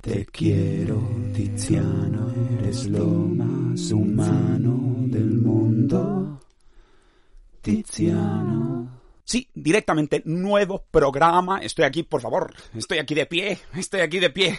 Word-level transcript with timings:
te 0.00 0.24
quiero, 0.26 0.96
Tiziano, 1.34 2.32
eres 2.58 2.86
lo 2.86 3.04
más 3.04 3.90
humano 3.90 4.94
del 5.08 5.34
mundo. 5.34 6.40
Tiziano. 7.60 9.00
Sí, 9.24 9.48
directamente, 9.54 10.22
nuevo 10.24 10.86
programa. 10.90 11.58
Estoy 11.58 11.84
aquí, 11.84 12.02
por 12.02 12.22
favor. 12.22 12.54
Estoy 12.74 12.98
aquí 12.98 13.14
de 13.14 13.26
pie. 13.26 13.58
Estoy 13.74 14.00
aquí 14.00 14.18
de 14.20 14.30
pie. 14.30 14.58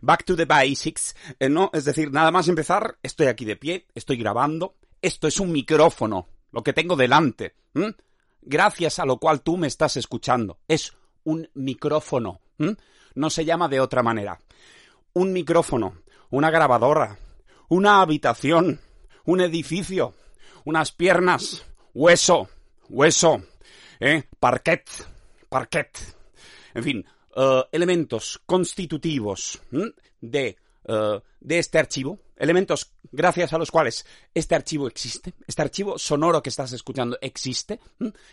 Back 0.00 0.24
to 0.24 0.36
the 0.36 0.46
basics. 0.46 1.14
Eh, 1.38 1.50
no, 1.50 1.70
es 1.74 1.84
decir, 1.84 2.10
nada 2.10 2.30
más 2.30 2.48
empezar, 2.48 2.96
estoy 3.02 3.26
aquí 3.26 3.44
de 3.44 3.56
pie. 3.56 3.86
Estoy 3.94 4.16
grabando. 4.16 4.76
Esto 5.02 5.28
es 5.28 5.38
un 5.38 5.52
micrófono. 5.52 6.28
Lo 6.52 6.62
que 6.62 6.72
tengo 6.72 6.96
delante. 6.96 7.56
Gracias 8.40 8.98
a 8.98 9.04
lo 9.04 9.18
cual 9.18 9.42
tú 9.42 9.58
me 9.58 9.66
estás 9.66 9.98
escuchando. 9.98 10.60
Es 10.66 10.94
un 11.24 11.50
micrófono. 11.54 12.40
No 13.14 13.28
se 13.28 13.44
llama 13.44 13.68
de 13.68 13.80
otra 13.80 14.02
manera. 14.02 14.38
Un 15.12 15.32
micrófono. 15.32 16.02
Una 16.30 16.50
grabadora. 16.50 17.18
Una 17.68 18.00
habitación. 18.00 18.80
Un 19.24 19.40
edificio. 19.40 20.14
Unas 20.64 20.92
piernas. 20.92 21.64
Hueso. 21.94 22.48
Hueso. 22.88 23.42
¿eh? 24.00 24.24
parquet, 24.40 24.90
parquet, 25.48 25.98
en 26.74 26.82
fin, 26.82 27.06
eh, 27.36 27.62
elementos 27.70 28.40
constitutivos 28.46 29.60
de, 30.20 30.56
eh, 30.84 31.20
de 31.40 31.58
este 31.58 31.78
archivo, 31.78 32.18
elementos 32.36 32.92
gracias 33.12 33.52
a 33.52 33.58
los 33.58 33.70
cuales 33.70 34.04
este 34.34 34.54
archivo 34.54 34.88
existe, 34.88 35.34
este 35.46 35.62
archivo 35.62 35.98
sonoro 35.98 36.42
que 36.42 36.48
estás 36.48 36.72
escuchando 36.72 37.18
existe, 37.20 37.78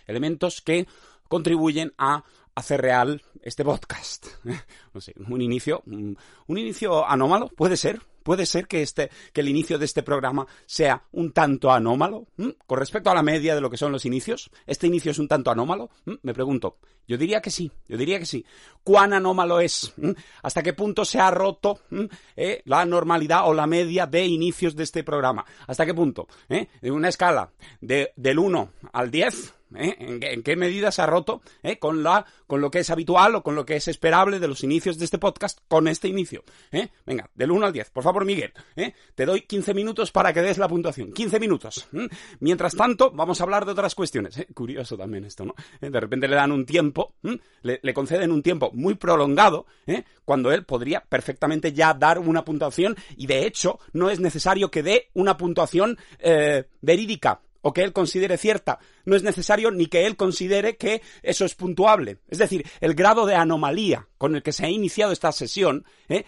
elementos 0.08 0.62
que 0.62 0.88
contribuyen 1.28 1.94
a 1.98 2.24
hacer 2.58 2.82
real 2.82 3.22
este 3.44 3.64
podcast. 3.64 4.28
Un 5.30 5.42
inicio, 5.42 5.84
un 5.86 6.58
inicio 6.58 7.08
anómalo, 7.08 7.50
puede 7.50 7.78
ser, 7.78 8.02
puede 8.24 8.48
ser 8.48 8.68
que 8.68 8.82
este, 8.82 9.12
que 9.32 9.42
el 9.42 9.48
inicio 9.48 9.78
de 9.78 9.86
este 9.86 10.02
programa 10.02 10.48
sea 10.66 11.04
un 11.12 11.32
tanto 11.32 11.72
anómalo, 11.72 12.26
¿m? 12.38 12.56
con 12.66 12.80
respecto 12.80 13.12
a 13.12 13.14
la 13.14 13.22
media 13.22 13.54
de 13.54 13.62
lo 13.62 13.70
que 13.70 13.78
son 13.78 13.92
los 13.92 14.06
inicios. 14.06 14.50
Este 14.66 14.88
inicio 14.88 15.12
es 15.12 15.20
un 15.20 15.28
tanto 15.28 15.52
anómalo, 15.52 15.92
¿m? 16.08 16.18
me 16.24 16.34
pregunto. 16.34 16.78
Yo 17.08 17.18
diría 17.18 17.42
que 17.42 17.52
sí, 17.52 17.72
yo 17.88 17.96
diría 17.96 18.18
que 18.18 18.26
sí. 18.26 18.44
¿Cuán 18.84 19.14
anómalo 19.14 19.60
es? 19.60 19.94
¿m? 19.98 20.16
¿Hasta 20.42 20.64
qué 20.64 20.74
punto 20.74 21.06
se 21.06 21.20
ha 21.20 21.30
roto 21.30 21.82
eh, 22.36 22.64
la 22.66 22.86
normalidad 22.86 23.48
o 23.48 23.54
la 23.54 23.68
media 23.68 24.08
de 24.08 24.26
inicios 24.26 24.76
de 24.76 24.84
este 24.84 25.04
programa? 25.04 25.46
¿Hasta 25.68 25.86
qué 25.86 25.94
punto? 25.94 26.28
¿Eh? 26.50 26.68
En 26.82 26.94
una 26.94 27.10
escala 27.10 27.52
de, 27.82 28.14
del 28.16 28.40
1 28.40 28.72
al 28.92 29.12
10, 29.12 29.54
¿Eh? 29.76 29.96
¿En, 30.00 30.20
qué, 30.20 30.32
¿En, 30.32 30.44
qué, 30.44 30.56
medida 30.56 30.92
se 30.92 31.02
ha 31.02 31.06
roto 31.06 31.42
¿eh? 31.62 31.78
con, 31.78 32.02
la, 32.02 32.26
con 32.46 32.62
lo 32.62 32.72
que 32.72 32.80
es 32.80 32.90
habitual 32.90 33.36
o 33.36 33.44
con 33.44 33.56
lo 33.56 33.66
que 33.66 33.76
es 33.76 33.88
esperable 33.88 34.40
de 34.40 34.48
los 34.48 34.64
inicios 34.64 34.98
de 34.98 35.06
este 35.06 35.18
podcast 35.18 35.60
con 35.68 35.88
este 35.88 36.08
inicio? 36.08 36.44
¿eh? 36.72 36.88
Venga, 37.06 37.30
del 37.36 37.52
1 37.52 37.66
al 37.66 37.74
10. 37.74 37.90
Por 37.90 38.04
favor, 38.04 38.24
Miguel, 38.24 38.54
te 39.16 39.26
doy 39.26 39.42
15 39.42 39.74
minutos 39.74 40.12
para 40.12 40.32
que 40.32 40.42
des 40.42 40.58
la 40.58 40.70
puntuación. 40.70 41.12
15 41.12 41.40
minutos. 41.40 41.88
Mientras 42.40 42.76
tanto, 42.76 43.12
vamos 43.12 43.42
a 43.42 43.44
hablar 43.44 43.66
de 43.66 43.74
otras 43.74 43.94
cuestiones. 43.94 44.46
Curioso 44.54 44.98
también 44.98 45.26
esto, 45.26 45.46
¿no? 45.46 45.56
De 45.82 46.00
repente 46.00 46.28
le 46.28 46.36
dan 46.36 46.52
un 46.52 46.66
tiempo, 46.66 47.16
le, 47.62 47.94
conceden 47.94 48.32
un 48.32 48.42
tiempo 48.42 48.72
muy 48.74 48.96
prolongado, 48.96 49.66
cuando 50.24 50.52
él 50.52 50.64
podría 50.66 51.02
perfectamente 51.02 51.74
ya 51.74 51.94
dar 51.94 52.20
una 52.20 52.46
puntuación 52.46 52.96
y 53.18 53.28
de 53.28 53.46
hecho 53.46 53.80
no 53.94 54.10
es 54.10 54.20
necesario 54.20 54.72
que 54.72 54.84
dé 54.84 55.10
una 55.14 55.38
puntuación 55.38 55.98
verídica 56.82 57.42
o 57.62 57.74
que 57.74 57.84
él 57.84 57.94
considere 57.94 58.38
cierta. 58.38 58.80
No 59.06 59.16
es 59.16 59.24
necesario 59.24 59.72
ni 59.72 59.88
que 59.88 60.06
él 60.06 60.16
considere 60.16 60.78
que 60.78 61.02
eso 61.24 61.46
es 61.46 61.56
puntuable. 61.56 62.20
Es 62.28 62.38
decir, 62.38 62.66
el 62.82 62.94
grado 62.94 63.26
de 63.26 63.36
anomalía 63.36 64.08
con 64.18 64.36
el 64.36 64.44
que 64.44 64.54
se 64.54 64.66
ha 64.66 64.70
iniciado 64.70 65.12
esta 65.12 65.32
sesión, 65.32 65.86
¿eh? 66.10 66.26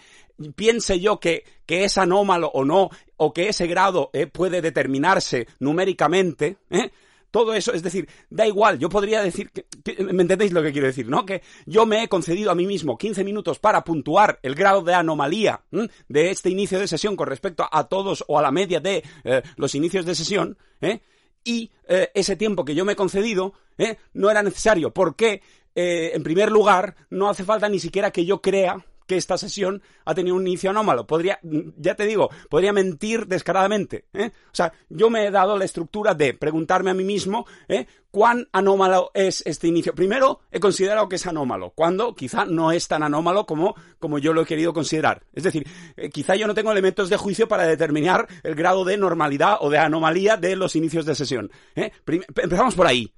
piense 0.54 1.00
yo 1.00 1.20
que, 1.20 1.44
que, 1.66 1.84
es 1.84 1.98
anómalo 1.98 2.48
o 2.48 2.64
no, 2.64 2.90
o 3.16 3.32
que 3.32 3.48
ese 3.48 3.66
grado 3.66 4.10
¿eh? 4.12 4.26
puede 4.26 4.62
determinarse 4.62 5.46
numéricamente, 5.58 6.56
¿eh? 6.70 6.90
todo 7.30 7.54
eso, 7.54 7.72
es 7.72 7.82
decir, 7.82 8.08
da 8.28 8.46
igual, 8.46 8.78
yo 8.78 8.88
podría 8.88 9.22
decir, 9.22 9.50
que, 9.50 9.64
¿me 10.02 10.22
entendéis 10.22 10.52
lo 10.52 10.62
que 10.62 10.72
quiero 10.72 10.86
decir? 10.86 11.08
¿No? 11.08 11.24
Que 11.24 11.42
yo 11.66 11.86
me 11.86 12.02
he 12.02 12.08
concedido 12.08 12.50
a 12.50 12.54
mí 12.54 12.66
mismo 12.66 12.98
15 12.98 13.24
minutos 13.24 13.58
para 13.58 13.84
puntuar 13.84 14.40
el 14.42 14.54
grado 14.54 14.82
de 14.82 14.94
anomalía 14.94 15.62
de 16.08 16.30
este 16.30 16.50
inicio 16.50 16.78
de 16.78 16.88
sesión 16.88 17.16
con 17.16 17.28
respecto 17.28 17.68
a 17.70 17.84
todos 17.84 18.24
o 18.26 18.38
a 18.38 18.42
la 18.42 18.50
media 18.50 18.80
de 18.80 19.04
eh, 19.24 19.42
los 19.56 19.74
inicios 19.74 20.04
de 20.04 20.14
sesión, 20.14 20.58
¿eh? 20.80 21.00
Y 21.44 21.70
eh, 21.88 22.10
ese 22.14 22.36
tiempo 22.36 22.64
que 22.64 22.74
yo 22.74 22.84
me 22.84 22.92
he 22.92 22.96
concedido 22.96 23.54
¿eh? 23.78 23.96
no 24.12 24.30
era 24.30 24.42
necesario 24.42 24.92
porque, 24.92 25.42
eh, 25.74 26.12
en 26.14 26.22
primer 26.22 26.50
lugar, 26.50 26.94
no 27.10 27.28
hace 27.28 27.44
falta 27.44 27.68
ni 27.68 27.78
siquiera 27.78 28.10
que 28.10 28.24
yo 28.24 28.40
crea 28.40 28.84
que 29.10 29.16
esta 29.16 29.36
sesión 29.36 29.82
ha 30.04 30.14
tenido 30.14 30.36
un 30.36 30.46
inicio 30.46 30.70
anómalo. 30.70 31.04
Podría, 31.04 31.40
ya 31.42 31.96
te 31.96 32.06
digo, 32.06 32.30
podría 32.48 32.72
mentir 32.72 33.26
descaradamente. 33.26 34.04
¿eh? 34.12 34.30
O 34.46 34.54
sea, 34.54 34.72
yo 34.88 35.10
me 35.10 35.26
he 35.26 35.32
dado 35.32 35.58
la 35.58 35.64
estructura 35.64 36.14
de 36.14 36.32
preguntarme 36.32 36.92
a 36.92 36.94
mí 36.94 37.02
mismo 37.02 37.44
¿eh? 37.66 37.88
cuán 38.12 38.46
anómalo 38.52 39.10
es 39.12 39.42
este 39.46 39.66
inicio. 39.66 39.96
Primero, 39.96 40.42
he 40.52 40.60
considerado 40.60 41.08
que 41.08 41.16
es 41.16 41.26
anómalo, 41.26 41.70
cuando 41.70 42.14
quizá 42.14 42.44
no 42.44 42.70
es 42.70 42.86
tan 42.86 43.02
anómalo 43.02 43.46
como, 43.46 43.74
como 43.98 44.20
yo 44.20 44.32
lo 44.32 44.42
he 44.42 44.46
querido 44.46 44.72
considerar. 44.72 45.24
Es 45.32 45.42
decir, 45.42 45.66
eh, 45.96 46.08
quizá 46.10 46.36
yo 46.36 46.46
no 46.46 46.54
tengo 46.54 46.70
elementos 46.70 47.10
de 47.10 47.16
juicio 47.16 47.48
para 47.48 47.66
determinar 47.66 48.28
el 48.44 48.54
grado 48.54 48.84
de 48.84 48.96
normalidad 48.96 49.56
o 49.60 49.70
de 49.70 49.78
anomalía 49.78 50.36
de 50.36 50.54
los 50.54 50.76
inicios 50.76 51.04
de 51.04 51.16
sesión. 51.16 51.50
¿eh? 51.74 51.90
Empezamos 52.06 52.76
por 52.76 52.86
ahí. 52.86 53.12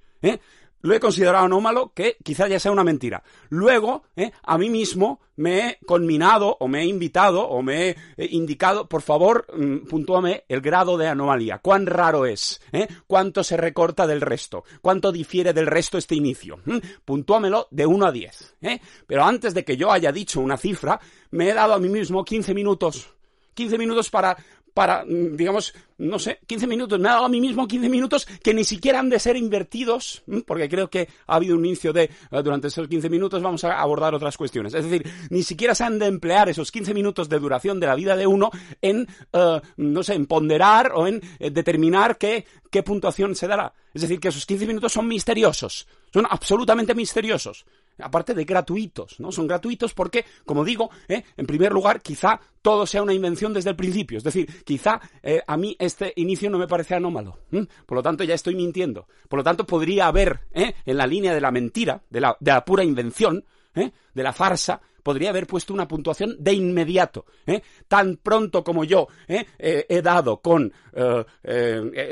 Lo 0.83 0.93
he 0.93 0.99
considerado 0.99 1.45
anómalo, 1.45 1.93
que 1.93 2.17
quizá 2.23 2.47
ya 2.47 2.59
sea 2.59 2.71
una 2.71 2.83
mentira. 2.83 3.23
Luego, 3.49 4.03
¿eh? 4.15 4.31
a 4.43 4.57
mí 4.57 4.69
mismo 4.69 5.21
me 5.37 5.69
he 5.69 5.79
conminado 5.85 6.57
o 6.59 6.67
me 6.67 6.81
he 6.81 6.85
invitado 6.85 7.47
o 7.47 7.61
me 7.61 7.89
he 7.89 7.95
eh, 8.17 8.27
indicado, 8.31 8.87
por 8.87 9.01
favor, 9.01 9.47
mmm, 9.55 9.87
puntúame 9.87 10.43
el 10.49 10.59
grado 10.59 10.97
de 10.97 11.07
anomalía. 11.07 11.59
¿Cuán 11.59 11.85
raro 11.85 12.25
es? 12.25 12.61
¿Eh? 12.73 12.87
¿Cuánto 13.07 13.43
se 13.43 13.55
recorta 13.55 14.05
del 14.05 14.19
resto? 14.19 14.65
¿Cuánto 14.81 15.11
difiere 15.13 15.53
del 15.53 15.67
resto 15.67 15.97
este 15.97 16.15
inicio? 16.15 16.59
¿Mm? 16.65 16.77
Puntúamelo 17.05 17.67
de 17.71 17.85
1 17.85 18.05
a 18.05 18.11
10. 18.11 18.55
¿eh? 18.61 18.79
Pero 19.07 19.23
antes 19.23 19.53
de 19.53 19.63
que 19.63 19.77
yo 19.77 19.89
haya 19.89 20.11
dicho 20.11 20.41
una 20.41 20.57
cifra, 20.57 20.99
me 21.31 21.49
he 21.49 21.53
dado 21.53 21.73
a 21.73 21.79
mí 21.79 21.87
mismo 21.87 22.25
15 22.25 22.53
minutos. 22.53 23.09
15 23.53 23.77
minutos 23.77 24.09
para, 24.09 24.35
para, 24.73 25.05
digamos, 25.05 25.73
no 25.97 26.19
sé, 26.19 26.39
15 26.47 26.67
minutos. 26.67 26.99
Me 26.99 27.09
ha 27.09 27.13
dado 27.13 27.25
a 27.25 27.29
mí 27.29 27.39
mismo 27.39 27.67
15 27.67 27.89
minutos 27.89 28.25
que 28.43 28.53
ni 28.53 28.63
siquiera 28.63 28.99
han 28.99 29.09
de 29.09 29.19
ser 29.19 29.37
invertidos, 29.37 30.23
porque 30.45 30.67
creo 30.67 30.89
que 30.89 31.07
ha 31.27 31.35
habido 31.35 31.55
un 31.55 31.65
inicio 31.65 31.93
de, 31.93 32.09
durante 32.43 32.67
esos 32.67 32.87
15 32.87 33.09
minutos 33.09 33.41
vamos 33.41 33.63
a 33.63 33.79
abordar 33.79 34.13
otras 34.15 34.37
cuestiones. 34.37 34.73
Es 34.73 34.83
decir, 34.83 35.09
ni 35.29 35.43
siquiera 35.43 35.75
se 35.75 35.83
han 35.83 35.99
de 35.99 36.07
emplear 36.07 36.49
esos 36.49 36.71
15 36.71 36.93
minutos 36.93 37.29
de 37.29 37.39
duración 37.39 37.79
de 37.79 37.87
la 37.87 37.95
vida 37.95 38.15
de 38.15 38.27
uno 38.27 38.49
en, 38.81 39.07
uh, 39.33 39.59
no 39.77 40.03
sé, 40.03 40.15
en 40.15 40.25
ponderar 40.25 40.91
o 40.93 41.07
en 41.07 41.21
eh, 41.39 41.51
determinar 41.51 42.17
qué, 42.17 42.45
qué 42.71 42.83
puntuación 42.83 43.35
se 43.35 43.47
dará. 43.47 43.73
Es 43.93 44.01
decir, 44.01 44.19
que 44.19 44.29
esos 44.29 44.45
15 44.45 44.65
minutos 44.65 44.91
son 44.93 45.07
misteriosos. 45.07 45.87
Son 46.11 46.25
absolutamente 46.29 46.95
misteriosos 46.95 47.65
aparte 47.99 48.33
de 48.33 48.45
gratuitos, 48.45 49.19
¿no? 49.19 49.31
Son 49.31 49.47
gratuitos 49.47 49.93
porque, 49.93 50.25
como 50.45 50.63
digo, 50.63 50.89
¿eh? 51.07 51.23
en 51.37 51.45
primer 51.45 51.71
lugar, 51.71 52.01
quizá 52.01 52.39
todo 52.61 52.85
sea 52.85 53.03
una 53.03 53.13
invención 53.13 53.53
desde 53.53 53.71
el 53.71 53.75
principio. 53.75 54.17
Es 54.17 54.23
decir, 54.23 54.63
quizá 54.63 54.99
eh, 55.21 55.41
a 55.45 55.57
mí 55.57 55.75
este 55.79 56.13
inicio 56.15 56.49
no 56.49 56.57
me 56.57 56.67
parece 56.67 56.95
anómalo. 56.95 57.39
Por 57.85 57.97
lo 57.97 58.03
tanto, 58.03 58.23
ya 58.23 58.35
estoy 58.35 58.55
mintiendo. 58.55 59.07
Por 59.27 59.39
lo 59.39 59.43
tanto, 59.43 59.65
podría 59.65 60.07
haber, 60.07 60.41
¿eh? 60.53 60.73
en 60.85 60.97
la 60.97 61.07
línea 61.07 61.33
de 61.33 61.41
la 61.41 61.51
mentira, 61.51 62.03
de 62.09 62.21
la, 62.21 62.37
de 62.39 62.51
la 62.51 62.65
pura 62.65 62.83
invención, 62.83 63.45
de 63.73 64.23
la 64.23 64.33
farsa, 64.33 64.81
podría 65.03 65.29
haber 65.29 65.45
puesto 65.45 65.73
una 65.73 65.87
puntuación 65.87 66.35
de 66.39 66.53
inmediato. 66.53 67.25
¿eh? 67.45 67.61
Tan 67.87 68.17
pronto 68.17 68.63
como 68.63 68.83
yo 68.83 69.07
¿eh? 69.27 69.45
Eh, 69.59 69.85
he 69.89 70.01
dado 70.01 70.41
con, 70.41 70.71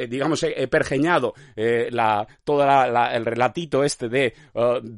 digamos, 0.09 0.43
he, 0.43 0.67
pergeñado 0.67 1.33
la, 1.55 2.27
todo 2.43 2.65
la, 2.65 2.87
la, 2.87 3.15
el 3.15 3.25
relatito 3.25 3.83
este 3.83 4.09
de 4.09 4.33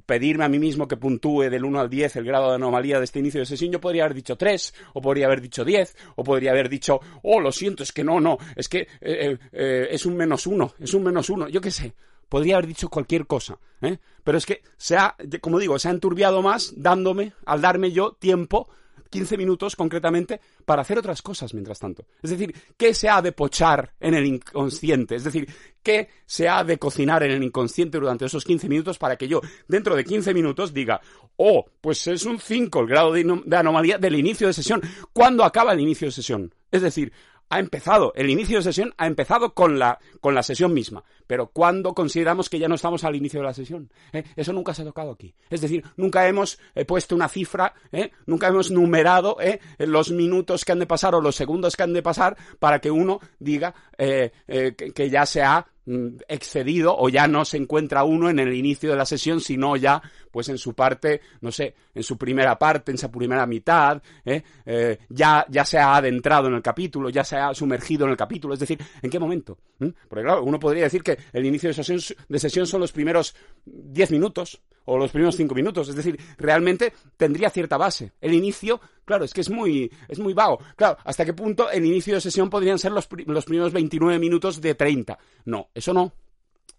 pedirme 0.05 0.45
a 0.45 0.49
mí 0.49 0.59
mismo 0.59 0.87
que 0.87 0.97
puntúe 0.97 1.49
del 1.49 1.63
1 1.63 1.79
al 1.79 1.89
10 1.89 2.15
el 2.17 2.25
grado 2.25 2.49
de 2.49 2.55
anomalía 2.55 2.97
de 2.97 3.05
este 3.05 3.19
inicio 3.19 3.39
de 3.39 3.45
sesión, 3.45 3.71
yo 3.71 3.79
podría 3.79 4.05
haber 4.05 4.15
dicho 4.15 4.35
3, 4.35 4.73
o 4.93 5.01
podría 5.01 5.27
haber 5.27 5.41
dicho 5.41 5.63
10, 5.63 5.95
o 6.15 6.23
podría 6.23 6.51
haber 6.51 6.69
dicho, 6.69 6.99
oh, 7.23 7.39
lo 7.39 7.51
siento, 7.51 7.83
es 7.83 7.91
que 7.91 8.03
no, 8.03 8.19
no, 8.19 8.37
es 8.55 8.67
que 8.67 8.87
es 9.01 10.05
un 10.05 10.15
menos 10.15 10.47
1, 10.47 10.75
es 10.79 10.93
un 10.93 11.03
menos 11.03 11.29
1, 11.29 11.49
yo 11.49 11.61
qué 11.61 11.71
sé 11.71 11.93
podría 12.29 12.55
haber 12.55 12.67
dicho 12.67 12.89
cualquier 12.89 13.27
cosa, 13.27 13.57
¿eh? 13.81 13.97
pero 14.23 14.37
es 14.37 14.45
que 14.45 14.61
se 14.77 14.97
ha, 14.97 15.15
como 15.41 15.59
digo, 15.59 15.77
se 15.79 15.87
ha 15.87 15.91
enturbiado 15.91 16.41
más 16.41 16.73
dándome, 16.75 17.33
al 17.45 17.61
darme 17.61 17.91
yo 17.91 18.13
tiempo 18.13 18.69
15 19.13 19.37
minutos 19.37 19.75
concretamente 19.75 20.41
para 20.65 20.81
hacer 20.81 20.97
otras 20.97 21.21
cosas 21.21 21.53
mientras 21.53 21.77
tanto. 21.77 22.03
Es 22.23 22.31
decir, 22.31 22.51
¿qué 22.75 22.95
se 22.95 23.09
ha 23.09 23.21
de 23.21 23.31
pochar 23.31 23.93
en 23.99 24.15
el 24.15 24.25
inconsciente? 24.25 25.13
Es 25.13 25.23
decir, 25.23 25.47
¿qué 25.83 26.09
se 26.25 26.49
ha 26.49 26.63
de 26.63 26.79
cocinar 26.79 27.21
en 27.21 27.29
el 27.29 27.43
inconsciente 27.43 27.99
durante 27.99 28.25
esos 28.25 28.43
15 28.43 28.67
minutos 28.67 28.97
para 28.97 29.15
que 29.15 29.27
yo, 29.27 29.39
dentro 29.67 29.95
de 29.95 30.03
15 30.03 30.33
minutos, 30.33 30.73
diga, 30.73 30.99
oh, 31.35 31.63
pues 31.79 32.07
es 32.07 32.25
un 32.25 32.39
5 32.39 32.79
el 32.79 32.87
grado 32.87 33.13
de, 33.13 33.41
de 33.45 33.55
anomalía 33.55 33.99
del 33.99 34.15
inicio 34.15 34.47
de 34.47 34.53
sesión. 34.53 34.81
¿Cuándo 35.13 35.43
acaba 35.43 35.73
el 35.73 35.79
inicio 35.79 36.07
de 36.07 36.11
sesión? 36.11 36.51
Es 36.71 36.81
decir, 36.81 37.13
ha 37.53 37.59
empezado, 37.59 38.13
el 38.15 38.29
inicio 38.29 38.57
de 38.57 38.63
sesión 38.63 38.93
ha 38.97 39.05
empezado 39.05 39.53
con 39.53 39.77
la, 39.77 39.99
con 40.19 40.33
la 40.33 40.41
sesión 40.41 40.73
misma. 40.73 41.03
Pero 41.27 41.47
¿cuándo 41.47 41.93
consideramos 41.93 42.49
que 42.49 42.57
ya 42.57 42.67
no 42.67 42.75
estamos 42.75 43.03
al 43.03 43.15
inicio 43.15 43.41
de 43.41 43.45
la 43.45 43.53
sesión? 43.53 43.91
¿Eh? 44.11 44.23
Eso 44.35 44.53
nunca 44.53 44.73
se 44.73 44.81
ha 44.81 44.85
tocado 44.85 45.11
aquí. 45.11 45.33
Es 45.49 45.61
decir, 45.61 45.83
nunca 45.95 46.27
hemos 46.27 46.59
eh, 46.73 46.83
puesto 46.83 47.15
una 47.15 47.29
cifra, 47.29 47.73
¿eh? 47.91 48.11
nunca 48.25 48.47
hemos 48.47 48.71
numerado 48.71 49.37
los 49.77 50.11
minutos 50.11 50.65
que 50.65 50.71
han 50.71 50.79
de 50.79 50.87
pasar 50.87 51.13
o 51.13 51.21
los 51.21 51.35
segundos 51.35 51.75
que 51.75 51.83
han 51.83 51.93
de 51.93 52.01
pasar 52.01 52.35
para 52.59 52.79
que 52.79 52.89
uno 52.89 53.19
diga 53.39 53.73
que 53.97 55.09
ya 55.09 55.25
se 55.25 55.43
ha 55.43 55.67
Mm, 55.85 56.19
excedido 56.29 56.95
o 56.97 57.09
ya 57.09 57.27
no 57.27 57.43
se 57.43 57.57
encuentra 57.57 58.05
uno 58.05 58.29
en 58.29 58.39
el 58.39 58.53
inicio 58.53 58.91
de 58.91 58.95
la 58.95 59.05
sesión, 59.05 59.41
sino 59.41 59.75
ya 59.75 60.01
pues 60.33 60.49
en 60.49 60.57
su 60.57 60.73
parte, 60.73 61.21
no 61.41 61.51
sé, 61.51 61.75
en 61.93 62.01
su 62.01 62.17
primera 62.17 62.57
parte, 62.57 62.91
en 62.91 62.97
su 62.97 63.11
primera 63.11 63.45
mitad, 63.45 64.01
¿eh? 64.25 64.41
Eh, 64.65 64.97
ya, 65.09 65.45
ya 65.47 65.63
se 65.63 65.77
ha 65.77 65.95
adentrado 65.95 66.47
en 66.47 66.55
el 66.55 66.63
capítulo, 66.63 67.11
ya 67.11 67.23
se 67.23 67.37
ha 67.37 67.53
sumergido 67.53 68.05
en 68.05 68.11
el 68.11 68.17
capítulo, 68.17 68.55
es 68.55 68.59
decir, 68.59 68.79
¿en 68.99 69.11
qué 69.11 69.19
momento? 69.19 69.59
¿Mm? 69.77 69.89
Porque 70.09 70.23
claro, 70.23 70.43
uno 70.43 70.59
podría 70.59 70.85
decir 70.85 71.03
que 71.03 71.19
el 71.31 71.45
inicio 71.45 71.69
de 71.69 71.75
sesión, 71.75 71.99
de 72.27 72.39
sesión 72.39 72.65
son 72.65 72.81
los 72.81 72.91
primeros 72.91 73.35
10 73.65 74.09
minutos 74.09 74.59
o 74.85 74.97
los 74.97 75.11
primeros 75.11 75.37
5 75.37 75.53
minutos, 75.53 75.87
es 75.89 75.95
decir, 75.95 76.19
realmente 76.37 76.93
tendría 77.15 77.51
cierta 77.51 77.77
base. 77.77 78.13
El 78.19 78.33
inicio 78.33 78.81
Claro, 79.05 79.25
es 79.25 79.33
que 79.33 79.41
es 79.41 79.49
muy, 79.49 79.91
es 80.07 80.19
muy 80.19 80.33
vago. 80.33 80.59
Claro, 80.77 80.97
¿hasta 81.03 81.25
qué 81.25 81.33
punto 81.33 81.69
el 81.69 81.85
inicio 81.85 82.15
de 82.15 82.21
sesión 82.21 82.49
podrían 82.49 82.79
ser 82.79 82.93
los, 82.93 83.09
los 83.25 83.45
primeros 83.45 83.73
29 83.73 84.17
minutos 84.17 84.61
de 84.61 84.75
30? 84.75 85.19
No, 85.45 85.69
eso 85.73 85.93
no. 85.93 86.13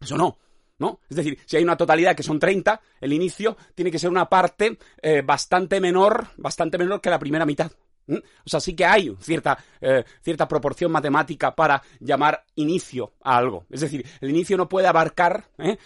Eso 0.01 0.17
no. 0.17 0.39
¿No? 0.79 1.01
Es 1.09 1.17
decir, 1.17 1.39
si 1.47 1.57
hay 1.57 1.63
una 1.63 1.77
totalidad 1.77 2.17
que 2.17 2.23
son 2.23 2.39
30, 2.39 2.81
el 3.01 3.13
inicio 3.13 3.57
tiene 3.75 3.91
que 3.91 3.99
ser 3.99 4.11
una 4.11 4.29
parte 4.29 4.79
eh, 5.01 5.23
bastante 5.25 5.81
menor, 5.81 6.27
bastante 6.37 6.79
menor 6.79 7.01
que 7.01 7.11
la 7.11 7.19
primera 7.19 7.47
mitad. 7.47 7.71
O 8.09 8.51
sea, 8.51 8.61
sí 8.61 8.75
que 8.75 8.85
hay 8.85 9.17
cierta, 9.21 9.57
eh, 9.81 10.05
cierta 10.21 10.47
proporción 10.47 10.93
matemática 10.93 11.55
para 11.55 11.83
llamar 12.01 12.45
inicio 12.57 13.15
a 13.23 13.37
algo. 13.37 13.65
Es 13.71 13.81
decir, 13.81 14.05
el 14.21 14.31
inicio 14.31 14.57
no 14.57 14.69
puede 14.69 14.89
abarcar 14.89 15.49
¿eh? 15.59 15.79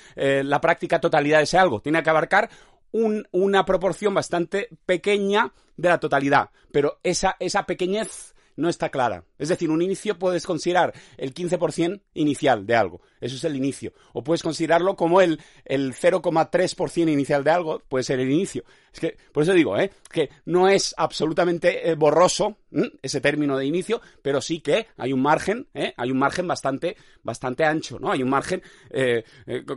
la 0.42 0.60
práctica 0.60 1.00
totalidad 1.00 1.38
de 1.38 1.44
ese 1.44 1.58
algo. 1.58 1.80
Tiene 1.80 2.02
que 2.02 2.10
abarcar 2.10 2.50
una 2.90 3.64
proporción 3.64 4.14
bastante 4.14 4.68
pequeña 4.86 5.52
de 5.76 5.88
la 5.88 6.00
totalidad, 6.00 6.50
pero 6.72 6.98
esa, 7.02 7.36
esa 7.38 7.64
pequeñez 7.64 8.34
no 8.58 8.68
está 8.68 8.90
clara. 8.90 9.24
Es 9.38 9.48
decir, 9.48 9.70
un 9.70 9.80
inicio 9.80 10.18
puedes 10.18 10.44
considerar 10.44 10.92
el 11.16 11.32
15% 11.32 12.00
inicial 12.14 12.66
de 12.66 12.74
algo. 12.74 13.00
Eso 13.20 13.36
es 13.36 13.44
el 13.44 13.54
inicio. 13.56 13.92
O 14.12 14.24
puedes 14.24 14.42
considerarlo 14.42 14.96
como 14.96 15.20
el, 15.20 15.40
el 15.64 15.94
0,3% 15.94 17.10
inicial 17.10 17.44
de 17.44 17.50
algo. 17.52 17.80
Puede 17.88 18.02
ser 18.02 18.18
el 18.18 18.30
inicio. 18.30 18.64
Es 18.92 18.98
que, 18.98 19.16
por 19.32 19.44
eso 19.44 19.52
digo, 19.52 19.78
¿eh? 19.78 19.92
que 20.10 20.28
no 20.44 20.68
es 20.68 20.92
absolutamente 20.98 21.88
eh, 21.88 21.94
borroso 21.94 22.58
ese 23.00 23.20
término 23.20 23.56
de 23.56 23.64
inicio, 23.64 24.00
pero 24.22 24.40
sí 24.40 24.60
que 24.60 24.88
hay 24.96 25.12
un 25.12 25.22
margen, 25.22 25.68
¿eh? 25.72 25.94
hay 25.96 26.10
un 26.10 26.18
margen 26.18 26.48
bastante, 26.48 26.96
bastante 27.22 27.64
ancho, 27.64 28.00
¿no? 28.00 28.10
Hay 28.10 28.24
un 28.24 28.28
margen, 28.28 28.60
eh, 28.90 29.24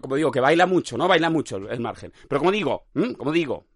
como 0.02 0.16
digo, 0.16 0.32
que 0.32 0.40
baila 0.40 0.66
mucho, 0.66 0.98
¿no? 0.98 1.08
Baila 1.08 1.30
mucho 1.30 1.58
el 1.58 1.80
margen. 1.80 2.12
Pero 2.28 2.40
como 2.40 2.52
digo, 2.52 2.88
como 3.18 3.32
digo, 3.32 3.68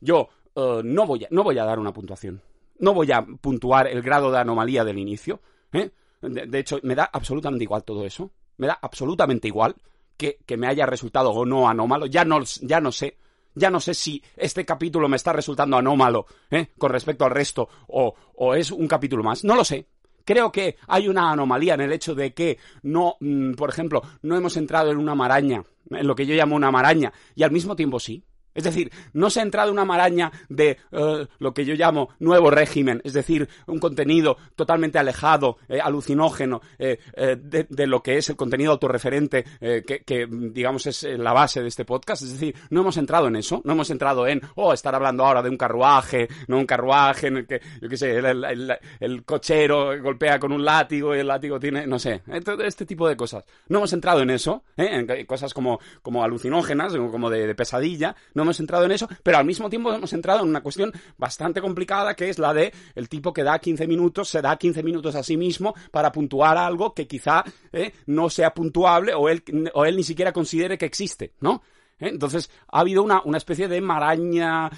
yo 0.00 0.28
no, 0.56 1.06
voy 1.06 1.24
a, 1.24 1.28
no 1.30 1.42
voy 1.42 1.58
a 1.58 1.64
dar 1.64 1.78
una 1.78 1.92
puntuación 1.92 2.40
no 2.84 2.94
voy 2.94 3.10
a 3.10 3.22
puntuar 3.22 3.88
el 3.88 4.02
grado 4.02 4.30
de 4.30 4.38
anomalía 4.38 4.84
del 4.84 4.98
inicio. 4.98 5.40
¿eh? 5.72 5.90
De, 6.20 6.58
hecho, 6.58 6.78
me 6.82 6.94
da 6.94 7.10
absolutamente 7.12 7.64
igual 7.64 7.82
todo 7.82 8.04
eso. 8.04 8.30
Me 8.58 8.66
da 8.66 8.78
absolutamente 8.80 9.48
igual 9.48 9.74
que, 10.16 10.38
me 10.56 10.68
haya 10.68 10.86
resultado 10.86 11.30
o 11.30 11.44
no 11.44 11.68
anómalo. 11.68 12.06
Ya 12.06 12.24
no, 12.24 12.40
ya 12.62 12.80
no 12.80 12.92
sé. 12.92 13.16
Ya 13.56 13.70
no 13.70 13.80
sé 13.80 13.94
si 13.94 14.22
este 14.36 14.64
capítulo 14.64 15.08
me 15.08 15.16
está 15.16 15.32
resultando 15.32 15.76
anómalo 15.76 16.26
¿eh? 16.50 16.72
con 16.76 16.90
respecto 16.90 17.24
al 17.24 17.30
resto 17.30 17.68
o, 17.86 18.12
o 18.34 18.54
es 18.54 18.70
un 18.70 18.88
capítulo 18.88 19.22
más. 19.22 19.44
No 19.44 19.54
lo 19.54 19.64
sé. 19.64 19.86
Creo 20.24 20.50
que 20.50 20.76
hay 20.88 21.08
una 21.08 21.30
anomalía 21.30 21.74
en 21.74 21.82
el 21.82 21.92
hecho 21.92 22.14
de 22.14 22.32
que 22.32 22.58
no, 22.82 23.16
mm, 23.20 23.52
por 23.52 23.70
ejemplo, 23.70 24.02
no 24.22 24.36
hemos 24.36 24.56
entrado 24.56 24.90
en 24.90 24.98
una 24.98 25.14
maraña, 25.14 25.62
en 25.90 26.06
lo 26.06 26.14
que 26.14 26.26
yo 26.26 26.34
llamo 26.34 26.56
una 26.56 26.70
maraña, 26.70 27.12
y 27.34 27.42
al 27.42 27.52
mismo 27.52 27.76
tiempo 27.76 28.00
sí. 28.00 28.24
Es 28.54 28.64
decir, 28.64 28.90
no 29.12 29.30
se 29.30 29.40
ha 29.40 29.42
entrado 29.42 29.72
una 29.72 29.84
maraña 29.84 30.30
de 30.48 30.78
eh, 30.92 31.26
lo 31.38 31.52
que 31.52 31.64
yo 31.64 31.74
llamo 31.74 32.10
nuevo 32.20 32.50
régimen, 32.50 33.00
es 33.04 33.12
decir, 33.12 33.48
un 33.66 33.78
contenido 33.78 34.36
totalmente 34.54 34.98
alejado, 34.98 35.58
eh, 35.68 35.80
alucinógeno, 35.80 36.60
eh, 36.78 36.98
de, 37.16 37.86
lo 37.86 38.02
que 38.02 38.16
es 38.16 38.30
el 38.30 38.36
contenido 38.36 38.72
autorreferente 38.72 39.44
que, 39.60 40.26
digamos, 40.30 40.86
es 40.86 41.02
la 41.02 41.32
base 41.32 41.60
de 41.60 41.68
este 41.68 41.84
podcast. 41.84 42.22
Es 42.22 42.32
decir, 42.32 42.54
no 42.70 42.80
hemos 42.80 42.96
entrado 42.96 43.28
en 43.28 43.36
eso, 43.36 43.60
no 43.64 43.72
hemos 43.72 43.90
entrado 43.90 44.26
en, 44.26 44.40
oh, 44.54 44.72
estar 44.72 44.94
hablando 44.94 45.24
ahora 45.24 45.42
de 45.42 45.50
un 45.50 45.56
carruaje, 45.56 46.28
no 46.48 46.58
un 46.58 46.66
carruaje 46.66 47.26
en 47.28 47.38
el 47.38 47.46
que, 47.46 47.60
yo 47.80 47.88
qué 47.88 47.96
sé, 47.96 48.18
el, 48.18 49.24
cochero 49.24 50.00
golpea 50.02 50.38
con 50.38 50.52
un 50.52 50.64
látigo 50.64 51.14
y 51.14 51.20
el 51.20 51.26
látigo 51.26 51.58
tiene, 51.58 51.86
no 51.86 51.98
sé, 51.98 52.22
este 52.64 52.86
tipo 52.86 53.08
de 53.08 53.16
cosas. 53.16 53.44
No 53.68 53.78
hemos 53.78 53.92
entrado 53.92 54.20
en 54.20 54.30
eso, 54.30 54.62
en 54.76 55.26
cosas 55.26 55.52
como, 55.52 55.80
como 56.02 56.22
alucinógenas, 56.22 56.94
como 56.94 57.30
de, 57.30 57.46
de 57.46 57.54
pesadilla, 57.54 58.14
no 58.34 58.43
hemos 58.44 58.60
entrado 58.60 58.84
en 58.84 58.92
eso, 58.92 59.08
pero 59.22 59.38
al 59.38 59.44
mismo 59.44 59.68
tiempo 59.68 59.92
hemos 59.92 60.12
entrado 60.12 60.42
en 60.42 60.48
una 60.48 60.62
cuestión 60.62 60.92
bastante 61.16 61.60
complicada 61.60 62.14
que 62.14 62.28
es 62.28 62.38
la 62.38 62.54
de 62.54 62.72
el 62.94 63.08
tipo 63.08 63.32
que 63.32 63.42
da 63.42 63.58
15 63.58 63.86
minutos, 63.86 64.28
se 64.28 64.40
da 64.40 64.56
15 64.56 64.82
minutos 64.82 65.14
a 65.14 65.22
sí 65.22 65.36
mismo 65.36 65.74
para 65.90 66.12
puntuar 66.12 66.56
algo 66.56 66.94
que 66.94 67.06
quizá 67.06 67.42
eh, 67.72 67.92
no 68.06 68.30
sea 68.30 68.54
puntuable 68.54 69.14
o 69.14 69.28
él, 69.28 69.42
o 69.74 69.84
él 69.84 69.96
ni 69.96 70.04
siquiera 70.04 70.32
considere 70.32 70.78
que 70.78 70.86
existe, 70.86 71.32
¿no? 71.40 71.62
¿Eh? 71.98 72.08
Entonces 72.08 72.50
ha 72.68 72.80
habido 72.80 73.02
una, 73.02 73.22
una 73.24 73.38
especie 73.38 73.68
de 73.68 73.80
maraña 73.80 74.70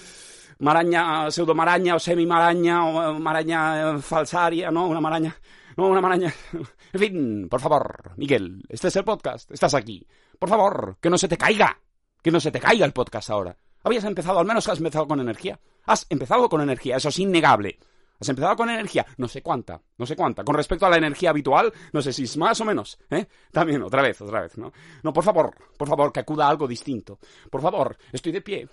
maraña, 0.59 1.31
pseudomaraña 1.31 1.97
o 1.97 1.99
semimaraña 1.99 2.85
o 2.85 3.19
maraña 3.19 3.99
falsaria, 3.99 4.71
¿no? 4.71 4.89
Una 4.89 5.01
maraña, 5.01 5.37
no, 5.77 5.89
una 5.89 6.01
maraña. 6.01 6.33
En 6.93 7.01
fin, 7.01 7.49
por 7.51 7.61
favor, 7.61 8.13
Miguel, 8.17 8.63
este 8.71 8.89
es 8.89 8.97
el 8.97 9.05
podcast, 9.05 9.51
estás 9.51 9.75
aquí. 9.75 10.07
Por 10.39 10.49
favor, 10.49 10.97
que 10.99 11.11
no 11.11 11.19
se 11.19 11.29
te 11.29 11.37
caiga, 11.37 11.79
que 12.27 12.33
no 12.33 12.41
se 12.41 12.51
te 12.51 12.59
caiga 12.59 12.85
el 12.85 12.93
podcast 12.93 13.31
ahora. 13.31 13.57
Habías 13.85 14.03
empezado, 14.03 14.41
al 14.41 14.47
menos 14.47 14.69
has 14.69 14.79
empezado 14.79 15.07
con 15.07 15.21
energía. 15.21 15.61
Has 15.85 16.09
empezado 16.11 16.49
con 16.49 16.61
energía, 16.61 16.97
eso 16.97 17.09
es 17.09 17.21
innegable. 17.21 17.79
¿Has 18.19 18.29
empezado 18.29 18.57
con 18.57 18.69
energía? 18.69 19.07
No 19.17 19.29
sé 19.29 19.43
cuánta, 19.43 19.81
no 19.99 20.07
sé 20.07 20.17
cuánta. 20.17 20.45
Con 20.45 20.55
respecto 20.55 20.87
a 20.87 20.91
la 20.91 20.97
energía 20.97 21.31
habitual, 21.31 21.73
no 21.93 22.03
sé 22.03 22.13
si 22.13 22.25
es 22.25 22.37
más 22.37 22.61
o 22.61 22.65
menos, 22.65 22.99
¿eh? 23.11 23.27
También, 23.51 23.83
otra 23.83 24.03
vez, 24.03 24.21
otra 24.21 24.43
vez, 24.43 24.59
¿no? 24.59 24.73
No, 25.03 25.13
por 25.13 25.25
favor, 25.25 25.55
por 25.77 25.89
favor, 25.89 26.13
que 26.13 26.21
acuda 26.21 26.47
a 26.47 26.51
algo 26.51 26.67
distinto. 26.67 27.19
Por 27.51 27.63
favor, 27.63 27.97
estoy 28.13 28.33
de 28.33 28.41
pie. 28.41 28.69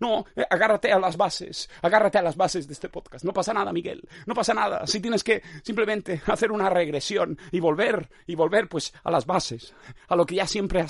No, 0.00 0.24
eh, 0.34 0.44
agárrate 0.48 0.92
a 0.92 0.98
las 0.98 1.16
bases, 1.16 1.68
agárrate 1.82 2.18
a 2.18 2.22
las 2.22 2.36
bases 2.36 2.66
de 2.66 2.72
este 2.72 2.88
podcast. 2.88 3.24
No 3.24 3.32
pasa 3.32 3.52
nada, 3.52 3.72
Miguel, 3.72 4.08
no 4.26 4.34
pasa 4.34 4.54
nada. 4.54 4.86
Si 4.86 5.00
tienes 5.00 5.22
que 5.22 5.42
simplemente 5.62 6.22
hacer 6.26 6.50
una 6.50 6.70
regresión 6.70 7.38
y 7.52 7.60
volver, 7.60 8.08
y 8.26 8.34
volver, 8.34 8.68
pues, 8.68 8.94
a 9.04 9.10
las 9.10 9.26
bases, 9.26 9.74
a 10.08 10.16
lo 10.16 10.24
que 10.24 10.36
ya 10.36 10.46
siempre, 10.46 10.84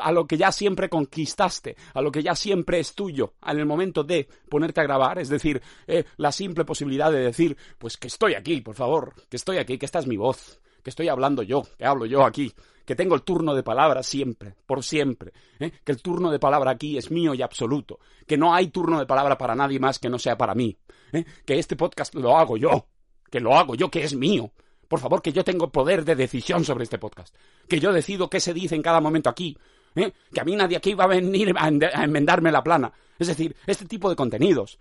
a 0.00 0.12
lo 0.12 0.26
que 0.26 0.36
ya 0.36 0.50
siempre 0.50 0.88
conquistaste, 0.88 1.76
a 1.92 2.00
lo 2.00 2.10
que 2.10 2.22
ya 2.22 2.34
siempre 2.34 2.80
es 2.80 2.94
tuyo, 2.94 3.34
en 3.46 3.58
el 3.58 3.66
momento 3.66 4.02
de 4.02 4.28
ponerte 4.48 4.80
a 4.80 4.84
grabar, 4.84 5.18
es 5.18 5.28
decir, 5.28 5.60
eh, 5.86 6.04
la 6.16 6.32
simple 6.32 6.64
posibilidad 6.64 7.10
de 7.10 7.20
decir 7.20 7.56
pues 7.78 7.96
que 7.96 8.08
estoy 8.08 8.34
aquí, 8.34 8.60
por 8.60 8.74
favor, 8.74 9.14
que 9.28 9.36
estoy 9.36 9.58
aquí, 9.58 9.78
que 9.78 9.86
esta 9.86 9.98
es 9.98 10.06
mi 10.06 10.16
voz, 10.16 10.60
que 10.82 10.90
estoy 10.90 11.08
hablando 11.08 11.42
yo, 11.42 11.62
que 11.78 11.86
hablo 11.86 12.06
yo 12.06 12.24
aquí, 12.24 12.52
que 12.84 12.94
tengo 12.94 13.14
el 13.14 13.22
turno 13.22 13.54
de 13.54 13.62
palabra 13.62 14.02
siempre, 14.02 14.54
por 14.66 14.84
siempre, 14.84 15.32
¿eh? 15.58 15.72
que 15.82 15.92
el 15.92 16.02
turno 16.02 16.30
de 16.30 16.38
palabra 16.38 16.72
aquí 16.72 16.98
es 16.98 17.10
mío 17.10 17.34
y 17.34 17.42
absoluto, 17.42 17.98
que 18.26 18.36
no 18.36 18.54
hay 18.54 18.68
turno 18.68 18.98
de 18.98 19.06
palabra 19.06 19.38
para 19.38 19.54
nadie 19.54 19.80
más 19.80 19.98
que 19.98 20.10
no 20.10 20.18
sea 20.18 20.36
para 20.36 20.54
mí, 20.54 20.76
¿eh? 21.12 21.24
que 21.44 21.58
este 21.58 21.76
podcast 21.76 22.14
lo 22.14 22.36
hago 22.36 22.56
yo, 22.56 22.86
que 23.30 23.40
lo 23.40 23.56
hago 23.56 23.74
yo, 23.74 23.90
que 23.90 24.04
es 24.04 24.14
mío. 24.14 24.52
Por 24.86 25.00
favor, 25.00 25.22
que 25.22 25.32
yo 25.32 25.42
tengo 25.42 25.72
poder 25.72 26.04
de 26.04 26.14
decisión 26.14 26.62
sobre 26.62 26.84
este 26.84 26.98
podcast, 26.98 27.34
que 27.66 27.80
yo 27.80 27.90
decido 27.90 28.28
qué 28.28 28.38
se 28.38 28.52
dice 28.52 28.74
en 28.74 28.82
cada 28.82 29.00
momento 29.00 29.30
aquí, 29.30 29.56
¿eh? 29.94 30.12
que 30.32 30.40
a 30.40 30.44
mí 30.44 30.54
nadie 30.54 30.76
aquí 30.76 30.92
va 30.92 31.04
a 31.04 31.08
venir 31.08 31.54
a, 31.56 31.68
enmendarme 31.68 32.52
la 32.52 32.62
plana. 32.62 32.92
Es 33.18 33.28
decir, 33.28 33.56
este 33.66 33.86
tipo 33.86 34.10
de 34.10 34.16
contenidos, 34.16 34.78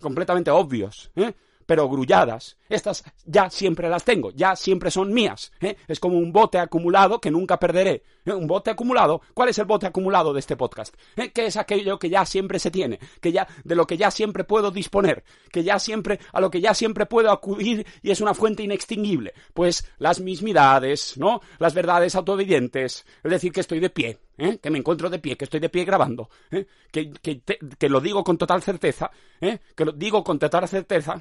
completamente 0.00 0.50
obvios, 0.50 1.10
pero 1.72 1.88
grulladas. 1.88 2.58
Estas 2.68 3.02
ya 3.24 3.48
siempre 3.48 3.88
las 3.88 4.04
tengo, 4.04 4.30
ya 4.32 4.54
siempre 4.56 4.90
son 4.90 5.10
mías. 5.10 5.52
¿eh? 5.58 5.74
Es 5.88 5.98
como 5.98 6.18
un 6.18 6.30
bote 6.30 6.58
acumulado 6.58 7.18
que 7.18 7.30
nunca 7.30 7.58
perderé. 7.58 8.02
¿eh? 8.26 8.32
Un 8.34 8.46
bote 8.46 8.68
acumulado. 8.68 9.22
¿Cuál 9.32 9.48
es 9.48 9.58
el 9.58 9.64
bote 9.64 9.86
acumulado 9.86 10.34
de 10.34 10.40
este 10.40 10.54
podcast? 10.54 10.94
¿Eh? 11.16 11.30
¿Qué 11.32 11.46
es 11.46 11.56
aquello 11.56 11.98
que 11.98 12.10
ya 12.10 12.26
siempre 12.26 12.58
se 12.58 12.70
tiene? 12.70 12.98
Que 13.22 13.32
ya, 13.32 13.48
de 13.64 13.74
lo 13.74 13.86
que 13.86 13.96
ya 13.96 14.10
siempre 14.10 14.44
puedo 14.44 14.70
disponer. 14.70 15.24
Que 15.50 15.64
ya 15.64 15.78
siempre, 15.78 16.20
a 16.34 16.42
lo 16.42 16.50
que 16.50 16.60
ya 16.60 16.74
siempre 16.74 17.06
puedo 17.06 17.30
acudir 17.30 17.86
y 18.02 18.10
es 18.10 18.20
una 18.20 18.34
fuente 18.34 18.62
inextinguible. 18.62 19.32
Pues 19.54 19.90
las 19.96 20.20
mismidades, 20.20 21.16
¿no? 21.16 21.40
Las 21.58 21.72
verdades 21.72 22.14
autoevidentes. 22.16 23.06
Es 23.24 23.30
decir, 23.30 23.50
que 23.50 23.60
estoy 23.60 23.80
de 23.80 23.88
pie. 23.88 24.18
¿Eh? 24.38 24.58
que 24.58 24.70
me 24.70 24.78
encuentro 24.78 25.10
de 25.10 25.18
pie, 25.18 25.36
que 25.36 25.44
estoy 25.44 25.60
de 25.60 25.68
pie 25.68 25.84
grabando, 25.84 26.30
que, 26.90 27.10
que, 27.10 27.42
que, 27.42 27.88
lo 27.88 28.00
digo 28.00 28.24
con 28.24 28.38
total 28.38 28.62
certeza, 28.62 29.10
que 29.38 29.84
lo 29.84 29.92
digo 29.92 30.24
con 30.24 30.38
total 30.38 30.66
certeza, 30.66 31.20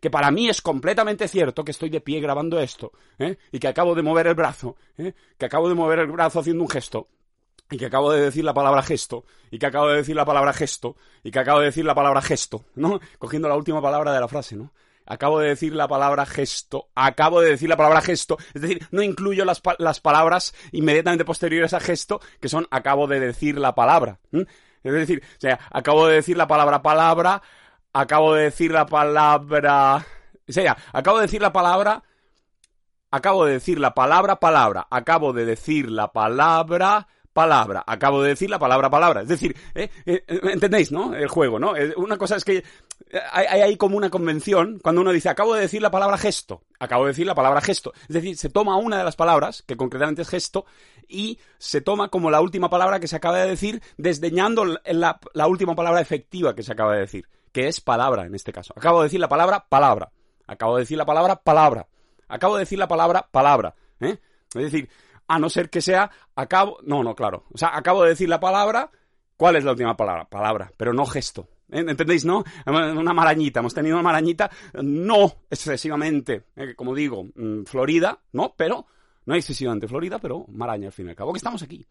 que 0.00 0.10
para 0.10 0.30
mí 0.30 0.48
es 0.48 0.62
completamente 0.62 1.28
cierto 1.28 1.64
que 1.64 1.72
estoy 1.72 1.90
de 1.90 2.00
pie 2.00 2.20
grabando 2.20 2.58
esto, 2.60 2.92
¿eh? 3.18 3.36
y 3.52 3.58
que 3.58 3.68
acabo 3.68 3.94
de 3.94 4.02
mover 4.02 4.28
el 4.28 4.34
brazo, 4.34 4.76
¿eh? 4.96 5.14
que 5.36 5.46
acabo 5.46 5.68
de 5.68 5.74
mover 5.74 5.98
el 6.00 6.06
brazo 6.06 6.40
haciendo 6.40 6.62
un 6.62 6.70
gesto, 6.70 7.08
y 7.70 7.76
que 7.76 7.86
acabo 7.86 8.12
de 8.12 8.22
decir 8.22 8.44
la 8.44 8.54
palabra 8.54 8.82
gesto, 8.82 9.24
y 9.50 9.58
que 9.58 9.66
acabo 9.66 9.88
de 9.88 9.96
decir 9.96 10.16
la 10.16 10.24
palabra 10.24 10.52
gesto, 10.52 10.96
y 11.22 11.30
que 11.30 11.38
acabo 11.38 11.60
de 11.60 11.66
decir 11.66 11.84
la 11.84 11.94
palabra 11.94 12.22
gesto, 12.22 12.64
¿no? 12.74 13.00
Cogiendo 13.18 13.48
la 13.48 13.56
última 13.56 13.82
palabra 13.82 14.12
de 14.12 14.20
la 14.20 14.28
frase, 14.28 14.56
¿no? 14.56 14.72
Acabo 15.08 15.40
de 15.40 15.48
decir 15.48 15.74
la 15.74 15.88
palabra 15.88 16.26
gesto, 16.26 16.90
acabo 16.94 17.40
de 17.40 17.50
decir 17.50 17.68
la 17.68 17.76
palabra 17.76 18.02
gesto, 18.02 18.36
es 18.52 18.60
decir, 18.60 18.86
no 18.90 19.02
incluyo 19.02 19.46
las, 19.46 19.62
las 19.78 20.00
palabras 20.00 20.54
inmediatamente 20.70 21.24
posteriores 21.24 21.72
a 21.72 21.80
gesto, 21.80 22.20
que 22.40 22.50
son 22.50 22.66
acabo 22.70 23.06
de 23.06 23.18
decir 23.18 23.58
la 23.58 23.74
palabra. 23.74 24.20
Es 24.30 24.92
decir, 24.92 25.22
o 25.24 25.40
sea, 25.40 25.58
acabo 25.70 26.06
de 26.06 26.16
decir 26.16 26.36
la 26.36 26.46
palabra 26.46 26.82
palabra, 26.82 27.42
acabo 27.92 28.34
de 28.34 28.44
decir 28.44 28.70
la 28.70 28.86
palabra... 28.86 30.06
O 30.46 30.52
sea, 30.52 30.76
acabo 30.92 31.18
de 31.18 31.22
decir 31.22 31.40
la 31.42 31.52
palabra... 31.52 32.02
Acabo 33.10 33.46
de 33.46 33.54
decir 33.54 33.80
la 33.80 33.94
palabra 33.94 34.38
palabra, 34.38 34.86
acabo 34.90 35.32
de 35.32 35.46
decir 35.46 35.90
la 35.90 36.12
palabra 36.12 37.08
palabra. 37.32 37.84
Acabo 37.86 38.20
de 38.20 38.30
decir 38.30 38.50
la 38.50 38.58
palabra 38.58 38.90
palabra. 38.90 39.22
Es 39.22 39.28
decir, 39.28 39.56
¿eh? 39.74 39.88
Eh, 40.04 40.24
¿entendéis, 40.26 40.92
no? 40.92 41.14
El 41.14 41.28
juego, 41.28 41.58
¿no? 41.58 41.72
Una 41.96 42.18
cosa 42.18 42.36
es 42.36 42.44
que 42.44 42.64
hay, 43.32 43.60
ahí 43.60 43.76
como 43.76 43.96
una 43.96 44.10
convención 44.10 44.78
cuando 44.82 45.00
uno 45.00 45.12
dice 45.12 45.28
acabo 45.28 45.54
de 45.54 45.62
decir 45.62 45.82
la 45.82 45.90
palabra 45.90 46.18
gesto. 46.18 46.62
Acabo 46.78 47.04
de 47.04 47.10
decir 47.10 47.26
la 47.26 47.34
palabra 47.34 47.60
gesto. 47.60 47.92
Es 48.02 48.14
decir, 48.14 48.36
se 48.36 48.50
toma 48.50 48.76
una 48.76 48.98
de 48.98 49.04
las 49.04 49.16
palabras, 49.16 49.62
que 49.62 49.76
concretamente 49.76 50.22
es 50.22 50.28
gesto, 50.28 50.66
y 51.08 51.38
se 51.58 51.80
toma 51.80 52.08
como 52.08 52.30
la 52.30 52.40
última 52.40 52.68
palabra 52.70 53.00
que 53.00 53.08
se 53.08 53.16
acaba 53.16 53.38
de 53.38 53.48
decir, 53.48 53.82
desdeñando 53.96 54.64
la, 54.64 55.20
la 55.32 55.46
última 55.46 55.74
palabra 55.74 56.00
efectiva 56.00 56.54
que 56.54 56.62
se 56.62 56.72
acaba 56.72 56.94
de 56.94 57.00
decir, 57.00 57.28
que 57.52 57.66
es 57.68 57.80
palabra 57.80 58.26
en 58.26 58.34
este 58.34 58.52
caso. 58.52 58.74
Acabo 58.76 59.00
de 59.00 59.04
decir 59.04 59.20
la 59.20 59.28
palabra 59.28 59.66
palabra. 59.68 60.12
Acabo 60.46 60.76
de 60.76 60.82
decir 60.82 60.98
la 60.98 61.06
palabra 61.06 61.36
palabra. 61.36 61.88
Acabo 62.28 62.56
de 62.56 62.60
decir 62.60 62.78
la 62.78 62.88
palabra 62.88 63.28
palabra. 63.30 63.74
¿eh? 64.00 64.18
Es 64.54 64.62
decir, 64.62 64.88
a 65.28 65.38
no 65.38 65.50
ser 65.50 65.70
que 65.70 65.80
sea 65.82 66.10
acabo, 66.34 66.78
no, 66.82 67.02
no, 67.02 67.14
claro, 67.14 67.44
o 67.52 67.58
sea, 67.58 67.76
acabo 67.76 68.02
de 68.02 68.10
decir 68.10 68.28
la 68.28 68.40
palabra, 68.40 68.90
¿cuál 69.36 69.56
es 69.56 69.64
la 69.64 69.72
última 69.72 69.96
palabra? 69.96 70.24
Palabra, 70.24 70.72
pero 70.76 70.92
no 70.92 71.06
gesto. 71.06 71.48
¿Eh? 71.70 71.84
¿Entendéis, 71.86 72.24
no? 72.24 72.44
Una 72.66 73.12
marañita, 73.12 73.60
hemos 73.60 73.74
tenido 73.74 73.96
una 73.96 74.02
marañita, 74.02 74.50
no 74.82 75.34
excesivamente, 75.50 76.44
eh, 76.56 76.74
como 76.74 76.94
digo, 76.94 77.24
mm, 77.34 77.64
Florida, 77.64 78.18
¿no? 78.32 78.54
Pero, 78.56 78.86
no 79.26 79.34
excesivamente 79.34 79.88
Florida, 79.88 80.18
pero 80.18 80.46
maraña 80.48 80.86
al 80.86 80.92
fin 80.92 81.06
y 81.06 81.10
al 81.10 81.16
cabo, 81.16 81.32
que 81.32 81.38
estamos 81.38 81.62
aquí. 81.62 81.86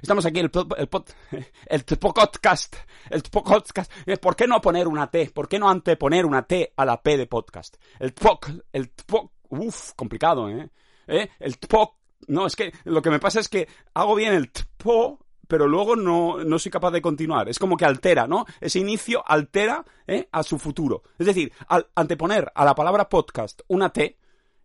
Estamos 0.00 0.26
aquí, 0.26 0.40
el, 0.40 0.50
el, 0.76 0.88
el, 1.66 1.84
podcast, 1.98 2.76
el 3.08 3.22
podcast. 3.22 3.92
Eh, 4.04 4.16
¿Por 4.16 4.34
qué 4.34 4.48
no 4.48 4.60
poner 4.60 4.88
una 4.88 5.08
T? 5.08 5.30
¿Por 5.32 5.48
qué 5.48 5.58
no 5.60 5.68
anteponer 5.68 6.26
una 6.26 6.42
T 6.42 6.72
a 6.76 6.84
la 6.84 7.00
P 7.00 7.16
de 7.16 7.26
podcast? 7.26 7.76
El 8.00 8.12
POC, 8.12 8.50
el 8.72 8.88
POC, 8.88 9.30
uff, 9.50 9.92
complicado, 9.94 10.48
¿eh? 10.48 10.70
El 11.06 11.54
POC 11.54 12.02
no, 12.28 12.46
es 12.46 12.56
que 12.56 12.72
lo 12.84 13.02
que 13.02 13.10
me 13.10 13.18
pasa 13.18 13.40
es 13.40 13.48
que 13.48 13.68
hago 13.94 14.14
bien 14.14 14.34
el 14.34 14.50
tpo, 14.50 15.21
pero 15.52 15.68
luego 15.68 15.96
no, 15.96 16.42
no 16.42 16.58
soy 16.58 16.72
capaz 16.72 16.92
de 16.92 17.02
continuar. 17.02 17.46
Es 17.46 17.58
como 17.58 17.76
que 17.76 17.84
altera, 17.84 18.26
¿no? 18.26 18.46
Ese 18.58 18.78
inicio 18.78 19.22
altera 19.26 19.84
¿eh? 20.06 20.26
a 20.32 20.42
su 20.42 20.58
futuro. 20.58 21.02
Es 21.18 21.26
decir, 21.26 21.52
al 21.68 21.90
anteponer 21.94 22.50
a 22.54 22.64
la 22.64 22.74
palabra 22.74 23.10
podcast 23.10 23.60
una 23.68 23.92
T 23.92 24.16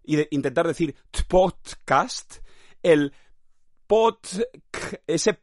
y 0.06 0.34
intentar 0.34 0.65
decir 0.65 0.96
podcast, 1.27 2.38
el 2.82 3.12
pod, 3.86 4.15
ese 5.08 5.41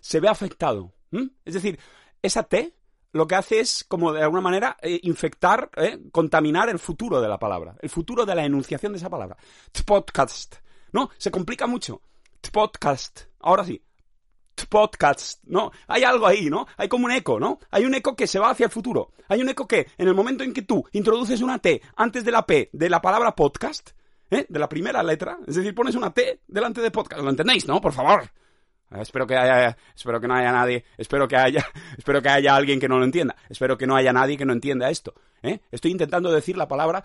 se 0.00 0.20
ve 0.20 0.28
afectado. 0.28 0.92
Es 1.46 1.54
decir, 1.54 1.78
esa 2.20 2.42
T 2.42 2.76
lo 3.12 3.26
que 3.26 3.36
hace 3.36 3.60
es, 3.60 3.84
como 3.88 4.12
de 4.12 4.22
alguna 4.22 4.42
manera, 4.42 4.76
eh, 4.82 5.00
infectar, 5.04 5.70
eh, 5.76 5.98
contaminar 6.12 6.68
el 6.68 6.78
futuro 6.78 7.22
de 7.22 7.28
la 7.28 7.38
palabra, 7.38 7.74
el 7.80 7.88
futuro 7.88 8.26
de 8.26 8.34
la 8.34 8.44
enunciación 8.44 8.92
de 8.92 8.98
esa 8.98 9.08
palabra. 9.08 9.34
Podcast. 9.86 10.56
No, 10.92 11.08
se 11.16 11.30
complica 11.30 11.66
mucho. 11.66 12.02
Podcast. 12.52 13.22
Ahora 13.40 13.64
sí. 13.64 13.82
Podcast, 14.66 15.42
¿no? 15.44 15.72
Hay 15.86 16.04
algo 16.04 16.26
ahí, 16.26 16.50
¿no? 16.50 16.66
Hay 16.76 16.88
como 16.88 17.06
un 17.06 17.12
eco, 17.12 17.38
¿no? 17.38 17.58
Hay 17.70 17.84
un 17.84 17.94
eco 17.94 18.16
que 18.16 18.26
se 18.26 18.38
va 18.38 18.50
hacia 18.50 18.66
el 18.66 18.70
futuro. 18.72 19.12
Hay 19.28 19.40
un 19.40 19.48
eco 19.48 19.66
que, 19.66 19.88
en 19.98 20.08
el 20.08 20.14
momento 20.14 20.44
en 20.44 20.52
que 20.52 20.62
tú 20.62 20.84
introduces 20.92 21.40
una 21.40 21.58
T 21.58 21.80
antes 21.96 22.24
de 22.24 22.30
la 22.30 22.46
P 22.46 22.70
de 22.72 22.90
la 22.90 23.00
palabra 23.00 23.34
podcast, 23.34 23.90
¿eh? 24.30 24.46
De 24.48 24.58
la 24.58 24.68
primera 24.68 25.02
letra, 25.02 25.38
es 25.46 25.56
decir, 25.56 25.74
pones 25.74 25.94
una 25.94 26.12
T 26.12 26.40
delante 26.46 26.80
de 26.80 26.90
podcast. 26.90 27.22
¿Lo 27.22 27.30
entendéis, 27.30 27.66
no? 27.66 27.80
Por 27.80 27.92
favor. 27.92 28.22
Eh, 28.90 29.00
espero 29.00 29.26
que 29.26 29.36
haya, 29.36 29.76
espero 29.94 30.20
que 30.20 30.28
no 30.28 30.34
haya 30.34 30.52
nadie, 30.52 30.84
espero 30.96 31.26
que 31.28 31.36
haya, 31.36 31.66
espero 31.98 32.20
que 32.20 32.28
haya 32.28 32.54
alguien 32.54 32.80
que 32.80 32.88
no 32.88 32.98
lo 32.98 33.04
entienda. 33.04 33.36
Espero 33.48 33.76
que 33.78 33.86
no 33.86 33.96
haya 33.96 34.12
nadie 34.12 34.36
que 34.36 34.44
no 34.44 34.52
entienda 34.52 34.90
esto. 34.90 35.14
¿eh? 35.42 35.60
Estoy 35.70 35.90
intentando 35.90 36.30
decir 36.30 36.56
la 36.56 36.68
palabra 36.68 37.02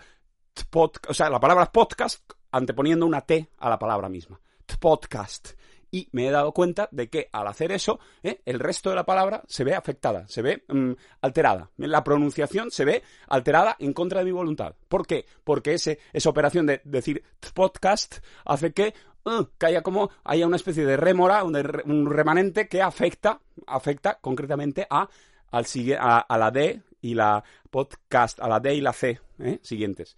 podcast, 0.70 1.10
o 1.10 1.14
sea, 1.14 1.30
la 1.30 1.40
palabra 1.40 1.70
podcast 1.70 2.32
anteponiendo 2.50 3.06
una 3.06 3.20
T 3.20 3.48
a 3.58 3.68
la 3.68 3.78
palabra 3.78 4.08
misma. 4.08 4.40
Podcast. 4.80 5.52
Y 5.90 6.08
me 6.12 6.28
he 6.28 6.30
dado 6.30 6.52
cuenta 6.52 6.88
de 6.92 7.08
que 7.08 7.28
al 7.32 7.46
hacer 7.46 7.72
eso, 7.72 7.98
¿eh? 8.22 8.40
el 8.44 8.58
resto 8.58 8.90
de 8.90 8.96
la 8.96 9.06
palabra 9.06 9.42
se 9.46 9.64
ve 9.64 9.74
afectada, 9.74 10.26
se 10.28 10.42
ve 10.42 10.64
mm, 10.68 10.92
alterada. 11.22 11.70
La 11.76 12.04
pronunciación 12.04 12.70
se 12.70 12.84
ve 12.84 13.02
alterada 13.28 13.76
en 13.78 13.92
contra 13.92 14.20
de 14.20 14.26
mi 14.26 14.32
voluntad. 14.32 14.74
¿Por 14.88 15.06
qué? 15.06 15.24
Porque 15.44 15.74
ese, 15.74 15.98
esa 16.12 16.30
operación 16.30 16.66
de 16.66 16.80
decir 16.84 17.22
podcast 17.54 18.18
hace 18.44 18.72
que, 18.72 18.94
uh, 19.24 19.44
haya 19.60 19.82
como 19.82 20.10
haya 20.24 20.46
una 20.46 20.56
especie 20.56 20.84
de 20.84 20.96
rémora, 20.96 21.42
un, 21.44 22.06
remanente 22.10 22.68
que 22.68 22.82
afecta, 22.82 23.40
afecta 23.66 24.18
concretamente 24.20 24.86
a, 24.90 25.08
al, 25.50 25.64
a, 25.98 26.18
a 26.18 26.38
la 26.38 26.50
D 26.50 26.82
y 27.00 27.14
la 27.14 27.42
podcast, 27.70 28.40
a 28.40 28.48
la 28.48 28.60
D 28.60 28.74
y 28.74 28.80
la 28.80 28.92
C 28.92 29.20
¿eh? 29.38 29.58
siguientes 29.62 30.16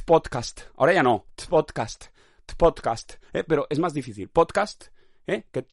podcast. 0.00 0.62
Ahora 0.76 0.94
ya 0.94 1.02
no, 1.02 1.26
podcast, 1.48 2.06
podcast. 2.56 3.14
¿eh? 3.32 3.44
Pero 3.44 3.66
es 3.68 3.78
más 3.78 3.92
difícil. 3.92 4.28
Podcast, 4.28 4.86
¿eh? 5.26 5.44
Que 5.50 5.66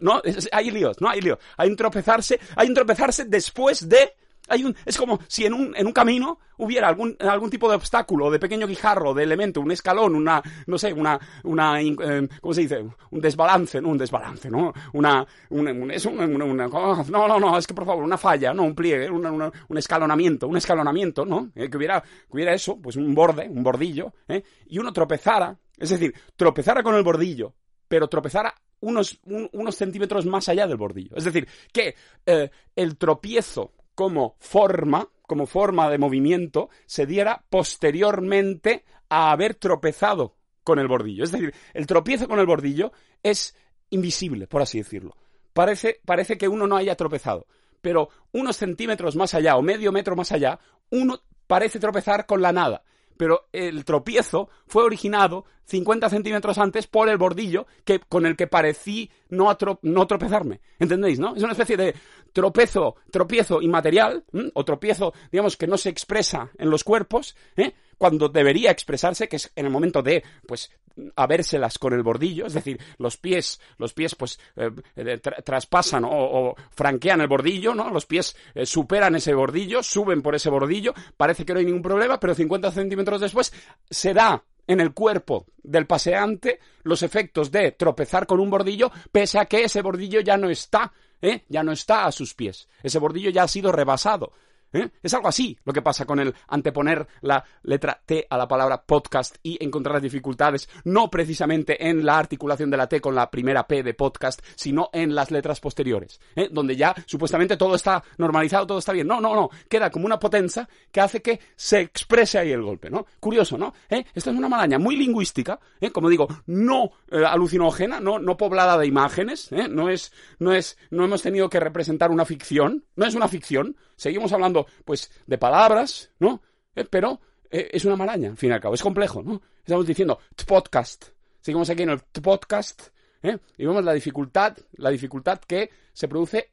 no, 0.00 0.22
hay 0.52 0.70
líos, 0.70 1.00
no 1.00 1.08
hay 1.08 1.20
líos. 1.20 1.38
Hay 1.56 1.68
un 1.68 1.76
tropezarse, 1.76 2.40
hay 2.56 2.68
un 2.68 2.74
tropezarse 2.74 3.24
después 3.26 3.88
de 3.88 4.14
hay 4.48 4.64
un, 4.64 4.76
es 4.84 4.98
como 4.98 5.20
si 5.26 5.46
en 5.46 5.54
un, 5.54 5.74
en 5.76 5.86
un 5.86 5.92
camino 5.92 6.38
hubiera 6.58 6.88
algún, 6.88 7.16
algún 7.18 7.50
tipo 7.50 7.68
de 7.68 7.76
obstáculo, 7.76 8.30
de 8.30 8.38
pequeño 8.38 8.66
guijarro, 8.66 9.14
de 9.14 9.22
elemento, 9.22 9.60
un 9.60 9.70
escalón, 9.70 10.14
una, 10.14 10.42
no 10.66 10.78
sé, 10.78 10.92
una, 10.92 11.18
una, 11.44 11.80
eh, 11.80 12.28
¿cómo 12.40 12.54
se 12.54 12.62
dice? 12.62 12.84
Un 13.10 13.20
desbalance, 13.20 13.80
no 13.80 13.88
un 13.88 13.98
desbalance, 13.98 14.50
¿no? 14.50 14.72
Una, 14.92 15.26
una 15.50 15.94
es 15.94 16.04
una, 16.04 16.24
una, 16.26 16.66
oh, 16.66 17.04
no, 17.08 17.28
no, 17.28 17.40
no, 17.40 17.58
es 17.58 17.66
que 17.66 17.74
por 17.74 17.86
favor, 17.86 18.04
una 18.04 18.18
falla, 18.18 18.52
no, 18.52 18.64
un 18.64 18.74
pliegue, 18.74 19.10
un 19.10 19.78
escalonamiento, 19.78 20.46
un 20.46 20.56
escalonamiento, 20.56 21.24
¿no? 21.24 21.50
Eh, 21.54 21.70
que 21.70 21.76
hubiera, 21.76 22.02
que 22.02 22.08
hubiera 22.30 22.52
eso, 22.52 22.78
pues 22.80 22.96
un 22.96 23.14
borde, 23.14 23.48
un 23.48 23.62
bordillo, 23.62 24.12
¿eh? 24.28 24.42
Y 24.66 24.78
uno 24.78 24.92
tropezara, 24.92 25.58
es 25.76 25.88
decir, 25.88 26.14
tropezara 26.36 26.82
con 26.82 26.94
el 26.94 27.02
bordillo, 27.02 27.54
pero 27.88 28.08
tropezara 28.08 28.54
unos, 28.80 29.18
unos 29.24 29.76
centímetros 29.76 30.26
más 30.26 30.48
allá 30.48 30.66
del 30.66 30.76
bordillo. 30.76 31.16
Es 31.16 31.24
decir, 31.24 31.48
que 31.72 31.94
eh, 32.26 32.50
el 32.76 32.96
tropiezo 32.96 33.72
como 33.94 34.36
forma, 34.38 35.08
como 35.22 35.46
forma 35.46 35.88
de 35.88 35.98
movimiento, 35.98 36.68
se 36.86 37.06
diera 37.06 37.44
posteriormente 37.48 38.84
a 39.08 39.30
haber 39.32 39.54
tropezado 39.54 40.36
con 40.62 40.78
el 40.78 40.88
bordillo. 40.88 41.24
Es 41.24 41.32
decir, 41.32 41.54
el 41.72 41.86
tropiezo 41.86 42.28
con 42.28 42.40
el 42.40 42.46
bordillo 42.46 42.92
es 43.22 43.56
invisible, 43.90 44.46
por 44.46 44.62
así 44.62 44.78
decirlo. 44.78 45.16
Parece, 45.52 46.00
parece 46.04 46.36
que 46.36 46.48
uno 46.48 46.66
no 46.66 46.76
haya 46.76 46.96
tropezado, 46.96 47.46
pero 47.80 48.08
unos 48.32 48.56
centímetros 48.56 49.14
más 49.14 49.34
allá 49.34 49.56
o 49.56 49.62
medio 49.62 49.92
metro 49.92 50.16
más 50.16 50.32
allá, 50.32 50.58
uno 50.90 51.20
parece 51.46 51.78
tropezar 51.78 52.26
con 52.26 52.42
la 52.42 52.52
nada 52.52 52.82
pero 53.16 53.48
el 53.52 53.84
tropiezo 53.84 54.48
fue 54.66 54.84
originado 54.84 55.44
50 55.66 56.10
centímetros 56.10 56.58
antes 56.58 56.86
por 56.86 57.08
el 57.08 57.16
bordillo 57.16 57.66
que, 57.84 58.00
con 58.00 58.26
el 58.26 58.36
que 58.36 58.46
parecí 58.46 59.10
no, 59.30 59.56
no 59.82 60.06
tropezarme. 60.06 60.60
¿Entendéis, 60.78 61.18
no? 61.18 61.34
Es 61.34 61.42
una 61.42 61.52
especie 61.52 61.76
de 61.76 61.94
tropezo, 62.32 62.96
tropiezo 63.10 63.62
inmaterial, 63.62 64.24
o 64.52 64.64
tropiezo, 64.64 65.14
digamos, 65.30 65.56
que 65.56 65.66
no 65.66 65.78
se 65.78 65.88
expresa 65.88 66.50
en 66.58 66.68
los 66.68 66.84
cuerpos, 66.84 67.36
¿eh? 67.56 67.74
Cuando 67.98 68.28
debería 68.28 68.70
expresarse, 68.70 69.28
que 69.28 69.36
es 69.36 69.52
en 69.56 69.66
el 69.66 69.72
momento 69.72 70.02
de, 70.02 70.22
pues, 70.46 70.70
habérselas 71.16 71.78
con 71.78 71.92
el 71.92 72.02
bordillo, 72.02 72.46
es 72.46 72.54
decir, 72.54 72.80
los 72.98 73.16
pies, 73.16 73.60
los 73.78 73.92
pies 73.92 74.14
pues 74.14 74.38
eh, 74.56 75.18
traspasan 75.44 76.04
o, 76.06 76.54
franquean 76.70 77.20
el 77.20 77.28
bordillo, 77.28 77.74
¿no? 77.74 77.90
Los 77.90 78.06
pies 78.06 78.36
eh, 78.54 78.64
superan 78.64 79.16
ese 79.16 79.34
bordillo, 79.34 79.82
suben 79.82 80.22
por 80.22 80.34
ese 80.34 80.50
bordillo, 80.50 80.94
parece 81.16 81.44
que 81.44 81.52
no 81.52 81.58
hay 81.58 81.66
ningún 81.66 81.82
problema, 81.82 82.20
pero 82.20 82.34
50 82.34 82.70
centímetros 82.70 83.20
después 83.20 83.52
se 83.90 84.14
da 84.14 84.42
en 84.66 84.80
el 84.80 84.92
cuerpo 84.92 85.46
del 85.62 85.86
paseante 85.86 86.58
los 86.84 87.02
efectos 87.02 87.50
de 87.50 87.72
tropezar 87.72 88.26
con 88.26 88.40
un 88.40 88.50
bordillo, 88.50 88.90
pese 89.10 89.38
a 89.38 89.46
que 89.46 89.64
ese 89.64 89.82
bordillo 89.82 90.20
ya 90.20 90.36
no 90.36 90.48
está, 90.48 90.92
¿eh? 91.20 91.42
ya 91.48 91.62
no 91.62 91.72
está 91.72 92.06
a 92.06 92.12
sus 92.12 92.34
pies. 92.34 92.68
Ese 92.82 92.98
bordillo 92.98 93.30
ya 93.30 93.44
ha 93.44 93.48
sido 93.48 93.72
rebasado. 93.72 94.32
¿Eh? 94.74 94.90
Es 95.02 95.14
algo 95.14 95.28
así 95.28 95.56
lo 95.64 95.72
que 95.72 95.82
pasa 95.82 96.04
con 96.04 96.20
el 96.20 96.34
anteponer 96.48 97.06
la 97.22 97.44
letra 97.62 98.00
T 98.04 98.26
a 98.28 98.36
la 98.36 98.48
palabra 98.48 98.82
podcast 98.82 99.36
y 99.42 99.62
encontrar 99.64 99.94
las 99.94 100.02
dificultades, 100.02 100.68
no 100.84 101.08
precisamente 101.08 101.88
en 101.88 102.04
la 102.04 102.18
articulación 102.18 102.70
de 102.70 102.76
la 102.76 102.88
T 102.88 103.00
con 103.00 103.14
la 103.14 103.30
primera 103.30 103.66
P 103.66 103.82
de 103.82 103.94
podcast, 103.94 104.40
sino 104.56 104.90
en 104.92 105.14
las 105.14 105.30
letras 105.30 105.60
posteriores, 105.60 106.20
¿eh? 106.36 106.48
donde 106.50 106.76
ya 106.76 106.94
supuestamente 107.06 107.56
todo 107.56 107.76
está 107.76 108.02
normalizado, 108.18 108.66
todo 108.66 108.78
está 108.78 108.92
bien. 108.92 109.06
No, 109.06 109.20
no, 109.20 109.34
no, 109.34 109.50
queda 109.68 109.90
como 109.90 110.06
una 110.06 110.18
potencia 110.18 110.68
que 110.90 111.00
hace 111.00 111.22
que 111.22 111.40
se 111.56 111.80
exprese 111.80 112.38
ahí 112.38 112.52
el 112.52 112.62
golpe, 112.62 112.90
¿no? 112.90 113.06
Curioso, 113.20 113.56
¿no? 113.56 113.72
¿Eh? 113.88 114.04
Esta 114.14 114.30
es 114.30 114.36
una 114.36 114.48
maraña 114.48 114.78
muy 114.78 114.96
lingüística, 114.96 115.58
¿eh? 115.80 115.90
como 115.90 116.08
digo, 116.08 116.26
no 116.46 116.90
alucinógena, 117.10 118.00
no, 118.00 118.18
no 118.18 118.36
poblada 118.36 118.76
de 118.76 118.86
imágenes, 118.86 119.50
no 119.70 119.88
es, 119.88 120.12
no 120.38 120.52
es, 120.52 120.76
no 120.90 121.04
hemos 121.04 121.22
tenido 121.22 121.48
que 121.48 121.60
representar 121.60 122.10
una 122.10 122.24
ficción, 122.24 122.84
no 122.96 123.06
es 123.06 123.14
una 123.14 123.28
ficción, 123.28 123.76
seguimos 123.96 124.32
hablando, 124.32 124.66
pues, 124.84 125.10
de 125.26 125.38
palabras, 125.38 126.10
¿no? 126.18 126.42
Eh, 126.74 126.84
pero 126.88 127.20
eh, 127.50 127.70
es 127.72 127.84
una 127.84 127.96
maraña, 127.96 128.30
al 128.30 128.36
fin 128.36 128.50
y 128.50 128.52
al 128.52 128.60
cabo, 128.60 128.74
es 128.74 128.82
complejo, 128.82 129.22
¿no? 129.22 129.40
Estamos 129.58 129.86
diciendo 129.86 130.18
podcast, 130.46 131.06
seguimos 131.40 131.70
aquí 131.70 131.82
en 131.82 131.90
el 131.90 132.00
podcast, 132.00 132.88
¿eh? 133.22 133.38
y 133.56 133.64
vemos 133.64 133.84
la 133.84 133.92
dificultad, 133.92 134.56
la 134.76 134.90
dificultad 134.90 135.40
que 135.40 135.70
se 135.92 136.08
produce 136.08 136.50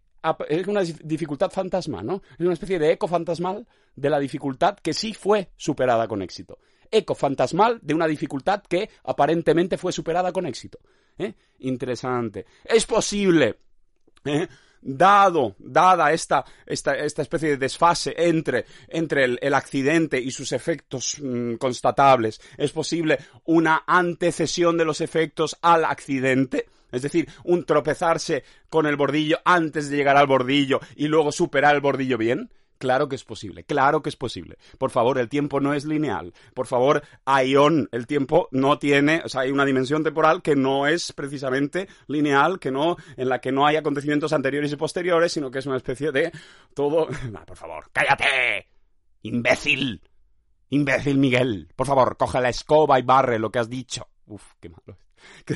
es 0.47 0.67
una 0.67 0.81
dificultad 0.81 1.49
fantasma, 1.49 2.03
¿no? 2.03 2.21
Es 2.33 2.41
una 2.41 2.53
especie 2.53 2.77
de 2.77 2.91
eco 2.91 3.07
fantasmal 3.07 3.67
de 3.95 4.09
la 4.09 4.19
dificultad 4.19 4.77
que 4.77 4.93
sí 4.93 5.13
fue 5.13 5.49
superada 5.57 6.07
con 6.07 6.21
éxito. 6.21 6.59
Eco 6.91 7.15
fantasmal 7.15 7.79
de 7.81 7.93
una 7.93 8.07
dificultad 8.07 8.61
que 8.63 8.89
aparentemente 9.03 9.77
fue 9.77 9.91
superada 9.91 10.31
con 10.31 10.45
éxito. 10.45 10.79
¿eh? 11.17 11.33
Interesante. 11.59 12.45
Es 12.65 12.85
posible. 12.85 13.57
Dado, 14.81 15.55
dada 15.59 16.11
esta, 16.11 16.43
esta, 16.65 16.95
esta, 16.95 17.21
especie 17.21 17.49
de 17.49 17.57
desfase 17.57 18.13
entre, 18.17 18.65
entre 18.87 19.25
el, 19.25 19.53
accidente 19.53 20.19
y 20.19 20.31
sus 20.31 20.51
efectos 20.51 21.17
mmm, 21.21 21.55
constatables, 21.55 22.41
es 22.57 22.71
posible 22.71 23.19
una 23.45 23.83
antecesión 23.85 24.77
de 24.77 24.85
los 24.85 25.01
efectos 25.01 25.57
al 25.61 25.85
accidente. 25.85 26.67
Es 26.91 27.03
decir, 27.03 27.29
un 27.45 27.65
tropezarse 27.65 28.43
con 28.69 28.85
el 28.85 28.97
bordillo 28.97 29.39
antes 29.45 29.89
de 29.89 29.95
llegar 29.95 30.17
al 30.17 30.27
bordillo 30.27 30.81
y 30.95 31.07
luego 31.07 31.31
superar 31.31 31.75
el 31.75 31.81
bordillo 31.81 32.17
bien. 32.17 32.49
Claro 32.81 33.07
que 33.07 33.15
es 33.15 33.23
posible, 33.23 33.63
claro 33.63 34.01
que 34.01 34.09
es 34.09 34.15
posible. 34.15 34.57
Por 34.79 34.89
favor, 34.89 35.19
el 35.19 35.29
tiempo 35.29 35.59
no 35.59 35.75
es 35.75 35.85
lineal. 35.85 36.33
Por 36.55 36.65
favor, 36.65 37.03
Ion, 37.45 37.87
el 37.91 38.07
tiempo 38.07 38.47
no 38.49 38.79
tiene, 38.79 39.21
o 39.23 39.29
sea, 39.29 39.41
hay 39.41 39.51
una 39.51 39.65
dimensión 39.65 40.03
temporal 40.03 40.41
que 40.41 40.55
no 40.55 40.87
es 40.87 41.13
precisamente 41.13 41.87
lineal, 42.07 42.57
que 42.57 42.71
no, 42.71 42.97
en 43.17 43.29
la 43.29 43.39
que 43.39 43.51
no 43.51 43.67
hay 43.67 43.75
acontecimientos 43.75 44.33
anteriores 44.33 44.71
y 44.71 44.77
posteriores, 44.77 45.31
sino 45.31 45.51
que 45.51 45.59
es 45.59 45.67
una 45.67 45.77
especie 45.77 46.11
de 46.11 46.31
todo. 46.73 47.07
Por 47.45 47.55
favor, 47.55 47.91
cállate, 47.93 48.67
imbécil, 49.21 50.01
imbécil 50.69 51.19
Miguel. 51.19 51.69
Por 51.75 51.85
favor, 51.85 52.17
coge 52.17 52.41
la 52.41 52.49
escoba 52.49 52.97
y 52.97 53.03
barre 53.03 53.37
lo 53.37 53.51
que 53.51 53.59
has 53.59 53.69
dicho. 53.69 54.07
Uf, 54.25 54.53
qué 54.59 54.69
malo. 54.69 54.97
Qué 55.45 55.55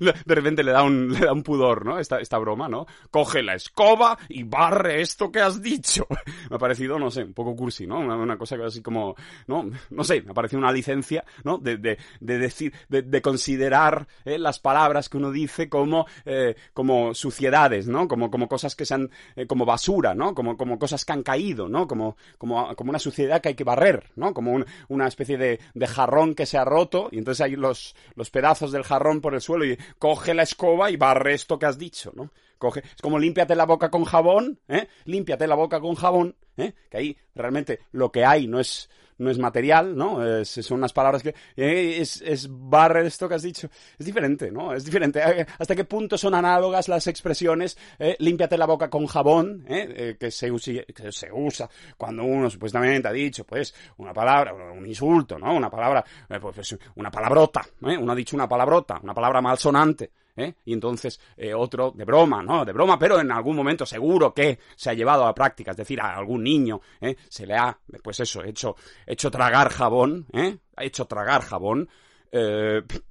de 0.00 0.34
repente 0.34 0.62
le 0.62 0.72
da 0.72 0.82
un, 0.82 1.12
le 1.12 1.20
da 1.20 1.32
un 1.32 1.42
pudor, 1.42 1.84
¿no? 1.84 1.98
Esta, 1.98 2.18
esta 2.18 2.38
broma, 2.38 2.68
¿no? 2.68 2.86
Coge 3.10 3.42
la 3.42 3.54
escoba 3.54 4.18
y 4.28 4.42
barre 4.42 5.00
esto 5.00 5.30
que 5.30 5.40
has 5.40 5.62
dicho. 5.62 6.06
Me 6.50 6.56
ha 6.56 6.58
parecido, 6.58 6.98
no 6.98 7.10
sé, 7.10 7.24
un 7.24 7.32
poco 7.32 7.54
cursi, 7.54 7.86
¿no? 7.86 7.98
Una, 7.98 8.36
cosa 8.36 8.56
así 8.64 8.82
como, 8.82 9.14
no, 9.46 9.70
no 9.90 10.04
sé, 10.04 10.22
me 10.22 10.30
ha 10.30 10.34
parecido 10.34 10.58
una 10.58 10.72
licencia, 10.72 11.24
¿no? 11.44 11.58
De, 11.58 11.76
de, 11.76 11.98
de 12.20 12.38
decir, 12.38 12.72
de, 12.88 13.02
de 13.02 13.22
considerar 13.22 14.06
eh, 14.24 14.38
las 14.38 14.58
palabras 14.58 15.08
que 15.08 15.16
uno 15.16 15.30
dice 15.30 15.68
como, 15.68 16.06
eh, 16.24 16.54
como 16.72 17.14
suciedades, 17.14 17.88
¿no? 17.88 18.08
Como, 18.08 18.30
como 18.30 18.48
cosas 18.48 18.76
que 18.76 18.84
sean, 18.84 19.10
eh, 19.34 19.46
como 19.46 19.64
basura, 19.64 20.14
¿no? 20.14 20.34
Como, 20.34 20.56
como 20.56 20.78
cosas 20.78 21.04
que 21.04 21.12
han 21.12 21.22
caído, 21.22 21.68
¿no? 21.68 21.86
Como, 21.86 22.16
como, 22.38 22.74
como 22.76 22.90
una 22.90 22.98
suciedad 22.98 23.40
que 23.40 23.50
hay 23.50 23.54
que 23.54 23.64
barrer, 23.64 24.10
¿no? 24.16 24.32
Como 24.32 24.52
un, 24.52 24.66
una 24.88 25.06
especie 25.06 25.36
de, 25.36 25.60
de 25.74 25.86
jarrón 25.86 26.34
que 26.34 26.46
se 26.46 26.58
ha 26.58 26.64
roto 26.64 27.08
y 27.10 27.18
entonces 27.18 27.44
hay 27.44 27.56
los, 27.56 27.94
los 28.14 28.30
pedazos 28.30 28.72
del 28.72 28.84
jarrón 28.84 29.20
por 29.20 29.34
el 29.34 29.40
suelo 29.40 29.65
coge 29.98 30.34
la 30.34 30.42
escoba 30.42 30.90
y 30.90 30.96
barre 30.96 31.34
esto 31.34 31.58
que 31.58 31.66
has 31.66 31.78
dicho, 31.78 32.12
¿no? 32.14 32.30
Es 32.76 33.02
como 33.02 33.18
límpiate 33.18 33.54
la 33.54 33.66
boca 33.66 33.90
con 33.90 34.04
jabón, 34.04 34.58
¿eh? 34.68 34.88
Límpiate 35.04 35.46
la 35.46 35.54
boca 35.54 35.80
con 35.80 35.94
jabón, 35.94 36.34
¿eh? 36.56 36.72
Que 36.90 36.98
ahí 36.98 37.16
realmente 37.34 37.80
lo 37.92 38.10
que 38.10 38.24
hay 38.24 38.46
no 38.46 38.58
es, 38.58 38.88
no 39.18 39.30
es 39.30 39.38
material, 39.38 39.96
¿no? 39.96 40.44
Son 40.44 40.78
unas 40.78 40.92
palabras 40.92 41.22
que 41.22 41.34
eh, 41.56 41.98
es, 42.00 42.22
es 42.22 42.48
barre 42.50 43.06
esto 43.06 43.28
que 43.28 43.34
has 43.34 43.42
dicho. 43.42 43.68
Es 43.98 44.06
diferente, 44.06 44.50
¿no? 44.50 44.72
Es 44.74 44.84
diferente. 44.84 45.22
¿Hasta 45.58 45.74
qué 45.74 45.84
punto 45.84 46.16
son 46.16 46.34
análogas 46.34 46.88
las 46.88 47.06
expresiones 47.06 47.76
eh, 47.98 48.16
límpiate 48.18 48.56
la 48.56 48.66
boca 48.66 48.88
con 48.88 49.06
jabón, 49.06 49.64
¿eh? 49.68 49.94
eh 49.96 50.16
que, 50.18 50.30
se 50.30 50.50
use, 50.50 50.84
que 50.86 51.12
se 51.12 51.30
usa 51.32 51.68
cuando 51.96 52.24
uno 52.24 52.50
supuestamente 52.50 53.08
ha 53.08 53.12
dicho, 53.12 53.44
pues, 53.44 53.74
una 53.98 54.12
palabra, 54.12 54.52
un 54.54 54.86
insulto, 54.86 55.38
¿no? 55.38 55.54
Una 55.54 55.70
palabra, 55.70 56.04
eh, 56.28 56.38
pues, 56.40 56.76
una 56.96 57.10
palabrota, 57.10 57.62
¿eh? 57.82 57.96
Uno 57.96 58.12
ha 58.12 58.14
dicho 58.16 58.36
una 58.36 58.48
palabrota, 58.48 58.98
una 59.02 59.14
palabra 59.14 59.40
malsonante. 59.40 60.10
¿Eh? 60.36 60.54
Y 60.66 60.74
entonces 60.74 61.18
eh, 61.36 61.54
otro 61.54 61.92
de 61.92 62.04
broma, 62.04 62.42
¿no? 62.42 62.64
De 62.64 62.72
broma, 62.72 62.98
pero 62.98 63.18
en 63.18 63.32
algún 63.32 63.56
momento 63.56 63.86
seguro 63.86 64.34
que 64.34 64.58
se 64.76 64.90
ha 64.90 64.94
llevado 64.94 65.26
a 65.26 65.34
práctica, 65.34 65.70
es 65.70 65.78
decir, 65.78 65.98
a 66.00 66.14
algún 66.14 66.44
niño 66.44 66.80
¿eh? 67.00 67.16
se 67.28 67.46
le 67.46 67.54
ha, 67.54 67.78
pues 68.02 68.20
eso, 68.20 68.44
hecho, 68.44 68.76
hecho 69.06 69.30
tragar 69.30 69.70
jabón, 69.70 70.26
¿eh? 70.34 70.58
Ha 70.76 70.84
hecho 70.84 71.06
tragar 71.06 71.40
jabón, 71.40 71.88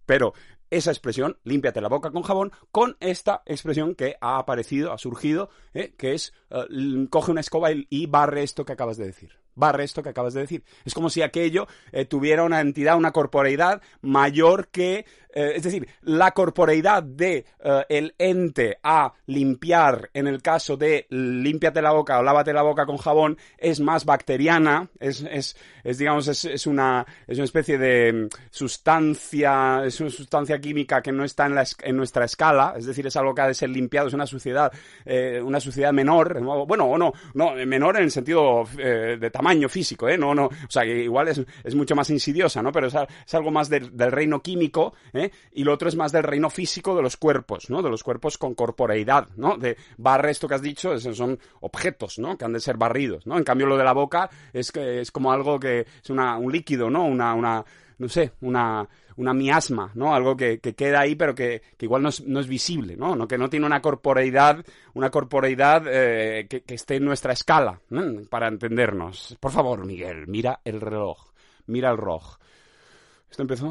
pero 0.05 0.33
esa 0.69 0.91
expresión, 0.91 1.39
límpiate 1.45 1.81
la 1.81 1.87
boca 1.87 2.11
con 2.11 2.21
jabón, 2.21 2.51
con 2.71 2.95
esta 2.99 3.41
expresión 3.47 3.95
que 3.95 4.17
ha 4.21 4.37
aparecido, 4.37 4.91
ha 4.91 4.99
surgido, 4.99 5.49
que 5.97 6.13
es 6.13 6.31
coge 7.09 7.31
una 7.31 7.41
escoba 7.41 7.69
y, 7.71 8.05
barre 8.05 8.43
esto 8.43 8.65
que 8.65 8.73
acabas 8.73 8.97
de 8.97 9.07
decir 9.07 9.31
barre 9.57 9.85
esto 9.85 10.03
que 10.03 10.09
acabas 10.09 10.33
de 10.33 10.41
decir. 10.41 10.65
Es 10.83 10.93
como 10.93 11.09
si 11.09 11.21
aquello 11.21 11.65
tuviera 12.09 12.43
una 12.43 12.59
entidad, 12.59 12.97
una 12.97 13.13
corporeidad 13.13 13.81
mayor 14.01 14.67
que, 14.67 15.05
eh, 15.35 15.53
es 15.55 15.63
decir, 15.63 15.87
la 16.01 16.31
corporeidad 16.31 17.03
de 17.03 17.45
eh, 17.63 17.85
el 17.89 18.15
ente 18.17 18.77
a 18.83 19.13
limpiar, 19.27 20.09
en 20.13 20.27
el 20.27 20.41
caso 20.41 20.77
de 20.77 21.05
límpiate 21.09 21.81
la 21.81 21.91
boca 21.91 22.19
o 22.19 22.23
lávate 22.23 22.53
la 22.53 22.61
boca 22.61 22.85
con 22.85 22.97
jabón, 22.97 23.37
es 23.57 23.79
más 23.79 24.05
bacteriana, 24.05 24.89
es, 24.99 25.21
es, 25.21 25.55
es 25.83 25.97
digamos, 25.97 26.27
es, 26.27 26.45
es, 26.45 26.67
una, 26.67 27.05
es 27.27 27.37
una 27.37 27.45
especie 27.45 27.77
de 27.77 28.27
sustancia, 28.49 29.83
es 29.85 29.99
una 30.01 30.09
sustancia 30.09 30.59
química 30.59 31.01
que 31.01 31.11
no 31.11 31.23
está 31.23 31.45
en, 31.45 31.55
la, 31.55 31.65
en 31.83 31.95
nuestra 31.95 32.25
escala, 32.25 32.73
es 32.77 32.85
decir, 32.85 33.07
es 33.07 33.15
algo 33.15 33.33
que 33.33 33.41
ha 33.41 33.47
de 33.47 33.53
ser 33.53 33.69
limpiado, 33.69 34.07
es 34.07 34.13
una 34.13 34.27
suciedad, 34.27 34.71
una 35.43 35.59
suciedad 35.59 35.93
menor, 35.93 36.41
bueno, 36.67 36.85
o 36.85 36.97
no, 36.97 37.13
no, 37.33 37.55
menor 37.65 37.97
en 37.97 38.03
el 38.03 38.11
sentido 38.11 38.65
de 38.75 39.31
tamaño 39.31 39.45
tamaño 39.45 39.69
físico, 39.69 40.09
¿eh? 40.09 40.17
No, 40.17 40.33
no, 40.33 40.45
o 40.45 40.69
sea, 40.69 40.83
que 40.83 41.03
igual 41.03 41.27
es, 41.27 41.39
es 41.63 41.75
mucho 41.75 41.95
más 41.95 42.09
insidiosa, 42.09 42.63
¿no? 42.63 42.71
Pero 42.71 42.87
es, 42.87 42.95
es 42.95 43.33
algo 43.35 43.51
más 43.51 43.69
del, 43.69 43.95
del, 43.95 44.11
reino 44.11 44.41
químico, 44.41 44.95
¿eh? 45.13 45.24
Y 45.51 45.63
lo 45.63 45.73
otro 45.73 45.89
es 45.89 45.95
más 45.95 46.11
del 46.11 46.23
reino 46.23 46.49
físico 46.49 46.95
de 46.95 47.01
los 47.01 47.17
cuerpos, 47.17 47.69
¿no? 47.69 47.81
De 47.81 47.89
los 47.89 48.03
cuerpos 48.03 48.37
con 48.37 48.55
corporeidad, 48.55 49.27
¿no? 49.35 49.57
De 49.57 49.77
barre 49.97 50.31
esto 50.31 50.47
que 50.47 50.55
has 50.55 50.61
dicho, 50.61 50.93
es, 50.93 51.03
son 51.03 51.39
objetos, 51.61 52.19
¿no? 52.19 52.37
Que 52.37 52.45
han 52.45 52.53
de 52.53 52.59
ser 52.59 52.77
barridos, 52.77 53.25
¿no? 53.25 53.37
En 53.37 53.43
cambio, 53.43 53.67
lo 53.67 53.77
de 53.77 53.83
la 53.83 53.93
boca 53.93 54.29
es 54.53 54.71
que 54.71 55.01
es 55.01 55.11
como 55.11 55.31
algo 55.31 55.59
que 55.59 55.85
es 56.03 56.09
una, 56.09 56.37
un 56.37 56.51
líquido, 56.51 56.89
¿no? 56.89 57.05
Una, 57.05 57.33
una, 57.33 57.63
no 57.97 58.09
sé, 58.09 58.33
una, 58.41 58.87
una 59.17 59.33
miasma, 59.33 59.91
¿no? 59.95 60.13
Algo 60.13 60.35
que, 60.35 60.59
que 60.59 60.75
queda 60.75 61.01
ahí, 61.01 61.15
pero 61.15 61.33
que, 61.33 61.61
que 61.77 61.85
igual 61.85 62.01
no 62.01 62.09
es, 62.09 62.21
no 62.25 62.39
es, 62.39 62.47
visible, 62.47 62.95
¿no? 62.97 63.27
Que 63.27 63.37
no 63.37 63.49
tiene 63.49 63.65
una 63.65 63.81
corporeidad, 63.81 64.65
una 64.93 65.09
corporeidad 65.09 65.83
eh, 65.87 66.47
que, 66.49 66.61
que, 66.63 66.75
esté 66.75 66.95
en 66.97 67.05
nuestra 67.05 67.33
escala, 67.33 67.79
para 68.29 68.47
entendernos. 68.47 69.37
Por 69.39 69.51
favor, 69.51 69.85
Miguel, 69.85 70.27
mira 70.27 70.59
el 70.65 70.81
reloj, 70.81 71.31
mira 71.67 71.91
el 71.91 71.97
reloj. 71.97 72.37
Esto 73.35 73.43
empezó 73.43 73.69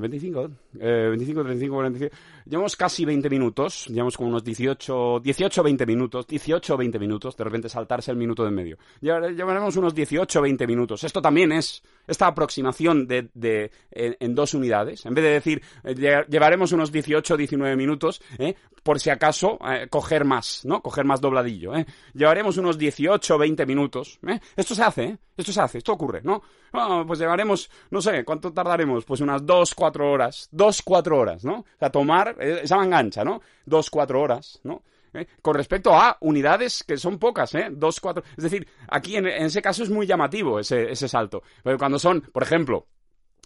25, 0.00 0.50
eh, 0.80 1.06
25, 1.10 1.44
35, 1.44 1.74
45. 1.76 2.16
Llevamos 2.44 2.74
casi 2.74 3.04
20 3.04 3.30
minutos, 3.30 3.86
llevamos 3.86 4.16
como 4.16 4.30
unos 4.30 4.42
18, 4.42 5.20
18, 5.20 5.62
20 5.62 5.86
minutos, 5.86 6.26
18, 6.26 6.76
20 6.76 6.98
minutos, 6.98 7.36
de 7.36 7.44
repente 7.44 7.68
saltarse 7.68 8.10
el 8.10 8.16
minuto 8.16 8.44
de 8.44 8.50
medio. 8.50 8.78
Llevaremos 9.00 9.76
unos 9.76 9.94
18, 9.94 10.42
20 10.42 10.66
minutos. 10.66 11.04
Esto 11.04 11.22
también 11.22 11.52
es 11.52 11.84
esta 12.06 12.26
aproximación 12.26 13.06
de, 13.06 13.28
de 13.34 13.70
en, 13.90 14.34
dos 14.34 14.54
unidades. 14.54 15.06
En 15.06 15.14
vez 15.14 15.24
de 15.24 15.30
decir, 15.30 15.62
eh, 15.84 15.94
llevaremos 16.28 16.72
unos 16.72 16.92
18, 16.92 17.36
19 17.36 17.76
minutos, 17.76 18.20
¿eh? 18.38 18.54
por 18.82 19.00
si 19.00 19.10
acaso, 19.10 19.58
eh, 19.68 19.88
coger 19.88 20.24
más, 20.24 20.64
¿no? 20.64 20.80
Coger 20.80 21.04
más 21.04 21.20
dobladillo, 21.20 21.74
¿eh? 21.74 21.86
Llevaremos 22.14 22.56
unos 22.56 22.78
18, 22.78 23.38
20 23.38 23.66
minutos. 23.66 24.18
Esto 24.54 24.74
se 24.74 24.82
hace. 24.82 25.18
Esto 25.36 25.52
se 25.52 25.60
hace, 25.60 25.78
esto 25.78 25.92
ocurre, 25.92 26.20
¿no? 26.22 26.42
Oh, 26.72 27.04
pues 27.06 27.18
llevaremos, 27.18 27.70
no 27.90 28.00
sé, 28.00 28.24
¿cuánto 28.24 28.52
tardaremos? 28.52 29.04
Pues 29.04 29.20
unas 29.20 29.44
2, 29.44 29.74
4 29.74 30.10
horas, 30.10 30.48
2, 30.50 30.82
4 30.82 31.18
horas, 31.18 31.44
¿no? 31.44 31.58
O 31.58 31.64
sea, 31.78 31.90
tomar 31.90 32.36
esa 32.40 32.76
mangancha, 32.76 33.22
¿no? 33.22 33.42
2, 33.66 33.90
4 33.90 34.20
horas, 34.20 34.60
¿no? 34.64 34.82
¿Eh? 35.16 35.26
con 35.42 35.54
respecto 35.54 35.94
a 35.94 36.16
unidades 36.20 36.84
que 36.86 36.96
son 36.96 37.18
pocas, 37.18 37.54
¿eh? 37.54 37.68
Dos, 37.70 38.00
cuatro. 38.00 38.22
Es 38.36 38.44
decir, 38.44 38.66
aquí 38.88 39.16
en, 39.16 39.26
en 39.26 39.46
ese 39.46 39.62
caso 39.62 39.82
es 39.82 39.90
muy 39.90 40.06
llamativo 40.06 40.58
ese, 40.60 40.90
ese 40.90 41.08
salto. 41.08 41.42
Pero 41.62 41.78
cuando 41.78 41.98
son, 41.98 42.20
por 42.20 42.42
ejemplo, 42.42 42.86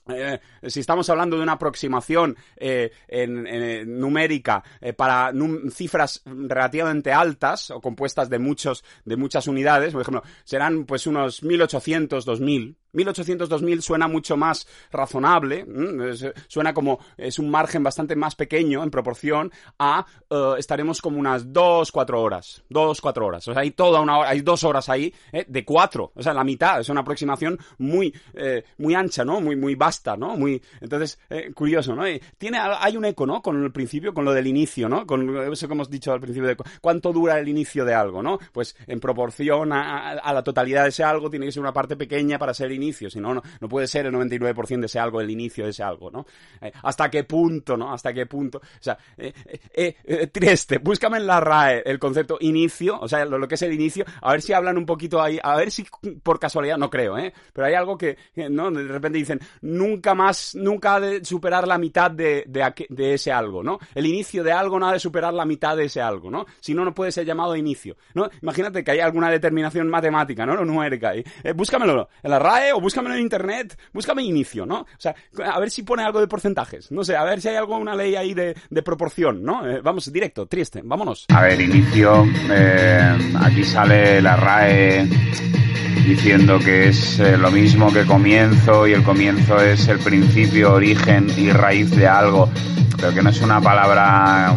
eh, 0.08 0.40
si 0.66 0.80
estamos 0.80 1.08
hablando 1.10 1.36
de 1.36 1.42
una 1.42 1.52
aproximación 1.52 2.36
eh, 2.56 2.90
numérica 3.86 4.62
eh, 4.80 4.92
para 4.92 5.32
cifras 5.70 6.22
relativamente 6.24 7.12
altas 7.12 7.70
o 7.70 7.80
compuestas 7.80 8.28
de 8.28 8.38
muchos 8.38 8.84
de 9.04 9.16
muchas 9.16 9.46
unidades, 9.46 9.92
por 9.92 10.02
ejemplo, 10.02 10.22
serán 10.44 10.84
pues 10.84 11.06
unos 11.06 11.42
1800, 11.42 12.24
2000, 12.24 12.76
1800-2000 12.92 13.80
suena 13.80 14.08
mucho 14.08 14.36
más 14.36 14.66
razonable, 14.90 15.64
suena 16.48 16.74
como 16.74 16.98
es 17.16 17.38
un 17.38 17.50
margen 17.50 17.82
bastante 17.82 18.16
más 18.16 18.34
pequeño 18.34 18.82
en 18.82 18.90
proporción 18.90 19.52
a 19.78 20.04
estaremos 20.58 21.00
como 21.00 21.18
unas 21.18 21.52
2, 21.52 21.92
4 21.92 22.20
horas, 22.20 22.64
2, 22.68 23.00
4 23.00 23.26
horas, 23.26 23.48
o 23.48 23.52
sea, 23.52 23.62
hay 23.62 23.70
toda 23.72 24.00
una 24.00 24.18
hora, 24.18 24.30
hay 24.30 24.40
dos 24.40 24.64
horas 24.64 24.88
ahí 24.88 25.14
de 25.46 25.64
4, 25.64 26.12
o 26.14 26.22
sea, 26.22 26.34
la 26.34 26.42
mitad, 26.42 26.80
es 26.80 26.88
una 26.88 27.02
aproximación 27.02 27.58
muy, 27.78 28.12
muy 28.78 28.94
ancha, 28.94 29.24
¿no? 29.24 29.40
Muy, 29.40 29.54
muy 29.54 29.76
vasta, 29.90 30.16
¿no? 30.16 30.36
Muy, 30.36 30.62
entonces, 30.80 31.18
curioso, 31.54 31.94
¿no? 31.94 32.04
tiene, 32.38 32.58
hay 32.58 32.96
un 32.96 33.04
eco, 33.04 33.26
¿no? 33.26 33.42
Con 33.42 33.62
el 33.62 33.72
principio, 33.72 34.14
con 34.14 34.24
lo 34.24 34.32
del 34.32 34.46
inicio, 34.46 34.88
¿no? 34.88 35.06
Con 35.06 35.52
eso 35.52 35.66
que 35.66 35.74
hemos 35.74 35.90
dicho 35.90 36.12
al 36.12 36.20
principio 36.20 36.48
de 36.48 36.56
cuánto 36.80 37.12
dura 37.12 37.38
el 37.38 37.48
inicio 37.48 37.84
de 37.84 37.94
algo, 37.94 38.22
¿no? 38.22 38.38
Pues 38.52 38.76
en 38.86 39.00
proporción 39.00 39.72
a, 39.72 40.12
a 40.12 40.32
la 40.32 40.42
totalidad 40.42 40.84
de 40.84 40.90
ese 40.90 41.02
algo 41.02 41.28
tiene 41.28 41.46
que 41.46 41.52
ser 41.52 41.62
una 41.62 41.72
parte 41.72 41.96
pequeña 41.96 42.38
para 42.38 42.54
ser 42.54 42.70
inicio, 42.72 43.10
si 43.10 43.20
no, 43.20 43.34
no 43.34 43.68
puede 43.68 43.86
ser 43.86 44.06
el 44.06 44.14
99% 44.14 44.80
de 44.80 44.86
ese 44.86 44.98
algo 44.98 45.20
el 45.20 45.30
inicio 45.30 45.64
de 45.64 45.70
ese 45.70 45.82
algo, 45.82 46.10
¿no? 46.10 46.26
Eh, 46.60 46.72
¿Hasta 46.82 47.10
qué 47.10 47.24
punto, 47.24 47.76
no? 47.76 47.92
¿Hasta 47.92 48.12
qué 48.12 48.26
punto? 48.26 48.58
O 48.58 48.82
sea, 48.82 48.98
eh, 49.16 49.32
eh, 49.74 50.26
triste, 50.28 50.78
búscame 50.78 51.18
en 51.18 51.26
la 51.26 51.40
RAE 51.40 51.82
el 51.84 51.98
concepto 51.98 52.38
inicio, 52.40 52.98
o 53.00 53.08
sea, 53.08 53.24
lo, 53.24 53.46
que 53.48 53.54
es 53.54 53.62
el 53.62 53.72
inicio, 53.72 54.04
a 54.20 54.32
ver 54.32 54.42
si 54.42 54.52
hablan 54.52 54.78
un 54.78 54.86
poquito 54.86 55.20
ahí, 55.20 55.38
a 55.42 55.56
ver 55.56 55.70
si 55.70 55.86
por 56.22 56.38
casualidad, 56.38 56.76
no 56.76 56.90
creo, 56.90 57.18
¿eh? 57.18 57.32
Pero 57.52 57.66
hay 57.66 57.74
algo 57.74 57.96
que, 57.96 58.16
¿no? 58.50 58.70
De 58.70 58.84
repente 58.84 59.18
dicen, 59.18 59.40
nunca 59.80 60.14
más, 60.14 60.54
nunca 60.54 60.96
ha 60.96 61.00
de 61.00 61.24
superar 61.24 61.66
la 61.66 61.78
mitad 61.78 62.10
de, 62.10 62.44
de, 62.46 63.14
ese 63.14 63.32
algo, 63.32 63.62
¿no? 63.62 63.78
El 63.94 64.04
inicio 64.04 64.44
de 64.44 64.52
algo 64.52 64.78
no 64.78 64.86
ha 64.86 64.92
de 64.92 65.00
superar 65.00 65.32
la 65.32 65.46
mitad 65.46 65.74
de 65.74 65.84
ese 65.84 66.02
algo, 66.02 66.30
¿no? 66.30 66.44
Si 66.60 66.74
no, 66.74 66.84
no 66.84 66.94
puede 66.94 67.12
ser 67.12 67.24
llamado 67.24 67.56
inicio, 67.56 67.96
¿no? 68.14 68.28
Imagínate 68.42 68.84
que 68.84 68.90
hay 68.90 69.00
alguna 69.00 69.30
determinación 69.30 69.88
matemática, 69.88 70.44
¿no? 70.44 70.54
No 70.54 70.66
numérica 70.66 71.10
ahí. 71.10 71.24
búscamelo 71.54 72.10
en 72.22 72.30
la 72.30 72.38
RAE 72.38 72.74
o 72.74 72.80
búscamelo 72.80 73.14
en 73.14 73.22
internet, 73.22 73.78
búscame 73.92 74.22
inicio, 74.22 74.66
¿no? 74.66 74.80
O 74.80 74.86
sea, 74.98 75.14
a 75.44 75.58
ver 75.58 75.70
si 75.70 75.82
pone 75.82 76.02
algo 76.02 76.20
de 76.20 76.28
porcentajes, 76.28 76.92
no 76.92 77.02
sé, 77.02 77.16
a 77.16 77.24
ver 77.24 77.40
si 77.40 77.48
hay 77.48 77.56
alguna 77.56 77.94
ley 77.94 78.16
ahí 78.16 78.34
de, 78.34 78.54
proporción, 78.84 79.42
¿no? 79.42 79.66
Eh, 79.66 79.80
vamos, 79.82 80.12
directo, 80.12 80.46
triste, 80.46 80.80
vámonos. 80.84 81.26
A 81.28 81.42
ver, 81.42 81.60
inicio, 81.60 82.26
eh, 82.50 83.18
aquí 83.40 83.64
sale 83.64 84.20
la 84.20 84.36
RAE 84.36 85.08
diciendo 86.06 86.58
que 86.58 86.88
es 86.88 87.18
eh, 87.18 87.36
lo 87.36 87.50
mismo 87.50 87.92
que 87.92 88.04
comienzo 88.04 88.86
y 88.86 88.92
el 88.92 89.02
comienzo 89.02 89.60
es 89.60 89.88
el 89.88 89.98
principio, 89.98 90.74
origen 90.74 91.26
y 91.36 91.50
raíz 91.50 91.90
de 91.90 92.06
algo, 92.06 92.50
pero 92.96 93.14
que 93.14 93.22
no 93.22 93.30
es 93.30 93.40
una 93.40 93.60
palabra 93.60 94.54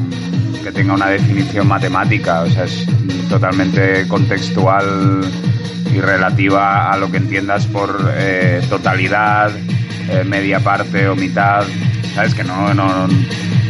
que 0.63 0.71
tenga 0.71 0.93
una 0.93 1.09
definición 1.09 1.67
matemática, 1.67 2.41
o 2.41 2.49
sea, 2.49 2.63
es 2.63 2.85
totalmente 3.29 4.07
contextual 4.07 5.21
y 5.93 5.99
relativa 5.99 6.91
a 6.91 6.97
lo 6.97 7.11
que 7.11 7.17
entiendas 7.17 7.67
por 7.67 8.13
eh, 8.15 8.61
totalidad, 8.69 9.51
eh, 10.09 10.23
media 10.23 10.59
parte 10.59 11.07
o 11.07 11.15
mitad. 11.15 11.65
Sabes 12.13 12.35
que 12.35 12.43
no, 12.43 12.73
no, 12.73 13.07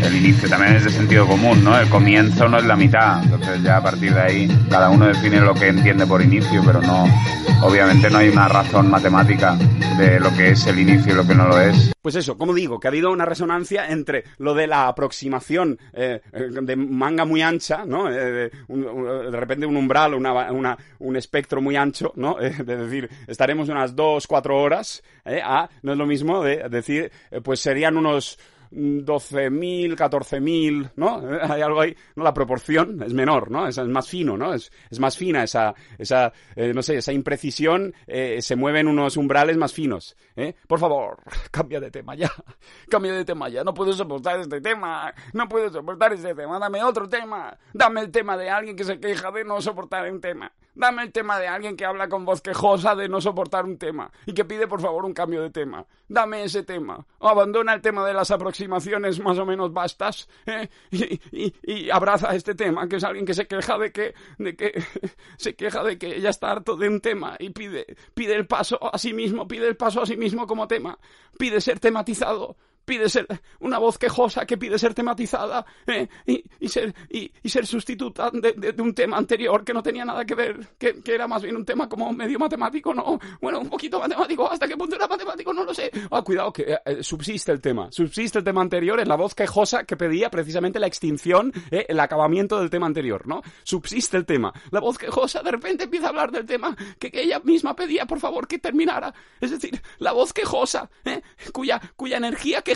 el 0.03 0.15
inicio 0.17 0.49
también 0.49 0.75
es 0.75 0.83
de 0.83 0.89
sentido 0.89 1.25
común, 1.25 1.63
¿no? 1.63 1.79
El 1.79 1.89
comienzo 1.89 2.49
no 2.49 2.57
es 2.57 2.65
la 2.65 2.75
mitad. 2.75 3.23
Entonces 3.23 3.63
ya 3.63 3.77
a 3.77 3.83
partir 3.83 4.13
de 4.13 4.21
ahí 4.21 4.47
cada 4.69 4.89
uno 4.89 5.07
define 5.07 5.39
lo 5.39 5.53
que 5.53 5.67
entiende 5.67 6.05
por 6.05 6.21
inicio, 6.21 6.61
pero 6.65 6.81
no, 6.81 7.05
obviamente 7.61 8.09
no 8.09 8.17
hay 8.17 8.29
una 8.29 8.47
razón 8.49 8.89
matemática 8.89 9.55
de 9.97 10.19
lo 10.19 10.33
que 10.33 10.49
es 10.49 10.67
el 10.67 10.79
inicio 10.79 11.13
y 11.13 11.15
lo 11.15 11.25
que 11.25 11.35
no 11.35 11.47
lo 11.47 11.59
es. 11.59 11.93
Pues 12.01 12.15
eso, 12.15 12.37
como 12.37 12.53
digo, 12.53 12.81
que 12.81 12.87
ha 12.87 12.89
habido 12.89 13.11
una 13.11 13.23
resonancia 13.23 13.87
entre 13.89 14.25
lo 14.37 14.53
de 14.53 14.67
la 14.67 14.89
aproximación 14.89 15.79
eh, 15.93 16.19
de 16.33 16.75
manga 16.75 17.23
muy 17.23 17.41
ancha, 17.41 17.85
¿no? 17.85 18.11
Eh, 18.11 18.51
de, 18.67 19.39
repente 19.39 19.65
un 19.65 19.77
umbral, 19.77 20.13
una, 20.13 20.51
una, 20.51 20.77
un 20.99 21.15
espectro 21.15 21.61
muy 21.61 21.77
ancho, 21.77 22.11
¿no? 22.15 22.37
Eh, 22.43 22.61
de 22.61 22.75
decir, 22.75 23.09
estaremos 23.25 23.69
unas 23.69 23.95
dos, 23.95 24.27
cuatro 24.27 24.59
horas, 24.59 25.01
a, 25.25 25.69
no 25.81 25.91
es 25.93 25.97
lo 25.97 26.05
mismo 26.05 26.43
de 26.43 26.69
decir, 26.69 27.11
pues 27.43 27.59
serían 27.59 27.97
unos 27.97 28.37
12.000, 28.73 29.95
14.000, 29.95 30.91
¿no? 30.95 31.21
Hay 31.41 31.61
algo 31.61 31.81
ahí, 31.81 31.95
¿no? 32.15 32.23
La 32.23 32.33
proporción 32.33 33.01
es 33.03 33.13
menor, 33.13 33.51
¿no? 33.51 33.67
Es, 33.67 33.77
es 33.77 33.87
más 33.87 34.07
fino, 34.07 34.37
¿no? 34.37 34.53
Es, 34.53 34.71
es, 34.89 34.99
más 34.99 35.17
fina 35.17 35.43
esa, 35.43 35.73
esa 35.97 36.33
eh, 36.55 36.73
no 36.73 36.81
sé, 36.81 36.97
esa 36.97 37.13
imprecisión, 37.13 37.93
eh, 38.07 38.41
se 38.41 38.55
mueven 38.55 38.87
unos 38.87 39.17
umbrales 39.17 39.57
más 39.57 39.73
finos, 39.73 40.15
¿eh? 40.35 40.55
Por 40.67 40.79
favor, 40.79 41.19
cambia 41.51 41.79
de 41.79 41.91
tema 41.91 42.15
ya, 42.15 42.31
cambia 42.89 43.13
de 43.13 43.25
tema 43.25 43.49
ya, 43.49 43.63
no 43.63 43.73
puedo 43.73 43.93
soportar 43.93 44.39
este 44.39 44.61
tema, 44.61 45.13
no 45.33 45.47
puedo 45.47 45.69
soportar 45.69 46.13
este 46.13 46.33
tema, 46.33 46.59
dame 46.59 46.83
otro 46.83 47.07
tema, 47.07 47.57
dame 47.73 48.01
el 48.01 48.11
tema 48.11 48.37
de 48.37 48.49
alguien 48.49 48.75
que 48.75 48.83
se 48.83 48.99
queja 48.99 49.31
de 49.31 49.43
no 49.43 49.61
soportar 49.61 50.11
un 50.11 50.19
tema. 50.19 50.51
Dame 50.75 51.03
el 51.03 51.11
tema 51.11 51.39
de 51.39 51.47
alguien 51.47 51.77
que 51.77 51.85
habla 51.85 52.09
con 52.09 52.25
voz 52.25 52.41
quejosa 52.41 52.95
de 52.95 53.07
no 53.07 53.21
soportar 53.21 53.65
un 53.65 53.77
tema 53.77 54.11
y 54.25 54.33
que 54.33 54.43
pide 54.43 54.67
por 54.67 54.81
favor 54.81 55.05
un 55.05 55.13
cambio 55.13 55.41
de 55.41 55.51
tema. 55.51 55.85
Dame 56.07 56.43
ese 56.43 56.63
tema. 56.63 57.05
O 57.19 57.27
abandona 57.27 57.73
el 57.73 57.81
tema 57.81 58.05
de 58.05 58.13
las 58.13 58.31
aproximaciones 58.31 59.19
más 59.19 59.37
o 59.37 59.45
menos 59.45 59.71
vastas 59.71 60.27
¿eh? 60.45 60.69
y, 60.91 61.89
abraza 61.91 62.35
este 62.35 62.55
tema, 62.55 62.87
que 62.87 62.95
es 62.95 63.03
alguien 63.03 63.25
que 63.25 63.35
se 63.35 63.45
queja 63.45 63.77
de 63.77 63.91
que, 63.91 64.15
de 64.39 64.55
que 64.55 64.83
se 65.37 65.55
queja 65.55 65.83
de 65.83 65.97
que 65.97 66.19
ya 66.19 66.29
está 66.29 66.51
harto 66.51 66.75
de 66.75 66.89
un 66.89 67.01
tema 67.01 67.35
y 67.39 67.51
pide, 67.51 67.85
pide 68.13 68.33
el 68.33 68.47
paso 68.47 68.79
a 68.93 68.97
sí 68.97 69.13
mismo, 69.13 69.47
pide 69.47 69.67
el 69.67 69.75
paso 69.75 70.01
a 70.01 70.05
sí 70.07 70.17
mismo 70.17 70.47
como 70.47 70.67
tema, 70.67 70.97
pide 71.37 71.61
ser 71.61 71.79
tematizado 71.79 72.57
pide 72.85 73.09
ser 73.09 73.27
una 73.59 73.77
voz 73.77 73.97
quejosa 73.97 74.45
que 74.45 74.57
pide 74.57 74.77
ser 74.77 74.93
tematizada 74.93 75.65
¿eh? 75.87 76.07
y, 76.25 76.67
ser, 76.67 76.93
y, 77.09 77.31
ser 77.49 77.65
sustituta 77.65 78.29
de, 78.31 78.73
un 78.81 78.93
tema 78.93 79.17
anterior 79.17 79.63
que 79.63 79.73
no 79.73 79.81
tenía 79.81 80.05
nada 80.05 80.25
que 80.25 80.35
ver, 80.35 80.67
que, 80.77 81.01
era 81.05 81.27
más 81.27 81.41
bien 81.43 81.55
un 81.55 81.65
tema 81.65 81.87
como 81.87 82.11
medio 82.11 82.39
matemático, 82.39 82.93
¿no? 82.93 83.19
Bueno, 83.41 83.59
un 83.59 83.69
poquito 83.69 83.99
matemático, 83.99 84.49
¿hasta 84.51 84.67
qué 84.67 84.75
punto 84.75 84.95
era 84.95 85.07
matemático? 85.07 85.53
No 85.53 85.63
lo 85.63 85.73
sé. 85.73 85.91
Ah, 86.11 86.21
cuidado, 86.21 86.51
que 86.51 86.63
eh, 86.63 86.79
eh, 86.85 87.03
subsiste 87.03 87.51
el 87.51 87.61
tema. 87.61 87.89
Subsiste 87.91 88.39
el 88.39 88.43
tema 88.43 88.61
anterior 88.61 88.99
en 88.99 89.07
la 89.07 89.15
voz 89.15 89.35
quejosa 89.35 89.83
que 89.83 89.95
pedía 89.95 90.29
precisamente 90.29 90.79
la 90.79 90.87
extinción, 90.87 91.51
el 91.69 91.99
acabamiento 91.99 92.59
del 92.59 92.69
tema 92.69 92.87
anterior, 92.87 93.27
¿no? 93.27 93.41
Subsiste 93.63 94.17
el 94.17 94.25
tema. 94.25 94.53
La 94.71 94.79
voz 94.79 94.97
quejosa 94.97 95.41
de 95.41 95.51
repente 95.51 95.83
empieza 95.85 96.07
a 96.07 96.09
hablar 96.09 96.31
del 96.31 96.45
tema 96.45 96.75
que, 96.99 97.11
ella 97.13 97.39
misma 97.43 97.75
pedía, 97.75 98.05
por 98.05 98.19
favor, 98.19 98.47
que 98.47 98.59
terminara. 98.59 99.13
Es 99.39 99.51
decir, 99.51 99.81
la 99.99 100.11
voz 100.11 100.33
quejosa, 100.33 100.89
cuya, 101.53 101.79
cuya 101.95 102.17
energía 102.17 102.61
que 102.61 102.72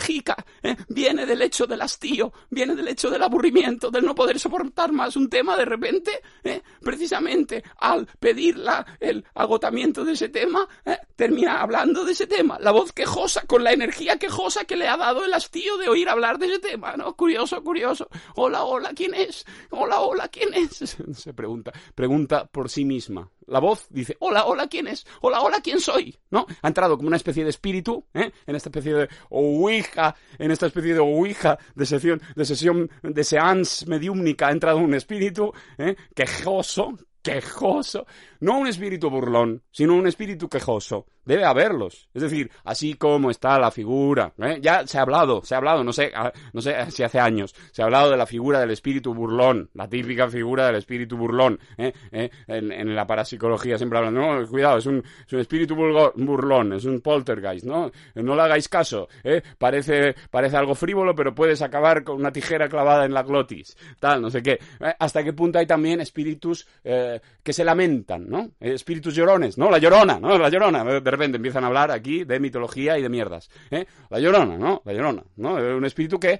¿eh? 0.62 0.76
viene 0.88 1.26
del 1.26 1.42
hecho 1.42 1.66
del 1.66 1.82
hastío, 1.82 2.32
viene 2.50 2.74
del 2.74 2.88
hecho 2.88 3.10
del 3.10 3.22
aburrimiento, 3.22 3.90
del 3.90 4.04
no 4.04 4.14
poder 4.14 4.38
soportar 4.38 4.92
más 4.92 5.16
un 5.16 5.28
tema 5.28 5.56
de 5.56 5.64
repente, 5.64 6.22
¿eh? 6.44 6.62
precisamente 6.80 7.62
al 7.78 8.06
pedir 8.18 8.56
el 9.00 9.24
agotamiento 9.34 10.04
de 10.04 10.12
ese 10.12 10.28
tema, 10.28 10.66
¿eh? 10.84 10.98
termina 11.16 11.60
hablando 11.60 12.04
de 12.04 12.12
ese 12.12 12.26
tema. 12.26 12.58
La 12.60 12.70
voz 12.70 12.92
quejosa, 12.92 13.42
con 13.46 13.64
la 13.64 13.72
energía 13.72 14.18
quejosa 14.18 14.64
que 14.64 14.76
le 14.76 14.88
ha 14.88 14.96
dado 14.96 15.24
el 15.24 15.34
hastío 15.34 15.76
de 15.78 15.88
oír 15.88 16.08
hablar 16.08 16.38
de 16.38 16.46
ese 16.46 16.58
tema, 16.58 16.96
¿no? 16.96 17.14
Curioso, 17.14 17.62
curioso. 17.62 18.08
Hola, 18.36 18.64
hola, 18.64 18.92
¿quién 18.94 19.14
es? 19.14 19.44
Hola, 19.70 20.00
hola, 20.00 20.28
¿quién 20.28 20.54
es? 20.54 20.96
Se 21.12 21.34
pregunta, 21.34 21.72
pregunta 21.94 22.46
por 22.46 22.70
sí 22.70 22.84
misma. 22.84 23.30
La 23.48 23.60
voz 23.60 23.86
dice, 23.88 24.16
hola, 24.20 24.44
hola, 24.44 24.66
¿quién 24.68 24.86
es? 24.86 25.06
Hola, 25.22 25.40
hola, 25.40 25.60
¿quién 25.62 25.80
soy? 25.80 26.16
¿No? 26.30 26.46
Ha 26.60 26.68
entrado 26.68 26.96
como 26.96 27.08
una 27.08 27.16
especie 27.16 27.44
de 27.44 27.50
espíritu, 27.50 28.04
¿eh? 28.12 28.30
En 28.46 28.56
esta 28.56 28.68
especie 28.68 28.94
de 28.94 29.08
ouija, 29.30 30.14
en 30.38 30.50
esta 30.50 30.66
especie 30.66 30.92
de 30.92 31.00
ouija 31.00 31.58
de 31.74 31.86
sesión, 31.86 32.20
de 32.36 32.44
sesión, 32.44 32.90
de 33.02 33.24
seance 33.24 33.86
mediúmnica 33.86 34.48
ha 34.48 34.52
entrado 34.52 34.78
un 34.78 34.92
espíritu, 34.92 35.52
¿eh? 35.78 35.96
Quejoso, 36.14 36.98
quejoso. 37.22 38.06
No 38.40 38.58
un 38.58 38.66
espíritu 38.66 39.10
burlón, 39.10 39.62
sino 39.70 39.94
un 39.94 40.06
espíritu 40.06 40.48
quejoso 40.48 41.06
debe 41.28 41.44
haberlos. 41.44 42.08
Es 42.14 42.22
decir, 42.22 42.50
así 42.64 42.94
como 42.94 43.30
está 43.30 43.58
la 43.58 43.70
figura. 43.70 44.32
¿eh? 44.38 44.58
Ya 44.62 44.86
se 44.86 44.96
ha 44.96 45.02
hablado, 45.02 45.42
se 45.44 45.54
ha 45.54 45.58
hablado, 45.58 45.84
no 45.84 45.92
sé, 45.92 46.10
no 46.54 46.62
sé 46.62 46.90
si 46.90 47.02
hace 47.02 47.20
años, 47.20 47.54
se 47.70 47.82
ha 47.82 47.84
hablado 47.84 48.10
de 48.10 48.16
la 48.16 48.24
figura 48.24 48.60
del 48.60 48.70
espíritu 48.70 49.12
burlón, 49.12 49.68
la 49.74 49.86
típica 49.86 50.28
figura 50.28 50.66
del 50.66 50.76
espíritu 50.76 51.18
burlón. 51.18 51.60
¿eh? 51.76 51.92
¿Eh? 52.10 52.30
En, 52.46 52.96
la 52.96 53.06
parapsicología 53.06 53.76
siempre 53.76 53.98
hablan, 53.98 54.14
no, 54.14 54.48
cuidado, 54.48 54.78
es 54.78 54.86
un, 54.86 55.04
es 55.26 55.32
un 55.34 55.40
espíritu 55.40 55.76
burlón, 55.76 56.72
es 56.72 56.86
un 56.86 57.02
poltergeist, 57.02 57.66
¿no? 57.66 57.92
No 58.14 58.34
le 58.34 58.42
hagáis 58.42 58.66
caso, 58.66 59.08
¿eh? 59.22 59.42
Parece, 59.58 60.14
parece 60.30 60.56
algo 60.56 60.74
frívolo, 60.74 61.14
pero 61.14 61.34
puedes 61.34 61.60
acabar 61.60 62.04
con 62.04 62.16
una 62.16 62.32
tijera 62.32 62.70
clavada 62.70 63.04
en 63.04 63.12
la 63.12 63.22
glotis, 63.22 63.76
tal, 64.00 64.22
no 64.22 64.30
sé 64.30 64.42
qué. 64.42 64.58
¿Hasta 64.98 65.22
qué 65.22 65.34
punto 65.34 65.58
hay 65.58 65.66
también 65.66 66.00
espíritus 66.00 66.66
que 66.82 67.52
se 67.52 67.64
lamentan, 67.64 68.27
¿no? 68.28 68.50
Eh, 68.60 68.74
espíritus 68.74 69.14
llorones, 69.14 69.58
¿no? 69.58 69.70
La 69.70 69.78
llorona, 69.78 70.18
¿no? 70.20 70.38
La 70.38 70.48
llorona. 70.48 70.84
De 70.84 71.10
repente 71.10 71.36
empiezan 71.36 71.64
a 71.64 71.68
hablar 71.68 71.90
aquí 71.90 72.24
de 72.24 72.38
mitología 72.38 72.98
y 72.98 73.02
de 73.02 73.08
mierdas. 73.08 73.50
¿eh? 73.70 73.86
La 74.10 74.20
llorona, 74.20 74.56
¿no? 74.56 74.82
La 74.84 74.92
llorona, 74.92 75.24
¿no? 75.36 75.54
Un 75.54 75.84
espíritu 75.84 76.18
que 76.18 76.38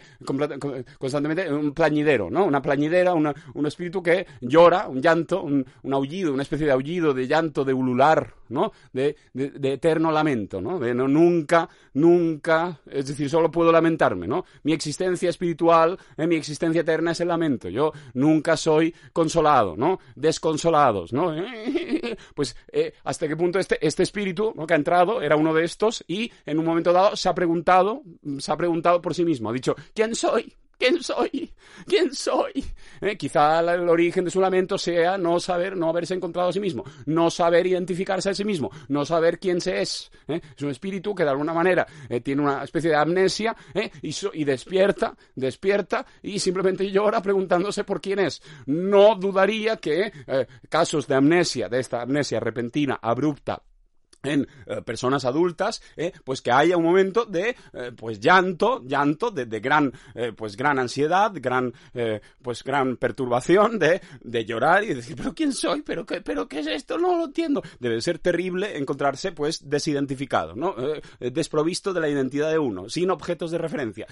constantemente, 0.99 1.53
un 1.53 1.73
plañidero, 1.73 2.31
¿no? 2.31 2.45
Una 2.45 2.63
plañidera, 2.63 3.15
una, 3.15 3.35
un 3.55 3.67
espíritu 3.67 4.03
que 4.03 4.27
llora, 4.41 4.89
un 4.89 5.01
llanto, 5.01 5.43
un, 5.43 5.65
un, 5.83 5.93
aullido, 5.93 6.33
una 6.33 6.43
especie 6.43 6.67
de 6.67 6.73
aullido, 6.73 7.15
de 7.15 7.27
llanto, 7.27 7.65
de 7.65 7.73
ulular, 7.73 8.35
¿no? 8.51 8.73
De, 8.93 9.17
de, 9.33 9.51
de 9.51 9.73
eterno 9.73 10.13
lamento, 10.13 10.61
¿no? 10.61 10.79
De 10.79 10.95
no, 10.95 11.09
nunca, 11.09 11.69
nunca, 11.95 12.81
es 12.91 13.07
decir, 13.07 13.29
solo 13.31 13.51
puedo 13.51 13.73
lamentarme, 13.73 14.27
¿no? 14.27 14.45
Mi 14.63 14.73
existencia 14.73 15.31
espiritual, 15.31 15.99
eh, 16.17 16.27
mi 16.27 16.37
existencia 16.37 16.83
eterna 16.83 17.13
es 17.13 17.21
el 17.21 17.29
lamento. 17.29 17.69
Yo 17.69 17.93
nunca 18.15 18.57
soy 18.57 18.95
consolado, 19.13 19.77
¿no? 19.77 19.99
Desconsolados, 20.15 21.13
¿no? 21.13 21.35
Pues 22.35 22.57
eh, 22.73 22.93
hasta 23.05 23.29
qué 23.29 23.37
punto 23.37 23.59
este, 23.59 23.85
este 23.87 24.03
espíritu 24.03 24.55
que 24.67 24.75
ha 24.75 24.77
entrado 24.77 25.23
era 25.23 25.37
uno 25.37 25.55
de 25.55 25.65
estos 25.65 26.05
y 26.07 26.31
en 26.47 26.59
un 26.59 26.65
momento 26.65 26.93
dado 26.93 27.17
se 27.17 27.29
ha 27.29 27.35
preguntado, 27.35 28.03
se 28.39 28.53
ha 28.53 28.57
preguntado 28.57 29.01
por 29.01 29.15
sí 29.15 29.25
mismo, 29.25 29.51
ha 29.51 29.53
dicho, 29.53 29.75
¿quién 29.95 30.15
soy? 30.15 30.55
¿Quién 30.79 31.03
soy? 31.03 31.51
¿Quién 31.87 32.15
soy? 32.15 32.65
Eh, 33.01 33.17
quizá 33.17 33.59
el 33.61 33.89
origen 33.89 34.25
de 34.25 34.31
su 34.31 34.41
lamento 34.41 34.79
sea 34.79 35.19
no 35.19 35.41
saber, 35.41 35.77
no 35.77 35.89
haberse 35.89 36.15
encontrado 36.15 36.51
a 36.51 36.53
sí 36.53 36.61
mismo, 36.61 36.85
no 37.07 37.31
saber 37.31 37.67
identificarse 37.67 38.31
a 38.31 38.35
sí 38.35 38.45
mismo, 38.45 38.71
no 38.87 39.05
saber 39.05 39.41
quién 39.41 39.61
se 39.61 39.81
es. 39.83 40.11
¿eh? 40.29 40.41
Es 40.57 40.63
un 40.63 40.71
espíritu 40.71 41.17
que 41.17 41.25
de 41.25 41.31
alguna 41.31 41.53
manera 41.53 41.85
eh, 42.09 42.21
tiene 42.21 42.43
una 42.43 42.63
especie 42.63 42.91
de 42.91 42.97
amnesia 42.97 43.57
y, 44.03 44.15
y, 44.35 44.45
despierta, 44.45 45.17
despierta 45.35 46.07
y 46.23 46.39
simplemente 46.39 46.89
llora 46.91 47.21
preguntándose 47.23 47.83
por 47.83 48.01
quién 48.01 48.21
es. 48.21 48.41
No 48.67 49.17
dudaría 49.17 49.79
que 49.79 50.13
casos 50.69 51.09
de 51.09 51.17
amnesia, 51.17 51.69
de 51.69 51.81
esta 51.81 52.03
amnesia 52.03 52.39
repentina, 52.39 52.99
abrupta, 53.03 53.63
en 54.23 54.47
eh, 54.67 54.83
personas 54.83 55.25
adultas, 55.25 55.83
eh, 55.97 56.13
pues 56.25 56.43
que 56.43 56.51
haya 56.51 56.77
un 56.77 56.85
momento 56.85 57.25
de 57.25 57.57
eh, 57.73 57.93
pues 57.97 58.21
llanto, 58.21 58.83
llanto, 58.85 59.31
de, 59.31 59.47
gran 59.61 59.93
pues 60.37 60.57
gran 60.57 60.79
ansiedad, 60.79 61.33
gran 61.35 61.73
pues 62.43 62.63
gran 62.63 62.97
perturbación, 62.97 63.79
de, 63.79 64.01
de 64.23 64.45
llorar 64.45 64.85
y 64.85 64.95
decir, 64.95 65.17
pero 65.17 65.35
quién 65.35 65.53
soy, 65.53 65.83
pero 65.83 66.05
qué, 66.05 66.21
pero 66.21 66.49
qué 66.49 66.61
es 66.61 66.67
esto, 66.67 66.99
no 66.99 67.17
lo 67.17 67.25
entiendo. 67.27 67.63
Debe 67.79 68.01
ser 68.01 68.19
terrible 68.19 68.77
encontrarse 68.77 69.33
pues 69.33 69.69
desidentificado, 69.69 70.55
¿no? 70.55 70.75
desprovisto 71.19 71.93
de 71.93 72.01
la 72.01 72.09
identidad 72.09 72.51
de 72.51 72.59
uno, 72.59 72.89
sin 72.89 73.11
objetos 73.11 73.51
de 73.51 73.59
referencia, 73.59 74.07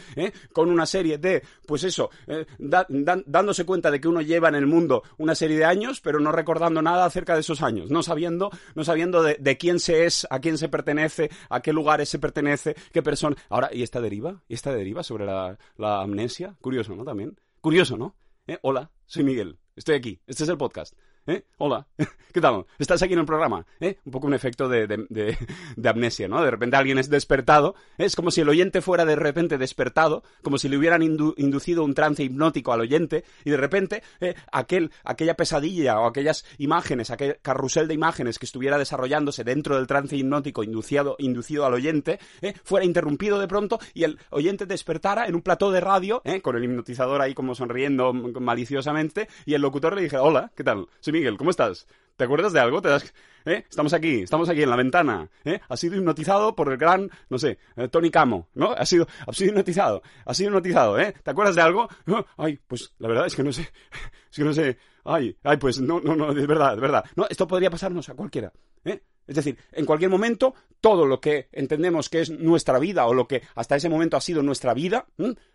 con 0.52 0.70
una 0.70 0.86
serie 0.86 1.18
de, 1.18 1.42
pues 1.66 1.84
eso, 1.84 2.10
dándose 2.58 3.64
cuenta 3.64 3.90
de 3.90 4.00
que 4.00 4.08
uno 4.08 4.20
lleva 4.20 4.48
en 4.48 4.54
el 4.56 4.66
mundo 4.66 5.02
una 5.18 5.34
serie 5.34 5.58
de 5.58 5.64
años, 5.64 6.00
pero 6.00 6.20
no 6.20 6.32
recordando 6.32 6.82
nada 6.82 7.04
acerca 7.04 7.34
de 7.34 7.40
esos 7.40 7.62
años, 7.62 7.90
no 7.90 8.02
sabiendo, 8.02 8.50
no 8.74 8.84
sabiendo 8.84 9.22
de 9.22 9.56
quién 9.58 9.80
se 9.80 9.95
es, 10.04 10.26
a 10.28 10.40
quién 10.40 10.58
se 10.58 10.68
pertenece, 10.68 11.30
a 11.48 11.60
qué 11.60 11.72
lugares 11.72 12.08
se 12.08 12.18
pertenece, 12.18 12.74
qué 12.92 13.02
persona. 13.02 13.36
Ahora, 13.48 13.70
¿y 13.72 13.82
esta 13.82 14.00
deriva? 14.00 14.42
¿Y 14.48 14.54
esta 14.54 14.74
deriva 14.74 15.02
sobre 15.02 15.24
la, 15.24 15.56
amnesia? 15.78 16.56
Curioso, 16.60 16.94
¿no? 16.94 17.04
También. 17.04 17.38
Curioso, 17.60 17.96
¿no? 17.96 18.14
¿Eh? 18.46 18.58
Hola, 18.62 18.90
soy 19.06 19.24
Miguel. 19.24 19.58
Estoy 19.74 19.96
aquí. 19.96 20.20
Este 20.26 20.44
es 20.44 20.48
el 20.48 20.58
podcast. 20.58 20.94
¿Eh? 21.26 21.42
Hola, 21.58 21.88
¿qué 22.32 22.40
tal? 22.40 22.66
¿Estás 22.78 23.02
aquí 23.02 23.14
en 23.14 23.18
el 23.18 23.26
programa? 23.26 23.66
¿Eh? 23.80 23.96
Un 24.04 24.12
poco 24.12 24.28
un 24.28 24.34
efecto 24.34 24.68
de, 24.68 25.36
amnesia, 25.84 26.28
¿no? 26.28 26.40
De 26.40 26.50
repente 26.52 26.76
alguien 26.76 26.98
es 26.98 27.10
despertado, 27.10 27.74
es 27.98 28.14
como 28.14 28.30
si 28.30 28.42
el 28.42 28.48
oyente 28.48 28.80
fuera 28.80 29.04
de 29.04 29.16
repente 29.16 29.58
despertado, 29.58 30.22
como 30.42 30.56
si 30.56 30.68
le 30.68 30.76
hubieran 30.76 31.02
inducido 31.02 31.82
un 31.82 31.94
trance 31.94 32.22
hipnótico 32.22 32.72
al 32.72 32.82
oyente, 32.82 33.24
y 33.44 33.50
de 33.50 33.56
repente 33.56 34.04
¿eh? 34.20 34.34
aquel, 34.52 34.92
aquella 35.02 35.34
pesadilla 35.34 35.98
o 35.98 36.06
aquellas 36.06 36.44
imágenes, 36.58 37.10
aquel 37.10 37.38
carrusel 37.42 37.88
de 37.88 37.94
imágenes 37.94 38.38
que 38.38 38.46
estuviera 38.46 38.78
desarrollándose 38.78 39.42
dentro 39.42 39.76
del 39.76 39.88
trance 39.88 40.16
hipnótico 40.16 40.62
inducido, 40.62 41.16
inducido 41.18 41.66
al 41.66 41.74
oyente, 41.74 42.20
¿eh? 42.40 42.54
fuera 42.62 42.86
interrumpido 42.86 43.40
de 43.40 43.48
pronto 43.48 43.80
y 43.94 44.04
el 44.04 44.20
oyente 44.30 44.66
despertara 44.66 45.26
en 45.26 45.34
un 45.34 45.42
plató 45.42 45.72
de 45.72 45.80
radio, 45.80 46.22
¿eh? 46.24 46.40
con 46.40 46.54
el 46.56 46.62
hipnotizador 46.62 47.20
ahí 47.20 47.34
como 47.34 47.56
sonriendo 47.56 48.12
maliciosamente, 48.12 49.28
y 49.44 49.54
el 49.54 49.62
locutor 49.62 49.96
le 49.96 50.02
dijera, 50.02 50.22
hola, 50.22 50.52
¿qué 50.54 50.62
tal? 50.62 50.86
Miguel, 51.16 51.38
¿cómo 51.38 51.48
estás? 51.48 51.86
¿Te 52.16 52.24
acuerdas 52.24 52.52
de 52.52 52.60
algo? 52.60 52.82
¿Te 52.82 52.90
das... 52.90 53.14
¿Eh? 53.46 53.64
Estamos 53.70 53.94
aquí, 53.94 54.20
estamos 54.20 54.50
aquí 54.50 54.62
en 54.62 54.68
la 54.68 54.76
ventana. 54.76 55.30
¿eh? 55.46 55.60
Ha 55.66 55.76
sido 55.78 55.96
hipnotizado 55.96 56.54
por 56.54 56.70
el 56.70 56.76
gran, 56.76 57.10
no 57.30 57.38
sé, 57.38 57.58
eh, 57.74 57.88
Tony 57.88 58.10
Camo, 58.10 58.48
¿no? 58.52 58.72
Ha 58.72 58.84
sido, 58.84 59.06
ha 59.26 59.32
sido 59.32 59.52
hipnotizado, 59.52 60.02
ha 60.26 60.34
sido 60.34 60.50
hipnotizado, 60.50 60.98
¿eh? 60.98 61.14
¿Te 61.22 61.30
acuerdas 61.30 61.54
de 61.54 61.62
algo? 61.62 61.88
Ay, 62.36 62.60
pues 62.66 62.92
la 62.98 63.08
verdad 63.08 63.26
es 63.26 63.34
que 63.34 63.42
no 63.42 63.50
sé, 63.50 63.62
es 64.30 64.36
que 64.36 64.44
no 64.44 64.52
sé. 64.52 64.76
Ay, 65.04 65.38
ay, 65.42 65.56
pues 65.56 65.80
no, 65.80 66.00
no, 66.00 66.14
no, 66.14 66.34
de 66.34 66.46
verdad, 66.46 66.74
de 66.74 66.82
verdad. 66.82 67.04
No, 67.14 67.26
esto 67.30 67.46
podría 67.46 67.70
pasarnos 67.70 68.06
a 68.10 68.14
cualquiera, 68.14 68.52
¿eh? 68.84 69.00
Es 69.26 69.36
decir, 69.36 69.58
en 69.72 69.84
cualquier 69.84 70.10
momento, 70.10 70.54
todo 70.80 71.04
lo 71.04 71.20
que 71.20 71.48
entendemos 71.52 72.08
que 72.08 72.20
es 72.20 72.30
nuestra 72.30 72.78
vida 72.78 73.06
o 73.06 73.14
lo 73.14 73.26
que 73.26 73.42
hasta 73.54 73.76
ese 73.76 73.88
momento 73.88 74.16
ha 74.16 74.20
sido 74.20 74.42
nuestra 74.42 74.72
vida, 74.72 75.06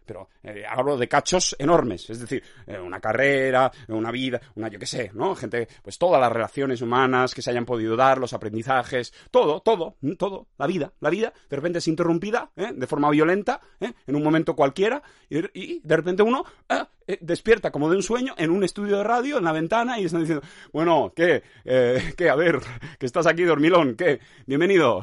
pero 0.06 0.30
eh, 0.44 0.64
hablo 0.68 0.98
de 0.98 1.08
cachos 1.08 1.56
enormes, 1.58 2.10
es 2.10 2.20
decir, 2.20 2.44
eh, 2.68 2.80
una 2.80 3.00
carrera, 3.00 3.72
una 3.88 4.12
vida, 4.12 4.42
una 4.56 4.68
yo 4.68 4.78
qué 4.78 4.86
sé, 4.86 5.12
¿no? 5.14 5.36
Gente, 5.36 5.68
pues 5.82 5.98
todas 5.98 6.20
las 6.20 6.32
relaciones 6.32 6.82
humanas 6.82 7.34
que 7.34 7.42
se 7.42 7.50
hayan 7.50 7.66
podido 7.66 7.96
dar, 7.96 8.18
los 8.18 8.34
aprendizajes, 8.34 9.14
todo, 9.32 9.62
todo, 9.62 9.96
todo, 10.18 10.48
la 10.58 10.68
vida, 10.68 10.92
la 11.00 11.10
vida, 11.10 11.34
de 11.50 11.56
repente 11.56 11.80
es 11.80 11.88
interrumpida, 11.88 12.52
¿eh? 12.56 12.72
de 12.76 12.88
forma 12.88 13.10
violenta, 13.10 13.62
en 13.80 14.16
un 14.16 14.24
momento 14.24 14.56
cualquiera, 14.56 15.02
y, 15.30 15.80
de 15.80 15.96
repente 15.96 16.24
uno 16.24 16.44
ah, 16.70 16.88
despierta 17.22 17.72
como 17.72 17.90
de 17.90 17.96
un 17.98 18.04
sueño 18.04 18.34
en 18.38 18.52
un 18.52 18.64
estudio 18.64 18.98
de 18.98 19.04
radio, 19.04 19.38
en 19.38 19.44
la 19.44 19.52
ventana, 19.52 20.00
y 20.00 20.06
están 20.06 20.22
diciendo, 20.22 20.46
bueno, 20.72 21.12
¿qué? 21.16 21.44
Eh, 21.66 22.14
¿Qué? 22.18 22.30
A 22.30 22.36
ver, 22.36 22.60
que 23.00 23.06
estás 23.06 23.28
aquí 23.28 23.44
dormilón, 23.44 23.96
¿qué? 23.96 24.20
Bienvenido, 24.46 25.02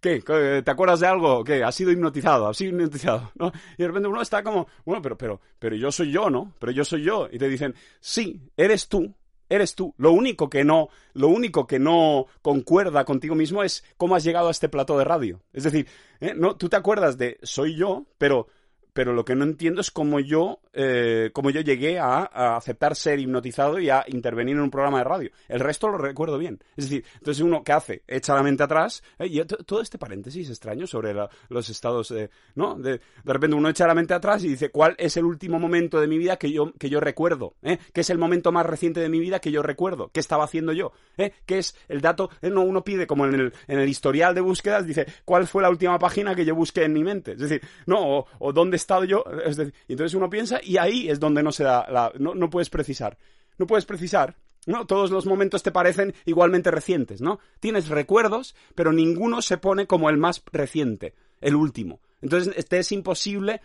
¿qué? 0.00 0.20
¿Te 0.20 0.70
acuerdas 0.70 1.00
de 1.00 1.06
algo? 1.06 1.44
¿Qué? 1.44 1.62
Has 1.62 1.74
sido 1.74 1.90
hipnotizado, 1.90 2.48
has 2.48 2.56
sido 2.56 2.70
hipnotizado, 2.70 3.32
¿no? 3.36 3.52
Y 3.78 3.82
de 3.82 3.86
repente 3.86 4.08
uno 4.08 4.22
está 4.22 4.42
como, 4.42 4.66
bueno, 4.84 5.02
pero, 5.02 5.16
pero, 5.16 5.40
pero 5.58 5.76
yo 5.76 5.92
soy 5.92 6.10
yo, 6.10 6.30
¿no? 6.30 6.54
Pero 6.58 6.72
yo 6.72 6.84
soy 6.84 7.02
yo. 7.02 7.28
Y 7.30 7.38
te 7.38 7.48
dicen, 7.48 7.74
sí, 8.00 8.40
eres 8.56 8.88
tú, 8.88 9.14
eres 9.48 9.74
tú. 9.74 9.94
Lo 9.96 10.12
único 10.12 10.48
que 10.48 10.64
no, 10.64 10.88
lo 11.12 11.28
único 11.28 11.66
que 11.66 11.78
no 11.78 12.26
concuerda 12.42 13.04
contigo 13.04 13.34
mismo 13.34 13.62
es 13.62 13.84
cómo 13.96 14.16
has 14.16 14.24
llegado 14.24 14.48
a 14.48 14.50
este 14.50 14.68
plato 14.68 14.98
de 14.98 15.04
radio. 15.04 15.42
Es 15.52 15.64
decir, 15.64 15.86
¿eh? 16.20 16.34
no, 16.36 16.56
tú 16.56 16.68
te 16.68 16.76
acuerdas 16.76 17.18
de 17.18 17.38
soy 17.42 17.76
yo, 17.76 18.06
pero 18.18 18.48
pero 18.94 19.12
lo 19.12 19.24
que 19.24 19.34
no 19.34 19.44
entiendo 19.44 19.80
es 19.80 19.90
cómo 19.90 20.20
yo, 20.20 20.60
eh, 20.72 21.30
cómo 21.32 21.50
yo 21.50 21.60
llegué 21.60 21.98
a, 21.98 22.22
aceptar 22.56 22.96
ser 22.96 23.18
hipnotizado 23.18 23.78
y 23.80 23.90
a 23.90 24.04
intervenir 24.06 24.56
en 24.56 24.62
un 24.62 24.70
programa 24.70 24.98
de 24.98 25.04
radio. 25.04 25.30
El 25.48 25.60
resto 25.60 25.88
lo 25.88 25.98
recuerdo 25.98 26.38
bien. 26.38 26.62
Es 26.76 26.88
decir, 26.88 27.04
entonces 27.14 27.42
uno, 27.42 27.62
¿qué 27.62 27.72
hace? 27.72 28.02
Echa 28.06 28.34
la 28.34 28.42
mente 28.42 28.62
atrás. 28.62 29.02
Eh, 29.18 29.26
y 29.26 29.44
todo 29.44 29.80
este 29.82 29.98
paréntesis 29.98 30.48
extraño 30.48 30.86
sobre 30.86 31.12
la, 31.12 31.28
los 31.48 31.68
estados, 31.68 32.10
eh, 32.12 32.30
¿no? 32.54 32.76
De, 32.76 32.92
de, 32.92 33.32
repente 33.32 33.56
uno 33.56 33.68
echa 33.68 33.86
la 33.86 33.94
mente 33.94 34.14
atrás 34.14 34.44
y 34.44 34.48
dice, 34.48 34.70
¿cuál 34.70 34.94
es 34.96 35.16
el 35.16 35.24
último 35.24 35.58
momento 35.58 36.00
de 36.00 36.06
mi 36.06 36.16
vida 36.16 36.36
que 36.36 36.52
yo, 36.52 36.72
que 36.78 36.88
yo 36.88 37.00
recuerdo? 37.00 37.56
¿Eh? 37.62 37.78
¿Qué 37.92 38.02
es 38.02 38.10
el 38.10 38.18
momento 38.18 38.52
más 38.52 38.64
reciente 38.64 39.00
de 39.00 39.08
mi 39.08 39.18
vida 39.18 39.40
que 39.40 39.50
yo 39.50 39.62
recuerdo? 39.62 40.10
¿Qué 40.12 40.20
estaba 40.20 40.44
haciendo 40.44 40.72
yo? 40.72 40.92
¿Eh? 41.16 41.32
¿Qué 41.46 41.58
es 41.58 41.76
el 41.88 42.00
dato? 42.00 42.30
Eh, 42.42 42.50
no, 42.50 42.62
uno 42.62 42.84
pide, 42.84 43.08
como 43.08 43.26
en 43.26 43.34
el, 43.34 43.52
en 43.66 43.80
el 43.80 43.88
historial 43.88 44.34
de 44.34 44.40
búsquedas, 44.40 44.86
dice, 44.86 45.06
¿cuál 45.24 45.48
fue 45.48 45.62
la 45.62 45.70
última 45.70 45.98
página 45.98 46.34
que 46.34 46.44
yo 46.44 46.54
busqué 46.54 46.84
en 46.84 46.92
mi 46.92 47.02
mente? 47.02 47.32
Es 47.32 47.40
decir, 47.40 47.60
no, 47.86 48.18
o, 48.18 48.26
o 48.38 48.52
dónde 48.52 48.76
estado 48.84 49.04
yo, 49.04 49.24
es 49.44 49.56
decir, 49.56 49.74
entonces 49.88 50.14
uno 50.14 50.30
piensa 50.30 50.60
y 50.62 50.76
ahí 50.76 51.08
es 51.08 51.18
donde 51.18 51.42
no 51.42 51.52
se 51.52 51.64
da 51.64 51.86
la, 51.90 52.12
no, 52.18 52.34
no 52.34 52.50
puedes 52.50 52.70
precisar. 52.70 53.18
No 53.58 53.66
puedes 53.66 53.84
precisar. 53.84 54.36
¿no? 54.66 54.86
Todos 54.86 55.10
los 55.10 55.26
momentos 55.26 55.62
te 55.62 55.72
parecen 55.72 56.14
igualmente 56.24 56.70
recientes, 56.70 57.20
¿no? 57.20 57.38
Tienes 57.60 57.88
recuerdos, 57.88 58.54
pero 58.74 58.92
ninguno 58.92 59.42
se 59.42 59.58
pone 59.58 59.86
como 59.86 60.08
el 60.08 60.16
más 60.16 60.42
reciente, 60.52 61.14
el 61.40 61.54
último. 61.54 62.00
Entonces 62.22 62.66
te 62.66 62.78
es 62.78 62.92
imposible 62.92 63.60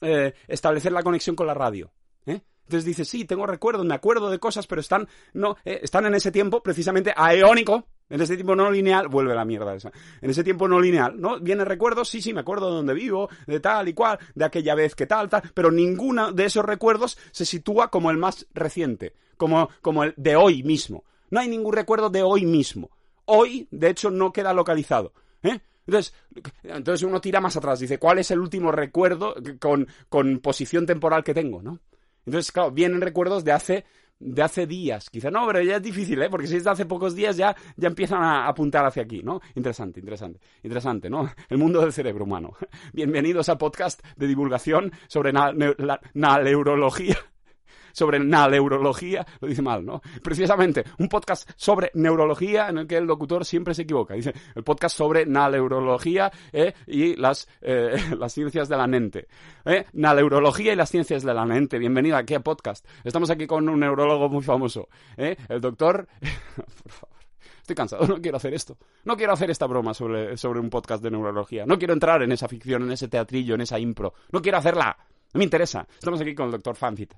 eh, 0.00 0.34
establecer 0.46 0.92
la 0.92 1.02
conexión 1.02 1.36
con 1.36 1.46
la 1.46 1.54
radio. 1.54 1.92
¿eh? 2.26 2.40
Entonces 2.64 2.84
dices, 2.84 3.08
sí, 3.08 3.24
tengo 3.24 3.46
recuerdos, 3.46 3.84
me 3.84 3.94
acuerdo 3.94 4.30
de 4.30 4.38
cosas, 4.38 4.66
pero 4.66 4.80
están, 4.80 5.06
no, 5.34 5.56
eh, 5.64 5.80
están 5.82 6.06
en 6.06 6.14
ese 6.14 6.32
tiempo 6.32 6.62
precisamente 6.62 7.12
aeónico, 7.14 7.86
en 8.08 8.20
ese 8.20 8.34
tiempo 8.34 8.54
no 8.54 8.70
lineal, 8.70 9.08
vuelve 9.08 9.34
la 9.34 9.44
mierda 9.44 9.74
esa. 9.74 9.90
En 10.20 10.30
ese 10.30 10.44
tiempo 10.44 10.68
no 10.68 10.80
lineal, 10.80 11.20
¿no? 11.20 11.40
Viene 11.40 11.64
recuerdos, 11.64 12.08
sí, 12.08 12.20
sí, 12.20 12.32
me 12.32 12.40
acuerdo 12.40 12.68
de 12.68 12.76
dónde 12.76 12.94
vivo, 12.94 13.28
de 13.46 13.60
tal 13.60 13.88
y 13.88 13.94
cual, 13.94 14.18
de 14.34 14.44
aquella 14.44 14.74
vez 14.74 14.94
que 14.94 15.06
tal, 15.06 15.28
tal, 15.28 15.42
pero 15.54 15.70
ninguno 15.70 16.32
de 16.32 16.44
esos 16.44 16.64
recuerdos 16.64 17.18
se 17.32 17.44
sitúa 17.44 17.90
como 17.90 18.10
el 18.10 18.16
más 18.16 18.46
reciente, 18.54 19.14
como, 19.36 19.68
como 19.82 20.04
el 20.04 20.14
de 20.16 20.36
hoy 20.36 20.62
mismo. 20.62 21.04
No 21.30 21.40
hay 21.40 21.48
ningún 21.48 21.72
recuerdo 21.72 22.10
de 22.10 22.22
hoy 22.22 22.46
mismo. 22.46 22.90
Hoy, 23.26 23.68
de 23.70 23.90
hecho, 23.90 24.10
no 24.10 24.32
queda 24.32 24.52
localizado. 24.52 25.12
¿eh? 25.42 25.60
Entonces, 25.86 26.14
entonces 26.62 27.02
uno 27.06 27.20
tira 27.20 27.40
más 27.40 27.56
atrás, 27.56 27.80
dice, 27.80 27.98
¿cuál 27.98 28.18
es 28.18 28.30
el 28.30 28.40
último 28.40 28.70
recuerdo 28.70 29.34
con, 29.58 29.86
con 30.08 30.38
posición 30.38 30.86
temporal 30.86 31.24
que 31.24 31.34
tengo, 31.34 31.62
no? 31.62 31.80
Entonces, 32.26 32.52
claro, 32.52 32.70
vienen 32.70 33.00
recuerdos 33.00 33.44
de 33.44 33.52
hace 33.52 33.84
de 34.20 34.42
hace 34.42 34.66
días, 34.66 35.10
quizá 35.10 35.30
no, 35.30 35.46
pero 35.46 35.60
ya 35.60 35.76
es 35.76 35.82
difícil, 35.82 36.22
¿eh? 36.22 36.30
Porque 36.30 36.46
si 36.46 36.56
es 36.56 36.64
de 36.64 36.70
hace 36.70 36.86
pocos 36.86 37.14
días 37.14 37.36
ya, 37.36 37.54
ya 37.76 37.88
empiezan 37.88 38.22
a 38.22 38.46
apuntar 38.46 38.84
hacia 38.86 39.02
aquí, 39.02 39.22
¿no? 39.22 39.40
Interesante, 39.54 40.00
interesante, 40.00 40.40
interesante, 40.62 41.10
¿no? 41.10 41.28
El 41.48 41.58
mundo 41.58 41.80
del 41.80 41.92
cerebro 41.92 42.24
humano. 42.24 42.56
Bienvenidos 42.92 43.48
a 43.48 43.58
podcast 43.58 44.00
de 44.16 44.26
divulgación 44.26 44.92
sobre 45.08 45.32
la 45.32 45.52
neurología 46.14 47.18
sobre 47.94 48.18
neurología, 48.18 49.24
lo 49.40 49.48
dice 49.48 49.62
mal, 49.62 49.86
¿no? 49.86 50.02
Precisamente, 50.22 50.84
un 50.98 51.08
podcast 51.08 51.48
sobre 51.56 51.90
neurología 51.94 52.68
en 52.68 52.78
el 52.78 52.86
que 52.86 52.96
el 52.96 53.04
locutor 53.04 53.44
siempre 53.44 53.72
se 53.72 53.82
equivoca. 53.82 54.14
Dice, 54.14 54.34
el 54.54 54.64
podcast 54.64 54.96
sobre 54.96 55.24
neurología 55.24 56.30
eh, 56.52 56.74
y 56.86 57.16
las, 57.16 57.48
eh, 57.62 57.96
las 58.18 58.32
ciencias 58.32 58.68
de 58.68 58.76
la 58.76 58.86
mente. 58.86 59.28
¿eh? 59.64 59.86
Neurología 59.92 60.72
y 60.72 60.76
las 60.76 60.90
ciencias 60.90 61.22
de 61.22 61.32
la 61.32 61.46
mente. 61.46 61.78
Bienvenido 61.78 62.16
aquí 62.16 62.34
a 62.34 62.40
podcast. 62.40 62.86
Estamos 63.04 63.30
aquí 63.30 63.46
con 63.46 63.68
un 63.68 63.80
neurólogo 63.80 64.28
muy 64.28 64.42
famoso, 64.42 64.88
¿eh? 65.16 65.36
el 65.48 65.60
doctor... 65.60 66.08
Por 66.82 66.92
favor. 66.92 67.14
Estoy 67.60 67.76
cansado, 67.76 68.06
no 68.06 68.20
quiero 68.20 68.36
hacer 68.36 68.52
esto. 68.52 68.76
No 69.04 69.16
quiero 69.16 69.32
hacer 69.32 69.50
esta 69.50 69.66
broma 69.66 69.94
sobre, 69.94 70.36
sobre 70.36 70.60
un 70.60 70.68
podcast 70.68 71.02
de 71.02 71.10
neurología. 71.10 71.64
No 71.64 71.78
quiero 71.78 71.94
entrar 71.94 72.22
en 72.22 72.30
esa 72.30 72.46
ficción, 72.46 72.82
en 72.82 72.92
ese 72.92 73.08
teatrillo, 73.08 73.54
en 73.54 73.62
esa 73.62 73.78
impro. 73.78 74.12
No 74.32 74.42
quiero 74.42 74.58
hacerla. 74.58 74.94
No 75.32 75.38
me 75.38 75.44
interesa. 75.44 75.86
Estamos 75.98 76.20
aquí 76.20 76.34
con 76.34 76.46
el 76.46 76.52
doctor 76.52 76.76
Fanfit. 76.76 77.14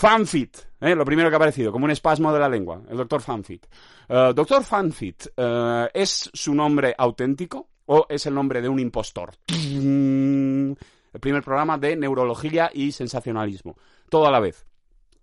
Fanfit, 0.00 0.56
¿eh? 0.80 0.94
lo 0.94 1.04
primero 1.04 1.28
que 1.28 1.34
ha 1.34 1.36
aparecido, 1.36 1.70
como 1.70 1.84
un 1.84 1.90
espasmo 1.90 2.32
de 2.32 2.40
la 2.40 2.48
lengua, 2.48 2.80
el 2.88 2.96
doctor 2.96 3.20
Fanfit. 3.20 3.66
Uh, 4.08 4.32
doctor 4.32 4.64
Fanfit, 4.64 5.26
uh, 5.36 5.88
¿es 5.92 6.30
su 6.32 6.54
nombre 6.54 6.94
auténtico 6.96 7.68
o 7.84 8.06
es 8.08 8.24
el 8.24 8.32
nombre 8.32 8.62
de 8.62 8.70
un 8.70 8.78
impostor? 8.78 9.34
El 9.46 11.20
primer 11.20 11.42
programa 11.42 11.76
de 11.76 11.96
neurología 11.96 12.70
y 12.72 12.92
sensacionalismo. 12.92 13.76
Todo 14.08 14.26
a 14.26 14.30
la 14.30 14.40
vez. 14.40 14.64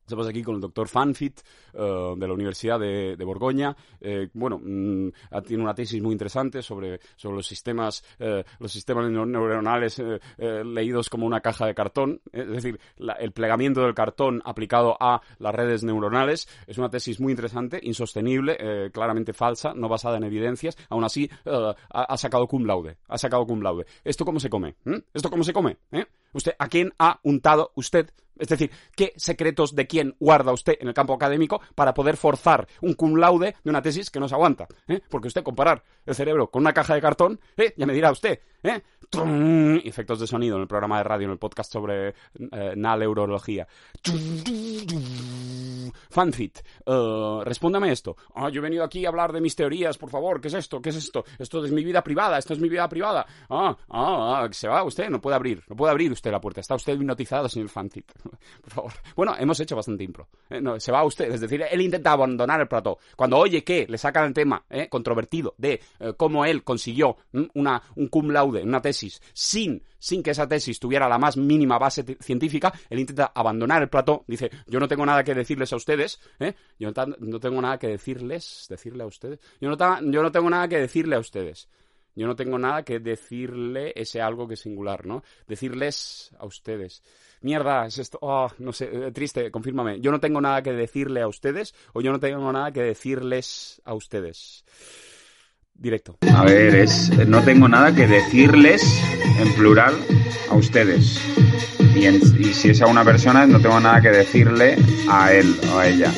Estamos 0.08 0.26
aquí 0.26 0.42
con 0.42 0.56
el 0.56 0.62
doctor 0.62 0.88
Fanfit 0.88 1.42
uh, 1.74 2.16
de 2.16 2.28
la 2.30 2.34
Universidad 2.34 2.80
de, 2.80 3.22
Borgoña. 3.26 3.76
Eh, 4.00 4.30
bueno, 4.34 4.58
mmm, 4.58 5.10
tiene 5.46 5.62
una 5.62 5.76
tesis 5.76 6.02
muy 6.02 6.14
interesante 6.14 6.62
sobre, 6.62 7.02
sobre 7.18 7.36
los 7.36 7.46
sistemas, 7.46 8.06
eh, 8.18 8.42
los 8.60 8.72
sistemas 8.72 9.12
neuronales 9.12 10.00
eh, 10.00 10.64
leídos 10.64 11.10
como 11.10 11.26
una 11.26 11.42
caja 11.42 11.66
de 11.66 11.76
cartón, 11.76 12.22
es 12.32 12.48
decir, 12.48 12.80
el 13.20 13.34
plegamiento 13.34 13.82
del 13.82 13.94
cartón 13.94 14.42
aplicado 14.46 14.96
a 14.98 15.22
las 15.40 15.54
redes 15.54 15.84
neuronales. 15.84 16.48
Es 16.68 16.78
una 16.78 16.90
tesis 16.90 17.20
muy 17.20 17.34
interesante, 17.34 17.78
insostenible, 17.84 18.90
claramente 18.94 19.34
falsa, 19.34 19.74
no 19.74 19.90
basada 19.90 20.16
en 20.16 20.24
evidencias. 20.24 20.78
Aún 20.88 21.04
así, 21.04 21.30
ha, 21.44 21.76
ha, 21.90 22.16
sacado 22.16 22.48
cum 22.48 22.64
laude. 22.64 22.96
Ha 23.10 23.18
sacado 23.18 23.46
cum 23.46 23.62
laude. 23.62 23.86
¿Esto 24.06 24.24
cómo 24.24 24.40
se 24.40 24.50
come? 24.50 24.76
¿Mm? 24.86 25.00
¿Esto 25.14 25.30
cómo 25.30 25.44
se 25.44 25.52
come? 25.52 25.80
¿Usted 26.32 26.54
a 26.58 26.70
quién 26.70 26.94
ha 26.98 27.20
untado 27.24 27.74
usted? 27.76 28.10
Es 28.40 28.48
decir, 28.48 28.72
¿qué 28.96 29.14
secretos 29.16 29.76
de 29.76 29.88
quién 29.88 30.16
guarda 30.20 30.52
usted 30.52 30.78
en 30.80 30.88
el 30.88 30.94
campo 30.94 31.14
académico 31.14 31.62
para 31.76 31.94
poder 31.94 32.18
forzar 32.18 32.68
un 32.82 32.94
cum 32.94 33.16
laude 33.16 33.56
de 33.64 33.70
una 33.70 33.82
tesis 33.82 34.10
que 34.10 34.20
no 34.20 34.28
se 34.28 34.36
aguanta? 34.36 34.68
¿eh? 34.88 35.02
Porque 35.10 35.28
usted 35.28 35.44
comparar 35.44 35.84
el 36.06 36.16
cerebro 36.16 36.50
con 36.50 36.62
una 36.62 36.74
caja 36.74 36.94
de 36.96 37.02
cartón, 37.02 37.40
¿eh? 37.58 37.74
ya 37.78 37.86
me 37.86 37.94
dirá 37.94 38.12
usted, 38.12 38.40
¿eh? 38.64 38.82
efectos 39.84 40.20
de 40.20 40.28
sonido 40.28 40.56
en 40.56 40.64
el 40.64 40.68
programa 40.68 40.98
de 40.98 41.04
radio, 41.04 41.26
en 41.26 41.32
el 41.32 41.38
podcast 41.38 41.72
sobre 41.72 42.10
eh, 42.10 42.74
neurología. 42.76 43.68
Fanfit, 46.10 46.60
uh, 46.86 47.42
respóndame 47.44 47.92
esto. 47.92 48.16
Oh, 48.36 48.50
yo 48.50 48.60
he 48.60 48.64
venido 48.64 48.84
aquí 48.84 49.06
a 49.06 49.10
hablar 49.10 49.32
de 49.32 49.42
mis 49.42 49.56
teorías, 49.56 49.98
por 49.98 50.10
favor. 50.10 50.42
¿Qué 50.42 50.50
es 50.50 50.54
esto? 50.54 50.82
¿Qué 50.82 50.90
es 50.90 50.96
esto? 50.96 51.24
Esto 51.40 51.64
es 51.64 51.72
mi 51.72 51.84
vida 51.84 52.04
privada, 52.04 52.38
esto 52.38 52.54
es 52.54 52.60
mi 52.60 52.70
vida 52.70 52.88
privada. 52.90 53.26
Ah, 53.50 53.76
ah, 53.90 54.44
ah, 54.44 54.48
se 54.52 54.68
va 54.68 54.84
usted, 54.84 55.10
no 55.10 55.22
puede 55.22 55.36
abrir, 55.36 55.64
no 55.68 55.76
puede 55.76 55.92
abrir 55.92 56.12
usted 56.12 56.32
la 56.32 56.42
puerta. 56.42 56.62
Está 56.62 56.76
usted 56.76 56.94
hipnotizado, 56.94 57.48
señor 57.48 57.70
Fanfit. 57.70 58.12
Bueno, 59.16 59.36
hemos 59.38 59.60
hecho 59.60 59.76
bastante 59.76 60.04
impro. 60.04 60.28
Eh, 60.50 60.62
no, 60.62 60.80
se 60.80 60.92
va 60.92 61.04
usted, 61.04 61.32
es 61.32 61.42
decir, 61.42 61.64
él 61.70 61.82
intenta 61.82 62.12
abandonar 62.12 62.62
el 62.62 62.68
plató. 62.68 62.98
Cuando 63.16 63.38
oye 63.38 63.64
que 63.64 63.86
le 63.88 63.98
sacan 63.98 64.26
el 64.26 64.34
tema 64.34 64.64
eh, 64.70 64.88
controvertido 64.90 65.56
de 65.58 65.82
eh, 66.00 66.14
cómo 66.16 66.46
él 66.46 66.64
consiguió 66.64 67.18
una, 67.54 67.82
un 67.96 68.08
cum 68.08 68.30
laude, 68.30 68.64
una 68.64 68.82
tesis, 68.82 69.22
sin, 69.34 69.84
sin 69.98 70.22
que 70.22 70.32
esa 70.32 70.48
tesis 70.48 70.80
tuviera 70.80 71.10
la 71.10 71.18
más 71.18 71.38
mínima 71.38 71.78
base 71.78 72.04
científica, 72.20 72.74
él 72.90 73.00
intenta 73.00 73.32
abandonar 73.34 73.82
el 73.82 73.90
plató. 73.90 74.24
Dice, 74.28 74.50
yo 74.68 74.80
no 74.80 74.88
tengo 74.88 75.06
nada 75.06 75.24
que 75.24 75.34
decirles 75.34 75.74
a 75.74 75.76
ustedes, 75.76 76.20
yo 76.80 76.92
no, 76.92 77.06
no 77.20 77.40
tengo 77.40 77.62
nada 77.62 77.78
que 77.78 77.88
decirles, 77.88 78.68
decirle 78.70 79.04
a 79.04 79.08
ustedes. 79.08 79.40
Yo 79.60 79.70
no, 79.70 79.78
yo 80.12 80.22
no 80.22 80.32
tengo 80.32 80.50
nada 80.50 80.68
que 80.68 80.78
decirle 80.78 81.16
a 81.16 81.20
ustedes. 81.20 81.68
Yo 82.18 82.26
no 82.26 82.36
tengo 82.36 82.58
nada 82.58 82.82
que 82.82 83.00
decirle 83.00 83.94
ese 83.96 84.22
algo 84.22 84.48
que 84.48 84.56
es 84.56 84.62
singular, 84.62 85.06
¿no? 85.06 85.24
Decirles 85.48 86.32
a 86.40 86.48
ustedes. 86.48 87.04
Mierda, 87.42 87.86
es 87.86 88.00
esto. 88.00 88.18
Oh, 88.24 88.50
no 88.58 88.74
sé, 88.74 88.90
eh, 88.92 89.12
triste, 89.12 89.52
confírmame. 89.52 90.02
Yo 90.02 90.10
no 90.10 90.20
tengo 90.20 90.42
nada 90.42 90.64
que 90.64 90.74
decirle 90.74 91.22
a 91.22 91.28
ustedes 91.28 91.76
o 91.94 92.02
yo 92.02 92.12
no 92.12 92.20
tengo 92.20 92.52
nada 92.52 92.72
que 92.72 92.82
decirles 92.82 93.84
a 93.86 93.94
ustedes. 93.94 94.66
Directo. 95.76 96.18
A 96.34 96.44
ver, 96.44 96.74
es. 96.74 97.16
No 97.28 97.44
tengo 97.44 97.68
nada 97.68 97.94
que 97.94 98.08
decirles 98.08 98.82
en 99.40 99.54
plural 99.54 99.94
a 100.50 100.56
ustedes. 100.56 101.22
Y, 101.96 102.08
y 102.08 102.54
si 102.56 102.72
es 102.72 102.82
a 102.82 102.88
una 102.88 103.06
persona, 103.06 103.46
no 103.46 103.60
tengo 103.60 103.80
nada 103.80 104.02
que 104.02 104.10
decirle 104.10 104.76
a 105.08 105.32
él 105.34 105.56
o 105.72 105.78
a 105.78 105.88
ella 105.88 106.12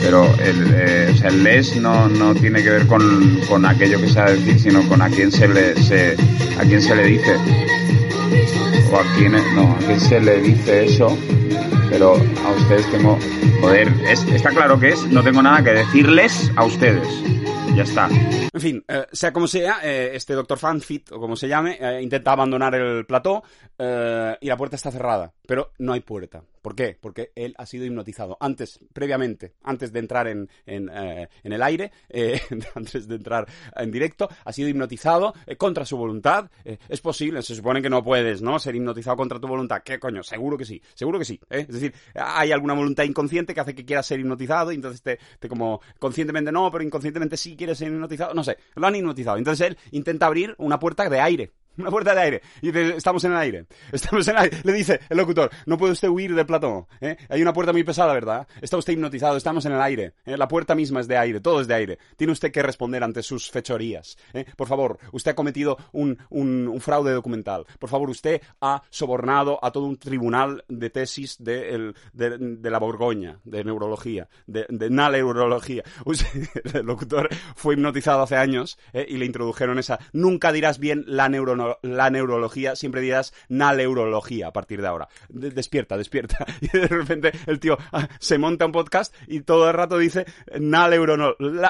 pero 0.00 0.24
el, 0.38 0.74
eh, 0.74 1.10
o 1.12 1.16
sea, 1.16 1.28
el 1.28 1.42
les 1.42 1.76
no, 1.76 2.08
no 2.08 2.34
tiene 2.34 2.62
que 2.62 2.70
ver 2.70 2.86
con, 2.86 3.40
con 3.48 3.66
aquello 3.66 4.00
que 4.00 4.08
se 4.08 4.20
va 4.20 4.26
a 4.26 4.30
decir, 4.32 4.58
sino 4.58 4.86
con 4.88 5.02
a 5.02 5.08
quién 5.08 5.30
se 5.30 5.48
le, 5.48 5.76
se, 5.82 6.16
a 6.58 6.62
quién 6.62 6.80
se 6.80 6.94
le 6.96 7.04
dice. 7.04 7.34
O 8.92 8.96
a 8.96 9.04
quién, 9.16 9.32
no, 9.54 9.72
a 9.72 9.78
quién 9.78 10.00
se 10.00 10.20
le 10.20 10.40
dice 10.40 10.84
eso, 10.86 11.16
pero 11.90 12.14
a 12.14 12.50
ustedes 12.52 12.90
tengo, 12.90 13.18
joder, 13.60 13.92
es, 14.08 14.24
está 14.24 14.50
claro 14.50 14.80
que 14.80 14.90
es, 14.90 15.06
no 15.06 15.22
tengo 15.22 15.42
nada 15.42 15.62
que 15.62 15.70
decirles 15.70 16.50
a 16.56 16.64
ustedes. 16.64 17.06
Ya 17.76 17.84
está. 17.84 18.08
En 18.52 18.60
fin, 18.60 18.84
eh, 18.88 19.06
sea 19.12 19.32
como 19.32 19.46
sea, 19.46 19.78
eh, 19.82 20.10
este 20.14 20.34
doctor 20.34 20.58
Fanfit, 20.58 21.12
o 21.12 21.20
como 21.20 21.36
se 21.36 21.48
llame, 21.48 21.78
eh, 21.80 22.02
intenta 22.02 22.32
abandonar 22.32 22.74
el 22.74 23.06
plató 23.06 23.42
y 23.78 24.46
la 24.46 24.56
puerta 24.58 24.76
está 24.76 24.90
cerrada. 24.90 25.32
Pero 25.46 25.72
no 25.78 25.94
hay 25.94 26.00
puerta. 26.00 26.44
¿Por 26.60 26.74
qué? 26.74 26.98
Porque 27.00 27.32
él 27.34 27.54
ha 27.56 27.64
sido 27.64 27.86
hipnotizado. 27.86 28.36
Antes, 28.38 28.78
previamente, 28.92 29.54
antes 29.62 29.90
de 29.92 29.98
entrar 29.98 30.28
en, 30.28 30.50
en, 30.66 30.90
en 30.90 31.52
el 31.52 31.62
aire, 31.62 31.90
antes 32.74 33.08
de 33.08 33.14
entrar 33.14 33.46
en 33.74 33.90
directo, 33.90 34.28
ha 34.44 34.52
sido 34.52 34.68
hipnotizado 34.68 35.32
contra 35.56 35.86
su 35.86 35.96
voluntad. 35.96 36.50
es 36.64 37.00
posible, 37.00 37.40
se 37.40 37.54
supone 37.54 37.80
que 37.80 37.88
no 37.88 38.04
puedes, 38.04 38.42
¿no? 38.42 38.58
Ser 38.58 38.76
hipnotizado 38.76 39.16
contra 39.16 39.40
tu 39.40 39.48
voluntad. 39.48 39.82
¿Qué 39.82 39.98
coño? 39.98 40.22
Seguro 40.22 40.58
que 40.58 40.66
sí, 40.66 40.82
seguro 40.92 41.18
que 41.18 41.24
sí. 41.24 41.40
Es 41.48 41.68
decir, 41.68 41.94
hay 42.14 42.52
alguna 42.52 42.74
voluntad 42.74 43.04
inconsciente 43.04 43.54
que 43.54 43.60
hace 43.60 43.74
que 43.74 43.86
quieras 43.86 44.04
ser 44.04 44.20
hipnotizado 44.20 44.72
y 44.72 44.74
entonces 44.74 45.00
te, 45.02 45.18
te 45.38 45.48
como 45.48 45.80
conscientemente 45.98 46.52
no, 46.52 46.70
pero 46.70 46.84
inconscientemente 46.84 47.38
sí 47.38 47.56
quieres 47.60 47.78
ser 47.78 47.88
hipnotizado. 47.88 48.34
No 48.34 48.42
sé, 48.42 48.56
lo 48.74 48.86
han 48.86 48.96
hipnotizado. 48.96 49.36
Entonces 49.36 49.68
él 49.68 49.78
intenta 49.90 50.26
abrir 50.26 50.54
una 50.58 50.78
puerta 50.78 51.08
de 51.08 51.20
aire. 51.20 51.52
Una 51.90 51.90
puerta 51.90 52.14
de 52.14 52.20
aire. 52.20 52.42
Y 52.60 52.70
dice, 52.70 52.96
estamos 52.96 53.24
en 53.24 53.32
el 53.32 53.38
aire. 53.38 53.66
Estamos 53.92 54.26
en 54.28 54.36
el 54.36 54.42
aire. 54.42 54.58
Le 54.62 54.72
dice 54.72 55.00
el 55.08 55.16
locutor, 55.16 55.50
no 55.66 55.78
puede 55.78 55.92
usted 55.92 56.08
huir 56.08 56.34
del 56.34 56.46
plató. 56.46 56.88
¿eh? 57.00 57.16
Hay 57.28 57.42
una 57.42 57.52
puerta 57.52 57.72
muy 57.72 57.84
pesada, 57.84 58.12
¿verdad? 58.12 58.46
Está 58.60 58.76
usted 58.76 58.92
hipnotizado, 58.92 59.36
estamos 59.36 59.64
en 59.66 59.72
el 59.72 59.80
aire. 59.80 60.14
¿eh? 60.24 60.36
La 60.36 60.48
puerta 60.48 60.74
misma 60.74 61.00
es 61.00 61.08
de 61.08 61.16
aire, 61.16 61.40
todo 61.40 61.60
es 61.60 61.66
de 61.66 61.74
aire. 61.74 61.98
Tiene 62.16 62.32
usted 62.32 62.52
que 62.52 62.62
responder 62.62 63.02
ante 63.02 63.22
sus 63.22 63.50
fechorías. 63.50 64.16
¿eh? 64.34 64.44
Por 64.56 64.68
favor, 64.68 64.98
usted 65.12 65.32
ha 65.32 65.34
cometido 65.34 65.76
un, 65.92 66.18
un, 66.28 66.80
fraude 66.80 67.12
documental. 67.12 67.66
Por 67.78 67.90
favor, 67.90 68.10
usted 68.10 68.40
ha 68.60 68.82
sobornado 68.90 69.58
a 69.62 69.70
todo 69.70 69.84
un 69.84 69.98
tribunal 69.98 70.64
de 70.68 70.90
tesis 70.90 71.36
de, 71.38 71.74
el, 71.74 71.94
de, 72.12 72.70
la 72.70 72.78
Borgoña, 72.78 73.38
de 73.44 73.64
neurología, 73.64 74.28
de, 74.46 74.66
de 74.68 74.90
neurología. 74.90 75.82
el 76.74 76.86
locutor 76.86 77.28
fue 77.54 77.74
hipnotizado 77.74 78.22
hace 78.22 78.36
años 78.36 78.78
y 78.94 79.16
le 79.18 79.26
introdujeron 79.26 79.78
esa, 79.78 79.98
nunca 80.12 80.52
dirás 80.52 80.78
bien 80.78 81.04
la 81.06 81.28
la 81.82 82.10
neurología, 82.10 82.76
siempre 82.76 83.00
dirás 83.00 83.32
neurología 83.48 84.48
a 84.48 84.52
partir 84.52 84.80
de 84.80 84.88
ahora. 84.88 85.08
De 85.28 85.50
despierta, 85.50 85.96
despierta. 85.96 86.46
Y 86.60 86.68
de 86.68 86.88
repente 86.88 87.32
el 87.46 87.58
tío 87.58 87.78
ah, 87.92 88.06
se 88.18 88.36
monta 88.38 88.66
un 88.66 88.72
podcast 88.72 89.14
y 89.26 89.40
todo 89.40 89.68
el 89.68 89.74
rato 89.74 89.98
dice 89.98 90.26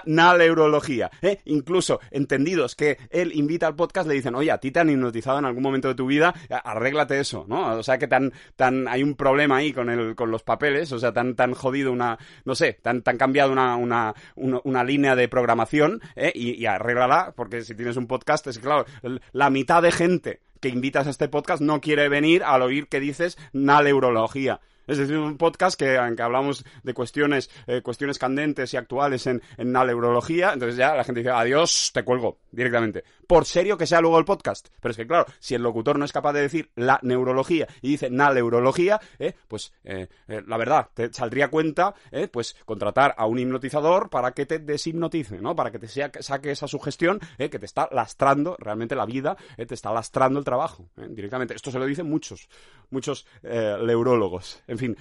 neurología. 0.04 1.10
¿eh? 1.22 1.40
Incluso 1.44 2.00
entendidos 2.10 2.74
que 2.74 2.98
él 3.10 3.32
invita 3.34 3.66
al 3.66 3.76
podcast 3.76 4.08
le 4.08 4.14
dicen, 4.14 4.34
oye, 4.34 4.50
a 4.50 4.58
ti 4.58 4.70
te 4.70 4.80
han 4.80 4.90
hipnotizado 4.90 5.38
en 5.38 5.44
algún 5.44 5.62
momento 5.62 5.88
de 5.88 5.94
tu 5.94 6.06
vida, 6.06 6.34
arréglate 6.64 7.20
eso, 7.20 7.44
¿no? 7.48 7.76
O 7.76 7.82
sea 7.82 7.98
que 7.98 8.08
tan, 8.08 8.32
tan, 8.56 8.88
hay 8.88 9.02
un 9.02 9.14
problema 9.14 9.56
ahí 9.56 9.72
con 9.72 9.90
el, 9.90 10.14
con 10.14 10.30
los 10.30 10.42
papeles, 10.42 10.92
o 10.92 10.98
sea, 10.98 11.12
tan, 11.12 11.34
tan 11.34 11.54
jodido 11.54 11.92
una, 11.92 12.18
no 12.44 12.54
sé, 12.54 12.78
tan, 12.82 13.02
tan 13.02 13.16
cambiado 13.16 13.52
una, 13.52 13.76
una, 13.76 14.14
una, 14.36 14.60
una 14.64 14.84
línea 14.84 15.14
de 15.16 15.28
programación, 15.28 16.00
¿eh? 16.16 16.32
y, 16.34 16.52
y 16.52 16.66
arréglala, 16.66 17.32
porque 17.36 17.62
si 17.62 17.74
tienes 17.74 17.96
un 17.96 18.06
podcast, 18.06 18.46
es 18.46 18.58
claro, 18.58 18.86
la 19.32 19.50
mitad 19.50 19.79
de 19.80 19.92
gente 19.92 20.40
que 20.60 20.68
invitas 20.68 21.06
a 21.06 21.10
este 21.10 21.28
podcast 21.28 21.62
no 21.62 21.80
quiere 21.80 22.08
venir 22.08 22.42
al 22.44 22.62
oír 22.62 22.88
que 22.88 23.00
dices 23.00 23.38
neurología. 23.52 24.60
Es 24.86 24.98
decir, 24.98 25.16
un 25.18 25.36
podcast 25.36 25.78
que, 25.78 25.96
aunque 25.96 26.22
hablamos 26.22 26.64
de 26.82 26.94
cuestiones, 26.94 27.48
eh, 27.68 27.80
cuestiones 27.80 28.18
candentes 28.18 28.74
y 28.74 28.76
actuales 28.76 29.26
en, 29.26 29.40
en 29.56 29.72
la 29.72 29.84
neurología, 29.84 30.52
entonces 30.52 30.76
ya 30.76 30.94
la 30.96 31.04
gente 31.04 31.20
dice, 31.20 31.30
adiós, 31.30 31.92
te 31.94 32.02
cuelgo 32.02 32.38
directamente. 32.50 33.04
Por 33.30 33.44
serio 33.44 33.78
que 33.78 33.86
sea 33.86 34.00
luego 34.00 34.18
el 34.18 34.24
podcast. 34.24 34.70
Pero 34.80 34.90
es 34.90 34.96
que, 34.96 35.06
claro, 35.06 35.24
si 35.38 35.54
el 35.54 35.62
locutor 35.62 35.96
no 35.96 36.04
es 36.04 36.10
capaz 36.10 36.32
de 36.32 36.40
decir 36.40 36.72
la 36.74 36.98
neurología 37.02 37.68
y 37.80 37.90
dice 37.90 38.10
la 38.10 38.34
neurología, 38.34 39.00
eh, 39.20 39.34
pues 39.46 39.72
eh, 39.84 40.08
eh, 40.26 40.42
la 40.48 40.56
verdad, 40.56 40.88
te 40.92 41.12
saldría 41.12 41.46
cuenta, 41.46 41.94
pues 42.32 42.56
contratar 42.64 43.14
a 43.16 43.26
un 43.26 43.38
hipnotizador 43.38 44.10
para 44.10 44.32
que 44.32 44.46
te 44.46 44.58
deshipnotice, 44.58 45.40
¿no? 45.40 45.54
Para 45.54 45.70
que 45.70 45.78
te 45.78 45.86
sea, 45.86 46.10
saque 46.18 46.50
esa 46.50 46.66
sugestión 46.66 47.20
que 47.38 47.56
te 47.56 47.66
está 47.66 47.88
lastrando 47.92 48.56
realmente 48.58 48.96
la 48.96 49.06
vida, 49.06 49.36
te 49.56 49.74
está 49.74 49.92
lastrando 49.92 50.40
el 50.40 50.44
trabajo, 50.44 50.88
directamente. 50.96 51.54
Esto 51.54 51.70
se 51.70 51.78
lo 51.78 51.86
dicen 51.86 52.10
muchos, 52.10 52.48
muchos 52.90 53.28
neurólogos. 53.44 54.60
En 54.66 54.78
fin. 54.78 54.96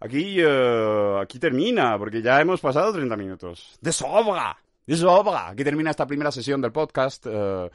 aquí, 0.00 0.42
aquí 0.42 1.38
termina, 1.38 1.96
porque 1.98 2.20
ya 2.20 2.40
hemos 2.40 2.60
pasado 2.60 2.92
30 2.92 3.16
minutos. 3.16 3.78
¡De 3.80 3.92
sobra! 3.92 4.58
¡De 4.90 4.96
sobra! 4.96 5.50
Aquí 5.50 5.62
termina 5.62 5.90
esta 5.90 6.04
primera 6.04 6.32
sesión 6.32 6.60
del 6.60 6.72
podcast. 6.72 7.24
eh, 7.28 7.70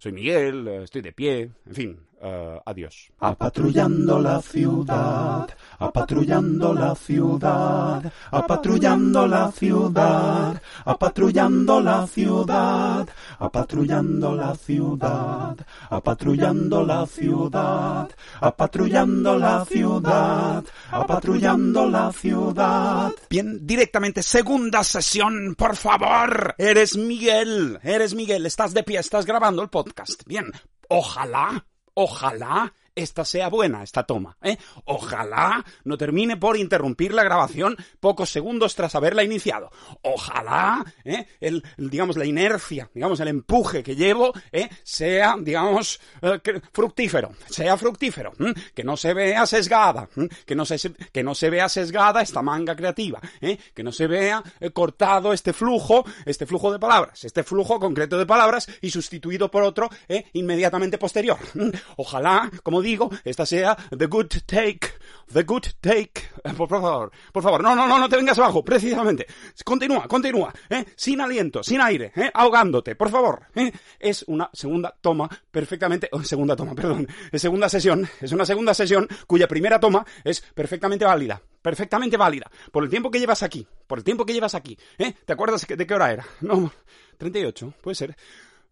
soy 0.00 0.10
Miguel, 0.10 0.66
eh, 0.66 0.82
estoy 0.82 1.00
de 1.00 1.12
pie, 1.12 1.50
en 1.64 1.74
fin, 1.74 2.00
eh, 2.20 2.60
adiós. 2.64 3.12
Apatrullando 3.20 4.20
la 4.20 4.40
ciudad, 4.40 5.48
apatrullando 5.78 6.72
la 6.72 6.94
ciudad, 6.94 8.12
apatrullando 8.30 9.26
la 9.26 9.52
ciudad, 9.52 10.62
apatrullando 10.84 11.80
la 11.80 12.06
ciudad, 12.06 13.08
apatrullando 13.38 14.34
la 14.34 14.54
ciudad, 14.54 15.56
apatrullando 15.90 16.84
la 16.84 17.06
ciudad, 17.06 18.08
apatrullando 18.40 19.38
la 19.38 19.64
ciudad, 19.64 20.64
apatrullando 20.90 21.86
la 21.86 22.12
ciudad. 22.12 23.12
Bien, 23.28 23.66
directamente, 23.66 24.22
segunda 24.22 24.82
sesión, 24.82 25.54
por 25.56 25.76
favor. 25.76 26.54
Eres 26.56 26.96
Miguel, 26.96 27.78
eres 27.82 28.14
Miguel, 28.14 28.46
estás 28.46 28.72
de 28.72 28.82
pie, 28.82 28.98
estás 28.98 29.26
grabando 29.26 29.62
el 29.62 29.68
podcast. 29.68 30.22
Bien, 30.26 30.50
ojalá, 30.88 31.66
ojalá 31.96 32.70
esta 32.96 33.24
sea 33.24 33.48
buena, 33.48 33.82
esta 33.82 34.02
toma, 34.02 34.36
¿eh? 34.42 34.56
Ojalá 34.86 35.64
no 35.84 35.96
termine 35.96 36.36
por 36.36 36.56
interrumpir 36.56 37.14
la 37.14 37.22
grabación 37.22 37.76
pocos 38.00 38.30
segundos 38.30 38.74
tras 38.74 38.94
haberla 38.94 39.22
iniciado. 39.22 39.70
Ojalá, 40.02 40.84
¿eh? 41.04 41.26
el, 41.40 41.62
digamos, 41.76 42.16
la 42.16 42.24
inercia, 42.24 42.90
digamos, 42.94 43.20
el 43.20 43.28
empuje 43.28 43.82
que 43.82 43.94
llevo, 43.94 44.32
¿eh? 44.50 44.68
sea, 44.82 45.36
digamos, 45.38 46.00
eh, 46.22 46.40
fructífero, 46.72 47.32
sea 47.48 47.76
fructífero, 47.76 48.32
que 48.74 48.82
no 48.82 48.96
se 48.96 49.12
vea 49.12 49.46
sesgada, 49.46 50.08
que 50.44 50.54
no 50.54 50.64
se, 50.64 50.92
que 51.12 51.22
no 51.22 51.34
se 51.34 51.50
vea 51.50 51.68
sesgada 51.68 52.22
esta 52.22 52.42
manga 52.42 52.74
creativa, 52.74 53.20
¿eh? 53.40 53.58
que 53.74 53.82
no 53.82 53.92
se 53.92 54.06
vea 54.06 54.42
eh, 54.60 54.70
cortado 54.70 55.32
este 55.32 55.52
flujo, 55.52 56.04
este 56.24 56.46
flujo 56.46 56.72
de 56.72 56.78
palabras, 56.78 57.24
este 57.24 57.44
flujo 57.44 57.78
concreto 57.78 58.18
de 58.18 58.26
palabras 58.26 58.68
y 58.80 58.90
sustituido 58.90 59.50
por 59.50 59.62
otro 59.62 59.90
inmediatamente 60.32 60.98
posterior. 60.98 61.38
Ojalá, 61.96 62.50
como 62.62 62.80
digo, 62.86 63.10
esta 63.24 63.44
sea 63.44 63.76
the 63.96 64.06
good 64.06 64.28
take, 64.46 64.94
the 65.32 65.42
good 65.42 65.66
take. 65.80 66.12
Eh, 66.44 66.52
Por 66.56 66.68
favor, 66.68 67.10
por 67.32 67.42
favor, 67.42 67.62
no, 67.62 67.74
no, 67.74 67.86
no, 67.86 67.98
no 67.98 68.08
te 68.08 68.16
vengas 68.16 68.38
abajo, 68.38 68.64
precisamente. 68.64 69.26
Continúa, 69.64 70.06
continúa, 70.06 70.54
¿eh? 70.70 70.84
sin 70.96 71.20
aliento, 71.20 71.62
sin 71.62 71.80
aire, 71.80 72.12
¿eh? 72.14 72.30
ahogándote, 72.32 72.94
por 72.94 73.10
favor. 73.10 73.46
Es 73.98 74.24
una 74.28 74.48
segunda 74.52 74.94
toma 75.00 75.28
perfectamente, 75.50 76.08
oh, 76.12 76.22
segunda 76.22 76.54
toma, 76.54 76.74
perdón, 76.74 77.06
es 77.32 77.42
segunda 77.42 77.68
sesión, 77.68 78.08
es 78.20 78.32
una 78.32 78.46
segunda 78.46 78.72
sesión 78.74 79.08
cuya 79.26 79.48
primera 79.48 79.80
toma 79.80 80.06
es 80.22 80.40
perfectamente 80.40 81.04
válida, 81.04 81.42
perfectamente 81.60 82.16
válida, 82.16 82.50
por 82.70 82.84
el 82.84 82.90
tiempo 82.90 83.10
que 83.10 83.18
llevas 83.18 83.42
aquí, 83.42 83.66
por 83.86 83.98
el 83.98 84.04
tiempo 84.04 84.24
que 84.24 84.32
llevas 84.32 84.54
aquí. 84.54 84.78
¿Te 84.96 85.32
acuerdas 85.32 85.66
de 85.66 85.86
qué 85.86 85.94
hora 85.94 86.12
era? 86.12 86.26
No, 86.40 86.72
38, 87.18 87.74
puede 87.82 87.94
ser. 87.96 88.16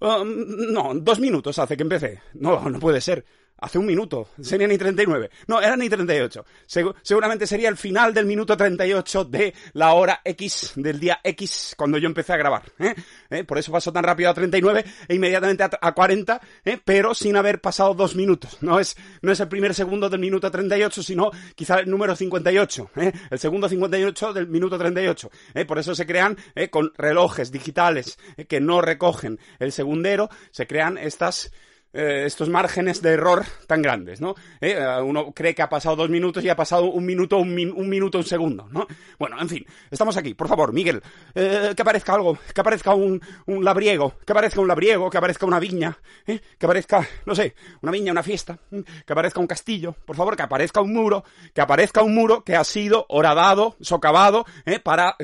Um, 0.01 0.73
no, 0.73 0.93
dos 0.95 1.19
minutos 1.19 1.59
hace 1.59 1.77
que 1.77 1.83
empecé. 1.83 2.21
No, 2.35 2.69
no 2.69 2.79
puede 2.79 3.01
ser. 3.01 3.25
Hace 3.57 3.79
un 3.79 3.87
minuto. 3.87 4.29
Sería 4.43 4.67
ni 4.67 4.77
39. 4.77 5.31
No, 5.47 5.61
era 5.61 5.77
ni 5.77 5.89
38. 5.89 6.45
Segu- 6.69 6.95
seguramente 7.03 7.47
sería 7.47 7.69
el 7.71 7.77
final 7.77 8.13
del 8.13 8.27
minuto 8.27 8.57
38 8.57 9.25
de 9.25 9.55
la 9.73 9.93
hora 9.95 10.21
X, 10.25 10.73
del 10.77 11.01
día 11.01 11.21
X, 11.23 11.75
cuando 11.77 11.97
yo 11.97 12.07
empecé 12.07 12.33
a 12.35 12.37
grabar. 12.37 12.65
¿eh? 12.79 12.95
¿Eh? 13.31 13.45
Por 13.45 13.57
eso 13.57 13.73
pasó 13.73 13.91
tan 13.93 14.05
rápido 14.05 14.29
a 14.29 14.35
39 14.35 14.85
e 15.09 15.15
inmediatamente 15.15 15.63
a, 15.63 15.71
a 15.81 15.93
40, 15.93 16.41
¿eh? 16.65 16.79
pero 16.85 17.15
sin 17.15 17.37
haber 17.37 17.61
pasado 17.61 17.95
dos 17.95 18.17
minutos. 18.17 18.59
No 18.61 18.79
es, 18.81 18.97
no 19.23 19.33
es 19.33 19.41
el 19.41 19.49
primer 19.49 19.73
segundo 19.73 20.11
del 20.11 20.21
minuto 20.21 20.51
38, 20.51 21.03
sino 21.03 21.31
quizá 21.55 21.79
el 21.79 21.89
número 21.89 22.15
58. 22.17 22.91
¿eh? 22.97 23.13
El 23.31 23.39
segundo 23.39 23.69
58 23.69 24.33
del 24.35 24.49
minuto 24.49 24.77
38. 24.77 25.31
¿eh? 25.55 25.65
Por 25.65 25.79
eso 25.79 25.95
se 25.95 26.05
crean 26.05 26.37
con 26.71 26.93
relojes 26.99 27.51
digitales 27.51 28.19
que 28.49 28.61
no 28.61 28.81
recogen 28.83 29.39
el 29.59 29.73
segundero, 29.73 30.29
se 30.51 30.67
crean 30.67 30.99
estas 30.99 31.51
eh, 31.95 32.25
estos 32.27 32.49
márgenes 32.49 33.01
de 33.01 33.13
error 33.13 33.45
tan 33.67 33.81
grandes, 33.81 34.21
¿no? 34.21 34.35
Eh, 34.61 34.77
eh, 34.79 35.01
uno 35.03 35.33
cree 35.33 35.55
que 35.55 35.63
ha 35.63 35.69
pasado 35.69 35.97
dos 35.97 36.11
minutos 36.11 36.45
y 36.45 36.49
ha 36.49 36.57
pasado 36.57 36.87
un 36.87 37.07
minuto, 37.07 37.39
un, 37.39 37.55
min- 37.55 37.73
un 37.75 37.89
minuto, 37.89 38.19
un 38.19 38.25
segundo, 38.25 38.69
¿no? 38.71 38.87
Bueno, 39.19 39.41
en 39.41 39.49
fin, 39.49 39.65
estamos 39.91 40.17
aquí. 40.17 40.35
Por 40.35 40.49
favor, 40.49 40.73
Miguel, 40.73 41.01
eh, 41.35 41.73
que 41.75 41.83
aparezca 41.83 42.15
algo, 42.15 42.37
que 42.55 42.61
aparezca 42.61 42.95
un, 42.95 43.23
un 43.47 43.65
labriego, 43.65 44.15
que 44.27 44.33
aparezca 44.33 44.61
un 44.61 44.69
labriego, 44.69 45.09
que 45.09 45.19
aparezca 45.19 45.47
una 45.47 45.61
viña, 45.61 45.97
¿eh? 46.27 46.41
que 46.59 46.67
aparezca, 46.67 47.07
no 47.27 47.35
sé, 47.35 47.55
una 47.81 47.93
viña, 47.93 48.13
una 48.13 48.23
fiesta, 48.23 48.59
¿eh? 48.73 48.83
que 49.07 49.13
aparezca 49.13 49.41
un 49.41 49.47
castillo, 49.47 49.95
por 50.05 50.17
favor, 50.17 50.37
que 50.37 50.43
aparezca 50.43 50.81
un 50.81 50.93
muro, 50.93 51.25
que 51.55 51.61
aparezca 51.61 52.03
un 52.03 52.15
muro 52.15 52.43
que 52.43 52.57
ha 52.57 52.65
sido 52.65 53.07
horadado, 53.09 53.77
socavado, 53.81 54.45
para, 54.83 55.17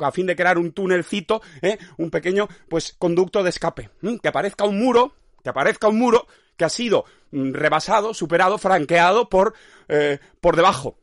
a 0.00 0.12
fin 0.12 0.26
de 0.26 0.34
crear 0.36 0.58
un 0.58 0.72
túnelcito, 0.72 1.40
un 1.96 2.10
pequeño, 2.10 2.48
pues, 2.68 2.94
conducto 2.98 3.42
de 3.42 3.50
escape, 3.50 3.90
que 4.20 4.28
aparezca 4.28 4.64
un 4.64 4.78
muro, 4.78 5.12
que 5.48 5.50
aparezca 5.50 5.88
un 5.88 5.98
muro 5.98 6.26
que 6.58 6.66
ha 6.66 6.68
sido 6.68 7.06
mm, 7.30 7.52
rebasado, 7.52 8.12
superado, 8.12 8.58
franqueado 8.58 9.30
por, 9.30 9.54
eh, 9.88 10.18
por 10.42 10.56
debajo, 10.56 10.98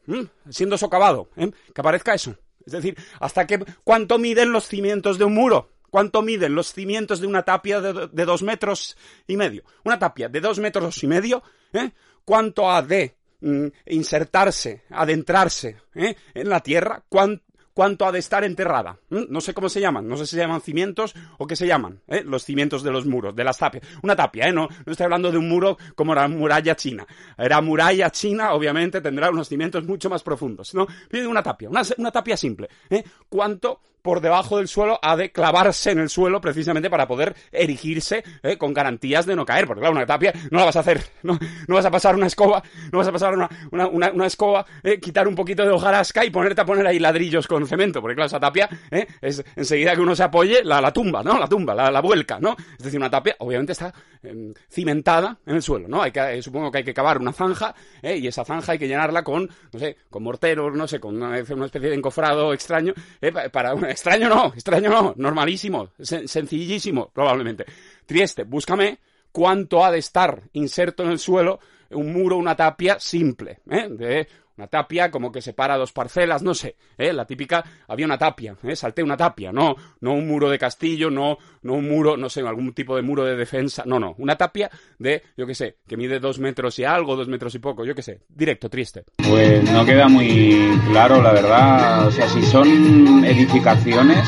siendo 0.50 0.78
socavado, 0.78 1.30
¿eh? 1.36 1.50
que 1.74 1.82
aparezca 1.82 2.14
eso. 2.14 2.36
Es 2.64 2.74
decir, 2.74 2.96
hasta 3.20 3.48
que, 3.48 3.66
¿cuánto 3.84 4.20
miden 4.20 4.52
los 4.52 4.68
cimientos 4.68 5.18
de 5.18 5.26
un 5.26 5.34
muro? 5.34 5.72
¿Cuánto 5.90 6.22
miden 6.22 6.54
los 6.54 6.74
cimientos 6.74 7.22
de 7.22 7.28
una 7.28 7.42
tapia 7.42 7.82
de, 7.82 8.26
dos 8.26 8.44
metros 8.44 8.98
y 9.28 9.36
medio? 9.36 9.64
Una 9.84 9.98
tapia 9.98 10.30
de 10.30 10.42
dos 10.42 10.60
metros 10.60 11.02
y 11.04 11.08
medio, 11.08 11.42
¿eh? 11.74 11.90
¿cuánto 12.24 12.70
ha 12.70 12.84
de 12.84 13.16
mm, 13.42 13.68
insertarse, 13.88 14.84
adentrarse 14.92 15.78
en 15.96 16.50
la 16.50 16.60
tierra? 16.60 17.04
¿Cuánto? 17.10 17.44
Cuánto 17.76 18.08
ha 18.08 18.12
de 18.12 18.20
estar 18.20 18.44
enterrada. 18.44 18.98
¿Mm? 19.10 19.26
No 19.30 19.42
sé 19.42 19.54
cómo 19.54 19.70
se 19.70 19.82
llaman, 19.82 20.08
no 20.08 20.18
sé 20.18 20.26
si 20.26 20.36
se 20.36 20.42
llaman 20.42 20.62
cimientos 20.62 21.14
o 21.38 21.46
qué 21.46 21.56
se 21.56 21.68
llaman, 21.68 22.02
¿eh? 22.08 22.24
los 22.26 22.44
cimientos 22.44 22.82
de 22.82 22.92
los 22.92 23.06
muros, 23.06 23.36
de 23.36 23.44
las 23.44 23.60
tapias. 23.60 23.84
Una 24.02 24.16
tapia, 24.16 24.48
¿eh? 24.48 24.54
No, 24.54 24.68
no 24.86 24.92
estoy 24.92 25.04
hablando 25.04 25.32
de 25.32 25.38
un 25.38 25.48
muro 25.48 25.78
como 25.94 26.16
la 26.16 26.28
muralla 26.28 26.76
china. 26.76 27.06
Era 27.38 27.62
muralla 27.62 28.10
china, 28.10 28.54
obviamente 28.54 29.02
tendrá 29.02 29.30
unos 29.30 29.50
cimientos 29.50 29.86
mucho 29.86 30.10
más 30.10 30.24
profundos, 30.24 30.74
¿no? 30.74 30.88
Pide 31.10 31.28
una 31.28 31.44
tapia, 31.44 31.70
una, 31.70 31.82
una 31.98 32.12
tapia 32.12 32.38
simple. 32.38 32.70
¿eh? 32.90 33.04
¿Cuánto 33.30 33.82
por 34.06 34.22
debajo 34.22 34.60
del 34.60 34.68
suelo 34.68 35.00
ha 35.02 35.18
de 35.18 35.32
clavarse 35.32 35.90
en 35.90 35.98
el 35.98 36.10
suelo 36.10 36.40
precisamente 36.40 36.92
para 36.92 37.08
poder 37.08 37.36
erigirse 37.52 38.24
¿eh? 38.44 38.56
con 38.56 38.72
garantías 38.72 39.26
de 39.26 39.36
no 39.36 39.48
caer? 39.48 39.66
Porque 39.66 39.80
claro, 39.80 39.96
una 39.96 40.06
tapia 40.06 40.32
no 40.52 40.60
la 40.60 40.66
vas 40.66 40.76
a 40.76 40.82
hacer, 40.82 41.02
no, 41.24 41.40
no 41.68 41.74
vas 41.74 41.86
a 41.86 41.90
pasar 41.90 42.16
una 42.16 42.28
escoba, 42.28 42.62
no 42.92 43.00
vas 43.00 43.08
a 43.08 43.12
pasar 43.12 43.34
una, 43.34 43.50
una, 43.72 44.12
una, 44.12 44.28
escoba, 44.28 44.64
¿eh? 44.84 45.00
quitar 45.00 45.28
un 45.28 45.34
poquito 45.34 45.64
de 45.64 45.72
hojarasca 45.72 46.24
y 46.24 46.30
ponerte 46.30 46.62
a 46.62 46.66
poner 46.66 46.86
ahí 46.86 47.00
ladrillos 47.00 47.48
con 47.48 47.66
cemento, 47.66 48.00
porque 48.00 48.14
claro, 48.14 48.28
esa 48.28 48.40
tapia 48.40 48.70
¿eh? 48.92 49.08
es 49.22 49.44
enseguida 49.56 49.96
que 49.96 50.02
uno 50.02 50.16
se 50.16 50.22
apoye, 50.22 50.64
la, 50.64 50.80
la 50.80 50.94
tumba, 50.94 51.24
¿no? 51.24 51.40
La 51.40 51.48
tumba, 51.48 51.74
la, 51.74 51.90
la 51.90 52.00
vuelca, 52.00 52.40
¿no? 52.40 52.56
Es 52.78 52.84
decir, 52.84 53.00
una 53.00 53.10
tapia 53.10 53.36
obviamente 53.40 53.72
está 53.72 53.92
eh, 54.22 54.54
cimentada 54.70 55.38
en 55.46 55.56
el 55.56 55.62
suelo, 55.62 55.88
¿no? 55.88 56.02
Hay 56.02 56.12
que, 56.12 56.20
eh, 56.20 56.42
supongo 56.42 56.72
que 56.72 56.80
hay 56.80 56.84
que 56.84 56.94
cavar 56.94 57.18
una 57.18 57.34
zanja 57.34 57.74
¿eh? 58.02 58.18
y 58.18 58.28
esa 58.28 58.46
zanja 58.46 58.74
hay 58.74 58.78
que 58.78 58.88
llenarla 58.88 59.24
con, 59.24 59.50
no 59.72 59.80
sé, 59.80 59.98
con 60.10 60.24
morteros, 60.24 60.76
no 60.76 60.88
sé, 60.88 61.00
con 61.00 61.16
una, 61.16 61.42
una 61.50 61.66
especie 61.66 61.90
de 61.90 61.96
encofrado 61.96 62.54
extraño, 62.54 62.94
¿eh? 63.22 63.32
para 63.52 63.74
una, 63.74 63.90
extraño 63.96 64.30
no, 64.30 64.54
extraño 64.54 64.90
no, 64.90 65.14
normalísimo, 65.18 65.90
sen 66.00 66.28
sencillísimo, 66.28 67.10
probablemente. 67.14 67.66
Trieste, 68.06 68.44
búscame 68.44 69.00
cuánto 69.32 69.84
ha 69.84 69.92
de 69.92 70.00
estar 70.00 70.44
inserto 70.54 71.04
en 71.04 71.12
el 71.12 71.20
suelo 71.20 71.60
un 71.92 72.14
muro, 72.14 72.38
una 72.38 72.56
tapia 72.56 73.00
simple, 73.00 73.60
¿eh? 73.70 73.88
de 73.90 74.28
una 74.58 74.68
tapia 74.68 75.12
como 75.12 75.32
que 75.32 75.42
separa 75.42 75.78
dos 75.78 75.92
parcelas, 75.92 76.42
no 76.42 76.54
sé, 76.54 76.76
¿eh? 76.98 77.12
la 77.12 77.26
típica, 77.26 77.64
había 77.88 78.06
una 78.06 78.18
tapia, 78.18 78.56
¿eh? 78.64 78.76
salté 78.76 79.04
una 79.04 79.18
tapia, 79.18 79.52
no, 79.52 79.76
no 80.00 80.14
un 80.14 80.28
muro 80.28 80.50
de 80.50 80.58
castillo, 80.58 81.10
no, 81.10 81.38
no 81.64 81.74
un 81.74 81.88
muro, 81.88 82.16
no 82.16 82.30
sé, 82.30 82.42
algún 82.42 82.74
tipo 82.74 82.96
de 82.96 83.02
muro 83.02 83.26
de 83.26 83.36
defensa, 83.36 83.84
no, 83.86 84.00
no, 84.00 84.16
una 84.18 84.38
tapia 84.38 84.70
de, 84.98 85.24
yo 85.36 85.46
qué 85.46 85.56
sé, 85.56 85.78
que 85.88 85.98
mide 85.98 86.20
dos 86.20 86.40
metros 86.40 86.80
y 86.80 86.86
algo, 86.86 87.16
dos 87.16 87.28
metros 87.28 87.54
y 87.56 87.60
poco, 87.60 87.84
yo 87.84 87.94
qué 87.96 88.02
sé, 88.02 88.22
directo, 88.30 88.70
triste. 88.70 89.04
Pues 89.18 89.70
no 89.72 89.86
queda 89.86 90.08
muy 90.08 90.80
claro, 90.90 91.22
la 91.22 91.34
verdad, 91.34 92.08
o 92.08 92.12
sea, 92.12 92.28
si 92.30 92.42
son 92.44 93.26
edificaciones, 93.26 94.28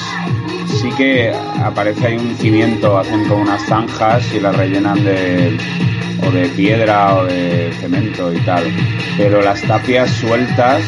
sí 0.82 0.90
que 0.98 1.32
aparece 1.32 2.08
ahí 2.08 2.18
un 2.18 2.36
cimiento, 2.36 2.98
hacen 2.98 3.28
como 3.28 3.44
unas 3.44 3.66
zanjas 3.66 4.34
y 4.34 4.40
las 4.40 4.56
rellenan 4.56 5.04
de 5.04 5.58
o 6.26 6.32
de 6.32 6.48
piedra 6.50 7.16
o 7.16 7.26
de 7.26 7.72
cemento 7.80 8.34
y 8.34 8.40
tal. 8.42 8.64
Pero 9.18 9.42
las 9.42 9.62
tapias 9.62 10.10
sueltas 10.12 10.84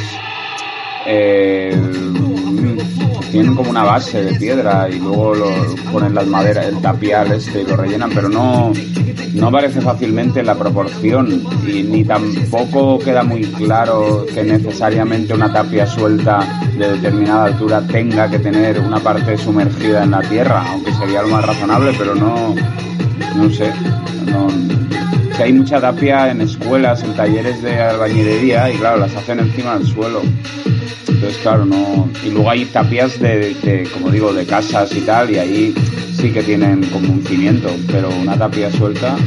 eh, 1.06 1.76
tienen 3.32 3.56
como 3.56 3.70
una 3.70 3.84
base 3.84 4.24
de 4.24 4.34
piedra 4.40 4.90
y 4.90 5.00
luego 5.00 5.36
lo, 5.36 5.52
ponen 5.92 6.16
las 6.16 6.28
maderas, 6.28 6.66
el 6.68 6.82
tapial 6.82 7.32
este 7.32 7.62
y 7.62 7.66
lo 7.66 7.76
rellenan, 7.76 8.10
pero 8.14 8.30
no, 8.30 8.72
no 9.34 9.48
aparece 9.48 9.82
fácilmente 9.82 10.44
la 10.44 10.56
proporción 10.56 11.44
y 11.68 11.84
ni 11.84 12.04
tampoco 12.04 13.00
queda 13.00 13.24
muy 13.24 13.44
claro 13.44 14.26
que 14.34 14.44
necesariamente 14.44 15.34
una 15.34 15.52
tapia 15.52 15.86
suelta 15.86 16.40
de 16.78 16.94
determinada 16.94 17.46
altura 17.46 17.82
tenga 17.82 18.30
que 18.30 18.40
tener 18.40 18.80
una 18.80 19.00
parte 19.00 19.38
sumergida 19.38 20.04
en 20.04 20.12
la 20.12 20.22
tierra, 20.22 20.66
aunque 20.72 20.94
sería 20.94 21.22
lo 21.22 21.30
más 21.30 21.46
razonable, 21.46 21.94
pero 21.98 22.16
no, 22.16 22.56
no 23.36 23.50
sé, 23.50 23.72
no, 24.26 24.48
que 25.36 25.44
hay 25.44 25.54
mucha 25.54 25.80
tapia 25.80 26.32
en 26.32 26.42
escuelas, 26.42 27.04
en 27.04 27.14
talleres 27.16 27.62
de 27.62 27.80
albañilería 27.80 28.72
y 28.72 28.78
claro, 28.78 28.98
las 28.98 29.16
hacen 29.16 29.40
encima 29.40 29.78
del 29.78 29.88
suelo. 29.88 30.22
Entonces 31.20 31.42
claro, 31.42 31.66
no... 31.66 32.10
Y 32.26 32.30
luego 32.30 32.50
hay 32.50 32.64
tapias 32.64 33.20
de, 33.20 33.86
como 33.92 34.10
digo, 34.10 34.32
de 34.32 34.46
casas 34.46 34.96
y 34.96 35.02
tal, 35.02 35.30
y 35.30 35.38
ahí 35.38 35.74
sí 36.14 36.32
que 36.32 36.42
tienen 36.44 36.82
como 36.86 37.12
un 37.12 37.22
cimiento, 37.26 37.70
pero 37.92 38.10
una 38.10 38.38
tapia 38.38 38.72
suelta, 38.72 39.18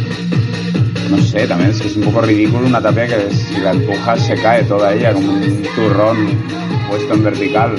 no 1.10 1.18
sé, 1.18 1.46
también 1.46 1.68
es 1.68 1.82
es 1.82 1.94
un 1.96 2.04
poco 2.04 2.22
ridículo 2.22 2.66
una 2.66 2.80
tapia 2.80 3.06
que 3.08 3.34
si 3.34 3.60
la 3.60 3.72
empujas 3.72 4.26
se 4.26 4.36
cae 4.36 4.64
toda 4.64 4.94
ella, 4.94 5.12
como 5.12 5.32
un 5.32 5.62
turrón 5.74 6.16
puesto 6.88 7.12
en 7.12 7.24
vertical. 7.24 7.76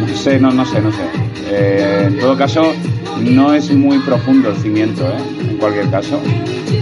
No 0.00 0.16
sé, 0.16 0.40
no, 0.40 0.50
no 0.50 0.66
sé, 0.66 0.80
no 0.80 0.90
sé. 0.90 1.04
Eh, 1.48 2.06
en 2.08 2.18
todo 2.18 2.36
caso, 2.36 2.72
no 3.20 3.54
es 3.54 3.70
muy 3.70 4.00
profundo 4.00 4.50
el 4.50 4.56
cimiento, 4.56 5.06
¿eh? 5.06 5.48
en 5.48 5.58
cualquier 5.58 5.88
caso. 5.90 6.20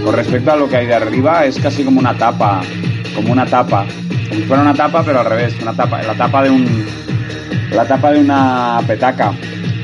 Con 0.03 0.15
respecto 0.15 0.53
a 0.53 0.57
lo 0.57 0.71
que 0.71 0.77
hay 0.77 0.87
de 0.87 0.95
arriba, 0.95 1.45
es 1.45 1.59
casi 1.59 1.85
como 1.85 2.01
una 2.01 2.17
tapa, 2.17 2.63
como 3.15 3.31
una 3.31 3.45
tapa, 3.45 3.85
si 4.31 4.43
fuera 4.43 4.63
una 4.63 4.75
tapa, 4.75 5.03
pero 5.05 5.21
al 5.21 5.27
revés, 5.27 5.55
una 5.61 5.75
tapa, 5.75 6.03
la 6.03 6.15
tapa 6.15 6.43
de 6.43 6.51
un, 6.51 6.87
la 7.71 7.87
tapa 7.87 8.13
de 8.13 8.21
una 8.21 8.81
petaca, 8.87 9.33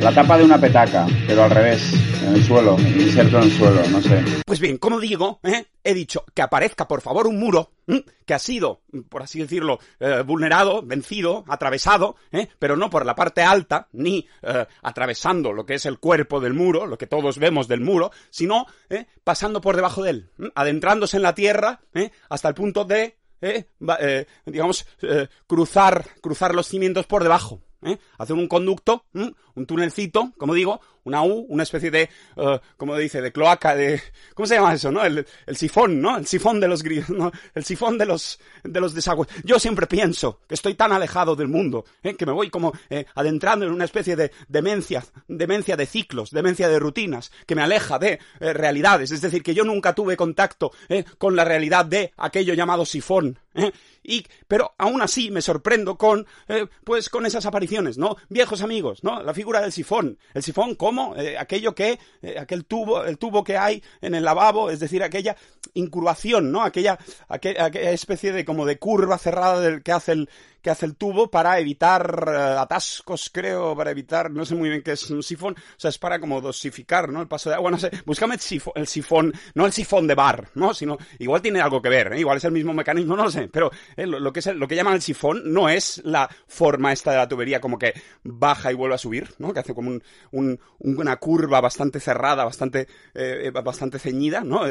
la 0.01 0.13
tapa 0.13 0.39
de 0.39 0.45
una 0.45 0.59
petaca, 0.59 1.07
pero 1.27 1.45
al 1.45 1.51
revés, 1.51 1.93
en 2.27 2.35
el 2.35 2.45
suelo, 2.45 2.77
inserto 2.79 3.39
en 3.39 3.45
el 3.45 3.53
suelo, 3.53 3.83
no 3.91 4.01
sé. 4.01 4.23
Pues 4.45 4.61
bien, 4.61 4.79
como 4.79 5.01
digo, 5.01 5.41
¿eh? 5.43 5.67
he 5.85 5.95
dicho 5.95 6.25
que 6.35 6.43
aparezca 6.43 6.87
por 6.87 7.01
favor 7.01 7.27
un 7.27 7.39
muro 7.39 7.73
¿eh? 7.87 8.05
que 8.27 8.35
ha 8.35 8.39
sido, 8.39 8.83
por 9.09 9.23
así 9.23 9.41
decirlo, 9.41 9.79
eh, 10.01 10.23
vulnerado, 10.27 10.83
vencido, 10.83 11.45
atravesado, 11.49 12.17
¿eh? 12.31 12.49
pero 12.59 12.77
no 12.77 12.91
por 12.91 13.07
la 13.07 13.15
parte 13.15 13.43
alta, 13.43 13.89
ni 13.93 14.27
atravesando 14.83 15.53
lo 15.53 15.65
que 15.65 15.75
es 15.75 15.87
el 15.87 15.99
cuerpo 15.99 16.41
del 16.41 16.55
muro, 16.55 16.87
lo 16.87 16.99
que 16.99 17.07
todos 17.07 17.39
vemos 17.39 17.69
del 17.69 17.81
muro, 17.81 18.11
sino 18.31 18.67
pasando 19.25 19.61
por 19.61 19.77
debajo 19.77 20.03
de 20.03 20.11
él, 20.11 20.31
adentrándose 20.55 21.17
en 21.17 21.23
la 21.23 21.35
tierra 21.35 21.81
hasta 22.29 22.49
el 22.49 22.55
punto 22.55 22.85
de, 22.85 23.17
¿eh? 23.43 23.67
Eh, 24.01 24.27
digamos, 24.47 24.87
eh, 25.03 25.29
cruzar, 25.47 26.07
cruzar 26.23 26.55
los 26.55 26.69
cimientos 26.69 27.07
por 27.07 27.23
debajo. 27.23 27.61
¿Eh? 27.83 27.99
Hacer 28.19 28.37
un 28.37 28.49
conducto, 28.49 29.05
¿m? 29.15 29.33
un 29.55 29.67
tunelcito, 29.67 30.33
como 30.39 30.55
digo, 30.55 30.81
una 31.05 31.23
U, 31.23 31.47
una 31.49 31.63
especie 31.65 31.91
de, 31.91 32.09
eh, 32.37 32.61
como 32.77 32.97
dice, 32.97 33.21
de 33.21 33.33
cloaca, 33.33 33.75
de, 33.75 34.01
¿cómo 34.35 34.47
se 34.47 34.55
llama 34.55 34.75
eso, 34.75 34.91
no? 34.91 35.05
El, 35.05 35.27
sifón, 35.55 36.01
¿no? 36.01 36.17
El 36.17 36.27
sifón 36.27 36.61
de 36.61 36.69
los 36.69 36.83
griegos, 36.83 37.11
¿no? 37.11 37.33
El 37.55 37.65
sifón 37.65 37.99
de 37.99 38.07
los, 38.07 38.39
de 38.63 38.81
los 38.81 38.95
desagües. 38.95 39.29
Yo 39.45 39.59
siempre 39.59 39.87
pienso 39.87 40.41
que 40.47 40.55
estoy 40.55 40.75
tan 40.75 40.93
alejado 40.93 41.35
del 41.37 41.49
mundo, 41.49 41.85
¿eh? 42.03 42.15
que 42.15 42.27
me 42.27 42.33
voy 42.33 42.51
como 42.51 42.73
eh, 42.91 43.07
adentrando 43.15 43.67
en 43.67 43.73
una 43.73 43.85
especie 43.85 44.17
de 44.17 44.31
demencia, 44.49 45.05
demencia 45.29 45.77
de 45.77 45.87
ciclos, 45.87 46.31
demencia 46.31 46.69
de 46.69 46.79
rutinas, 46.79 47.33
que 47.47 47.55
me 47.55 47.63
aleja 47.63 47.99
de 47.99 48.19
eh, 48.41 48.53
realidades. 48.53 49.11
Es 49.11 49.21
decir, 49.21 49.43
que 49.43 49.55
yo 49.55 49.65
nunca 49.65 49.95
tuve 49.95 50.17
contacto 50.17 50.73
¿eh? 50.89 51.05
con 51.19 51.37
la 51.37 51.45
realidad 51.45 51.85
de 51.85 52.13
aquello 52.17 52.55
llamado 52.55 52.87
sifón. 52.87 53.39
Pero 54.49 54.75
aún 54.79 55.01
así 55.03 55.31
me 55.31 55.43
sorprendo 55.43 55.97
con, 55.97 56.27
eh, 56.49 56.67
pues, 56.85 57.09
con 57.09 57.25
esas 57.27 57.47
apariciones, 57.47 57.99
¿no? 57.99 58.17
Viejos 58.29 58.63
amigos, 58.63 59.05
¿no? 59.05 59.23
La 59.23 59.35
figura 59.35 59.61
del 59.61 59.73
sifón. 59.73 60.19
El 60.35 60.43
sifón, 60.43 60.75
¿cómo? 60.75 61.15
Eh, 61.17 61.39
aquello 61.39 61.75
que, 61.75 61.99
eh, 62.23 62.39
aquel 62.39 62.65
tubo, 62.65 63.05
el 63.05 63.19
tubo 63.19 63.45
que 63.45 63.57
hay 63.57 63.83
en 64.01 64.15
el 64.15 64.25
lavabo, 64.25 64.71
es 64.71 64.81
decir, 64.81 65.03
aquella 65.03 65.37
incurvación, 65.75 66.53
¿no? 66.53 66.63
Aquella, 66.63 66.99
aquel- 67.29 67.61
aquella 67.61 67.91
especie 67.93 68.33
de, 68.33 68.45
como 68.45 68.67
de 68.67 68.79
curva 68.79 69.19
cerrada 69.19 69.61
del 69.61 69.83
que 69.83 69.93
hace 69.93 70.13
el, 70.13 70.31
que 70.63 70.71
hace 70.71 70.87
el 70.87 70.97
tubo 70.97 71.31
para 71.31 71.59
evitar 71.59 72.25
eh, 72.29 72.57
atascos, 72.59 73.31
creo, 73.33 73.77
para 73.77 73.91
evitar, 73.91 74.31
no 74.31 74.45
sé 74.45 74.55
muy 74.55 74.69
bien 74.69 74.83
qué 74.83 74.93
es 74.93 75.11
un 75.11 75.23
sifón, 75.23 75.55
o 75.55 75.81
sea, 75.81 75.91
es 75.91 75.99
para 75.99 76.21
como 76.21 76.41
dosificar, 76.41 77.09
¿no? 77.11 77.21
El 77.21 77.29
paso 77.29 77.51
de 77.51 77.57
agua, 77.57 77.71
no 77.71 77.79
sé, 77.79 77.91
búscame 78.07 78.35
el 78.35 78.41
sifón, 78.41 78.73
el 78.77 78.87
sifón, 78.87 79.33
no 79.55 79.67
el 79.67 79.73
sifón 79.73 80.07
de 80.07 80.15
bar, 80.15 80.49
¿no? 80.55 80.73
Sino, 80.73 80.97
igual 81.19 81.43
tiene 81.43 81.61
algo 81.61 81.83
que 81.83 81.89
ver, 81.89 82.13
¿eh? 82.13 82.21
igual 82.21 82.37
es 82.39 82.45
el 82.45 82.53
mismo 82.53 82.73
mecanismo, 82.73 83.17
no 83.17 83.25
lo 83.25 83.31
sé, 83.31 83.49
pero 83.49 83.71
eh, 83.97 84.07
lo, 84.07 84.33
que 84.33 84.41
es 84.41 84.47
el- 84.47 84.59
lo 84.59 84.69
que 84.69 84.77
llaman 84.77 84.95
el 84.95 85.03
sifón 85.03 85.43
no 85.53 85.69
es 85.69 86.01
la 86.05 86.29
forma 86.47 86.93
esta 86.93 87.11
de 87.11 87.17
la 87.17 87.29
tubería 87.29 87.61
como 87.61 87.79
que 87.79 87.93
baja 88.23 88.71
y 88.71 88.75
vuelve 88.75 88.95
a 88.95 88.99
subir, 88.99 89.35
¿no? 89.39 89.53
Que 89.53 89.61
hace 89.61 89.75
como 89.75 89.91
un, 89.91 90.03
un- 90.31 90.61
una 90.79 91.17
curva 91.17 91.61
bastante 91.61 91.99
cerrada, 92.01 92.45
bastante, 92.45 92.87
eh, 93.15 93.51
bastante 93.65 93.99
ceñida, 93.99 94.43
¿no? 94.43 94.63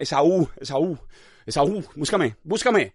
Esa 0.00 0.22
U, 0.22 0.48
esa 0.58 0.78
U, 0.78 0.98
esa 1.44 1.62
U, 1.62 1.84
búscame, 1.94 2.36
búscame. 2.42 2.94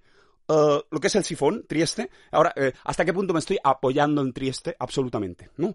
Uh, 0.51 0.81
lo 0.91 0.99
que 0.99 1.07
es 1.07 1.15
el 1.15 1.23
sifón, 1.23 1.65
Trieste. 1.65 2.09
Ahora, 2.31 2.51
eh, 2.57 2.73
¿hasta 2.83 3.05
qué 3.05 3.13
punto 3.13 3.31
me 3.31 3.39
estoy 3.39 3.57
apoyando 3.63 4.21
en 4.21 4.33
Trieste? 4.33 4.75
Absolutamente, 4.77 5.49
¿no? 5.55 5.73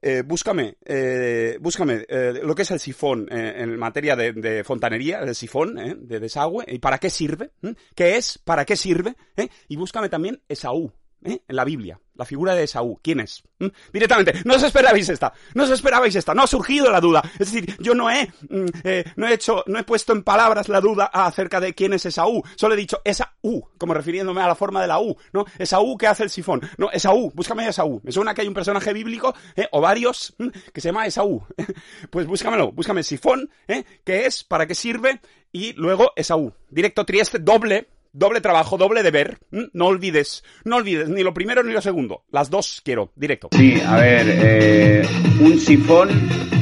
Eh, 0.00 0.22
búscame, 0.24 0.78
eh, 0.82 1.58
búscame 1.60 2.06
eh, 2.08 2.40
lo 2.42 2.54
que 2.54 2.62
es 2.62 2.70
el 2.70 2.80
sifón 2.80 3.28
eh, 3.30 3.56
en 3.58 3.76
materia 3.76 4.16
de, 4.16 4.32
de 4.32 4.64
fontanería, 4.64 5.18
el 5.18 5.34
sifón 5.34 5.78
eh, 5.78 5.94
de 5.94 6.20
desagüe, 6.20 6.64
y 6.68 6.78
para 6.78 6.96
qué 6.96 7.10
sirve, 7.10 7.50
¿Mm? 7.60 7.72
qué 7.94 8.16
es, 8.16 8.38
para 8.38 8.64
qué 8.64 8.76
sirve, 8.76 9.14
¿Eh? 9.36 9.48
y 9.68 9.76
búscame 9.76 10.08
también 10.08 10.40
Esaú, 10.48 10.90
¿eh? 11.26 11.42
en 11.46 11.56
la 11.56 11.64
Biblia, 11.64 12.00
la 12.14 12.24
figura 12.24 12.54
de 12.54 12.64
Esaú, 12.64 12.98
¿quién 13.02 13.20
es? 13.20 13.42
¿Mm? 13.58 13.66
Directamente, 13.92 14.34
no 14.44 14.54
os 14.54 14.62
esperabais 14.62 15.08
esta, 15.08 15.32
no 15.54 15.64
os 15.64 15.70
esperabais 15.70 16.14
esta, 16.14 16.34
no 16.34 16.42
ha 16.42 16.46
surgido 16.46 16.90
la 16.90 17.00
duda, 17.00 17.22
es 17.38 17.52
decir, 17.52 17.76
yo 17.80 17.94
no 17.94 18.10
he, 18.10 18.30
mm, 18.48 18.66
eh, 18.84 19.04
no 19.16 19.26
he 19.26 19.34
hecho, 19.34 19.62
no 19.66 19.78
he 19.78 19.84
puesto 19.84 20.12
en 20.12 20.22
palabras 20.22 20.68
la 20.68 20.80
duda 20.80 21.06
acerca 21.06 21.60
de 21.60 21.74
quién 21.74 21.92
es 21.92 22.06
Esaú, 22.06 22.42
solo 22.56 22.74
he 22.74 22.78
dicho 22.78 23.00
esa 23.04 23.34
U, 23.42 23.62
como 23.78 23.94
refiriéndome 23.94 24.40
a 24.40 24.48
la 24.48 24.54
forma 24.54 24.80
de 24.80 24.88
la 24.88 25.00
U, 25.00 25.16
¿no? 25.32 25.44
Esaú 25.58 25.96
que 25.96 26.06
hace 26.06 26.22
el 26.22 26.30
sifón, 26.30 26.60
no, 26.78 26.90
Esaú, 26.90 27.32
búscame 27.34 27.64
a 27.64 27.70
Esaú, 27.70 28.00
me 28.02 28.12
suena 28.12 28.34
que 28.34 28.42
hay 28.42 28.48
un 28.48 28.54
personaje 28.54 28.92
bíblico, 28.92 29.34
¿eh? 29.54 29.68
o 29.72 29.80
varios, 29.80 30.34
que 30.72 30.80
se 30.80 30.88
llama 30.88 31.06
Esaú, 31.06 31.44
pues 32.10 32.26
búscamelo, 32.26 32.72
búscame 32.72 33.00
el 33.00 33.04
sifón, 33.04 33.50
¿eh? 33.68 33.84
qué 34.04 34.26
es, 34.26 34.44
para 34.44 34.66
qué 34.66 34.74
sirve, 34.74 35.20
y 35.52 35.72
luego 35.74 36.12
Esaú, 36.16 36.52
directo 36.70 37.04
Trieste, 37.04 37.38
doble, 37.38 37.88
Doble 38.18 38.40
trabajo, 38.40 38.78
doble 38.78 39.02
deber. 39.02 39.36
¿m? 39.52 39.68
No 39.74 39.88
olvides, 39.88 40.42
no 40.64 40.76
olvides 40.76 41.10
ni 41.10 41.22
lo 41.22 41.34
primero 41.34 41.62
ni 41.62 41.74
lo 41.74 41.82
segundo. 41.82 42.24
Las 42.30 42.48
dos 42.48 42.80
quiero, 42.82 43.12
directo. 43.14 43.50
Sí, 43.52 43.78
a 43.86 43.96
ver, 43.96 44.24
eh, 44.26 45.06
un 45.38 45.60
sifón 45.60 46.08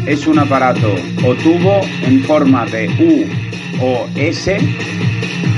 es 0.05 0.27
un 0.27 0.41
aparato 0.41 0.93
o 1.25 1.35
tubo 1.37 1.81
en 2.03 2.25
forma 2.25 2.67
de 2.67 2.89
U 2.89 3.85
o 3.85 4.09
S 4.17 4.59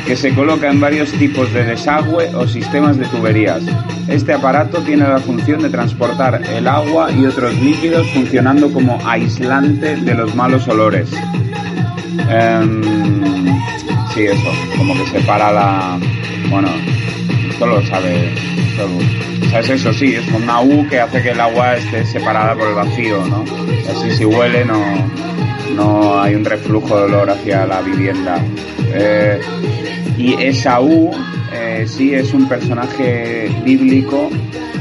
que 0.07 0.17
se 0.17 0.35
coloca 0.35 0.71
en 0.71 0.81
varios 0.81 1.11
tipos 1.13 1.51
de 1.55 1.65
desagüe 1.65 2.27
o 2.35 2.47
sistemas 2.47 2.99
de 2.99 3.07
tuberías. 3.07 3.63
Este 4.07 4.35
aparato 4.35 4.83
tiene 4.83 5.09
la 5.09 5.19
función 5.19 5.63
de 5.63 5.71
transportar 5.71 6.43
el 6.47 6.69
agua 6.69 7.11
y 7.11 7.25
otros 7.25 7.55
líquidos 7.55 8.07
funcionando 8.13 8.71
como 8.71 9.01
aislante 9.09 9.97
de 9.97 10.15
los 10.15 10.35
malos 10.35 10.69
olores. 10.69 11.11
Em, 12.29 12.83
sí, 14.17 14.25
eso, 14.25 14.51
como 14.79 14.95
que 14.95 15.07
separa 15.07 15.53
la... 15.53 15.99
Bueno, 16.49 16.69
esto 17.51 17.67
lo 17.67 17.83
sabe 17.87 18.31
todo. 18.77 19.51
¿Sabes 19.51 19.71
eso? 19.71 19.93
Sí, 19.93 20.15
es 20.15 20.27
una 20.29 20.61
U 20.63 20.87
que 20.89 21.01
hace 21.01 21.23
que 21.23 21.31
el 21.31 21.41
agua 21.41 21.77
esté 21.77 22.05
separada 22.07 22.55
por 22.55 22.69
el 22.69 22.75
vacío, 22.75 23.25
¿no? 23.27 23.45
Así 23.91 24.11
si 24.17 24.25
huele 24.25 24.65
no, 24.65 24.83
no 25.75 26.21
hay 26.21 26.35
un 26.35 26.45
reflujo 26.45 26.97
de 26.97 27.05
olor 27.05 27.31
hacia 27.31 27.67
la 27.67 27.83
vivienda. 27.83 28.43
Eh, 28.95 29.39
y 30.17 30.33
Esaú 30.43 31.11
eh, 31.53 31.85
sí 31.87 32.15
es 32.15 32.33
un 32.33 32.49
personaje 32.49 33.51
bíblico. 33.65 34.31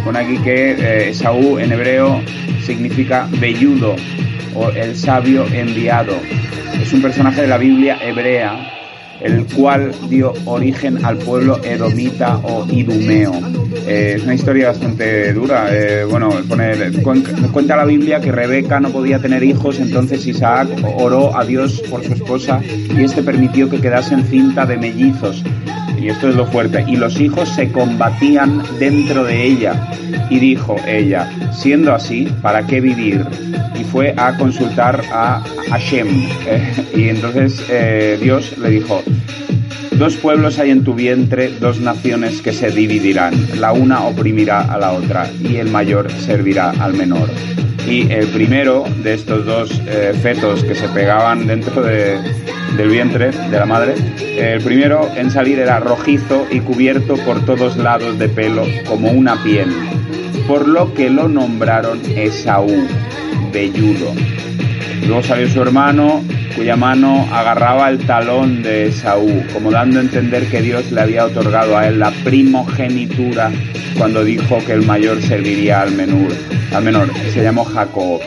Pone 0.06 0.20
aquí 0.20 0.38
que 0.38 0.72
eh, 0.72 1.10
Esaú 1.10 1.60
en 1.60 1.74
hebreo 1.74 2.22
significa 2.66 3.28
velludo 3.32 3.98
o 4.56 4.70
el 4.70 4.96
sabio 4.96 5.46
enviado. 5.52 6.16
Es 6.82 6.94
un 6.94 7.02
personaje 7.02 7.42
de 7.42 7.48
la 7.48 7.58
Biblia 7.58 7.98
hebrea 8.02 8.75
el 9.22 9.46
cual 9.46 9.92
dio 10.10 10.34
origen 10.46 11.04
al 11.06 11.18
pueblo 11.18 11.60
edomita 11.64 12.38
o 12.38 12.66
idumeo. 12.70 13.34
Eh, 13.88 14.14
es 14.18 14.24
una 14.24 14.36
historia 14.36 14.70
bastante 14.70 15.34
dura. 15.34 15.68
Eh, 15.72 16.06
bueno, 16.10 16.30
cuenta 17.52 17.76
la 17.76 17.86
Biblia 17.86 18.20
que 18.20 18.32
Rebeca 18.32 18.80
no 18.80 18.90
podía 18.90 19.20
tener 19.20 19.44
hijos, 19.44 19.80
entonces 19.80 20.26
Isaac 20.26 20.70
oró 20.98 21.38
a 21.38 21.46
Dios 21.46 21.82
por 21.90 22.04
su 22.04 22.14
esposa 22.14 22.62
y 22.64 23.04
este 23.04 23.24
permitió 23.24 23.70
que 23.70 23.80
quedase 23.80 24.14
encinta 24.14 24.66
de 24.66 24.78
mellizos. 24.78 25.44
Y 26.00 26.10
esto 26.10 26.30
es 26.30 26.36
lo 26.36 26.46
fuerte. 26.46 26.84
Y 26.88 26.98
los 26.98 27.20
hijos 27.20 27.50
se 27.50 27.72
combatían 27.72 28.62
dentro 28.80 29.24
de 29.24 29.44
ella. 29.44 29.90
Y 30.30 30.40
dijo 30.40 30.76
ella, 30.88 31.30
siendo 31.54 31.94
así, 31.94 32.28
¿para 32.42 32.66
qué 32.66 32.82
vivir? 32.82 33.26
Y 33.80 33.84
fue 33.84 34.14
a 34.18 34.38
consultar 34.38 35.02
a 35.12 35.44
Hashem. 35.70 36.08
Eh, 36.48 36.74
y 36.96 37.10
entonces 37.10 37.64
eh, 37.70 38.18
Dios 38.22 38.58
le 38.58 38.70
dijo, 38.70 39.02
Dos 39.92 40.18
pueblos 40.18 40.60
hay 40.60 40.72
en 40.72 40.84
tu 40.84 40.94
vientre, 40.94 41.50
dos 41.62 41.80
naciones 41.80 42.42
que 42.42 42.52
se 42.52 42.70
dividirán. 42.70 43.34
La 43.62 43.72
una 43.72 44.02
oprimirá 44.04 44.62
a 44.62 44.78
la 44.78 44.92
otra 44.92 45.30
y 45.42 45.56
el 45.56 45.70
mayor 45.70 46.12
servirá 46.12 46.72
al 46.72 46.96
menor. 46.96 47.30
Y 47.88 48.12
el 48.12 48.28
primero 48.28 48.84
de 49.04 49.14
estos 49.14 49.46
dos 49.46 49.82
eh, 49.88 50.12
fetos 50.22 50.66
que 50.66 50.76
se 50.76 50.90
pegaban 50.90 51.48
dentro 51.48 51.82
de- 51.82 52.18
del 52.78 52.90
vientre 52.90 53.32
de 53.32 53.60
la 53.60 53.66
madre, 53.66 53.96
el 54.38 54.62
primero 54.62 55.10
en 55.16 55.32
salir 55.32 55.60
era 55.60 55.80
rojizo 55.80 56.46
y 56.52 56.60
cubierto 56.60 57.16
por 57.18 57.46
todos 57.46 57.78
lados 57.78 58.20
de 58.20 58.28
pelo 58.28 58.66
como 58.88 59.12
una 59.12 59.42
piel, 59.44 59.74
por 60.48 60.68
lo 60.68 60.94
que 60.94 61.10
lo 61.10 61.28
nombraron 61.28 62.02
Esaú, 62.16 62.88
velludo. 63.52 64.14
Luego 65.08 65.24
salió 65.24 65.48
su 65.48 65.62
hermano 65.62 66.24
cuya 66.56 66.76
mano 66.76 67.28
agarraba 67.32 67.90
el 67.90 68.00
talón 68.00 68.64
de 68.64 68.88
Esaú, 68.88 69.44
como 69.54 69.72
dando 69.72 70.00
a 70.00 70.04
entender 70.04 70.48
que 70.48 70.62
Dios 70.62 70.92
le 70.92 71.02
había 71.02 71.26
otorgado 71.26 71.78
a 71.78 71.88
él 71.88 72.00
la 72.00 72.12
primogenitura 72.24 73.52
cuando 73.98 74.24
dijo 74.24 74.58
que 74.66 74.74
el 74.74 74.86
mayor 74.86 75.22
serviría 75.22 75.82
al 75.82 75.92
menor. 75.92 76.32
Al 76.74 76.84
menor. 76.84 77.10
Se 77.34 77.42
llamó 77.44 77.64
Jacob. 77.64 78.22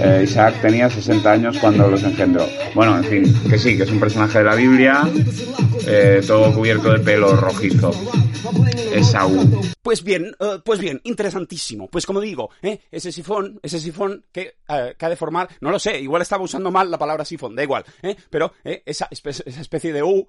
Eh, 0.00 0.22
Isaac 0.24 0.60
tenía 0.60 0.90
60 0.90 1.30
años 1.30 1.58
cuando 1.58 1.88
los 1.88 2.02
engendró. 2.02 2.46
Bueno, 2.74 2.96
en 2.96 3.04
fin, 3.04 3.34
que 3.48 3.58
sí, 3.58 3.76
que 3.76 3.84
es 3.84 3.90
un 3.90 4.00
personaje 4.00 4.38
de 4.38 4.44
la 4.44 4.54
Biblia, 4.54 5.02
eh, 5.86 6.22
todo 6.26 6.52
cubierto 6.52 6.92
de 6.92 7.00
pelo 7.00 7.36
rojizo. 7.36 7.92
Esaú. 8.94 9.60
Pues 9.82 10.02
bien, 10.02 10.34
eh, 10.38 10.58
pues 10.64 10.78
bien, 10.80 11.00
interesantísimo. 11.04 11.88
Pues 11.88 12.06
como 12.06 12.20
digo, 12.20 12.50
¿eh? 12.62 12.80
ese 12.90 13.12
sifón, 13.12 13.58
ese 13.62 13.80
sifón 13.80 14.24
que, 14.32 14.56
eh, 14.68 14.94
que 14.98 15.06
ha 15.06 15.08
de 15.08 15.16
formar, 15.16 15.48
no 15.60 15.70
lo 15.70 15.78
sé, 15.78 16.00
igual 16.00 16.22
estaba 16.22 16.42
usando 16.42 16.70
mal 16.70 16.90
la 16.90 16.98
palabra 16.98 17.24
sifón, 17.24 17.54
da 17.54 17.62
igual, 17.62 17.84
¿eh? 18.02 18.16
pero 18.30 18.52
¿eh? 18.64 18.82
esa, 18.86 19.08
espe- 19.10 19.42
esa 19.44 19.60
especie 19.60 19.92
de 19.92 20.02
U, 20.02 20.26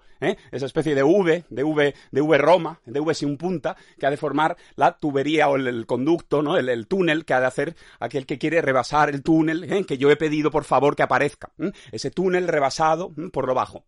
esa 0.51 0.65
especie 0.65 0.95
de 0.95 1.03
V, 1.03 1.45
de 1.49 1.63
V, 1.63 1.93
de 2.11 2.21
V 2.21 2.37
Roma, 2.37 2.79
de 2.85 2.99
V 2.99 3.13
sin 3.13 3.37
punta, 3.37 3.75
que 3.99 4.05
ha 4.05 4.09
de 4.09 4.17
formar 4.17 4.57
la 4.75 4.97
tubería 4.97 5.47
o 5.49 5.55
el, 5.55 5.85
conducto, 5.85 6.41
¿no? 6.41 6.57
El, 6.57 6.69
el 6.69 6.87
túnel 6.87 7.25
que 7.25 7.33
ha 7.33 7.39
de 7.39 7.47
hacer 7.47 7.75
aquel 7.99 8.25
que 8.25 8.37
quiere 8.37 8.61
rebasar 8.61 9.09
el 9.09 9.23
túnel, 9.23 9.85
que 9.85 9.97
yo 9.97 10.09
he 10.11 10.15
pedido 10.17 10.51
por 10.51 10.63
favor 10.63 10.95
que 10.95 11.03
aparezca. 11.03 11.51
Ese 11.91 12.11
túnel 12.11 12.47
rebasado 12.47 13.11
por 13.31 13.47
lo 13.47 13.53
bajo. 13.53 13.85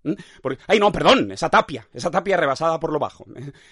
ay, 0.67 0.79
no, 0.79 0.91
perdón, 0.91 1.31
esa 1.31 1.49
tapia, 1.49 1.87
esa 1.93 2.11
tapia 2.11 2.37
rebasada 2.37 2.79
por 2.79 2.91
lo 2.91 2.99
bajo. 2.99 3.25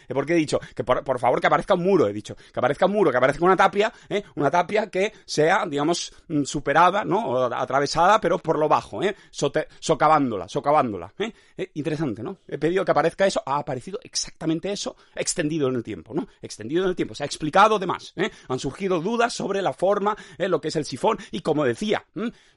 Porque 0.10 0.36
dicho 0.46 0.60
que 0.74 0.84
por, 0.84 1.20
favor 1.20 1.42
que 1.42 1.48
aparezca 1.48 1.74
un 1.74 1.84
muro, 1.84 2.08
he 2.08 2.14
dicho, 2.14 2.36
que 2.36 2.60
aparezca 2.60 2.86
un 2.86 2.94
muro, 2.94 3.12
que 3.12 3.18
aparezca 3.18 3.44
una 3.44 3.56
tapia, 3.56 3.92
¿eh? 4.10 4.24
una 4.36 4.50
tapia 4.50 4.90
que 4.90 5.12
sea, 5.26 5.66
digamos, 5.66 6.14
mm, 6.28 6.44
superada, 6.44 7.04
¿no? 7.04 7.28
O 7.28 7.54
atravesada, 7.54 8.20
pero 8.22 8.40
por 8.40 8.58
lo 8.58 8.68
bajo, 8.68 9.04
¿eh? 9.04 9.16
Socavándola, 9.32 10.48
socavándola. 10.48 11.14
¿eh? 11.20 11.34
Eh, 11.58 11.72
interesante, 11.76 12.22
¿no? 12.22 12.38
He 12.48 12.58
pedido 12.58 12.86
que 12.86 12.92
aparezca 12.92 13.26
eso, 13.26 13.42
ha 13.46 13.58
aparecido 13.58 14.00
exactamente 14.04 14.72
eso, 14.72 14.96
extendido 15.16 15.68
en 15.68 15.76
el 15.76 15.84
tiempo, 15.84 16.14
¿no? 16.14 16.28
Extendido 16.42 16.84
en 16.84 16.90
el 16.90 16.96
tiempo, 16.96 17.16
se 17.16 17.24
ha 17.24 17.26
explicado 17.26 17.80
de 17.80 17.88
más, 17.88 18.14
¿eh? 18.16 18.30
Han 18.48 18.60
surgido 18.60 19.02
dudas 19.02 19.34
sobre 19.34 19.62
la 19.62 19.74
forma, 19.74 20.16
¿eh? 20.38 20.48
lo 20.48 20.62
que 20.62 20.70
es 20.70 20.76
el 20.76 20.86
sifón, 20.86 21.18
y 21.32 21.42
como 21.42 21.66
decía, 21.66 22.06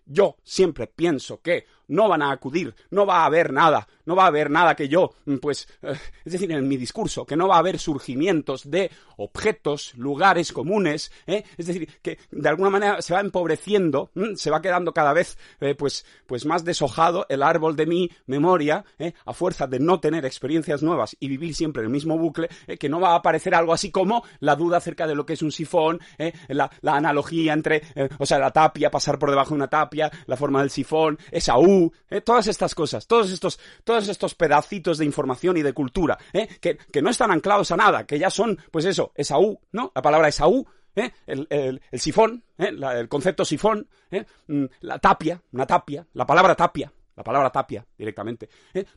yo 0.06 0.36
siempre 0.42 0.86
pienso 0.86 1.40
que 1.40 1.66
no 1.88 2.08
van 2.08 2.22
a 2.22 2.30
acudir, 2.30 2.74
no 2.90 3.06
va 3.06 3.22
a 3.22 3.26
haber 3.26 3.52
nada, 3.52 3.88
no 4.08 4.16
va 4.16 4.24
a 4.24 4.28
haber 4.28 4.50
nada 4.50 4.74
que 4.74 4.88
yo, 4.88 5.12
mm, 5.26 5.36
pues, 5.36 5.68
eh, 5.82 5.92
es 6.24 6.32
decir, 6.32 6.50
en 6.50 6.66
mi 6.66 6.78
discurso, 6.78 7.26
que 7.26 7.36
no 7.36 7.46
va 7.46 7.56
a 7.56 7.58
haber 7.58 7.78
surgimientos 7.78 8.70
de 8.70 8.90
objetos, 9.18 9.92
lugares 9.96 10.50
comunes, 10.52 11.12
¿eh? 11.26 11.44
es 11.58 11.66
decir, 11.66 11.88
que 12.00 12.18
de 12.30 12.48
alguna 12.48 12.70
manera 12.70 13.02
se 13.02 13.12
va 13.12 13.20
empobreciendo, 13.20 14.10
¿m? 14.14 14.36
se 14.36 14.50
va 14.50 14.62
quedando 14.62 14.94
cada 14.94 15.12
vez, 15.12 15.36
eh, 15.60 15.74
pues, 15.74 16.06
pues 16.26 16.46
más 16.46 16.64
deshojado 16.64 17.26
el 17.28 17.42
árbol 17.42 17.76
de 17.76 17.84
mi 17.84 18.10
memoria, 18.26 18.84
¿eh? 18.98 19.12
a 19.26 19.34
fuerza 19.34 19.66
de 19.66 19.78
no 19.78 20.00
tener 20.00 20.24
experiencias 20.24 20.82
nuevas 20.82 21.14
y 21.20 21.28
vivir 21.28 21.54
siempre 21.54 21.82
el 21.82 21.90
mismo 21.90 22.16
bucle, 22.16 22.48
que 22.78 22.88
no 22.88 23.00
va 23.00 23.10
a 23.12 23.16
aparecer 23.16 23.54
algo 23.54 23.74
así 23.74 23.90
como 23.90 24.24
la 24.40 24.56
duda 24.56 24.78
acerca 24.78 25.06
de 25.06 25.14
lo 25.14 25.26
que 25.26 25.34
es 25.34 25.42
un 25.42 25.52
sifón, 25.52 26.00
la, 26.48 26.70
la 26.80 26.96
analogía 26.96 27.52
entre, 27.52 27.82
o 28.18 28.26
sea, 28.26 28.38
la 28.38 28.50
tapia, 28.50 28.90
pasar 28.90 29.18
por 29.18 29.30
debajo 29.30 29.50
de 29.50 29.56
una 29.56 29.68
tapia, 29.68 30.10
la 30.26 30.36
forma 30.36 30.60
del 30.60 30.70
sifón, 30.70 31.18
esa 31.30 31.58
U, 31.58 31.77
¿eh? 32.10 32.20
todas 32.20 32.46
estas 32.46 32.74
cosas, 32.74 33.06
todos 33.06 33.30
estos, 33.30 33.58
todos 33.84 34.08
estos 34.08 34.34
pedacitos 34.34 34.98
de 34.98 35.04
información 35.04 35.56
y 35.56 35.62
de 35.62 35.72
cultura, 35.72 36.18
¿eh? 36.32 36.48
que, 36.60 36.76
que 36.76 37.02
no 37.02 37.10
están 37.10 37.30
anclados 37.30 37.70
a 37.72 37.76
nada, 37.76 38.06
que 38.06 38.18
ya 38.18 38.30
son, 38.30 38.58
pues 38.70 38.84
eso, 38.84 39.12
esa 39.14 39.38
U, 39.38 39.60
¿no? 39.72 39.92
La 39.94 40.02
palabra 40.02 40.28
Esaú, 40.28 40.66
¿eh? 40.96 41.12
el, 41.26 41.46
el, 41.50 41.80
el 41.90 42.00
sifón, 42.00 42.42
¿eh? 42.58 42.68
El 42.68 43.08
concepto 43.08 43.44
sifón, 43.44 43.88
¿eh? 44.10 44.24
Mm, 44.46 44.64
la 44.80 44.98
tapia, 44.98 45.40
una 45.52 45.66
tapia, 45.66 46.06
la 46.14 46.26
palabra 46.26 46.54
tapia, 46.54 46.92
la 47.16 47.24
palabra 47.24 47.50
tapia 47.50 47.84
directamente. 47.96 48.48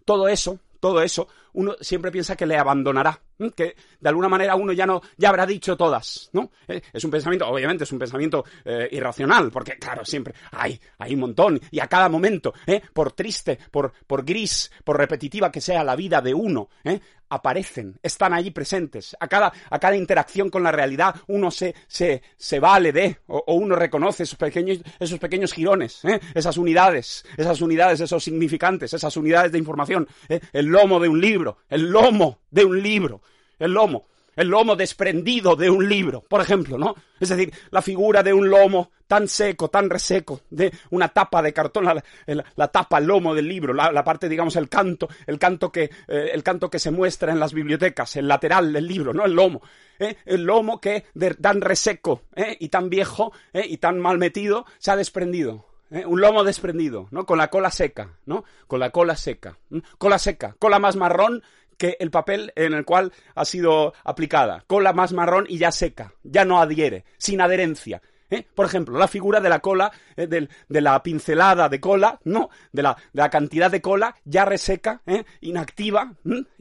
Todo 0.06 0.28
eso, 0.28 0.60
todo 0.82 1.02
eso, 1.02 1.30
uno 1.54 1.76
siempre 1.80 2.12
piensa 2.12 2.36
que 2.36 2.46
le 2.46 2.58
abandonará, 2.58 3.22
que 3.56 3.76
de 4.00 4.10
alguna 4.10 4.28
manera 4.28 4.56
uno 4.56 4.74
ya 4.74 4.86
no, 4.86 5.02
ya 5.16 5.30
habrá 5.30 5.46
dicho 5.46 5.78
todas, 5.78 6.30
¿no? 6.34 6.52
¿Eh? 6.68 6.82
Es 6.92 7.04
un 7.06 7.12
pensamiento, 7.12 7.48
obviamente 7.48 7.86
es 7.86 7.92
un 7.92 8.00
pensamiento 8.00 8.44
eh, 8.66 8.90
irracional, 8.92 9.52
porque 9.52 9.78
claro, 9.78 10.04
siempre 10.04 10.34
hay, 10.52 10.80
hay 10.98 11.14
un 11.14 11.22
montón, 11.22 11.62
y 11.70 11.80
a 11.80 11.88
cada 11.88 12.10
momento, 12.10 12.54
¿eh? 12.66 12.82
por 12.94 13.14
triste, 13.14 13.60
por, 13.70 13.94
por 14.08 14.26
gris, 14.26 14.72
por 14.84 14.98
repetitiva 14.98 15.52
que 15.52 15.62
sea 15.62 15.84
la 15.84 15.96
vida 15.96 16.20
de 16.20 16.34
uno, 16.34 16.70
¿eh? 16.84 17.00
Aparecen, 17.32 17.98
están 18.04 18.34
allí 18.34 18.52
presentes. 18.52 19.16
A 19.20 19.28
cada, 19.28 19.52
a 19.70 19.80
cada 19.80 19.96
interacción 19.96 20.50
con 20.50 20.64
la 20.64 20.72
realidad 20.72 21.16
uno 21.28 21.50
se, 21.50 21.74
se, 21.88 22.22
se 22.38 22.60
vale 22.60 22.92
de, 22.92 23.20
o, 23.28 23.44
uno 23.56 23.76
reconoce 23.76 24.24
esos 24.24 24.38
pequeños, 24.38 24.80
esos 25.00 25.18
pequeños 25.18 25.54
girones, 25.54 26.04
¿eh? 26.04 26.20
esas 26.36 26.58
unidades, 26.58 27.24
esas 27.38 27.62
unidades, 27.62 28.02
esos 28.02 28.24
significantes, 28.24 28.94
esas 28.94 29.16
unidades 29.16 29.54
de 29.54 29.60
información, 29.60 30.08
¿eh? 30.28 30.42
el 30.52 30.66
lomo 30.66 31.00
de 31.00 31.08
un 31.08 31.22
libro, 31.22 31.60
el 31.70 31.90
lomo 31.90 32.42
de 32.52 32.66
un 32.66 32.82
libro, 32.84 33.22
el 33.60 33.72
lomo. 33.74 34.08
El 34.36 34.48
lomo 34.48 34.76
desprendido 34.76 35.56
de 35.56 35.70
un 35.70 35.88
libro, 35.88 36.22
por 36.22 36.42
ejemplo, 36.42 36.78
¿no? 36.78 36.96
Es 37.20 37.30
decir, 37.30 37.54
la 37.70 37.82
figura 37.82 38.24
de 38.24 38.34
un 38.34 38.50
lomo 38.50 38.92
tan 39.08 39.28
seco, 39.28 39.70
tan 39.70 39.90
reseco, 39.90 40.42
de 40.50 40.72
una 40.92 41.10
tapa 41.10 41.42
de 41.42 41.52
cartón, 41.52 41.84
la, 41.86 42.68
tapa, 42.70 42.98
el 42.98 43.06
lomo 43.06 43.36
del 43.36 43.48
libro, 43.48 43.74
la, 43.74 44.04
parte, 44.06 44.30
digamos, 44.30 44.56
el 44.56 44.70
canto, 44.70 45.10
el 45.28 45.38
canto 45.38 45.70
que, 45.70 45.84
eh, 46.08 46.32
el 46.34 46.44
canto 46.44 46.70
que 46.70 46.80
se 46.80 46.92
muestra 46.92 47.34
en 47.34 47.40
las 47.40 47.54
bibliotecas, 47.54 48.16
el 48.16 48.28
lateral 48.28 48.72
del 48.72 48.88
libro, 48.88 49.14
¿no? 49.14 49.26
El 49.26 49.34
lomo. 49.34 49.62
¿eh? 50.02 50.18
El 50.26 50.44
lomo 50.44 50.82
que 50.82 51.06
de 51.14 51.34
tan 51.36 51.62
reseco 51.62 52.24
¿eh? 52.36 52.58
y 52.60 52.70
tan 52.70 52.90
viejo 52.90 53.32
¿eh? 53.54 53.66
y 53.68 53.78
tan 53.78 54.00
mal 54.00 54.18
metido 54.18 54.66
se 54.80 54.92
ha 54.92 54.96
desprendido. 54.96 55.66
¿eh? 55.92 56.06
Un 56.06 56.22
lomo 56.22 56.44
desprendido, 56.44 57.08
¿no? 57.12 57.26
Con 57.26 57.38
la 57.38 57.50
cola 57.50 57.70
seca, 57.70 58.18
¿no? 58.26 58.44
Con 58.68 58.80
la 58.80 58.90
cola 58.90 59.16
seca. 59.16 59.58
Cola 59.98 60.18
seca, 60.18 60.56
cola 60.58 60.80
más 60.80 60.96
marrón 60.96 61.44
que 61.82 61.98
el 62.00 62.12
papel 62.12 62.54
en 62.56 62.74
el 62.74 62.86
cual 62.86 63.12
ha 63.34 63.44
sido 63.44 63.96
aplicada. 64.04 64.64
Cola 64.68 64.94
más 64.94 65.14
marrón 65.14 65.48
y 65.50 65.58
ya 65.58 65.72
seca, 65.72 66.14
ya 66.22 66.46
no 66.46 66.62
adhiere, 66.62 67.06
sin 67.18 67.42
adherencia. 67.42 68.04
¿eh? 68.30 68.46
Por 68.54 68.68
ejemplo, 68.68 69.00
la 69.00 69.08
figura 69.08 69.40
de 69.42 69.50
la 69.50 69.62
cola, 69.62 69.92
eh, 70.16 70.28
de 70.28 70.82
la 70.82 71.02
pincelada 71.02 71.70
de 71.70 71.80
cola, 71.80 72.20
no, 72.26 72.52
de 72.72 72.84
la, 72.84 72.96
de 73.12 73.22
la 73.24 73.32
cantidad 73.32 73.72
de 73.72 73.82
cola 73.82 74.16
ya 74.26 74.46
reseca, 74.46 75.02
¿eh? 75.08 75.24
inactiva, 75.40 76.14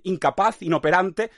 incapaz, 0.05 0.63
inoperante. 0.63 1.31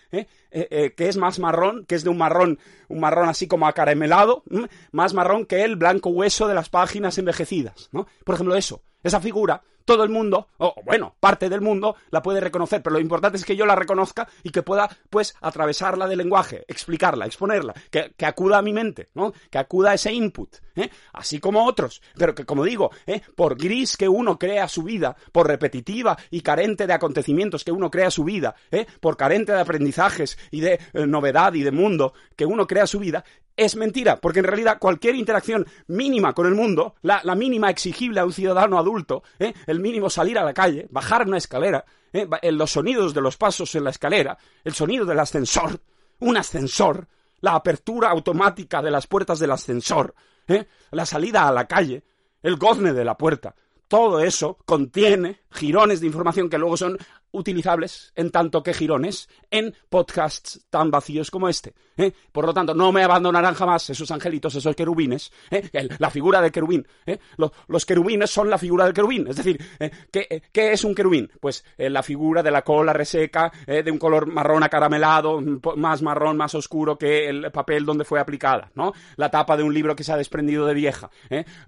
Eh, 0.55 0.69
eh, 0.71 0.93
que 0.95 1.09
es 1.09 1.17
más 1.17 1.41
marrón, 1.41 1.85
que 1.87 1.97
es 1.97 2.05
de 2.05 2.11
un 2.11 2.19
marrón, 2.19 2.59
un 2.89 3.01
marrón 3.01 3.29
así 3.29 3.49
como 3.49 3.67
acaramelado, 3.67 4.45
¿m? 4.49 4.69
más 4.93 5.13
marrón 5.13 5.47
que 5.47 5.65
el 5.65 5.75
blanco 5.75 6.11
hueso 6.11 6.47
de 6.47 6.55
las 6.55 6.69
páginas 6.69 7.17
envejecidas, 7.17 7.89
¿no? 7.91 8.07
Por 8.23 8.35
ejemplo, 8.35 8.55
eso, 8.55 8.83
esa 9.03 9.21
figura, 9.21 9.63
todo 9.85 10.05
el 10.05 10.11
mundo, 10.11 10.49
o 10.59 10.75
bueno, 10.85 11.15
parte 11.19 11.49
del 11.49 11.61
mundo, 11.61 11.97
la 12.11 12.23
puede 12.23 12.41
reconocer, 12.41 12.83
pero 12.83 12.95
lo 12.95 13.01
importante 13.01 13.39
es 13.39 13.45
que 13.45 13.57
yo 13.57 13.67
la 13.67 13.75
reconozca 13.75 14.29
y 14.43 14.51
que 14.51 14.63
pueda, 14.63 14.89
pues, 15.11 15.35
atravesarla 15.41 16.07
del 16.07 16.19
lenguaje, 16.19 16.65
explicarla, 16.69 17.27
exponerla, 17.27 17.75
que, 17.91 18.13
que 18.17 18.27
acuda 18.27 18.59
a 18.59 18.63
mi 18.63 18.73
mente, 18.73 19.09
¿no? 19.15 19.33
Que 19.51 19.59
acuda 19.59 19.91
a 19.91 19.95
ese 19.95 20.13
input, 20.13 20.57
¿eh? 20.77 20.91
Así 21.13 21.39
como 21.39 21.67
otros, 21.67 22.03
pero 22.17 22.35
que, 22.35 22.45
como 22.45 22.65
digo, 22.65 22.91
¿eh? 23.07 23.21
por 23.35 23.57
gris 23.57 23.97
que 23.97 24.09
uno 24.09 24.39
crea 24.39 24.69
su 24.69 24.83
vida, 24.83 25.17
por 25.33 25.47
repetitiva 25.47 26.17
y 26.31 26.41
carente 26.41 26.87
de 26.87 26.93
acontecimientos 26.93 27.65
que 27.65 27.73
uno 27.73 27.91
crea 27.91 28.11
su 28.11 28.25
vida, 28.25 28.55
¿eh? 28.71 28.87
por 29.01 29.17
carente 29.17 29.53
de 29.53 29.61
aprendizajes 29.61 30.39
y 30.51 30.61
de 30.61 30.81
eh, 30.93 31.07
novedad 31.07 31.55
y 31.55 31.63
de 31.63 31.73
mundo 31.73 32.15
que 32.37 32.47
uno 32.47 32.67
crea 32.67 32.87
su 32.87 32.99
vida, 32.99 33.25
es 33.57 33.77
mentira, 33.77 34.21
porque 34.21 34.41
en 34.41 34.47
realidad 34.47 34.79
cualquier 34.79 35.15
interacción 35.15 35.67
mínima 35.87 36.33
con 36.33 36.47
el 36.47 36.55
mundo, 36.55 36.95
la, 37.03 37.23
mínima 37.35 37.71
exigible 37.71 38.21
a 38.21 38.25
un 38.25 38.33
ciudadano 38.33 38.79
adulto, 38.79 39.23
¿eh? 39.39 39.53
el 39.67 39.81
mínimo 39.81 40.09
salir 40.11 40.39
a 40.39 40.45
la 40.45 40.55
calle, 40.55 40.87
bajar 40.91 41.27
una 41.27 41.39
escalera, 41.39 41.85
¿eh? 42.13 42.27
los 42.53 42.71
sonidos 42.71 43.15
de 43.15 43.21
los 43.21 43.37
pasos 43.37 43.75
en 43.75 43.85
la 43.85 43.91
escalera, 43.91 44.39
el 44.65 44.75
sonido 44.75 45.05
del 45.05 45.21
ascensor, 45.21 45.81
un 46.21 46.37
ascensor, 46.37 47.07
la 47.41 47.55
apertura 47.55 48.11
automática 48.11 48.81
de 48.81 48.91
las 48.91 49.07
puertas 49.07 49.39
del 49.39 49.51
ascensor, 49.51 50.15
¿eh? 50.49 50.67
la 50.91 51.07
salida 51.07 51.47
a 51.47 51.53
la 51.53 51.67
calle, 51.67 52.05
el 52.43 52.57
gozne 52.57 52.93
de 52.93 53.05
la 53.05 53.17
puerta, 53.17 53.55
todo 53.93 54.21
eso 54.21 54.57
contiene 54.65 55.43
girones 55.51 56.01
de 56.01 56.07
información 56.07 56.49
que 56.49 56.57
luego 56.57 56.79
son 56.79 56.97
utilizables 57.33 58.13
en 58.17 58.31
tanto 58.31 58.63
que 58.63 58.73
girones 58.75 59.29
en 59.51 59.75
podcasts 59.89 60.65
tan 60.71 60.91
vacíos 60.91 61.31
como 61.31 61.49
este. 61.49 61.75
¿eh? 61.97 62.13
Por 62.31 62.47
lo 62.47 62.55
tanto, 62.55 62.75
no 62.75 62.93
me 62.93 63.03
abandonarán 63.03 63.55
jamás 63.55 63.91
esos 63.91 64.11
angelitos, 64.11 64.55
esos 64.55 64.75
querubines, 64.77 65.33
¿eh? 65.51 65.69
El- 65.73 65.91
la 65.99 66.11
figura 66.11 66.41
del 66.41 66.53
querubín. 66.53 66.87
¿eh? 67.07 67.19
Lo- 67.37 67.53
Los, 67.69 67.85
querubines 67.87 68.31
son 68.31 68.49
la 68.51 68.59
figura 68.59 68.85
del 68.85 68.95
querubín. 68.95 69.27
Es 69.29 69.37
decir, 69.37 69.61
¿eh? 69.81 69.91
¿qué, 70.11 70.43
qué 70.53 70.73
es 70.73 70.85
un 70.85 70.95
querubín? 70.95 71.31
Pues 71.41 71.65
eh, 71.79 71.91
la 71.91 72.03
figura 72.03 72.43
de 72.43 72.51
la 72.51 72.63
cola 72.63 72.93
reseca, 72.93 73.51
¿eh? 73.67 73.83
de 73.83 73.91
un 73.91 73.99
color 73.99 74.27
marrón 74.27 74.63
acaramelado, 74.63 75.41
más 75.77 76.03
marrón, 76.03 76.37
más 76.37 76.55
oscuro 76.55 76.97
que 76.99 77.29
el 77.29 77.51
papel 77.51 77.85
donde 77.85 78.05
fue 78.05 78.21
aplicada. 78.21 78.71
¿no? 78.75 78.93
La 79.17 79.31
tapa 79.31 79.57
de 79.57 79.63
un 79.63 79.73
libro 79.75 79.97
que 79.97 80.05
se 80.05 80.13
ha 80.13 80.17
desprendido 80.17 80.67
de 80.67 80.75
vieja. 80.75 81.11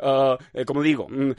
Ah, 0.01 0.37
como 0.67 0.83
digo, 0.83 1.07
mm, 1.09 1.31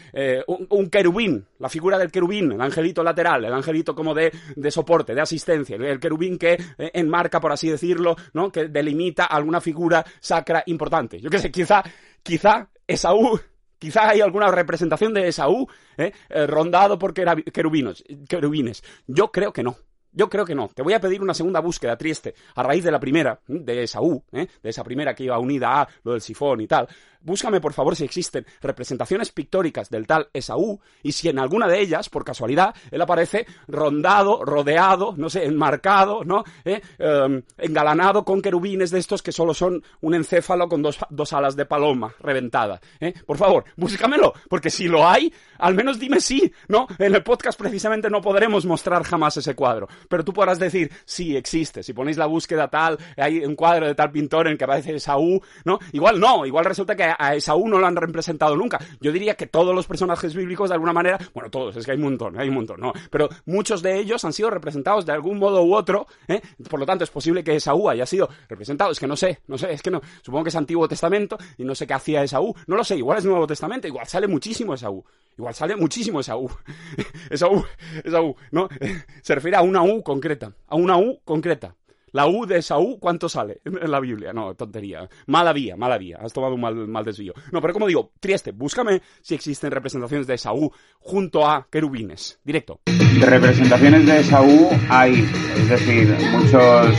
un, 0.47 0.67
un 0.69 0.89
querubín, 0.89 1.45
la 1.59 1.69
figura 1.69 1.97
del 1.97 2.11
querubín, 2.11 2.51
el 2.51 2.61
angelito 2.61 3.03
lateral, 3.03 3.45
el 3.45 3.53
angelito 3.53 3.93
como 3.95 4.14
de, 4.16 4.72
soporte, 4.72 5.13
de 5.13 5.22
asistencia, 5.22 5.76
el, 5.76 5.99
querubín 5.99 6.38
que 6.38 6.53
eh, 6.53 6.91
enmarca, 6.93 7.39
por 7.39 7.51
así 7.51 7.70
decirlo, 7.70 8.16
¿no? 8.34 8.51
que 8.51 8.68
delimita 8.68 9.26
alguna 9.26 9.61
figura 9.61 10.03
sacra 10.20 10.63
importante. 10.66 11.20
Yo 11.20 11.30
qué 11.30 11.39
sé, 11.39 11.51
quizá, 11.51 11.84
quizá 12.24 12.70
Esaú 12.88 13.39
Quizá 13.78 14.09
hay 14.09 14.22
alguna 14.22 14.49
representación 14.49 15.13
de 15.13 15.28
Esaú 15.28 15.68
¿eh? 15.97 16.11
eh 16.30 16.47
rondado 16.47 16.97
por 16.97 17.13
querubinos, 17.13 18.03
querubines. 18.28 18.84
Yo 19.05 19.32
creo 19.32 19.51
que 19.51 19.63
no. 19.63 19.76
Yo 20.11 20.30
creo 20.30 20.45
que 20.45 20.55
no. 20.55 20.70
Te 20.70 20.82
voy 20.82 20.93
a 20.93 21.01
pedir 21.01 21.22
una 21.22 21.34
segunda 21.34 21.59
búsqueda, 21.59 21.97
Trieste, 21.97 22.36
a 22.55 22.63
raíz 22.63 22.86
de 22.86 22.91
la 22.91 23.01
primera, 23.01 23.41
de 23.47 23.84
Esaú, 23.84 24.24
de 24.32 24.47
esa 24.63 24.84
primera 24.84 25.13
que 25.13 25.26
iba 25.26 25.38
unida 25.38 25.82
a 25.82 25.88
lo 26.03 26.13
del 26.13 26.22
sifón 26.22 26.61
y 26.61 26.68
tal 26.68 26.88
búscame 27.26 27.59
por 27.59 27.73
favor 27.73 27.95
si 27.95 28.05
existen 28.05 28.45
representaciones 28.61 29.32
pictóricas 29.32 29.89
del 29.89 30.07
tal 30.07 30.30
Esaú 30.34 30.80
y 31.03 31.11
si 31.11 31.30
en 31.30 31.39
alguna 31.39 31.67
de 31.67 31.82
ellas, 31.82 32.09
por 32.09 32.23
casualidad, 32.23 32.73
él 32.91 33.01
aparece 33.01 33.45
rondado, 33.67 34.45
rodeado, 34.45 35.13
no 35.17 35.30
sé, 35.30 35.45
enmarcado, 35.45 36.23
¿no? 36.23 36.43
¿Eh? 36.63 36.82
Em, 36.97 37.43
engalanado 37.57 38.23
con 38.23 38.41
querubines 38.41 38.91
de 38.91 38.99
estos 38.99 39.21
que 39.21 39.32
solo 39.32 39.53
son 39.53 39.84
un 40.01 40.15
encéfalo 40.15 40.69
con 40.69 40.82
dos, 40.82 40.99
dos 41.09 41.34
alas 41.34 41.55
de 41.55 41.65
paloma 41.65 42.13
reventada. 42.19 42.80
¿eh? 42.99 43.13
Por 43.26 43.38
favor, 43.38 43.65
búscamelo, 43.76 44.34
porque 44.49 44.69
si 44.69 44.88
lo 44.88 45.07
hay, 45.07 45.34
al 45.57 45.73
menos 45.73 45.99
dime 45.99 46.19
sí, 46.19 46.51
¿no? 46.67 46.88
En 46.99 47.15
el 47.15 47.23
podcast 47.23 47.59
precisamente 47.59 48.09
no 48.09 48.21
podremos 48.21 48.65
mostrar 48.65 49.03
jamás 49.03 49.38
ese 49.38 49.55
cuadro, 49.55 49.88
pero 50.09 50.23
tú 50.23 50.34
podrás 50.34 50.59
decir, 50.59 50.91
sí, 51.05 51.36
existe. 51.36 51.84
Si 51.84 51.93
ponéis 51.93 52.17
la 52.17 52.26
búsqueda 52.26 52.67
tal, 52.69 52.97
hay 53.17 53.43
un 53.43 53.55
cuadro 53.55 53.88
de 53.88 53.95
tal 53.95 54.11
pintor 54.11 54.47
en 54.47 54.53
el 54.53 54.57
que 54.57 54.63
aparece 54.63 54.95
Esaú, 54.95 55.41
¿no? 55.63 55.80
Igual 55.91 56.19
no, 56.19 56.45
igual 56.45 56.65
resulta 56.65 56.95
que 56.95 57.14
a 57.18 57.36
Esaú 57.36 57.68
no 57.68 57.80
lo 57.80 57.88
han 57.88 57.95
representado 57.95 58.55
nunca. 58.55 58.80
Yo 58.99 59.11
diría 59.11 59.36
que 59.36 59.47
todos 59.47 59.74
los 59.74 59.88
personajes 59.88 60.34
bíblicos, 60.34 60.70
de 60.70 60.76
alguna 60.76 60.93
manera, 60.93 61.20
bueno, 61.34 61.49
todos, 61.49 61.76
es 61.76 61.86
que 61.86 61.91
hay 61.91 61.97
un 61.97 62.03
montón, 62.03 62.39
hay 62.39 62.49
un 62.49 62.55
montón, 62.55 62.80
¿no? 62.80 62.93
Pero 63.09 63.30
muchos 63.45 63.82
de 63.82 63.97
ellos 63.97 64.24
han 64.26 64.34
sido 64.34 64.49
representados 64.49 65.05
de 65.05 65.13
algún 65.13 65.39
modo 65.39 65.63
u 65.63 65.76
otro, 65.76 66.07
¿eh? 66.28 66.41
Por 66.70 66.80
lo 66.80 66.86
tanto, 66.86 67.03
es 67.03 67.09
posible 67.09 67.43
que 67.43 67.55
Esaú 67.55 67.89
haya 67.89 68.05
sido 68.05 68.30
representado. 68.47 68.91
Es 68.91 68.99
que 68.99 69.07
no 69.07 69.16
sé, 69.16 69.39
no 69.47 69.57
sé, 69.57 69.72
es 69.72 69.82
que 69.82 69.91
no. 69.91 70.01
Supongo 70.22 70.43
que 70.43 70.49
es 70.49 70.55
Antiguo 70.55 70.88
Testamento 70.88 71.38
y 71.57 71.63
no 71.63 71.76
sé 71.76 71.88
qué 71.88 71.93
hacía 71.93 72.24
Esaú. 72.24 72.55
No 72.68 72.76
lo 72.76 72.84
sé, 72.84 72.97
igual 72.97 73.18
es 73.18 73.26
Nuevo 73.26 73.47
Testamento, 73.47 73.88
igual 73.88 74.07
sale 74.07 74.28
muchísimo 74.28 74.74
Esaú. 74.74 75.03
Igual 75.38 75.53
sale 75.53 75.76
muchísimo 75.76 76.20
Esaú. 76.20 76.49
Esaú, 77.30 77.63
Esaú, 78.03 78.36
¿no? 78.51 78.70
Se 79.22 79.36
refiere 79.36 79.57
a 79.57 79.61
una 79.61 79.84
U 79.84 80.01
concreta, 80.03 80.53
a 80.68 80.76
una 80.76 80.97
U 80.97 81.20
concreta. 81.24 81.76
La 82.11 82.27
U 82.27 82.45
de 82.45 82.61
Saúl, 82.61 82.97
¿cuánto 82.99 83.29
sale 83.29 83.61
en 83.65 83.91
la 83.91 83.99
Biblia? 83.99 84.33
No, 84.33 84.55
tontería. 84.55 85.09
Mala 85.27 85.53
vía, 85.53 85.75
mala 85.75 85.97
vía. 85.97 86.19
Has 86.21 86.33
tomado 86.33 86.55
un 86.55 86.61
mal, 86.61 86.75
mal 86.87 87.03
desvío. 87.03 87.33
No, 87.51 87.61
pero 87.61 87.73
como 87.73 87.87
digo, 87.87 88.11
Trieste, 88.19 88.51
búscame 88.51 89.01
si 89.21 89.35
existen 89.35 89.71
representaciones 89.71 90.27
de 90.27 90.37
Saúl 90.37 90.71
junto 90.99 91.47
a 91.47 91.67
querubines. 91.69 92.39
Directo. 92.43 92.79
Representaciones 93.19 94.05
de 94.05 94.23
Saúl 94.23 94.67
hay, 94.89 95.25
es 95.57 95.69
decir, 95.69 96.15
muchos, 96.31 96.95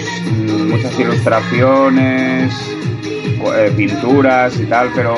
muchas 0.69 0.99
ilustraciones, 0.99 2.53
eh, 3.55 3.73
pinturas 3.77 4.59
y 4.59 4.67
tal, 4.67 4.91
pero 4.95 5.15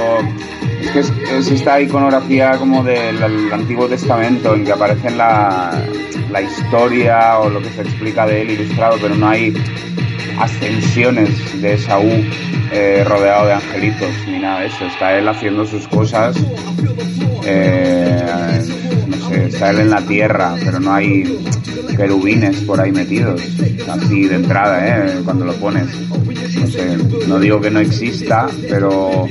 es 0.81 0.91
que 0.91 1.01
es, 1.01 1.51
esta 1.51 1.81
iconografía 1.81 2.53
como 2.59 2.83
del 2.83 3.23
Antiguo 3.53 3.87
Testamento 3.89 4.55
en 4.55 4.65
que 4.65 4.73
aparece 4.73 5.11
la, 5.11 5.83
la 6.31 6.43
historia 6.43 7.39
o 7.39 7.49
lo 7.49 7.61
que 7.61 7.71
se 7.71 7.83
explica 7.83 8.27
de 8.27 8.43
él 8.43 8.51
ilustrado, 8.51 8.97
pero 9.01 9.15
no 9.15 9.29
hay 9.29 9.55
ascensiones 10.39 11.61
de 11.61 11.79
Saúl 11.79 12.31
eh, 12.71 13.03
rodeado 13.07 13.47
de 13.47 13.55
angelitos 13.55 14.11
ni 14.27 14.39
nada 14.39 14.61
de 14.61 14.67
eso. 14.67 14.85
Está 14.87 15.17
él 15.17 15.27
haciendo 15.29 15.67
sus 15.67 15.89
cosas, 15.89 16.37
eh, 17.45 18.63
no 19.07 19.29
sé, 19.29 19.47
está 19.47 19.71
él 19.71 19.81
en 19.81 19.91
la 19.91 20.03
tierra, 20.03 20.55
pero 20.65 20.81
no 20.81 20.93
hay 20.93 21.25
querubines 21.97 22.61
por 22.61 22.81
ahí 22.81 22.93
metidos, 22.93 23.41
así 23.89 24.25
de 24.25 24.37
entrada, 24.37 24.87
¿eh? 24.87 25.21
cuando 25.25 25.45
lo 25.45 25.55
pones. 25.55 25.89
No 27.27 27.39
digo 27.39 27.61
que 27.61 27.71
no 27.71 27.81
exista, 27.81 28.47
pero 28.69 29.27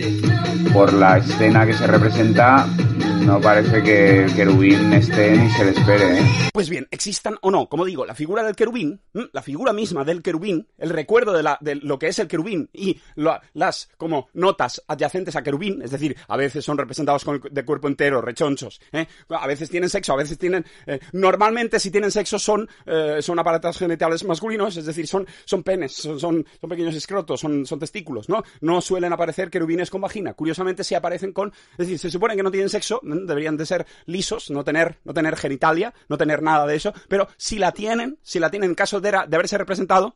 por 0.74 0.94
la 0.94 1.18
escena 1.18 1.66
que 1.66 1.74
se 1.74 1.88
representa 1.88 2.68
no 3.28 3.42
parece 3.42 3.84
que 3.84 4.24
el 4.24 4.34
querubín 4.34 4.94
esté 4.94 5.38
ni 5.38 5.50
se 5.50 5.66
le 5.66 5.72
espere, 5.72 6.18
¿eh? 6.18 6.50
Pues 6.54 6.70
bien, 6.70 6.88
existan 6.92 7.38
o 7.42 7.52
no, 7.52 7.68
como 7.68 7.84
digo, 7.84 8.06
la 8.06 8.16
figura 8.16 8.42
del 8.42 8.56
querubín, 8.56 9.02
la 9.34 9.42
figura 9.42 9.74
misma 9.74 10.06
del 10.06 10.24
querubín, 10.24 10.66
el 10.78 10.92
recuerdo 10.92 11.34
de, 11.34 11.44
la, 11.44 11.58
de 11.60 11.76
lo 11.76 12.00
que 12.00 12.08
es 12.08 12.20
el 12.20 12.30
querubín 12.30 12.70
y 12.72 13.02
las 13.54 13.90
como 13.98 14.30
notas 14.34 14.82
adyacentes 14.88 15.36
a 15.36 15.44
querubín, 15.44 15.82
es 15.82 15.92
decir, 15.92 16.16
a 16.30 16.38
veces 16.38 16.64
son 16.64 16.78
representados 16.78 17.26
con, 17.26 17.42
de 17.52 17.66
cuerpo 17.66 17.90
entero, 17.90 18.22
rechonchos, 18.22 18.80
¿eh? 18.94 19.06
a 19.30 19.46
veces 19.46 19.70
tienen 19.70 19.90
sexo, 19.90 20.14
a 20.14 20.18
veces 20.18 20.38
tienen... 20.38 20.66
Eh, 20.86 21.00
normalmente 21.12 21.82
si 21.82 21.92
tienen 21.92 22.12
sexo 22.12 22.40
son, 22.40 22.70
eh, 22.86 23.18
son 23.20 23.38
aparatos 23.40 23.78
genitales 23.78 24.24
masculinos, 24.24 24.78
es 24.78 24.86
decir, 24.86 25.06
son, 25.06 25.28
son 25.44 25.64
penes, 25.64 25.94
son, 25.94 26.18
son, 26.18 26.46
pequeños 26.62 26.96
escrotos, 26.96 27.42
son, 27.42 27.66
son 27.66 27.78
testículos, 27.78 28.30
¿no? 28.30 28.42
No 28.62 28.80
suelen 28.80 29.12
aparecer 29.12 29.50
querubines 29.50 29.90
con 29.90 30.00
vagina. 30.00 30.34
Curiosamente 30.34 30.86
si 30.86 30.96
aparecen 30.96 31.34
con... 31.34 31.52
Es 31.72 31.80
decir, 31.80 32.00
se 32.00 32.10
supone 32.10 32.38
que 32.38 32.44
no 32.44 32.52
tienen 32.52 32.70
sexo, 32.70 33.02
deberían 33.26 33.58
de 33.58 33.66
ser 33.66 33.86
lisos, 34.06 34.50
no 34.52 34.64
tener, 34.64 34.98
no 35.04 35.14
tener 35.14 35.36
genitalia, 35.36 35.94
no 36.10 36.18
tener 36.18 36.42
nada 36.42 36.68
de 36.68 36.76
eso, 36.76 36.94
pero 37.08 37.28
si 37.38 37.58
la 37.58 37.72
tienen, 37.72 38.18
si 38.22 38.40
la 38.40 38.50
tienen 38.50 38.72
en 38.72 38.76
caso 38.76 39.00
de, 39.02 39.12
de 39.12 39.36
haberse 39.36 39.58
representado, 39.58 40.16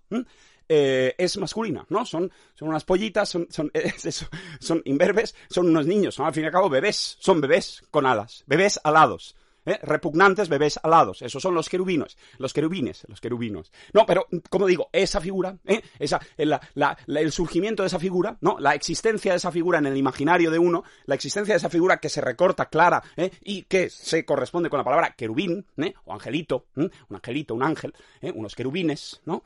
eh, 0.73 1.15
es 1.17 1.37
masculina, 1.37 1.85
¿no? 1.89 2.05
Son, 2.05 2.31
son 2.55 2.69
unas 2.69 2.85
pollitas, 2.85 3.27
son, 3.27 3.47
son, 3.49 3.71
son 4.59 4.81
imberbes, 4.85 5.35
son 5.49 5.67
unos 5.67 5.85
niños, 5.85 6.15
son 6.15 6.25
al 6.25 6.33
fin 6.33 6.43
y 6.43 6.45
al 6.45 6.51
cabo 6.53 6.69
bebés, 6.69 7.17
son 7.19 7.41
bebés 7.41 7.83
con 7.91 8.05
alas, 8.05 8.43
bebés 8.47 8.79
alados. 8.83 9.35
¿Eh? 9.65 9.79
repugnantes 9.83 10.49
bebés 10.49 10.79
alados. 10.83 11.21
Esos 11.21 11.41
son 11.41 11.53
los 11.55 11.69
querubinos, 11.69 12.17
los 12.37 12.53
querubines, 12.53 13.03
los 13.07 13.21
querubinos. 13.21 13.71
No, 13.93 14.05
pero, 14.05 14.27
como 14.49 14.67
digo, 14.67 14.89
esa 14.91 15.21
figura, 15.21 15.57
¿eh? 15.65 15.81
esa, 15.99 16.19
el 16.37 17.31
surgimiento 17.31 17.83
de 17.83 17.87
esa 17.87 17.99
figura, 17.99 18.37
¿no? 18.41 18.57
La 18.59 18.73
existencia 18.73 19.31
de 19.31 19.37
esa 19.37 19.51
figura 19.51 19.79
en 19.79 19.87
el 19.87 19.97
imaginario 19.97 20.51
de 20.51 20.59
uno, 20.59 20.83
la 21.05 21.15
existencia 21.15 21.53
de 21.53 21.57
esa 21.57 21.69
figura 21.69 21.97
que 21.97 22.09
se 22.09 22.21
recorta 22.21 22.67
clara 22.67 23.01
¿eh? 23.15 23.31
y 23.41 23.63
que 23.63 23.89
se 23.89 24.25
corresponde 24.25 24.69
con 24.69 24.77
la 24.77 24.83
palabra 24.83 25.15
querubín, 25.15 25.65
¿eh? 25.77 25.93
o 26.05 26.13
angelito, 26.13 26.65
un 26.75 26.91
angelito, 27.09 27.55
un 27.55 27.63
ángel, 27.63 27.93
unos 28.33 28.55
querubines, 28.55 29.21
¿no? 29.25 29.43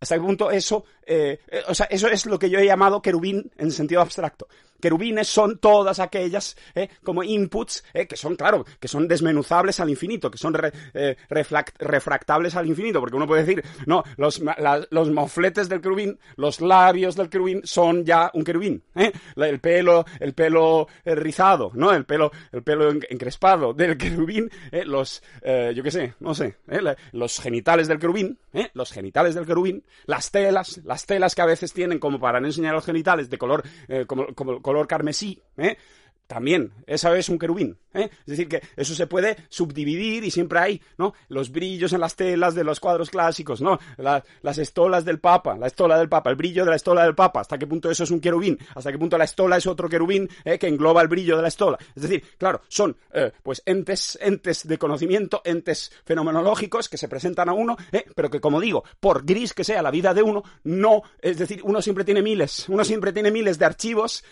hasta 0.00 0.16
qué 0.16 0.20
punto 0.20 0.50
eso, 0.50 0.84
o 1.68 1.74
sea, 1.74 1.86
eso 1.86 2.08
es 2.08 2.26
lo 2.26 2.38
que 2.38 2.48
yo 2.48 2.58
he 2.58 2.66
llamado 2.66 3.02
querubín 3.02 3.50
en 3.56 3.70
sentido 3.72 4.00
abstracto 4.00 4.46
querubines 4.82 5.28
son 5.28 5.58
todas 5.58 6.00
aquellas 6.00 6.56
eh, 6.74 6.88
como 7.02 7.22
inputs 7.22 7.84
eh, 7.94 8.06
que 8.06 8.16
son, 8.16 8.34
claro, 8.36 8.66
que 8.80 8.88
son 8.88 9.06
desmenuzables 9.06 9.78
al 9.80 9.88
infinito, 9.88 10.30
que 10.30 10.38
son 10.38 10.54
eh, 10.92 11.16
refractables 11.30 12.56
al 12.56 12.66
infinito, 12.66 13.00
porque 13.00 13.16
uno 13.16 13.26
puede 13.26 13.44
decir, 13.44 13.64
no, 13.86 14.02
los, 14.16 14.42
los 14.90 15.10
mofletes 15.10 15.68
del 15.68 15.80
querubín, 15.80 16.18
los 16.36 16.60
labios 16.60 17.14
del 17.14 17.30
querubín 17.30 17.62
son 17.64 18.04
ya 18.04 18.30
un 18.34 18.42
querubín, 18.42 18.82
el 19.36 19.60
pelo, 19.60 20.04
el 20.18 20.34
pelo 20.34 20.88
rizado, 21.04 21.70
¿no? 21.74 21.92
El 21.92 22.04
pelo, 22.04 22.32
el 22.50 22.62
pelo 22.64 22.90
encrespado 22.90 23.72
del 23.72 23.96
querubín, 23.96 24.50
los, 24.84 25.22
yo 25.44 25.82
qué 25.82 25.90
sé, 25.92 26.14
no 26.18 26.34
sé, 26.34 26.56
los 27.12 27.40
genitales 27.40 27.86
del 27.86 28.00
querubín, 28.00 28.36
los 28.74 28.90
genitales 28.90 29.36
del 29.36 29.46
querubín, 29.46 29.84
las 30.06 30.32
telas, 30.32 30.80
las 30.84 31.06
telas 31.06 31.36
que 31.36 31.42
a 31.42 31.46
veces 31.46 31.72
tienen 31.72 32.00
como 32.00 32.18
para 32.18 32.40
no 32.40 32.48
enseñar 32.48 32.74
los 32.74 32.84
genitales 32.84 33.30
de 33.30 33.38
color, 33.38 33.62
como 34.06 34.71
color 34.72 34.88
carmesí, 34.88 35.42
¿eh? 35.58 35.76
También, 36.32 36.72
esa 36.86 37.14
es 37.18 37.28
un 37.28 37.38
querubín. 37.38 37.76
¿eh? 37.92 38.08
Es 38.20 38.26
decir, 38.26 38.48
que 38.48 38.62
eso 38.74 38.94
se 38.94 39.06
puede 39.06 39.36
subdividir 39.50 40.24
y 40.24 40.30
siempre 40.30 40.58
hay, 40.60 40.82
¿no? 40.96 41.12
Los 41.28 41.52
brillos 41.52 41.92
en 41.92 42.00
las 42.00 42.16
telas 42.16 42.54
de 42.54 42.64
los 42.64 42.80
cuadros 42.80 43.10
clásicos, 43.10 43.60
¿no? 43.60 43.78
las 43.98 44.56
estolas 44.56 45.04
del 45.04 45.20
Papa, 45.20 45.58
la 45.58 45.66
estola 45.66 45.98
del 45.98 46.08
Papa, 46.08 46.30
el 46.30 46.36
brillo 46.36 46.64
de 46.64 46.70
la 46.70 46.76
estola 46.76 47.04
del 47.04 47.14
Papa, 47.14 47.40
hasta 47.40 47.58
qué 47.58 47.66
punto 47.66 47.90
eso 47.90 48.04
es 48.04 48.10
un 48.10 48.18
querubín, 48.18 48.58
hasta 48.74 48.90
qué 48.90 48.98
punto 48.98 49.18
la 49.18 49.24
estola 49.24 49.58
es 49.58 49.66
otro 49.66 49.90
querubín 49.90 50.26
¿eh? 50.46 50.58
que 50.58 50.68
engloba 50.68 51.02
el 51.02 51.08
brillo 51.08 51.36
de 51.36 51.42
la 51.42 51.48
estola. 51.48 51.76
Es 51.94 52.00
decir, 52.00 52.24
claro, 52.38 52.62
son, 52.68 52.96
eh, 53.12 53.30
pues, 53.42 53.62
entes, 53.66 54.18
entes 54.22 54.66
de 54.66 54.78
conocimiento, 54.78 55.42
entes 55.44 55.92
fenomenológicos 56.06 56.88
que 56.88 56.96
se 56.96 57.08
presentan 57.08 57.50
a 57.50 57.52
uno, 57.52 57.76
pero 58.16 58.30
que, 58.30 58.40
como 58.40 58.58
digo, 58.58 58.84
por 59.00 59.26
gris 59.26 59.52
que 59.52 59.64
sea 59.64 59.82
la 59.82 59.90
vida 59.90 60.14
de 60.14 60.22
uno, 60.22 60.42
no, 60.64 61.02
es 61.20 61.36
decir, 61.36 61.60
uno 61.62 61.82
siempre 61.82 62.04
tiene 62.04 62.22
miles, 62.22 62.70
uno 62.70 62.84
siempre 62.84 63.12
tiene 63.12 63.30
miles 63.30 63.58
de 63.58 63.66
archivos, 63.66 64.24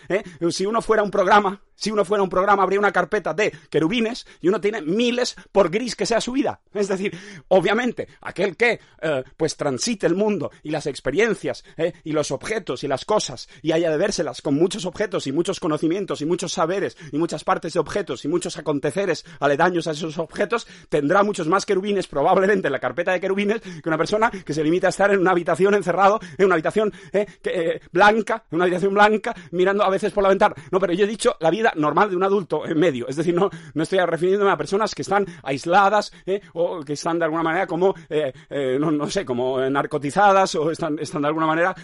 si 0.49 0.65
uno 0.65 0.81
fuera 0.81 1.03
un 1.03 1.11
programa, 1.11 1.61
si 1.75 1.90
uno 1.91 2.05
fuera 2.05 2.23
un 2.23 2.29
programa, 2.29 2.63
habría 2.63 2.79
una 2.79 2.91
carpeta 2.91 3.33
de 3.33 3.51
querubines 3.69 4.25
y 4.41 4.47
uno 4.47 4.61
tiene 4.61 4.81
miles 4.81 5.35
por 5.51 5.69
gris 5.69 5.95
que 5.95 6.05
sea 6.05 6.21
su 6.21 6.31
vida. 6.31 6.61
Es 6.73 6.87
decir, 6.87 7.17
obviamente, 7.49 8.07
aquel 8.21 8.55
que 8.55 8.79
eh, 9.01 9.23
pues 9.37 9.55
transite 9.55 10.07
el 10.07 10.15
mundo 10.15 10.51
y 10.63 10.71
las 10.71 10.87
experiencias 10.87 11.63
eh, 11.77 11.93
y 12.03 12.11
los 12.11 12.31
objetos 12.31 12.83
y 12.83 12.87
las 12.87 13.05
cosas 13.05 13.49
y 13.61 13.71
haya 13.71 13.89
de 13.89 13.97
vérselas 13.97 14.41
con 14.41 14.55
muchos 14.55 14.85
objetos 14.85 15.27
y 15.27 15.31
muchos 15.31 15.59
conocimientos 15.59 16.21
y 16.21 16.25
muchos 16.25 16.53
saberes 16.53 16.97
y 17.11 17.17
muchas 17.17 17.43
partes 17.43 17.73
de 17.73 17.79
objetos 17.79 18.25
y 18.25 18.27
muchos 18.27 18.57
aconteceres 18.57 19.25
aledaños 19.39 19.87
a 19.87 19.91
esos 19.91 20.17
objetos, 20.17 20.67
tendrá 20.89 21.23
muchos 21.23 21.47
más 21.47 21.65
querubines 21.65 22.07
probablemente 22.07 22.67
en 22.67 22.73
la 22.73 22.79
carpeta 22.79 23.11
de 23.11 23.19
querubines 23.19 23.61
que 23.61 23.89
una 23.89 23.97
persona 23.97 24.31
que 24.31 24.53
se 24.53 24.63
limita 24.63 24.87
a 24.87 24.89
estar 24.89 25.11
en 25.11 25.19
una 25.19 25.31
habitación 25.31 25.73
encerrado, 25.73 26.19
en 26.37 26.45
una 26.45 26.55
habitación 26.55 26.93
eh, 27.11 27.79
blanca, 27.91 28.43
en 28.49 28.55
una 28.55 28.65
habitación 28.65 28.93
blanca, 28.93 29.35
mirando 29.51 29.83
a 29.83 29.89
veces 29.89 30.11
por 30.11 30.23
la 30.23 30.29
ventana. 30.29 30.55
No, 30.71 30.79
pero 30.79 30.93
yo 30.93 31.05
he 31.05 31.07
dicho 31.07 31.35
la 31.39 31.49
vida 31.49 31.73
normal 31.81 32.09
de 32.09 32.15
un 32.15 32.23
adulto 32.23 32.65
en 32.65 32.79
medio. 32.79 33.07
Es 33.07 33.15
decir, 33.15 33.33
no, 33.33 33.49
no 33.73 33.83
estoy 33.83 33.99
refiriéndome 33.99 34.51
a 34.51 34.57
personas 34.57 34.93
que 34.95 35.01
están 35.01 35.25
aisladas 35.43 36.11
¿eh? 36.25 36.41
o 36.53 36.81
que 36.81 36.93
están 36.93 37.19
de 37.19 37.25
alguna 37.25 37.43
manera 37.43 37.67
como, 37.67 37.93
eh, 38.09 38.31
eh, 38.49 38.77
no, 38.79 39.09
sé, 39.09 39.25
como 39.25 39.59
narcotizadas 39.69 40.55
o 40.55 40.71
están, 40.71 40.97
están 40.99 41.21
de 41.21 41.27
alguna 41.27 41.47
manera 41.47 41.75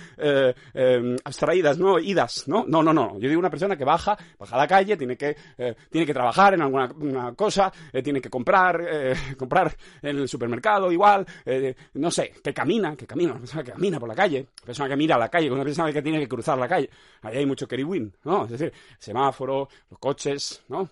abstraídas, 1.23 1.77
¿no? 1.77 1.99
Idas, 1.99 2.47
¿no? 2.47 2.65
No, 2.67 2.83
no, 2.83 2.93
no. 2.93 3.19
Yo 3.19 3.27
digo 3.27 3.39
una 3.39 3.49
persona 3.49 3.75
que 3.75 3.83
baja, 3.83 4.17
baja 4.37 4.55
a 4.55 4.59
la 4.59 4.67
calle, 4.67 4.97
tiene 4.97 5.17
que, 5.17 5.35
tiene 5.89 6.05
que 6.05 6.13
trabajar 6.13 6.53
en 6.53 6.61
alguna 6.61 6.89
una 6.99 7.33
cosa, 7.33 7.71
tiene 8.03 8.21
que 8.21 8.29
comprar, 8.29 8.81
comprar 9.37 9.75
en 10.01 10.17
el 10.17 10.27
supermercado 10.27 10.91
igual, 10.91 11.25
no 11.93 12.11
sé, 12.11 12.33
que 12.43 12.53
camina, 12.53 12.95
que 12.95 13.05
camina, 13.05 13.31
una 13.31 13.39
persona 13.39 13.63
que 13.63 13.71
camina 13.71 13.99
por 13.99 14.09
la 14.09 14.15
calle, 14.15 14.39
una 14.39 14.65
persona 14.65 14.89
que 14.89 14.95
mira 14.95 15.15
a 15.15 15.19
la 15.19 15.29
calle, 15.29 15.51
una 15.51 15.63
persona 15.63 15.91
que 15.91 16.01
tiene 16.01 16.19
que 16.19 16.27
cruzar 16.27 16.57
la 16.57 16.67
calle. 16.67 16.89
Ahí 17.21 17.37
hay 17.37 17.45
mucho 17.45 17.67
keriwin, 17.67 18.13
¿no? 18.23 18.45
Es 18.45 18.51
decir, 18.51 18.73
semáforo, 18.99 19.69
los 19.89 19.99
coches, 19.99 20.63
¿no? 20.67 20.89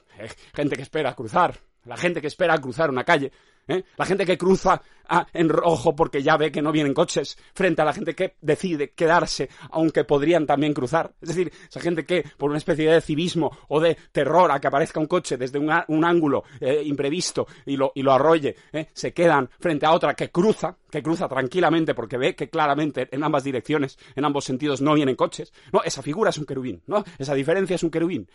gente 0.54 0.76
que 0.76 0.82
espera 0.84 1.14
cruzar, 1.14 1.60
la 1.86 1.98
gente 1.98 2.22
que 2.22 2.28
espera 2.28 2.58
cruzar 2.60 2.90
una 2.90 3.04
calle, 3.04 3.32
¿eh? 3.68 3.84
la 3.98 4.06
gente 4.06 4.26
que 4.26 4.38
cruza 4.38 4.82
ah, 5.10 5.28
en 5.34 5.50
rojo 5.50 5.96
porque 5.96 6.24
ya 6.24 6.38
ve 6.38 6.52
que 6.52 6.62
no 6.62 6.72
vienen 6.72 6.94
coches, 6.94 7.38
frente 7.54 7.82
a 7.82 7.86
la 7.86 7.94
gente 7.94 8.16
que 8.16 8.36
decide 8.42 8.92
quedarse, 8.92 9.50
aunque 9.72 10.04
podrían 10.04 10.46
también 10.46 10.74
cruzar. 10.74 11.14
Es 11.22 11.30
decir, 11.30 11.52
esa 11.70 11.80
gente 11.80 12.06
que, 12.06 12.24
por 12.38 12.50
una 12.50 12.58
especie 12.58 12.90
de 12.90 13.02
civismo 13.02 13.52
o 13.70 13.80
de 13.80 13.98
terror 14.12 14.52
a 14.52 14.60
que 14.60 14.68
aparezca 14.68 15.00
un 15.00 15.08
coche 15.08 15.38
desde 15.38 15.60
un, 15.60 16.06
ángulo 16.06 16.44
eh, 16.60 16.84
imprevisto 16.86 17.48
y 17.66 17.78
lo, 17.78 17.92
y 17.96 18.02
lo 18.02 18.14
arrolle, 18.14 18.56
¿eh? 18.72 18.88
se 18.94 19.14
quedan 19.14 19.50
frente 19.60 19.86
a 19.86 19.92
otra 19.92 20.14
que 20.14 20.30
cruza, 20.30 20.78
que 20.90 21.02
cruza 21.02 21.28
tranquilamente 21.28 21.94
porque 21.94 22.18
ve 22.18 22.36
que 22.36 22.50
claramente 22.50 23.08
en 23.12 23.24
ambas 23.24 23.44
direcciones, 23.44 23.98
en 24.16 24.26
ambos 24.26 24.46
sentidos, 24.46 24.82
no 24.82 24.94
vienen 24.94 25.16
coches. 25.16 25.54
No, 25.72 25.82
esa 25.84 26.02
figura 26.02 26.30
es 26.30 26.38
un 26.38 26.46
querubín, 26.46 26.82
¿no? 26.88 27.04
Esa 27.18 27.34
diferencia 27.34 27.76
es 27.76 27.84
un 27.84 27.90
querubín. 27.90 28.30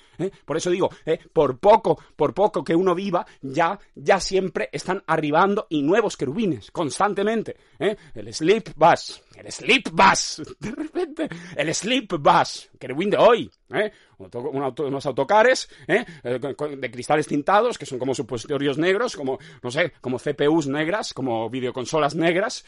Por 0.44 0.56
eso 0.56 0.70
digo, 0.70 0.90
por 1.32 1.58
poco, 1.58 1.98
por 2.16 2.34
poco 2.34 2.64
que 2.64 2.74
uno 2.74 2.94
viva, 2.94 3.26
ya, 3.40 3.78
ya 3.94 4.20
siempre 4.20 4.68
están 4.72 5.02
arribando 5.06 5.66
y 5.68 5.82
nuevos 5.82 6.16
querubines, 6.16 6.59
constantemente. 6.72 7.56
¿Eh? 7.80 7.96
El 8.14 8.32
sleep 8.32 8.72
bus, 8.76 9.22
el 9.34 9.50
sleep 9.50 9.90
bus, 9.90 10.42
de 10.60 10.70
repente, 10.70 11.28
el 11.56 11.74
sleep 11.74 12.18
bus, 12.18 12.70
querubín 12.78 13.10
de 13.10 13.16
hoy, 13.16 13.50
¿eh? 13.74 13.90
unos 14.18 15.06
autocares 15.06 15.68
¿eh? 15.86 16.04
Eh, 16.22 16.38
de 16.38 16.90
cristales 16.90 17.26
tintados, 17.26 17.78
que 17.78 17.86
son 17.86 17.98
como 17.98 18.14
supositorios 18.14 18.78
negros, 18.78 19.16
como, 19.16 19.38
no 19.62 19.70
sé, 19.70 19.92
como 20.00 20.18
CPUs 20.18 20.66
negras, 20.66 21.14
como 21.14 21.48
videoconsolas 21.48 22.14
negras, 22.14 22.64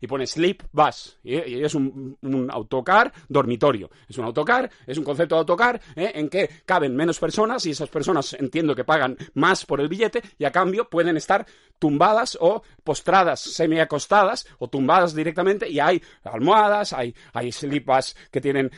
y 0.00 0.06
pone 0.06 0.26
Sleep 0.26 0.62
Bus. 0.72 1.18
Y, 1.22 1.62
es 1.62 1.74
un, 1.74 2.16
autocar 2.50 3.12
dormitorio. 3.28 3.90
Es 4.08 4.18
un 4.18 4.24
autocar, 4.24 4.70
es 4.86 4.98
un 4.98 5.04
concepto 5.04 5.34
de 5.34 5.40
autocar 5.40 5.80
en 5.96 6.28
que 6.28 6.48
caben 6.64 6.96
menos 6.96 7.18
personas 7.18 7.66
y 7.66 7.70
esas 7.70 7.88
personas 7.88 8.34
entiendo 8.34 8.74
que 8.74 8.84
pagan 8.84 9.16
más 9.34 9.64
por 9.64 9.80
el 9.80 9.88
billete 9.88 10.22
y 10.38 10.44
a 10.44 10.52
cambio 10.52 10.88
pueden 10.88 11.16
estar 11.16 11.46
tumbadas 11.78 12.38
o 12.40 12.62
postradas, 12.82 13.40
semi-acostadas 13.40 14.46
o 14.58 14.68
tumbadas 14.68 15.14
directamente 15.14 15.68
y 15.68 15.80
hay 15.80 16.02
almohadas, 16.24 16.92
hay, 16.92 17.14
hay 17.32 17.52
slipas 17.52 18.16
que 18.30 18.40
tienen 18.40 18.70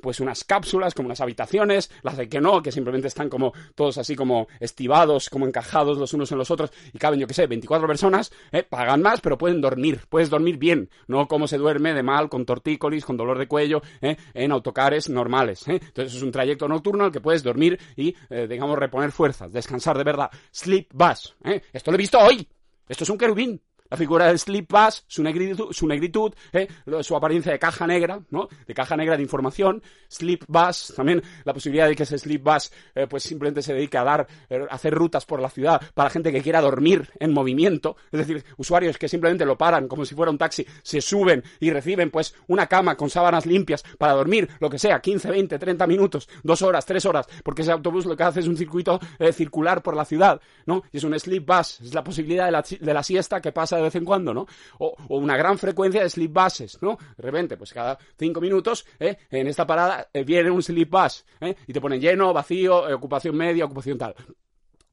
pues 0.00 0.20
unas 0.20 0.44
cápsulas 0.44 0.94
como 0.94 1.06
unas 1.06 1.20
habitaciones, 1.20 1.90
las 2.02 2.16
de 2.16 2.28
que 2.28 2.40
no, 2.40 2.62
que 2.62 2.72
simplemente 2.72 3.08
están 3.08 3.28
como 3.28 3.52
todos 3.74 3.98
así 3.98 4.16
como 4.16 4.48
estivados, 4.58 5.30
como 5.30 5.46
encajados 5.46 5.98
los 5.98 6.12
unos 6.14 6.30
en 6.32 6.38
los 6.38 6.50
otros 6.50 6.72
y 6.92 6.98
caben, 6.98 7.20
yo 7.20 7.26
que 7.26 7.34
sé, 7.34 7.46
24 7.46 7.86
personas, 7.86 8.32
¿eh? 8.52 8.62
pagan 8.62 9.02
más, 9.02 9.20
pero 9.20 9.38
pueden 9.38 9.60
dormir, 9.60 10.00
puedes 10.08 10.30
dormir 10.30 10.58
bien, 10.58 10.90
no 11.06 11.26
como 11.28 11.46
se 11.46 11.58
duerme 11.58 11.94
de 11.94 12.02
mal, 12.02 12.28
con 12.28 12.44
tortícolis, 12.44 13.04
con 13.04 13.16
dolor 13.16 13.38
de 13.38 13.46
cuello, 13.46 13.82
¿eh? 14.00 14.16
en 14.34 14.52
autocares 14.52 15.08
normales. 15.08 15.66
¿eh? 15.68 15.80
Entonces 15.82 16.14
es 16.14 16.22
un 16.22 16.32
trayecto 16.32 16.68
nocturno 16.68 17.04
al 17.04 17.12
que 17.12 17.20
puedes 17.20 17.42
dormir 17.42 17.78
y, 17.96 18.14
digamos, 18.48 18.78
reponer 18.78 19.12
fuerzas, 19.12 19.52
descansar 19.52 19.96
de 19.96 20.04
verdad. 20.04 20.30
Sleep 20.50 20.88
bus. 20.92 21.36
Esto 21.72 21.90
lo 21.90 21.96
he 21.96 21.98
visto 21.98 22.18
hoy. 22.18 22.46
Esto 22.88 23.04
es 23.04 23.10
un 23.10 23.18
querubín 23.18 23.60
la 23.90 23.96
figura 23.96 24.26
del 24.26 24.38
Sleep 24.38 24.66
Bus, 24.68 25.04
su 25.06 25.22
negritud, 25.22 25.72
su, 25.72 25.86
negritud 25.86 26.32
¿eh? 26.52 26.68
su 27.02 27.16
apariencia 27.16 27.52
de 27.52 27.58
caja 27.58 27.86
negra, 27.86 28.20
¿no? 28.30 28.48
De 28.66 28.72
caja 28.72 28.96
negra 28.96 29.16
de 29.16 29.22
información. 29.22 29.82
Sleep 30.08 30.44
Bus, 30.46 30.92
también 30.94 31.22
la 31.44 31.52
posibilidad 31.52 31.88
de 31.88 31.96
que 31.96 32.04
ese 32.04 32.18
Sleep 32.18 32.42
Bus 32.42 32.70
eh, 32.94 33.06
pues 33.08 33.24
simplemente 33.24 33.62
se 33.62 33.74
dedique 33.74 33.98
a 33.98 34.04
dar, 34.04 34.26
eh, 34.48 34.64
hacer 34.70 34.94
rutas 34.94 35.26
por 35.26 35.40
la 35.40 35.50
ciudad 35.50 35.80
para 35.94 36.08
gente 36.08 36.32
que 36.32 36.40
quiera 36.40 36.60
dormir 36.60 37.10
en 37.18 37.32
movimiento. 37.32 37.96
Es 38.12 38.20
decir, 38.20 38.44
usuarios 38.56 38.96
que 38.96 39.08
simplemente 39.08 39.44
lo 39.44 39.58
paran 39.58 39.88
como 39.88 40.04
si 40.04 40.14
fuera 40.14 40.30
un 40.30 40.38
taxi, 40.38 40.64
se 40.82 41.00
suben 41.00 41.42
y 41.58 41.70
reciben 41.70 42.10
pues 42.10 42.34
una 42.46 42.68
cama 42.68 42.96
con 42.96 43.10
sábanas 43.10 43.44
limpias 43.44 43.82
para 43.98 44.12
dormir, 44.12 44.48
lo 44.60 44.70
que 44.70 44.78
sea, 44.78 45.00
15, 45.00 45.30
20, 45.30 45.58
30 45.58 45.86
minutos, 45.88 46.28
dos 46.44 46.62
horas, 46.62 46.86
tres 46.86 47.04
horas, 47.06 47.26
porque 47.42 47.62
ese 47.62 47.72
autobús 47.72 48.06
lo 48.06 48.16
que 48.16 48.22
hace 48.22 48.40
es 48.40 48.46
un 48.46 48.56
circuito 48.56 49.00
circular 49.32 49.82
por 49.82 49.96
la 49.96 50.04
ciudad, 50.04 50.40
¿no? 50.66 50.82
Y 50.92 50.98
es 50.98 51.04
un 51.04 51.18
Sleep 51.18 51.44
Bus, 51.44 51.80
es 51.80 51.94
la 51.94 52.04
posibilidad 52.04 52.46
de 52.46 52.52
la, 52.52 52.62
de 52.62 52.94
la 52.94 53.02
siesta 53.02 53.40
que 53.40 53.52
pasa 53.52 53.79
de 53.80 53.84
vez 53.84 53.94
en 53.96 54.04
cuando, 54.04 54.32
¿no? 54.32 54.46
O, 54.78 54.94
una 55.08 55.36
gran 55.36 55.58
frecuencia 55.58 56.02
de 56.02 56.10
sleep 56.10 56.32
buses, 56.32 56.78
¿no? 56.80 56.98
De 57.16 57.22
repente, 57.22 57.56
pues 57.56 57.72
cada 57.72 57.98
cinco 58.18 58.40
minutos, 58.40 58.86
¿eh? 58.98 59.16
en 59.30 59.46
esta 59.46 59.66
parada 59.66 60.08
eh, 60.12 60.24
viene 60.24 60.50
un 60.50 60.62
sleep 60.62 60.90
bus, 60.90 61.24
¿eh? 61.40 61.54
Y 61.66 61.72
te 61.72 61.80
ponen 61.80 62.00
lleno, 62.00 62.32
vacío, 62.32 62.94
ocupación 62.94 63.36
media, 63.36 63.64
ocupación 63.64 63.98
tal. 63.98 64.14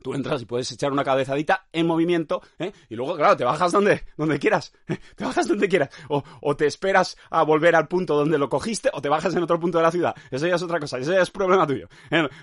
Tú 0.01 0.13
entras 0.13 0.41
y 0.41 0.45
puedes 0.45 0.71
echar 0.71 0.91
una 0.91 1.03
cabezadita 1.03 1.67
en 1.73 1.87
movimiento, 1.87 2.41
¿eh? 2.59 2.71
Y 2.87 2.95
luego, 2.95 3.15
claro, 3.15 3.35
te 3.35 3.43
bajas 3.43 3.71
donde, 3.71 4.03
donde 4.15 4.39
quieras. 4.39 4.71
Te 5.15 5.25
bajas 5.25 5.47
donde 5.47 5.67
quieras. 5.67 5.89
O, 6.09 6.23
o, 6.41 6.55
te 6.55 6.67
esperas 6.67 7.17
a 7.31 7.43
volver 7.43 7.75
al 7.75 7.87
punto 7.87 8.15
donde 8.15 8.37
lo 8.37 8.47
cogiste 8.47 8.89
o 8.93 9.01
te 9.01 9.09
bajas 9.09 9.35
en 9.35 9.43
otro 9.43 9.59
punto 9.59 9.79
de 9.79 9.83
la 9.83 9.91
ciudad. 9.91 10.15
Eso 10.29 10.47
ya 10.47 10.55
es 10.55 10.61
otra 10.61 10.79
cosa. 10.79 10.99
Eso 10.99 11.11
ya 11.11 11.21
es 11.21 11.31
problema 11.31 11.65
tuyo. 11.65 11.89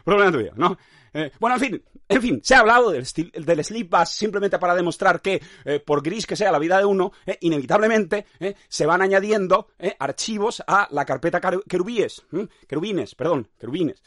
Problema 0.04 0.32
tuyo, 0.32 0.52
¿no? 0.56 0.76
Eh, 1.14 1.30
bueno, 1.38 1.54
en 1.54 1.60
fin, 1.60 1.82
en 2.08 2.20
fin, 2.20 2.40
se 2.42 2.56
ha 2.56 2.58
hablado 2.58 2.90
del, 2.90 3.04
del 3.04 3.64
sleep 3.64 3.88
bus 3.88 4.08
simplemente 4.08 4.58
para 4.58 4.74
demostrar 4.74 5.20
que, 5.20 5.40
eh, 5.64 5.78
por 5.78 6.02
gris 6.02 6.26
que 6.26 6.34
sea 6.34 6.50
la 6.50 6.58
vida 6.58 6.76
de 6.78 6.84
uno, 6.84 7.12
eh, 7.24 7.38
inevitablemente 7.40 8.26
se 8.68 8.84
van 8.84 9.00
añadiendo 9.00 9.68
archivos 10.00 10.62
a 10.66 10.88
la 10.90 11.04
carpeta 11.04 11.40
querubíes, 11.68 12.22
querubines, 12.66 13.14
perdón, 13.14 13.48
querubines. 13.58 14.02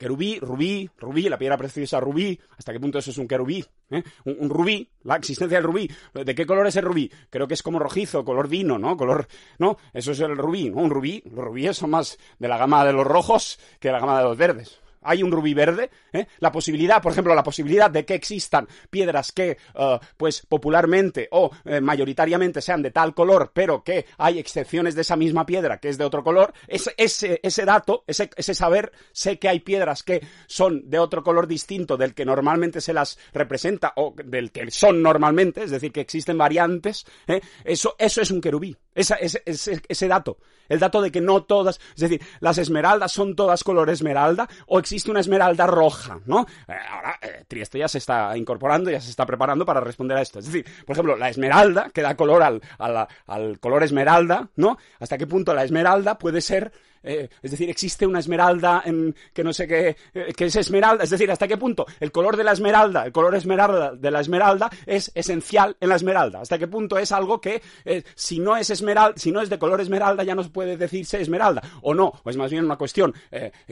querubí, 0.00 0.38
rubí, 0.40 0.90
rubí, 0.96 1.28
la 1.28 1.36
piedra 1.36 1.58
preciosa 1.58 2.00
rubí, 2.00 2.40
¿hasta 2.56 2.72
qué 2.72 2.80
punto 2.80 2.98
eso 2.98 3.10
es 3.10 3.18
un 3.18 3.28
querubí? 3.28 3.62
Un, 4.24 4.48
rubí, 4.48 4.88
la 5.02 5.16
existencia 5.16 5.58
del 5.58 5.66
rubí. 5.66 5.90
¿De 6.14 6.34
qué 6.34 6.46
color 6.46 6.66
es 6.66 6.76
el 6.76 6.84
rubí? 6.84 7.10
Creo 7.28 7.46
que 7.46 7.54
es 7.54 7.62
como 7.62 7.78
rojizo, 7.78 8.24
color 8.24 8.48
vino, 8.48 8.78
¿no? 8.78 8.96
Color, 8.96 9.28
¿no? 9.58 9.76
Eso 9.92 10.12
es 10.12 10.20
el 10.20 10.36
rubí, 10.36 10.70
¿no? 10.70 10.78
Un 10.78 10.90
rubí, 10.90 11.22
los 11.26 11.44
rubíes 11.44 11.76
son 11.76 11.90
más 11.90 12.18
de 12.38 12.48
la 12.48 12.56
gama 12.56 12.84
de 12.86 12.94
los 12.94 13.06
rojos 13.06 13.58
que 13.78 13.88
de 13.88 13.92
la 13.92 14.00
gama 14.00 14.18
de 14.18 14.24
los 14.24 14.38
verdes 14.38 14.80
hay 15.06 15.22
un 15.22 15.30
rubí 15.30 15.54
verde, 15.54 15.90
¿eh? 16.12 16.26
la 16.40 16.52
posibilidad, 16.52 17.00
por 17.00 17.12
ejemplo, 17.12 17.34
la 17.34 17.42
posibilidad 17.42 17.90
de 17.90 18.04
que 18.04 18.14
existan 18.14 18.68
piedras 18.90 19.32
que, 19.32 19.56
eh, 19.74 19.98
pues, 20.16 20.44
popularmente 20.46 21.28
o 21.30 21.50
eh, 21.64 21.80
mayoritariamente 21.80 22.60
sean 22.60 22.82
de 22.82 22.90
tal 22.90 23.14
color, 23.14 23.52
pero 23.54 23.82
que 23.82 24.06
hay 24.18 24.38
excepciones 24.38 24.94
de 24.94 25.02
esa 25.02 25.16
misma 25.16 25.46
piedra 25.46 25.78
que 25.78 25.88
es 25.88 25.98
de 25.98 26.04
otro 26.04 26.22
color, 26.22 26.52
ese, 26.66 26.94
ese, 26.96 27.40
ese 27.42 27.64
dato, 27.64 28.04
ese, 28.06 28.30
ese 28.36 28.54
saber, 28.54 28.92
sé 29.12 29.38
que 29.38 29.48
hay 29.48 29.60
piedras 29.60 30.02
que 30.02 30.26
son 30.46 30.88
de 30.90 30.98
otro 30.98 31.22
color 31.22 31.46
distinto 31.46 31.96
del 31.96 32.14
que 32.14 32.24
normalmente 32.24 32.80
se 32.80 32.92
las 32.92 33.18
representa 33.32 33.92
o 33.96 34.14
del 34.16 34.50
que 34.50 34.70
son 34.70 35.02
normalmente, 35.02 35.64
es 35.64 35.70
decir, 35.70 35.92
que 35.92 36.00
existen 36.00 36.36
variantes, 36.36 37.06
eso, 37.64 37.94
eso 37.98 38.20
es 38.20 38.30
un 38.30 38.40
querubí. 38.40 38.76
Esa, 38.96 39.14
ese, 39.16 39.42
ese, 39.46 39.80
ese, 39.86 40.08
dato, 40.08 40.38
el 40.68 40.80
dato 40.80 41.00
de 41.00 41.12
que 41.12 41.20
no 41.20 41.44
todas, 41.44 41.78
es 41.94 42.00
decir, 42.00 42.20
las 42.40 42.58
esmeraldas 42.58 43.12
son 43.12 43.36
todas 43.36 43.62
color 43.62 43.90
esmeralda 43.90 44.48
o 44.66 44.78
existe 44.78 45.10
una 45.10 45.20
esmeralda 45.20 45.66
roja, 45.66 46.18
¿no? 46.24 46.46
Eh, 46.66 46.72
ahora, 46.90 47.18
eh, 47.20 47.44
Trieste 47.46 47.78
ya 47.78 47.88
se 47.88 47.98
está 47.98 48.36
incorporando, 48.36 48.90
ya 48.90 49.00
se 49.00 49.10
está 49.10 49.26
preparando 49.26 49.64
para 49.64 49.80
responder 49.80 50.16
a 50.16 50.22
esto. 50.22 50.38
Es 50.38 50.46
decir, 50.46 50.64
por 50.84 50.94
ejemplo, 50.94 51.14
la 51.16 51.28
esmeralda, 51.28 51.90
que 51.90 52.02
da 52.02 52.16
color 52.16 52.42
al, 52.42 52.62
al, 52.78 53.06
al 53.26 53.60
color 53.60 53.84
esmeralda, 53.84 54.48
¿no? 54.56 54.78
¿Hasta 54.98 55.18
qué 55.18 55.26
punto 55.26 55.54
la 55.54 55.62
esmeralda 55.62 56.18
puede 56.18 56.40
ser 56.40 56.72
eh, 57.06 57.28
es 57.40 57.50
decir, 57.52 57.70
existe 57.70 58.06
una 58.06 58.18
esmeralda 58.18 58.82
en, 58.84 59.14
que 59.32 59.44
no 59.44 59.52
sé 59.52 59.68
qué, 59.68 59.96
eh, 60.12 60.32
que 60.36 60.46
es 60.46 60.56
esmeralda, 60.56 61.04
es 61.04 61.10
decir, 61.10 61.30
hasta 61.30 61.46
qué 61.46 61.56
punto 61.56 61.86
el 62.00 62.10
color 62.10 62.36
de 62.36 62.44
la 62.44 62.52
esmeralda, 62.52 63.06
el 63.06 63.12
color 63.12 63.34
esmeralda 63.36 63.92
de 63.94 64.10
la 64.10 64.20
esmeralda 64.20 64.68
es 64.84 65.12
esencial 65.14 65.76
en 65.80 65.88
la 65.88 65.96
esmeralda, 65.96 66.40
hasta 66.40 66.58
qué 66.58 66.66
punto 66.66 66.98
es 66.98 67.12
algo 67.12 67.40
que 67.40 67.62
eh, 67.84 68.02
si 68.16 68.40
no 68.40 68.56
es 68.56 68.70
esmeralda, 68.70 69.14
si 69.16 69.30
no 69.30 69.40
es 69.40 69.48
de 69.48 69.58
color 69.58 69.80
esmeralda 69.80 70.24
ya 70.24 70.34
no 70.34 70.42
puede 70.50 70.76
decirse 70.76 71.20
esmeralda, 71.20 71.62
o 71.82 71.94
no, 71.94 72.12
o 72.22 72.30
es 72.30 72.36
más 72.36 72.50
bien 72.50 72.64
una 72.64 72.76
cuestión 72.76 73.14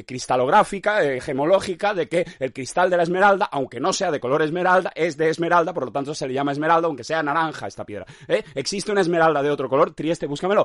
cristalográfica, 0.07 1.01
gemológica, 1.21 1.95
de 1.95 2.09
que 2.09 2.27
el 2.39 2.53
cristal 2.53 2.91
de 2.91 2.97
la 2.97 3.03
esmeralda, 3.03 3.47
aunque 3.47 3.81
no 3.81 3.93
sea 3.93 4.11
de 4.11 4.21
color 4.21 4.43
esmeralda, 4.43 4.93
es 4.95 5.17
de 5.17 5.29
esmeralda, 5.29 5.73
por 5.73 5.87
lo 5.87 5.93
tanto 5.93 6.15
se 6.15 6.29
le 6.29 6.35
llama 6.35 6.53
esmeralda, 6.53 6.87
aunque 6.87 7.05
sea 7.05 7.23
naranja 7.23 7.67
esta 7.67 7.85
piedra. 7.85 8.07
¿Existe 8.55 8.93
una 8.93 9.01
esmeralda 9.01 9.43
de 9.43 9.51
otro 9.51 9.69
color? 9.69 9.93
Trieste, 9.93 10.27
búscamelo. 10.27 10.65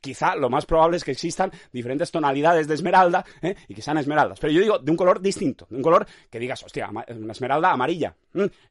Quizá 0.00 0.34
lo 0.36 0.50
más 0.50 0.66
probable 0.66 0.96
es 0.96 1.04
que 1.04 1.12
existan 1.12 1.50
diferentes 1.72 2.09
tonalidades 2.10 2.66
de 2.68 2.74
esmeralda 2.74 3.24
¿eh? 3.42 3.54
y 3.68 3.74
que 3.74 3.82
sean 3.82 3.98
esmeraldas. 3.98 4.38
Pero 4.40 4.52
yo 4.52 4.60
digo 4.60 4.78
de 4.78 4.90
un 4.90 4.96
color 4.96 5.20
distinto, 5.20 5.66
de 5.70 5.76
un 5.76 5.82
color 5.82 6.06
que 6.30 6.38
digas, 6.38 6.62
hostia, 6.62 6.88
una 6.90 7.32
esmeralda 7.32 7.72
amarilla. 7.72 8.14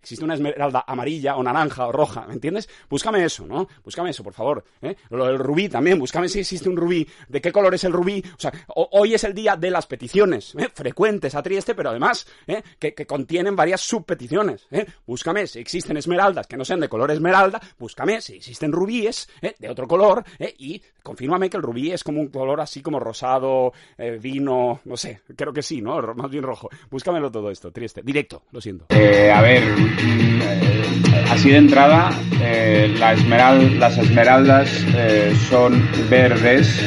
Existe 0.01 0.24
una 0.24 0.36
esmeralda 0.36 0.84
amarilla 0.88 1.36
o 1.36 1.43
naranja 1.43 1.88
o 1.88 1.91
roja, 1.91 2.26
¿me 2.28 2.34
entiendes? 2.34 2.70
Búscame 2.89 3.24
eso, 3.24 3.45
¿no? 3.45 3.68
Búscame 3.84 4.12
eso, 4.12 4.24
por 4.24 4.34
favor. 4.34 4.64
¿eh? 4.82 4.95
Lo 5.10 5.26
del 5.26 5.39
rubí 5.39 5.70
también, 5.70 5.99
búscame 5.99 6.30
si 6.30 6.39
existe 6.39 6.70
un 6.70 6.78
rubí. 6.78 7.07
¿De 7.28 7.41
qué 7.41 7.51
color 7.51 7.74
es 7.74 7.84
el 7.84 7.93
rubí? 7.93 8.24
O 8.36 8.39
sea, 8.39 8.51
hoy 8.68 9.14
es 9.14 9.24
el 9.24 9.34
día 9.34 9.55
de 9.55 9.72
las 9.72 9.88
peticiones 9.88 10.55
¿eh? 10.55 10.70
frecuentes 10.74 11.36
a 11.36 11.43
Trieste, 11.43 11.76
pero 11.76 11.89
además 11.89 12.28
¿eh? 12.47 12.62
que, 12.78 12.93
que, 12.93 13.05
contienen 13.05 13.55
varias 13.55 13.82
subpeticiones. 13.82 14.68
¿eh? 14.72 14.86
Búscame 15.05 15.47
si 15.47 15.60
existen 15.60 15.97
esmeraldas 15.97 16.47
que 16.47 16.57
no 16.57 16.66
sean 16.66 16.80
de 16.80 16.89
color 16.89 17.12
esmeralda, 17.12 17.62
búscame 17.78 18.22
si 18.22 18.36
existen 18.36 18.72
rubíes 18.72 19.30
¿eh? 19.41 19.55
de 19.57 19.70
otro 19.70 19.88
color 19.88 20.24
¿eh? 20.38 20.53
y 20.57 20.82
confírmame 21.03 21.49
que 21.49 21.57
el 21.57 21.64
rubí 21.64 21.91
es 21.91 22.03
como 22.03 22.22
un 22.22 22.28
color 22.28 22.62
así 22.62 22.82
como 22.82 22.99
rosado, 22.99 23.74
vino, 24.22 24.82
no 24.86 24.97
sé, 24.97 25.22
creo 25.36 25.51
que 25.51 25.64
sí, 25.64 25.82
¿no? 25.82 25.99
Más 26.14 26.30
bien 26.30 26.43
rojo. 26.43 26.70
Búscamelo 26.89 27.32
todo 27.32 27.49
esto, 27.49 27.72
triste. 27.72 28.01
Directo, 28.03 28.43
lo 28.51 28.62
siento. 28.62 28.86
A 28.89 29.41
ver, 29.41 29.49
mm, 29.58 30.41
eh, 30.41 31.26
así 31.32 31.50
de 31.50 31.58
entrada, 31.58 32.12
eh, 32.41 32.93
esmeral, 33.14 33.80
las 33.80 33.97
esmeraldas 33.97 34.70
eh, 34.95 35.34
son 35.50 35.88
verdes, 36.10 36.82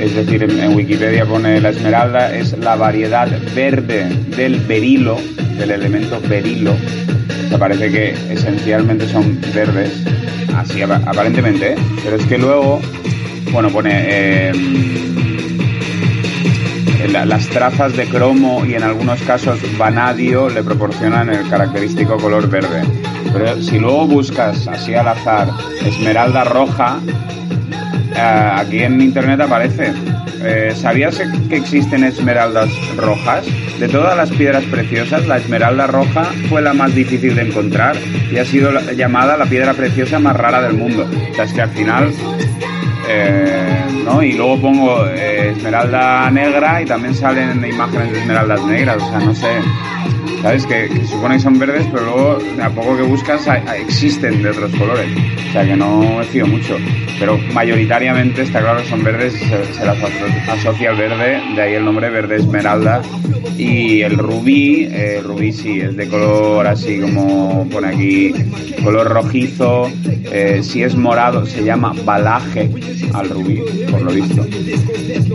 es 0.00 0.14
decir, 0.14 0.42
en, 0.44 0.74
Wikipedia 0.74 1.24
pone 1.26 1.60
la 1.60 1.70
esmeralda, 1.70 2.34
es 2.34 2.56
la 2.58 2.76
variedad 2.76 3.28
verde 3.54 4.06
del 4.36 4.60
berilo, 4.60 5.18
del 5.58 5.70
elemento 5.72 6.20
berilo. 6.28 6.72
O 6.72 7.48
sea, 7.48 7.58
parece 7.58 7.90
que 7.90 8.14
esencialmente 8.30 9.06
son 9.08 9.38
verdes, 9.54 9.92
así 10.56 10.80
apa- 10.82 11.02
aparentemente, 11.06 11.72
¿eh? 11.72 11.76
pero 12.02 12.16
es 12.16 12.24
que 12.26 12.38
luego, 12.38 12.80
bueno, 13.52 13.68
pone... 13.70 14.52
eh, 17.02 17.08
la- 17.08 17.24
las 17.24 17.46
trazas 17.48 17.96
de 17.96 18.06
cromo 18.06 18.64
y 18.64 18.74
en 18.74 18.82
algunos 18.82 19.20
casos 19.22 19.58
vanadio 19.78 20.48
le 20.48 20.62
proporcionan 20.62 21.28
el 21.30 21.48
característico 21.48 22.16
color 22.16 22.48
verde. 22.48 22.82
Pero 23.32 23.62
si 23.62 23.78
luego 23.78 24.06
buscas 24.06 24.66
así 24.68 24.94
al 24.94 25.08
azar 25.08 25.48
esmeralda 25.84 26.44
roja, 26.44 26.98
eh, 28.14 28.50
aquí 28.56 28.80
en 28.82 29.00
internet 29.00 29.40
aparece. 29.40 29.92
Eh, 30.44 30.72
¿Sabías 30.74 31.22
que 31.48 31.56
existen 31.56 32.02
esmeraldas 32.04 32.68
rojas? 32.96 33.44
De 33.78 33.88
todas 33.88 34.16
las 34.16 34.30
piedras 34.30 34.64
preciosas, 34.64 35.26
la 35.28 35.36
esmeralda 35.38 35.86
roja 35.86 36.24
fue 36.48 36.60
la 36.62 36.72
más 36.72 36.92
difícil 36.94 37.36
de 37.36 37.42
encontrar 37.42 37.94
y 38.30 38.38
ha 38.38 38.44
sido 38.44 38.72
la- 38.72 38.92
llamada 38.92 39.36
la 39.36 39.46
piedra 39.46 39.72
preciosa 39.72 40.18
más 40.18 40.36
rara 40.36 40.60
del 40.62 40.74
mundo. 40.74 41.08
O 41.30 41.34
sea, 41.34 41.44
es 41.44 41.52
que 41.52 41.62
al 41.62 41.70
final 41.70 42.12
¿no? 44.04 44.22
Y 44.22 44.32
luego 44.32 44.60
pongo 44.60 45.06
eh, 45.06 45.50
esmeralda 45.50 46.30
negra 46.30 46.82
y 46.82 46.86
también 46.86 47.14
salen 47.14 47.64
imágenes 47.64 48.12
de 48.12 48.20
esmeraldas 48.20 48.64
negras, 48.64 49.02
o 49.02 49.08
sea, 49.08 49.18
no 49.20 49.34
sé. 49.34 49.60
¿Sabes? 50.42 50.66
Que, 50.66 50.88
que 50.88 51.04
supone 51.06 51.36
que 51.36 51.40
son 51.40 51.58
verdes, 51.58 51.86
pero 51.92 52.04
luego, 52.04 52.38
a 52.62 52.70
poco 52.70 52.96
que 52.96 53.02
buscas, 53.04 53.46
existen 53.78 54.42
de 54.42 54.50
otros 54.50 54.72
colores. 54.74 55.06
O 55.48 55.52
sea, 55.52 55.64
que 55.64 55.76
no 55.76 56.18
me 56.18 56.24
fío 56.24 56.46
mucho. 56.46 56.76
Pero 57.20 57.38
mayoritariamente 57.52 58.42
está 58.42 58.60
claro 58.60 58.82
que 58.82 58.88
son 58.88 59.04
verdes, 59.04 59.34
se, 59.34 59.74
se 59.74 59.84
las 59.86 59.96
aso- 59.98 60.50
asocia 60.52 60.90
al 60.90 60.96
verde, 60.96 61.40
de 61.54 61.62
ahí 61.62 61.74
el 61.74 61.84
nombre 61.84 62.10
verde 62.10 62.36
esmeralda. 62.36 63.02
Y 63.56 64.00
el 64.00 64.16
rubí, 64.18 64.88
eh, 64.90 65.20
rubí 65.22 65.52
sí, 65.52 65.78
es 65.80 65.94
de 65.96 66.08
color 66.08 66.66
así 66.66 66.98
como 66.98 67.68
pone 67.70 67.88
aquí, 67.88 68.32
color 68.82 69.08
rojizo. 69.12 69.88
eh, 70.32 70.60
si 70.64 70.82
es 70.82 70.96
morado, 70.96 71.46
se 71.46 71.62
llama 71.62 71.92
balaje 72.04 72.68
al 73.12 73.28
rubí, 73.28 73.62
por 73.90 74.02
lo 74.02 74.10
visto. 74.10 74.44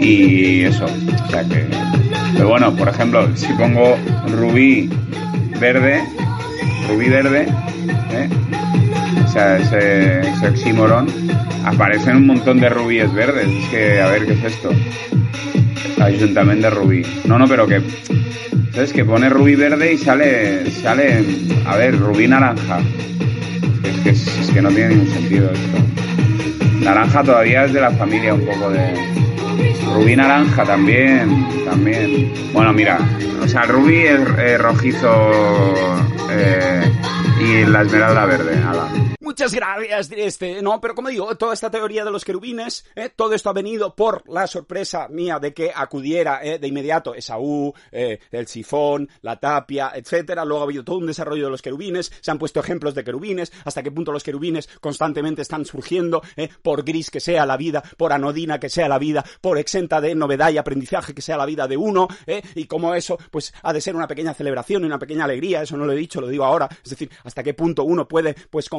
Y 0.02 0.64
eso, 0.64 0.86
o 0.86 1.30
sea 1.30 1.44
que. 1.46 1.66
Pero 2.34 2.50
bueno, 2.50 2.76
por 2.76 2.88
ejemplo, 2.88 3.28
si 3.36 3.52
pongo 3.54 3.98
rubí 4.28 4.90
verde, 5.60 6.04
rubí 6.88 7.10
verde, 7.10 7.48
¿eh? 8.12 8.30
o 9.26 9.28
sea, 9.28 9.58
ese, 9.58 10.22
ese 10.22 10.48
oxímoron, 10.48 11.08
aparecen 11.66 12.18
un 12.18 12.28
montón 12.28 12.60
de 12.60 12.70
rubíes 12.70 13.14
verdes. 13.14 13.48
Es 13.48 13.70
que, 13.70 14.02
a 14.02 14.08
ver, 14.08 14.26
¿qué 14.26 14.34
es 14.34 14.44
esto? 14.44 14.70
Ayuntamiento 16.00 16.70
de 16.70 16.76
rubí. 16.76 17.02
No, 17.26 17.38
no, 17.38 17.48
pero 17.48 17.68
que. 17.68 17.82
¿Sabes? 18.74 18.94
Que 18.94 19.04
pone 19.04 19.30
rubí 19.30 19.56
verde 19.56 19.94
y 19.94 19.98
sale. 19.98 20.70
sale. 20.72 21.24
A 21.66 21.76
ver, 21.76 21.98
rubí 21.98 22.28
naranja. 22.28 22.80
Es 23.84 24.00
que, 24.02 24.10
es 24.42 24.52
que 24.54 24.62
no 24.62 24.70
tiene 24.70 24.90
ningún 24.90 25.08
sentido 25.08 25.52
esto. 25.52 26.84
Naranja 26.84 27.24
todavía 27.24 27.66
es 27.66 27.74
de 27.74 27.82
la 27.82 27.92
familia 27.92 28.34
un 28.34 28.46
poco 28.46 28.70
de. 28.70 29.27
Rubí 29.94 30.16
naranja 30.16 30.64
también, 30.64 31.48
también. 31.66 32.32
Bueno, 32.54 32.74
mira, 32.74 33.00
o 33.42 33.48
sea, 33.48 33.64
rubí 33.64 34.00
es 34.00 34.22
eh, 34.38 34.58
rojizo 34.58 35.10
eh, 36.30 36.92
y 37.40 37.66
la 37.66 37.82
esmeralda 37.82 38.26
verde. 38.26 38.58
ala. 38.58 39.07
Muchas 39.28 39.54
gracias, 39.54 40.10
este, 40.16 40.62
no, 40.62 40.80
pero 40.80 40.96
como 40.96 41.10
digo, 41.10 41.36
toda 41.36 41.54
esta 41.54 41.70
teoría 41.70 42.06
de 42.06 42.12
los 42.12 42.24
querubines, 42.24 42.86
eh, 42.96 43.10
todo 43.14 43.34
esto 43.34 43.50
ha 43.50 43.54
venido 43.54 43.94
por 43.94 44.24
la 44.30 44.48
sorpresa 44.48 45.10
mía 45.10 45.38
de 45.38 45.54
que 45.54 45.70
acudiera 45.76 46.40
eh, 46.42 46.60
de 46.60 46.68
inmediato 46.70 47.14
Esaú, 47.14 47.74
eh, 47.92 48.20
el 48.32 48.48
sifón, 48.48 49.10
la 49.24 49.38
tapia, 49.38 49.92
etcétera. 49.94 50.46
Luego 50.46 50.62
ha 50.62 50.64
habido 50.64 50.86
todo 50.86 51.00
un 51.00 51.08
desarrollo 51.08 51.44
de 51.44 51.52
los 51.52 51.62
querubines, 51.62 52.10
se 52.22 52.32
han 52.32 52.40
puesto 52.40 52.62
ejemplos 52.62 52.96
de 52.96 53.04
querubines, 53.04 53.52
hasta 53.66 53.84
qué 53.84 53.92
punto 53.92 54.14
los 54.14 54.24
querubines 54.24 54.70
constantemente 54.80 55.42
están 55.42 55.66
surgiendo, 55.66 56.22
eh, 56.38 56.48
por 56.62 56.86
gris 56.86 57.12
que 57.12 57.20
sea 57.20 57.46
la 57.46 57.58
vida, 57.58 57.84
por 57.98 58.14
anodina 58.14 58.62
que 58.62 58.70
sea 58.70 58.88
la 58.88 58.98
vida, 58.98 59.26
por 59.42 59.58
exenta 59.58 60.00
de 60.00 60.16
novedad 60.16 60.52
y 60.52 60.58
aprendizaje 60.58 61.14
que 61.14 61.22
sea 61.22 61.36
la 61.36 61.46
vida 61.46 61.68
de 61.68 61.76
uno, 61.76 62.08
y 62.56 62.64
como 62.64 62.96
eso, 62.96 63.18
pues 63.30 63.54
ha 63.62 63.74
de 63.74 63.82
ser 63.82 63.94
una 63.98 64.08
pequeña 64.08 64.34
celebración 64.34 64.84
y 64.84 64.86
una 64.86 65.00
pequeña 65.00 65.26
alegría, 65.26 65.64
eso 65.64 65.76
no 65.76 65.86
lo 65.86 65.92
he 65.92 65.98
dicho, 65.98 66.22
lo 66.22 66.30
digo 66.30 66.46
ahora, 66.46 66.70
es 66.82 66.92
decir, 66.92 67.10
hasta 67.26 67.44
qué 67.44 67.54
punto 67.54 67.84
uno 67.84 68.08
puede, 68.08 68.34
pues, 68.50 68.70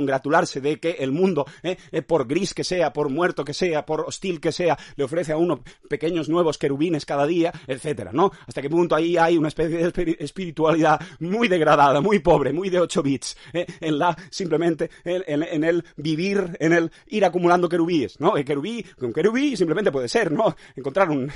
de 0.60 0.78
que 0.80 0.90
el 1.00 1.12
mundo, 1.12 1.46
eh, 1.62 1.76
eh, 1.92 2.02
por 2.02 2.26
gris 2.26 2.54
que 2.54 2.64
sea, 2.64 2.92
por 2.92 3.08
muerto 3.08 3.44
que 3.44 3.54
sea, 3.54 3.84
por 3.84 4.02
hostil 4.02 4.40
que 4.40 4.52
sea, 4.52 4.78
le 4.96 5.04
ofrece 5.04 5.32
a 5.32 5.36
uno 5.36 5.62
pequeños 5.88 6.28
nuevos 6.28 6.58
querubines 6.58 7.04
cada 7.04 7.26
día, 7.26 7.52
etcétera, 7.66 8.10
¿no? 8.12 8.30
Hasta 8.46 8.62
qué 8.62 8.70
punto 8.70 8.94
ahí 8.94 9.16
hay 9.16 9.36
una 9.36 9.48
especie 9.48 9.78
de 9.78 9.92
espiri- 9.92 10.16
espiritualidad 10.20 11.00
muy 11.20 11.48
degradada, 11.48 12.00
muy 12.00 12.20
pobre, 12.20 12.52
muy 12.52 12.70
de 12.70 12.80
8 12.80 13.02
bits, 13.02 13.36
eh, 13.52 13.66
en 13.80 13.98
la, 13.98 14.16
simplemente, 14.30 14.90
en, 15.04 15.22
en- 15.26 15.64
el 15.64 15.84
vivir, 15.96 16.56
en 16.60 16.72
el 16.72 16.90
ir 17.08 17.24
acumulando 17.24 17.68
querubíes, 17.68 18.20
¿no? 18.20 18.36
El 18.36 18.44
un 19.00 19.12
querubí 19.12 19.56
simplemente 19.56 19.90
puede 19.92 20.08
ser, 20.08 20.30
¿no? 20.32 20.54
Encontrar 20.76 21.10
un, 21.10 21.30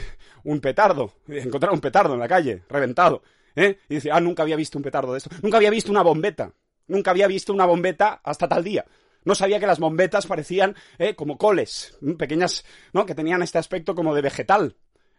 un 0.45 0.61
petardo, 0.61 1.13
encontrar 1.29 1.73
un 1.73 1.81
petardo 1.81 2.15
en 2.15 2.21
la 2.21 2.29
calle, 2.29 2.63
reventado, 2.69 3.23
¿eh? 3.57 3.79
Y 3.89 3.97
dice, 3.97 4.11
ah, 4.11 4.21
nunca 4.21 4.43
había 4.43 4.57
visto 4.57 4.79
un 4.79 4.85
petardo 4.85 5.13
de 5.13 5.19
esto, 5.19 5.31
nunca 5.43 5.57
había 5.59 5.71
visto 5.71 5.91
una 5.91 6.03
bombeta, 6.03 6.53
nunca 6.93 7.11
había 7.11 7.27
visto 7.27 7.53
una 7.53 7.67
bombeta 7.67 8.21
hasta 8.23 8.47
tal 8.49 8.63
día. 8.63 8.85
No 9.25 9.35
sabía 9.35 9.59
que 9.59 9.67
las 9.67 9.79
bombetas 9.79 10.27
parecían 10.27 10.77
eh, 10.99 11.15
como 11.15 11.39
coles, 11.39 11.97
mm, 12.01 12.13
pequeñas, 12.13 12.65
¿no? 12.93 13.07
Que 13.07 13.15
tenían 13.15 13.43
este 13.43 13.59
aspecto 13.59 13.95
como 13.95 14.15
de 14.15 14.23
vegetal, 14.23 14.77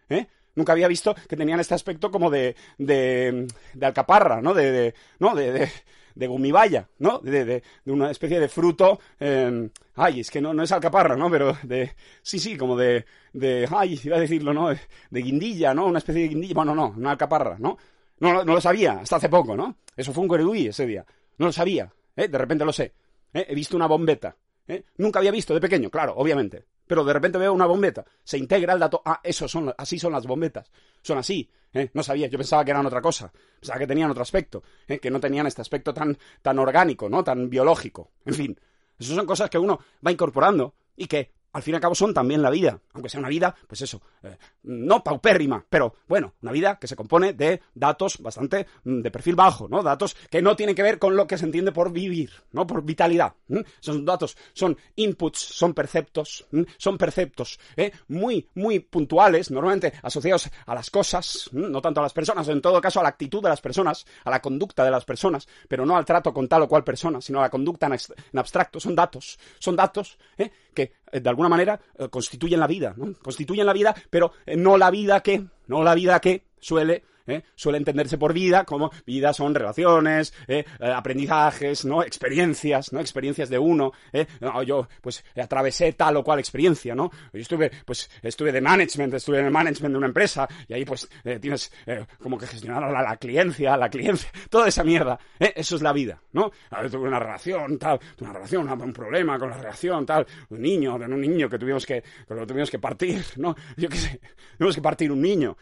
¿eh? 0.09 0.27
Nunca 0.55 0.73
había 0.73 0.87
visto 0.87 1.15
que 1.27 1.35
tenían 1.35 1.59
este 1.59 1.73
aspecto 1.73 2.11
como 2.11 2.29
de, 2.29 2.55
de, 2.77 3.47
de 3.73 3.85
alcaparra, 3.85 4.39
¿no? 4.39 4.53
De, 4.53 4.93
¿no? 5.19 5.33
De, 5.35 5.51
de, 5.51 5.71
de 6.15 6.27
gumibaya, 6.27 6.87
¿no? 6.99 7.19
De, 7.19 7.43
de, 7.43 7.63
de 7.83 7.91
una 7.91 8.11
especie 8.11 8.39
de 8.39 8.47
fruto, 8.47 8.99
eh, 9.19 9.69
ay, 9.95 10.19
es 10.19 10.29
que 10.29 10.41
no, 10.41 10.53
no 10.53 10.61
es 10.61 10.71
alcaparra, 10.71 11.15
¿no? 11.15 11.31
Pero 11.31 11.57
de, 11.63 11.95
sí, 12.21 12.37
sí, 12.37 12.55
como 12.55 12.77
de, 12.77 13.05
de, 13.33 13.67
ay, 13.71 13.99
iba 14.03 14.17
a 14.17 14.19
decirlo, 14.19 14.53
¿no? 14.53 14.69
De, 14.69 15.21
guindilla, 15.21 15.73
¿no? 15.73 15.87
Una 15.87 15.99
especie 15.99 16.23
de 16.23 16.27
guindilla, 16.27 16.53
bueno, 16.53 16.75
no, 16.75 16.93
una 16.95 17.11
alcaparra, 17.11 17.57
¿no? 17.57 17.77
No, 18.19 18.43
no, 18.45 18.53
lo 18.53 18.61
sabía, 18.61 18.99
hasta 19.01 19.15
hace 19.15 19.29
poco, 19.29 19.55
¿no? 19.55 19.75
Eso 19.97 20.13
fue 20.13 20.23
un 20.23 20.29
querubí 20.29 20.67
ese 20.67 20.85
día. 20.85 21.05
No 21.37 21.47
lo 21.47 21.51
sabía, 21.51 21.93
¿eh? 22.15 22.27
De 22.27 22.37
repente 22.37 22.65
lo 22.65 22.73
sé. 22.73 22.93
¿eh? 23.33 23.45
He 23.49 23.55
visto 23.55 23.75
una 23.75 23.87
bombeta. 23.87 24.35
¿eh? 24.67 24.85
Nunca 24.97 25.19
había 25.19 25.31
visto 25.31 25.53
de 25.53 25.61
pequeño, 25.61 25.89
claro, 25.89 26.13
obviamente. 26.15 26.65
Pero 26.85 27.03
de 27.03 27.13
repente 27.13 27.37
veo 27.37 27.53
una 27.53 27.65
bombeta. 27.65 28.05
Se 28.23 28.37
integra 28.37 28.73
el 28.73 28.79
dato. 28.79 29.01
Ah, 29.05 29.19
eso 29.23 29.47
son, 29.47 29.73
así 29.77 29.97
son 29.97 30.11
las 30.11 30.27
bombetas. 30.27 30.69
Son 31.01 31.17
así. 31.17 31.49
¿eh? 31.73 31.89
No 31.93 32.03
sabía, 32.03 32.27
yo 32.27 32.37
pensaba 32.37 32.63
que 32.65 32.71
eran 32.71 32.85
otra 32.85 33.01
cosa. 33.01 33.31
Pensaba 33.59 33.79
que 33.79 33.87
tenían 33.87 34.11
otro 34.11 34.23
aspecto. 34.23 34.63
¿eh? 34.87 34.99
Que 34.99 35.09
no 35.09 35.19
tenían 35.19 35.47
este 35.47 35.61
aspecto 35.61 35.93
tan, 35.93 36.17
tan 36.41 36.59
orgánico, 36.59 37.09
¿no? 37.09 37.23
Tan 37.23 37.49
biológico. 37.49 38.11
En 38.25 38.33
fin. 38.33 38.59
Esas 38.99 39.15
son 39.15 39.25
cosas 39.25 39.49
que 39.49 39.57
uno 39.57 39.79
va 40.05 40.11
incorporando 40.11 40.75
y 40.95 41.07
que 41.07 41.31
al 41.53 41.61
fin 41.61 41.73
y 41.73 41.75
al 41.75 41.81
cabo 41.81 41.95
son 41.95 42.13
también 42.13 42.41
la 42.41 42.49
vida, 42.49 42.79
aunque 42.93 43.09
sea 43.09 43.19
una 43.19 43.29
vida, 43.29 43.55
pues 43.67 43.81
eso, 43.81 44.01
eh, 44.23 44.37
no 44.63 45.03
paupérrima, 45.03 45.63
pero 45.69 45.95
bueno, 46.07 46.33
una 46.41 46.51
vida 46.51 46.77
que 46.79 46.87
se 46.87 46.95
compone 46.95 47.33
de 47.33 47.61
datos 47.73 48.17
bastante 48.19 48.67
mm, 48.83 49.01
de 49.01 49.11
perfil 49.11 49.35
bajo, 49.35 49.67
¿no? 49.67 49.81
Datos 49.83 50.15
que 50.29 50.41
no 50.41 50.55
tienen 50.55 50.75
que 50.75 50.83
ver 50.83 50.99
con 50.99 51.15
lo 51.15 51.27
que 51.27 51.37
se 51.37 51.45
entiende 51.45 51.71
por 51.71 51.91
vivir, 51.91 52.31
¿no? 52.51 52.65
Por 52.65 52.83
vitalidad. 52.83 53.33
¿m? 53.47 53.63
Esos 53.79 54.03
datos 54.03 54.35
son 54.53 54.77
inputs, 54.95 55.39
son 55.39 55.73
perceptos, 55.73 56.45
son 56.77 56.97
perceptos, 56.97 57.59
¿eh? 57.77 57.91
muy, 58.07 58.47
muy 58.55 58.79
puntuales, 58.79 59.51
normalmente 59.51 59.93
asociados 60.01 60.49
a 60.65 60.75
las 60.75 60.89
cosas, 60.89 61.49
no 61.51 61.81
tanto 61.81 61.99
a 61.99 62.03
las 62.03 62.13
personas, 62.13 62.47
en 62.47 62.61
todo 62.61 62.81
caso 62.81 62.99
a 62.99 63.03
la 63.03 63.09
actitud 63.09 63.41
de 63.41 63.49
las 63.49 63.61
personas, 63.61 64.05
a 64.23 64.29
la 64.29 64.41
conducta 64.41 64.83
de 64.83 64.91
las 64.91 65.05
personas, 65.05 65.47
pero 65.67 65.85
no 65.85 65.95
al 65.95 66.05
trato 66.05 66.33
con 66.33 66.47
tal 66.47 66.63
o 66.63 66.67
cual 66.67 66.83
persona, 66.83 67.21
sino 67.21 67.39
a 67.39 67.43
la 67.43 67.49
conducta 67.49 67.87
en, 67.87 68.39
abstracto, 68.39 68.79
son 68.79 68.95
datos, 68.95 69.37
son 69.59 69.75
datos 69.75 70.17
¿eh? 70.37 70.51
que 70.73 70.83
eh, 70.83 71.02
de 71.19 71.29
alguna 71.29 71.49
manera, 71.49 71.79
eh, 71.97 72.09
constituyen 72.09 72.59
la 72.59 72.67
vida, 72.67 72.93
¿no? 72.97 73.13
Constituyen 73.21 73.65
la 73.65 73.73
vida, 73.73 73.95
pero 74.09 74.33
eh, 74.45 74.55
no 74.55 74.77
la 74.77 74.91
vida 74.91 75.21
que, 75.21 75.43
no 75.67 75.83
la 75.83 75.95
vida 75.95 76.19
que 76.19 76.43
suele 76.59 77.03
¿eh? 77.27 77.43
suele 77.55 77.77
entenderse 77.77 78.17
por 78.17 78.33
vida 78.33 78.63
como 78.65 78.91
vida 79.05 79.33
son 79.33 79.55
relaciones, 79.55 80.33
¿eh? 80.47 80.65
Eh, 80.79 80.91
aprendizajes, 80.91 81.85
¿no? 81.85 82.03
Experiencias, 82.03 82.93
¿no? 82.93 82.99
Experiencias 82.99 83.49
de 83.49 83.59
uno, 83.59 83.91
¿eh? 84.11 84.25
Yo, 84.65 84.87
pues, 85.01 85.23
atravesé 85.35 85.93
tal 85.93 86.17
o 86.17 86.23
cual 86.23 86.39
experiencia, 86.39 86.95
¿no? 86.95 87.11
Yo 87.31 87.39
estuve, 87.39 87.71
pues, 87.85 88.09
estuve 88.21 88.51
de 88.51 88.61
management, 88.61 89.13
estuve 89.13 89.39
en 89.39 89.45
el 89.45 89.51
management 89.51 89.93
de 89.93 89.97
una 89.97 90.07
empresa, 90.07 90.47
y 90.67 90.73
ahí, 90.73 90.85
pues, 90.85 91.09
tienes 91.41 91.71
como 92.19 92.37
que 92.37 92.47
gestionar 92.47 92.91
la, 92.91 93.01
la 93.01 93.17
cliencia, 93.17 93.77
la 93.77 93.89
cliencia, 93.89 94.29
toda 94.49 94.67
esa 94.67 94.83
mierda. 94.83 95.19
Eso 95.39 95.75
es 95.75 95.81
la 95.81 95.93
vida, 95.93 96.21
¿no? 96.31 96.51
A 96.71 96.83
tuve 96.87 97.07
una 97.07 97.19
relación, 97.19 97.77
tal, 97.77 97.99
una 98.19 98.33
relación, 98.33 98.69
un 98.69 98.93
problema 98.93 99.39
con 99.39 99.49
la 99.49 99.57
relación, 99.57 100.05
tal, 100.05 100.25
un 100.49 100.61
niño, 100.61 100.95
un 100.95 101.21
niño 101.21 101.49
que 101.49 101.57
tuvimos 101.57 101.85
que, 101.85 102.01
que 102.01 102.33
lo 102.33 102.45
tuvimos 102.45 102.69
que 102.69 102.79
partir, 102.79 103.23
¿no? 103.37 103.55
Yo 103.77 103.89
qué 103.89 103.97
sé, 103.97 104.21
tuvimos 104.57 104.75
que 104.75 104.81
partir 104.81 105.11
un 105.11 105.21
niño. 105.21 105.57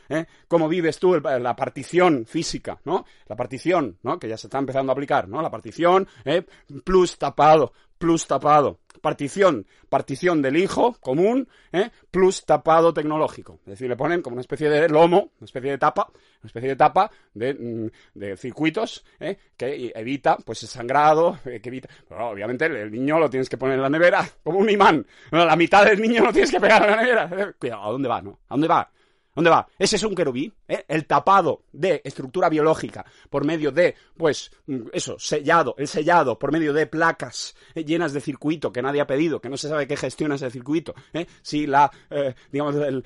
¿Cómo 0.48 0.68
vives 0.68 1.00
tú 1.00 1.20
la 1.20 1.51
partición 1.56 2.26
física, 2.26 2.80
¿no? 2.86 3.06
La 3.28 3.36
partición, 3.36 3.98
¿no? 4.04 4.20
Que 4.20 4.28
ya 4.28 4.38
se 4.38 4.48
está 4.48 4.60
empezando 4.60 4.92
a 4.92 4.94
aplicar, 4.94 5.28
¿no? 5.28 5.42
La 5.42 5.50
partición, 5.50 6.08
¿eh? 6.26 6.46
Plus 6.84 7.18
tapado, 7.18 7.74
plus 8.02 8.28
tapado. 8.28 8.80
Partición, 9.00 9.66
partición 9.90 10.42
del 10.42 10.58
hijo 10.58 10.98
común, 11.00 11.48
¿eh? 11.72 11.90
plus 12.12 12.46
tapado 12.46 12.94
tecnológico. 12.94 13.60
Es 13.62 13.72
decir, 13.72 13.88
le 13.88 13.96
ponen 13.96 14.22
como 14.22 14.34
una 14.34 14.42
especie 14.42 14.70
de 14.70 14.90
lomo, 14.90 15.32
una 15.40 15.46
especie 15.46 15.72
de 15.72 15.78
tapa, 15.78 16.08
una 16.12 16.48
especie 16.48 16.70
de 16.70 16.76
tapa 16.76 17.10
de, 17.34 17.54
mm, 17.54 18.20
de 18.20 18.38
circuitos 18.38 19.04
¿eh? 19.20 19.38
que 19.56 19.92
evita 19.96 20.38
pues 20.38 20.62
el 20.64 20.70
sangrado, 20.70 21.40
eh, 21.46 21.62
que 21.62 21.70
evita... 21.70 21.90
Obviamente 22.10 22.66
el, 22.66 22.92
niño 22.92 23.18
lo 23.18 23.30
tienes 23.30 23.48
que 23.48 23.58
poner 23.58 23.76
en 23.76 23.82
la 23.84 23.90
nevera 23.90 24.28
como 24.44 24.60
un 24.60 24.70
imán. 24.70 25.06
La 25.32 25.56
mitad 25.56 25.86
del 25.86 26.02
niño 26.02 26.26
lo 26.26 26.34
tienes 26.34 26.52
que 26.52 26.60
pegar 26.60 26.84
en 26.84 26.92
la 26.92 27.02
nevera. 27.02 27.54
Cuidado, 27.58 27.84
¿a 27.84 27.92
dónde 27.92 28.10
va? 28.10 28.22
No? 28.22 28.40
¿A 28.50 28.54
dónde 28.54 28.68
va? 28.68 28.92
¿Dónde 29.34 29.50
va? 29.50 29.68
Ese 29.80 29.96
es 29.96 30.04
un 30.04 30.14
querubí, 30.14 30.52
¿eh? 30.72 30.86
el 30.88 31.06
tapado 31.06 31.64
de 31.72 32.02
estructura 32.04 32.50
biológica 32.50 33.06
por 33.30 33.46
medio 33.46 33.72
de, 33.72 33.96
pues, 34.18 34.52
eso, 34.94 35.20
sellado, 35.20 35.76
el 35.78 35.88
sellado 35.88 36.40
por 36.40 36.52
medio 36.52 36.74
de 36.74 36.88
placas 36.88 37.56
¿eh? 37.76 37.84
llenas 37.84 38.14
de 38.14 38.22
circuito 38.22 38.72
que 38.72 38.82
nadie 38.82 39.02
ha 39.02 39.08
pedido, 39.08 39.42
que 39.42 39.50
no 39.50 39.58
se 39.58 39.68
sabe 39.68 39.88
qué 39.88 39.98
gestiona 39.98 40.36
ese 40.36 40.50
circuito, 40.50 40.96
¿eh? 41.14 41.28
si 41.42 41.68
la, 41.68 41.92
eh, 42.10 42.34
digamos, 42.52 42.76
el, 42.76 43.04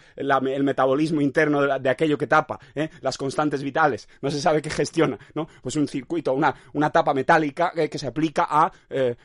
metabolismo 0.63 1.21
interno 1.21 1.79
de, 1.79 1.89
aquello 1.89 2.17
que 2.17 2.27
tapa, 2.27 2.59
las 3.01 3.17
constantes 3.17 3.63
vitales, 3.63 4.07
no 4.21 4.29
se 4.29 4.41
sabe 4.41 4.61
qué 4.61 4.69
gestiona, 4.69 5.17
¿no? 5.33 5.47
Pues 5.61 5.75
un 5.75 5.87
circuito, 5.87 6.33
una, 6.33 6.53
una 6.73 6.89
tapa 6.89 7.13
metálica 7.13 7.71
que 7.71 7.97
se 7.97 8.07
aplica 8.07 8.47
a 8.49 8.71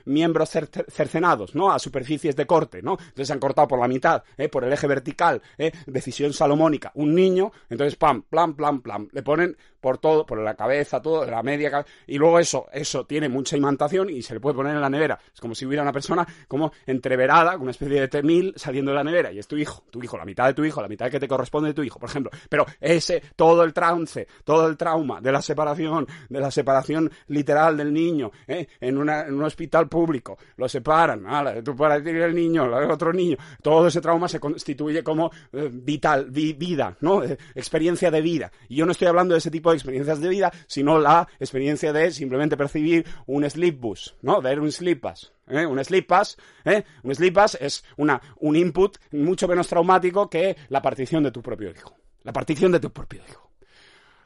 miembros 0.05 0.51
cer 0.51 0.69
cercenados, 0.89 1.55
¿no? 1.55 1.73
A 1.73 1.79
superficies 1.79 2.37
de 2.37 2.47
corte, 2.47 2.83
¿no? 2.83 2.93
Entonces 2.93 3.29
se 3.29 3.33
han 3.33 3.39
cortado 3.39 3.69
por 3.69 3.81
la 3.81 3.89
mitad, 3.89 4.23
por 4.51 4.65
el 4.65 4.73
eje 4.73 4.87
vertical, 4.87 5.43
decisión 5.87 6.33
salomónica 6.33 6.93
un 6.95 7.15
niño, 7.15 7.53
entonces 7.69 7.97
pam, 7.97 8.23
plan, 8.31 8.55
plan, 8.55 8.81
plan, 8.81 9.09
le 9.13 9.23
ponen 9.23 9.57
por 9.81 9.99
todo, 9.99 10.27
por 10.27 10.39
la 10.39 10.55
cabeza, 10.55 11.01
todo, 11.01 11.25
la 11.25 11.43
media 11.43 11.61
y 12.07 12.19
luego 12.19 12.39
eso, 12.39 12.67
eso 12.73 13.05
tiene 13.05 13.29
mucha 13.29 13.57
imantación 13.57 14.11
y 14.11 14.23
se 14.23 14.35
le 14.35 14.41
puede 14.41 14.57
poner 14.57 14.75
en 14.75 14.81
la 14.81 14.91
nevera. 14.91 15.19
Es 15.33 15.41
como 15.41 15.55
si 15.55 15.67
hubiera 15.67 15.83
una 15.83 15.93
persona 15.93 16.27
como 16.49 16.73
entreverada, 16.87 17.53
con 17.53 17.63
una 17.63 17.71
especie 17.71 18.01
de 18.01 18.09
temil 18.09 18.53
saliendo 18.57 18.91
de 18.91 18.97
la 18.97 19.05
nevera, 19.05 19.33
y 19.33 19.39
es 19.39 19.47
tu 19.47 19.57
hijo, 19.57 19.85
tu 19.91 20.03
hijo, 20.03 20.17
la 20.17 20.25
mitad 20.25 20.47
de 20.47 20.55
tu 20.55 20.65
hijo, 20.65 20.81
la 20.81 20.89
mitad 20.89 21.11
que 21.11 21.21
te 21.21 21.29
corresponde 21.29 21.69
de 21.69 21.75
tu 21.75 21.83
hijo, 21.83 21.99
por 21.99 22.09
ejemplo. 22.09 22.31
Pero 22.49 22.67
ese, 22.81 23.23
todo 23.37 23.63
el 23.63 23.73
trance, 23.73 24.27
todo 24.45 24.67
el 24.67 24.77
trauma 24.77 25.21
de 25.21 25.33
la 25.33 25.43
separación, 25.43 26.07
de 26.29 26.41
la 26.41 26.51
separación 26.51 27.11
literal 27.29 27.77
del 27.77 27.93
niño, 27.93 28.31
¿eh? 28.47 28.67
en, 28.81 28.99
una, 28.99 29.25
un 29.29 29.43
hospital 29.43 29.89
público, 29.89 30.39
lo 30.57 30.69
separan, 30.69 31.25
tú 31.65 31.77
para 31.77 32.03
ti 32.03 32.11
el 32.11 32.35
niño, 32.35 32.65
el 32.65 32.91
otro 32.91 33.13
niño, 33.13 33.37
todo 33.63 33.87
ese 33.87 34.01
trauma 34.01 34.29
se 34.29 34.41
constituye 34.41 35.03
como 35.03 35.31
eh, 35.53 35.71
vital, 35.73 36.27
vi, 36.31 36.53
vida, 36.53 36.97
¿no? 37.01 37.23
Eh, 37.23 37.37
experiencia 37.55 38.11
de 38.11 38.21
vida. 38.21 38.51
Y 38.69 38.77
yo 38.77 38.87
no 38.87 38.93
estoy 38.93 39.09
hablando 39.09 39.35
de 39.35 39.39
ese 39.39 39.51
tipo 39.51 39.70
experiencias 39.73 40.21
de 40.21 40.29
vida, 40.29 40.53
sino 40.67 40.99
la 40.99 41.29
experiencia 41.39 41.93
de 41.93 42.11
simplemente 42.11 42.57
percibir 42.57 43.07
un 43.27 43.49
sleep 43.49 43.79
bus, 43.79 44.17
¿no? 44.23 44.41
Ver 44.41 44.61
un 44.61 44.71
sleep 44.71 45.01
pass. 45.01 45.33
¿eh? 45.49 45.67
Un 45.67 45.83
sleep 45.85 46.07
pass, 46.07 46.37
¿eh? 46.65 46.85
Un 47.03 47.15
sleep 47.15 47.35
pass 47.35 47.59
es 47.61 47.85
una, 47.97 48.21
un 48.39 48.57
input 48.57 48.97
mucho 49.13 49.49
menos 49.49 49.69
traumático 49.69 50.29
que 50.29 50.57
la 50.69 50.83
partición 50.83 51.23
de 51.23 51.31
tu 51.31 51.43
propio 51.43 51.71
hijo. 51.71 51.97
La 52.23 52.33
partición 52.33 52.73
de 52.73 52.81
tu 52.81 52.91
propio 52.93 53.23
hijo. 53.29 53.51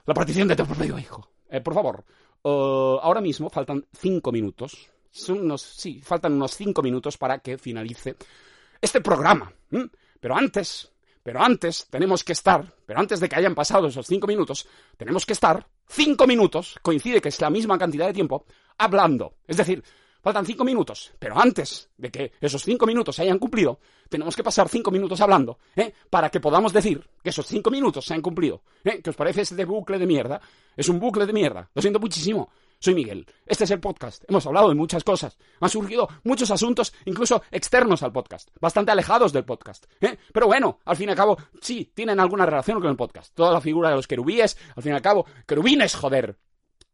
La 0.07 0.15
partición 0.15 0.49
de 0.49 0.57
tu 0.57 0.67
propio 0.67 0.99
hijo. 0.99 1.31
Eh, 1.49 1.61
por 1.61 1.75
favor, 1.75 2.05
ahora 2.43 3.21
mismo 3.21 3.49
faltan 3.49 3.87
cinco 3.93 4.33
minutos. 4.33 4.91
Son 5.11 5.41
unos, 5.41 5.63
sí, 5.63 6.01
faltan 6.03 6.33
unos 6.33 6.57
cinco 6.57 6.83
minutos 6.83 7.17
para 7.17 7.39
que 7.39 7.57
finalice 7.57 8.17
este 8.81 9.01
programa. 9.01 9.53
Pero 10.21 10.37
antes, 10.37 10.91
pero 11.25 11.43
antes 11.43 11.87
tenemos 11.89 12.23
que 12.23 12.35
estar, 12.35 12.71
pero 12.85 13.01
antes 13.01 13.19
de 13.19 13.29
que 13.31 13.37
hayan 13.37 13.55
pasado 13.55 13.89
esos 13.89 14.07
cinco 14.07 14.27
minutos, 14.27 14.69
tenemos 14.99 15.25
que 15.25 15.33
estar 15.33 15.67
cinco 15.89 16.27
minutos, 16.27 16.79
coincide 16.83 17.23
que 17.23 17.31
es 17.31 17.41
la 17.41 17.49
misma 17.49 17.79
cantidad 17.79 18.07
de 18.07 18.13
tiempo, 18.13 18.45
hablando. 18.77 19.37
Es 19.49 19.57
decir, 19.57 19.83
faltan 20.23 20.45
cinco 20.45 20.65
minutos, 20.65 21.13
pero 21.19 21.39
antes 21.39 21.89
de 21.97 22.11
que 22.11 22.33
esos 22.43 22.63
cinco 22.63 22.85
minutos 22.85 23.17
se 23.17 23.23
hayan 23.23 23.39
cumplido, 23.39 23.81
tenemos 24.11 24.37
que 24.37 24.45
pasar 24.45 24.69
cinco 24.69 24.91
minutos 24.91 25.19
hablando, 25.23 25.59
¿eh? 25.75 25.95
Para 26.11 26.29
que 26.29 26.41
podamos 26.41 26.75
decir 26.75 27.03
que 27.23 27.31
esos 27.31 27.47
cinco 27.47 27.71
minutos 27.71 28.05
se 28.05 28.13
han 28.13 28.21
cumplido. 28.21 28.63
¿Eh? 28.85 29.01
¿Qué 29.03 29.09
os 29.09 29.17
parece 29.17 29.41
este 29.41 29.65
bucle 29.65 29.99
de 29.99 30.07
mierda? 30.07 30.39
Es 30.77 30.91
un 30.91 31.01
bucle 31.01 31.25
de 31.25 31.33
mierda. 31.33 31.71
Lo 31.75 31.81
siento 31.81 32.01
muchísimo. 32.01 32.51
Soy 32.85 32.95
Miguel. 32.95 33.25
Este 33.47 33.65
es 33.65 33.71
el 33.71 33.81
podcast. 33.81 34.25
Hemos 34.29 34.47
hablado 34.47 34.69
de 34.69 34.75
muchas 34.75 35.03
cosas. 35.03 35.39
Han 35.59 35.71
surgido 35.71 36.07
muchos 36.23 36.51
asuntos, 36.51 36.93
incluso 37.07 37.43
externos 37.51 38.03
al 38.03 38.13
podcast, 38.13 38.51
bastante 38.61 38.93
alejados 38.93 39.33
del 39.33 39.47
podcast. 39.47 39.87
¿eh? 40.03 40.19
Pero 40.35 40.49
bueno, 40.49 40.81
al 40.85 40.95
fin 40.95 41.09
y 41.09 41.13
al 41.13 41.17
cabo, 41.17 41.39
sí, 41.63 41.91
tienen 41.95 42.21
alguna 42.21 42.45
relación 42.45 42.83
con 42.83 42.91
el 42.91 42.97
podcast. 42.97 43.35
Toda 43.35 43.53
la 43.53 43.63
figura 43.63 43.89
de 43.89 43.97
los 43.97 44.07
querubíes, 44.07 44.59
al 44.77 44.83
fin 44.83 44.93
y 44.93 44.97
al 44.97 45.01
cabo, 45.01 45.25
querubines, 45.47 45.95
joder 45.95 46.37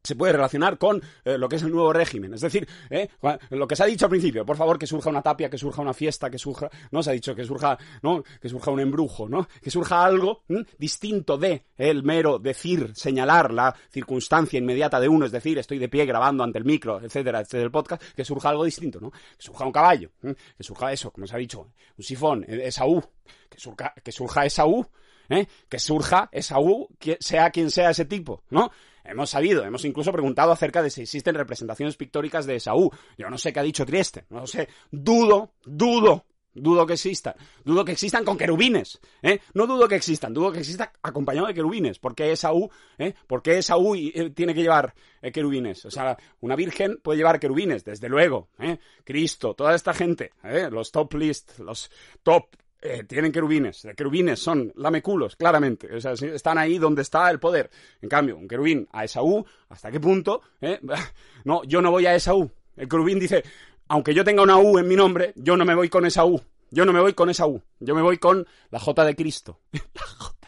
se 0.02 0.16
puede 0.16 0.32
relacionar 0.32 0.78
con 0.78 1.02
eh, 1.24 1.36
lo 1.36 1.48
que 1.48 1.56
es 1.56 1.62
el 1.62 1.70
nuevo 1.70 1.92
régimen. 1.92 2.34
Es 2.34 2.40
decir, 2.40 2.66
eh, 2.88 3.08
lo 3.50 3.66
que 3.66 3.76
se 3.76 3.82
ha 3.82 3.86
dicho 3.86 4.06
al 4.06 4.10
principio, 4.10 4.44
por 4.46 4.56
favor, 4.56 4.78
que 4.78 4.86
surja 4.86 5.10
una 5.10 5.22
tapia, 5.22 5.50
que 5.50 5.58
surja 5.58 5.82
una 5.82 5.94
fiesta, 5.94 6.30
que 6.30 6.38
surja, 6.38 6.70
no 6.90 7.02
se 7.02 7.10
ha 7.10 7.12
dicho 7.12 7.34
que 7.34 7.44
surja, 7.44 7.78
no, 8.02 8.22
que 8.40 8.48
surja 8.48 8.70
un 8.70 8.80
embrujo, 8.80 9.28
¿no? 9.28 9.48
Que 9.62 9.70
surja 9.70 10.04
algo 10.04 10.42
distinto 10.78 11.36
de 11.36 11.64
el 11.76 12.02
mero 12.02 12.38
decir, 12.38 12.92
señalar 12.94 13.52
la 13.52 13.74
circunstancia 13.90 14.58
inmediata 14.58 14.98
de 15.00 15.08
uno, 15.08 15.26
es 15.26 15.32
decir, 15.32 15.58
estoy 15.58 15.78
de 15.78 15.88
pie 15.88 16.06
grabando 16.06 16.44
ante 16.44 16.58
el 16.58 16.64
micro, 16.64 17.00
etcétera, 17.00 17.40
etcétera, 17.40 17.64
el 17.64 17.70
podcast, 17.70 18.02
que 18.14 18.24
surja 18.24 18.48
algo 18.48 18.64
distinto, 18.64 19.00
¿no? 19.00 19.10
Que 19.10 19.18
surja 19.38 19.64
un 19.64 19.72
caballo, 19.72 20.10
que 20.20 20.62
surja 20.62 20.92
eso, 20.92 21.10
como 21.10 21.26
se 21.26 21.34
ha 21.34 21.38
dicho, 21.38 21.68
un 21.96 22.04
sifón, 22.04 22.44
esa 22.48 22.86
U, 22.86 23.02
que 23.48 23.58
surja, 23.58 23.92
que 24.02 24.12
surja 24.12 24.46
esa 24.46 24.66
U, 24.66 24.86
¿eh? 25.30 25.46
que 25.68 25.78
surja 25.78 26.28
esa 26.32 26.58
U, 26.60 26.88
que 26.98 27.16
sea 27.20 27.50
quien 27.50 27.70
sea 27.70 27.90
ese 27.90 28.04
tipo, 28.04 28.42
¿no? 28.50 28.70
Hemos 29.04 29.30
sabido, 29.30 29.64
hemos 29.64 29.84
incluso 29.84 30.12
preguntado 30.12 30.52
acerca 30.52 30.82
de 30.82 30.90
si 30.90 31.02
existen 31.02 31.34
representaciones 31.34 31.96
pictóricas 31.96 32.46
de 32.46 32.56
Esaú. 32.56 32.90
Yo 33.16 33.30
no 33.30 33.38
sé 33.38 33.52
qué 33.52 33.60
ha 33.60 33.64
dicho 33.64 33.86
Trieste, 33.86 34.24
no 34.30 34.46
sé. 34.46 34.68
Dudo, 34.90 35.52
dudo, 35.64 36.24
dudo 36.54 36.86
que 36.86 36.94
existan. 36.94 37.34
Dudo 37.64 37.84
que 37.84 37.92
existan 37.92 38.24
con 38.24 38.36
querubines, 38.36 39.00
¿eh? 39.22 39.40
No 39.54 39.66
dudo 39.66 39.88
que 39.88 39.96
existan, 39.96 40.34
dudo 40.34 40.52
que 40.52 40.60
existan 40.60 40.90
acompañado 41.02 41.46
de 41.46 41.54
querubines. 41.54 41.98
¿Por 41.98 42.14
qué 42.14 42.32
Esaú, 42.32 42.70
eh? 42.98 43.14
¿Por 43.26 43.42
qué 43.42 43.58
Esaú 43.58 43.94
eh, 43.94 44.30
tiene 44.30 44.54
que 44.54 44.62
llevar 44.62 44.94
eh, 45.22 45.32
querubines? 45.32 45.84
O 45.84 45.90
sea, 45.90 46.16
una 46.40 46.56
virgen 46.56 46.98
puede 47.02 47.18
llevar 47.18 47.40
querubines, 47.40 47.84
desde 47.84 48.08
luego, 48.08 48.48
¿eh? 48.58 48.78
Cristo, 49.04 49.54
toda 49.54 49.74
esta 49.74 49.94
gente. 49.94 50.32
Los 50.70 50.92
top 50.92 51.14
list, 51.14 51.58
los 51.58 51.90
top 52.22 52.46
eh, 52.82 53.04
tienen 53.04 53.32
querubines. 53.32 53.86
Querubines 53.96 54.40
son 54.40 54.72
lameculos, 54.76 55.36
claramente. 55.36 55.94
O 55.94 56.00
sea, 56.00 56.12
están 56.12 56.58
ahí 56.58 56.78
donde 56.78 57.02
está 57.02 57.30
el 57.30 57.38
poder. 57.38 57.70
En 58.00 58.08
cambio, 58.08 58.36
un 58.36 58.48
querubín 58.48 58.88
a 58.92 59.04
Esaú, 59.04 59.44
¿hasta 59.68 59.90
qué 59.90 60.00
punto? 60.00 60.42
Eh? 60.60 60.80
No, 61.44 61.62
yo 61.64 61.80
no 61.80 61.90
voy 61.90 62.04
a 62.06 62.14
Esaú. 62.14 62.50
El 62.76 62.88
querubín 62.88 63.18
dice, 63.18 63.42
aunque 63.88 64.12
yo 64.14 64.24
tenga 64.24 64.42
una 64.42 64.58
U 64.58 64.78
en 64.78 64.86
mi 64.86 64.94
nombre, 64.94 65.32
yo 65.36 65.56
no 65.56 65.64
me 65.64 65.74
voy 65.74 65.88
con 65.88 66.04
Esaú. 66.04 66.40
Yo 66.70 66.84
no 66.84 66.92
me 66.92 67.00
voy 67.00 67.14
con 67.14 67.30
Esaú. 67.30 67.62
Yo 67.80 67.94
me 67.94 68.02
voy 68.02 68.18
con 68.18 68.46
la 68.70 68.78
J 68.78 69.04
de 69.04 69.16
Cristo. 69.16 69.58
la 69.72 70.02
J. 70.02 70.39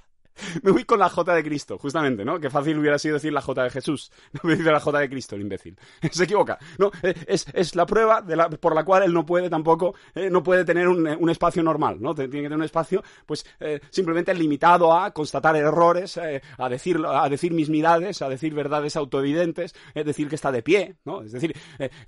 Me 0.63 0.71
voy 0.71 0.85
con 0.85 0.99
la 0.99 1.09
J 1.09 1.35
de 1.35 1.43
Cristo, 1.43 1.79
justamente, 1.79 2.25
¿no? 2.25 2.39
Qué 2.41 2.51
fácil 2.51 2.79
hubiera 2.79 2.99
sido 2.99 3.15
decir 3.15 3.33
la 3.33 3.41
J 3.41 3.65
de 3.65 3.71
Jesús. 3.71 4.11
No 4.33 4.49
me 4.49 4.57
dice 4.57 4.71
la 4.73 4.81
J 4.81 4.99
de 4.99 5.09
Cristo, 5.09 5.37
el 5.37 5.43
imbécil. 5.43 5.79
Se 6.11 6.25
equivoca. 6.25 6.59
No, 6.79 6.91
es, 7.03 7.47
es 7.53 7.75
la 7.75 7.87
prueba 7.87 8.25
por 8.61 8.75
la 8.75 8.85
cual 8.85 9.05
él 9.05 9.13
no 9.13 9.25
puede 9.27 9.51
tampoco, 9.51 9.95
eh, 10.15 10.31
no 10.31 10.43
puede 10.43 10.65
tener 10.65 10.89
un, 10.89 11.07
un, 11.07 11.31
espacio 11.31 11.63
normal, 11.63 11.99
¿no? 12.01 12.15
Tiene 12.15 12.31
que 12.31 12.43
tener 12.43 12.59
un 12.59 12.65
espacio, 12.65 13.03
pues, 13.27 13.45
eh, 13.61 13.81
simplemente 13.91 14.35
limitado 14.35 14.93
a 14.93 15.13
constatar 15.13 15.55
errores, 15.57 16.17
eh, 16.17 16.43
a 16.59 16.69
decir, 16.69 17.01
a 17.07 17.29
decir 17.29 17.53
mismidades, 17.53 18.23
a 18.23 18.29
decir 18.29 18.55
verdades 18.55 18.97
autoevidentes, 18.97 19.75
es 19.95 20.05
decir 20.05 20.29
que 20.29 20.35
está 20.35 20.51
de 20.51 20.63
pie, 20.63 20.97
¿no? 21.05 21.23
Es 21.23 21.33
decir, 21.33 21.55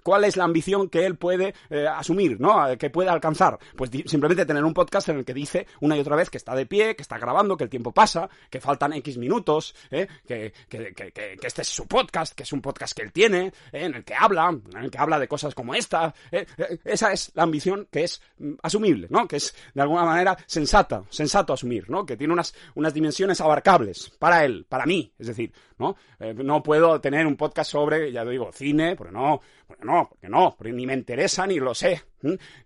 ¿cuál 0.03 0.25
es 0.25 0.37
la 0.37 0.45
ambición 0.45 0.89
que 0.89 1.07
él 1.07 1.17
puede 1.17 1.55
asumir, 1.97 2.41
¿no? 2.41 2.77
Que 2.79 2.91
puede 2.91 3.11
alcanzar. 3.11 3.59
Pues 3.77 3.91
simplemente 4.07 4.47
tener 4.47 4.65
un 4.65 4.75
podcast 4.75 5.09
en 5.09 5.19
el 5.19 5.25
que 5.25 5.35
dice 5.35 5.67
una 5.81 5.97
y 5.97 6.01
otra 6.01 6.17
vez 6.17 6.31
que 6.31 6.39
está 6.39 6.55
de 6.55 6.67
pie, 6.67 6.97
que 6.97 7.03
está 7.03 7.19
grabando, 7.19 7.57
que 7.57 7.65
el 7.65 7.71
tiempo 7.71 7.93
pasa, 7.93 8.29
que 8.51 8.61
faltan 8.61 8.93
X 8.95 9.19
minutos, 9.19 9.75
¿eh? 9.91 10.07
que, 10.27 10.53
que, 10.69 10.93
que, 10.93 11.39
este 11.43 11.63
es 11.63 11.69
su 11.69 11.87
podcast, 11.87 12.35
que 12.35 12.43
es 12.43 12.53
un 12.53 12.61
podcast 12.61 12.97
que 12.97 13.03
él 13.03 13.13
tiene, 13.13 13.47
¿eh? 13.73 13.85
en 13.85 13.95
el 13.95 14.05
que 14.05 14.15
habla, 14.15 14.49
en 14.49 14.83
el 14.83 14.91
que 14.91 14.99
habla 14.99 15.19
de 15.19 15.29
cosas 15.29 15.55
como 15.55 15.75
esta. 15.75 16.15
¿eh? 16.31 16.47
Esa 16.85 17.13
es 17.13 17.33
la 17.35 17.43
ambición 17.43 17.89
que 17.91 18.05
es 18.05 18.23
mm, 18.39 18.55
asumible, 18.63 19.09
¿no? 19.11 19.27
Que 19.27 19.37
es 19.37 19.55
de 19.75 19.83
alguna 19.83 20.05
manera 20.05 20.37
sensata, 20.47 21.05
sensato 21.09 21.53
asumir, 21.53 21.89
¿no? 21.91 22.05
Que 22.07 22.17
tiene 22.17 22.33
unas, 22.33 22.55
unas 22.75 22.95
dimensiones 22.95 23.41
abarcables 23.41 24.11
para 24.19 24.45
él, 24.45 24.67
para 24.69 24.87
mí, 24.87 25.13
es 25.19 25.27
decir, 25.27 25.53
¿no? 25.79 25.97
Eh, 26.21 26.35
no 26.35 26.63
puedo 26.63 27.01
tener 27.01 27.27
un 27.27 27.37
podcast 27.37 27.71
sobre, 27.71 28.13
ya 28.13 28.25
digo, 28.25 28.51
cine, 28.53 28.97
porque 28.97 29.13
no, 29.13 29.41
porque 29.67 29.85
no, 29.85 30.09
porque 30.09 30.29
no, 30.29 30.55
porque 30.57 30.73
ni 30.73 30.87
me 30.87 30.95
interesa 30.95 31.47
ni 31.47 31.59
lo 31.59 31.75
sé. 31.75 32.03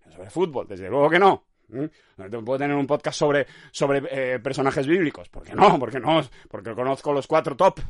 Sobre 0.08 0.30
fútbol, 0.30 0.66
desde 0.68 0.88
luego 0.88 1.10
que 1.10 1.18
no. 1.18 1.47
No 1.68 2.44
puedo 2.44 2.58
tener 2.58 2.76
un 2.76 2.86
podcast 2.86 3.18
sobre, 3.18 3.46
sobre 3.70 4.02
eh, 4.10 4.38
personajes 4.40 4.86
bíblicos. 4.86 5.28
¿Por 5.28 5.42
qué 5.42 5.54
no? 5.54 5.78
Porque 5.78 6.00
no, 6.00 6.22
porque 6.48 6.74
conozco 6.74 7.12
los 7.12 7.26
cuatro 7.26 7.56
top, 7.56 7.80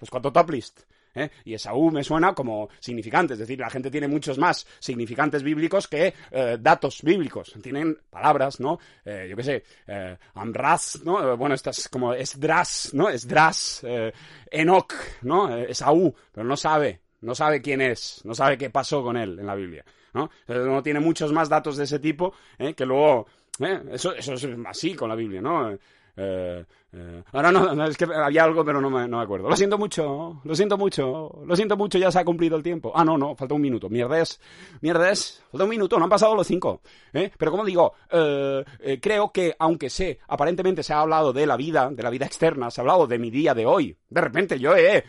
los 0.00 0.10
cuatro 0.10 0.32
top 0.32 0.50
list. 0.50 0.80
¿eh? 1.14 1.30
Y 1.44 1.54
Esaú 1.54 1.90
me 1.90 2.04
suena 2.04 2.34
como 2.34 2.68
significante, 2.78 3.34
es 3.34 3.38
decir, 3.38 3.58
la 3.58 3.70
gente 3.70 3.90
tiene 3.90 4.08
muchos 4.08 4.38
más 4.38 4.66
significantes 4.78 5.42
bíblicos 5.42 5.88
que 5.88 6.14
eh, 6.30 6.56
datos 6.60 7.02
bíblicos. 7.02 7.54
Tienen 7.62 7.98
palabras, 8.10 8.60
¿no? 8.60 8.78
Eh, 9.04 9.26
yo 9.28 9.36
qué 9.36 9.42
sé, 9.42 9.64
eh, 9.86 10.16
Amras, 10.34 11.00
¿no? 11.04 11.36
Bueno, 11.36 11.54
estas 11.54 11.88
como 11.88 12.12
Esdras, 12.12 12.90
¿no? 12.92 13.08
Esdras, 13.08 13.82
eh, 13.84 14.12
Enoch, 14.50 14.92
¿no? 15.22 15.56
Eh, 15.56 15.70
Esaú, 15.70 16.14
pero 16.32 16.46
no 16.46 16.56
sabe, 16.56 17.00
no 17.20 17.34
sabe 17.34 17.60
quién 17.60 17.80
es, 17.80 18.20
no 18.24 18.34
sabe 18.34 18.56
qué 18.58 18.70
pasó 18.70 19.02
con 19.02 19.16
él 19.16 19.38
en 19.38 19.46
la 19.46 19.54
Biblia. 19.54 19.84
¿No? 20.14 20.30
no 20.46 20.82
tiene 20.82 21.00
muchos 21.00 21.32
más 21.32 21.48
datos 21.48 21.76
de 21.76 21.84
ese 21.84 21.98
tipo 21.98 22.34
¿eh? 22.58 22.74
que 22.74 22.86
luego... 22.86 23.26
¿eh? 23.60 23.82
Eso, 23.92 24.14
eso 24.14 24.34
es 24.34 24.46
así 24.66 24.94
con 24.94 25.08
la 25.08 25.14
Biblia, 25.14 25.40
¿no? 25.40 25.76
Eh, 26.20 26.64
eh, 26.90 27.22
ahora 27.32 27.52
no, 27.52 27.74
no, 27.74 27.84
es 27.84 27.96
que 27.96 28.04
había 28.04 28.44
algo, 28.44 28.64
pero 28.64 28.80
no 28.80 28.90
me, 28.90 29.06
no 29.06 29.18
me, 29.18 29.22
acuerdo. 29.22 29.48
Lo 29.48 29.56
siento 29.56 29.78
mucho, 29.78 30.40
lo 30.42 30.54
siento 30.54 30.78
mucho, 30.78 31.42
lo 31.44 31.54
siento 31.54 31.76
mucho, 31.76 31.98
ya 31.98 32.10
se 32.10 32.18
ha 32.18 32.24
cumplido 32.24 32.56
el 32.56 32.62
tiempo. 32.62 32.92
Ah, 32.94 33.04
no, 33.04 33.18
no, 33.18 33.36
falta 33.36 33.54
un 33.54 33.60
minuto. 33.60 33.88
Mierdes, 33.88 34.40
mierdes, 34.80 35.42
falta 35.50 35.64
un 35.64 35.70
minuto, 35.70 35.98
no 35.98 36.04
han 36.04 36.10
pasado 36.10 36.34
los 36.34 36.46
cinco. 36.46 36.80
¿eh? 37.12 37.30
Pero 37.36 37.50
como 37.50 37.64
digo, 37.64 37.92
eh, 38.10 38.64
eh, 38.80 38.98
creo 39.00 39.30
que 39.30 39.54
aunque 39.58 39.90
sé, 39.90 40.18
aparentemente 40.28 40.82
se 40.82 40.92
ha 40.92 41.00
hablado 41.00 41.32
de 41.32 41.46
la 41.46 41.56
vida, 41.56 41.90
de 41.90 42.02
la 42.02 42.10
vida 42.10 42.26
externa, 42.26 42.70
se 42.70 42.80
ha 42.80 42.82
hablado 42.82 43.06
de 43.06 43.18
mi 43.18 43.30
día 43.30 43.54
de 43.54 43.66
hoy. 43.66 43.96
De 44.08 44.20
repente 44.20 44.58
yo, 44.58 44.74
eh, 44.76 45.04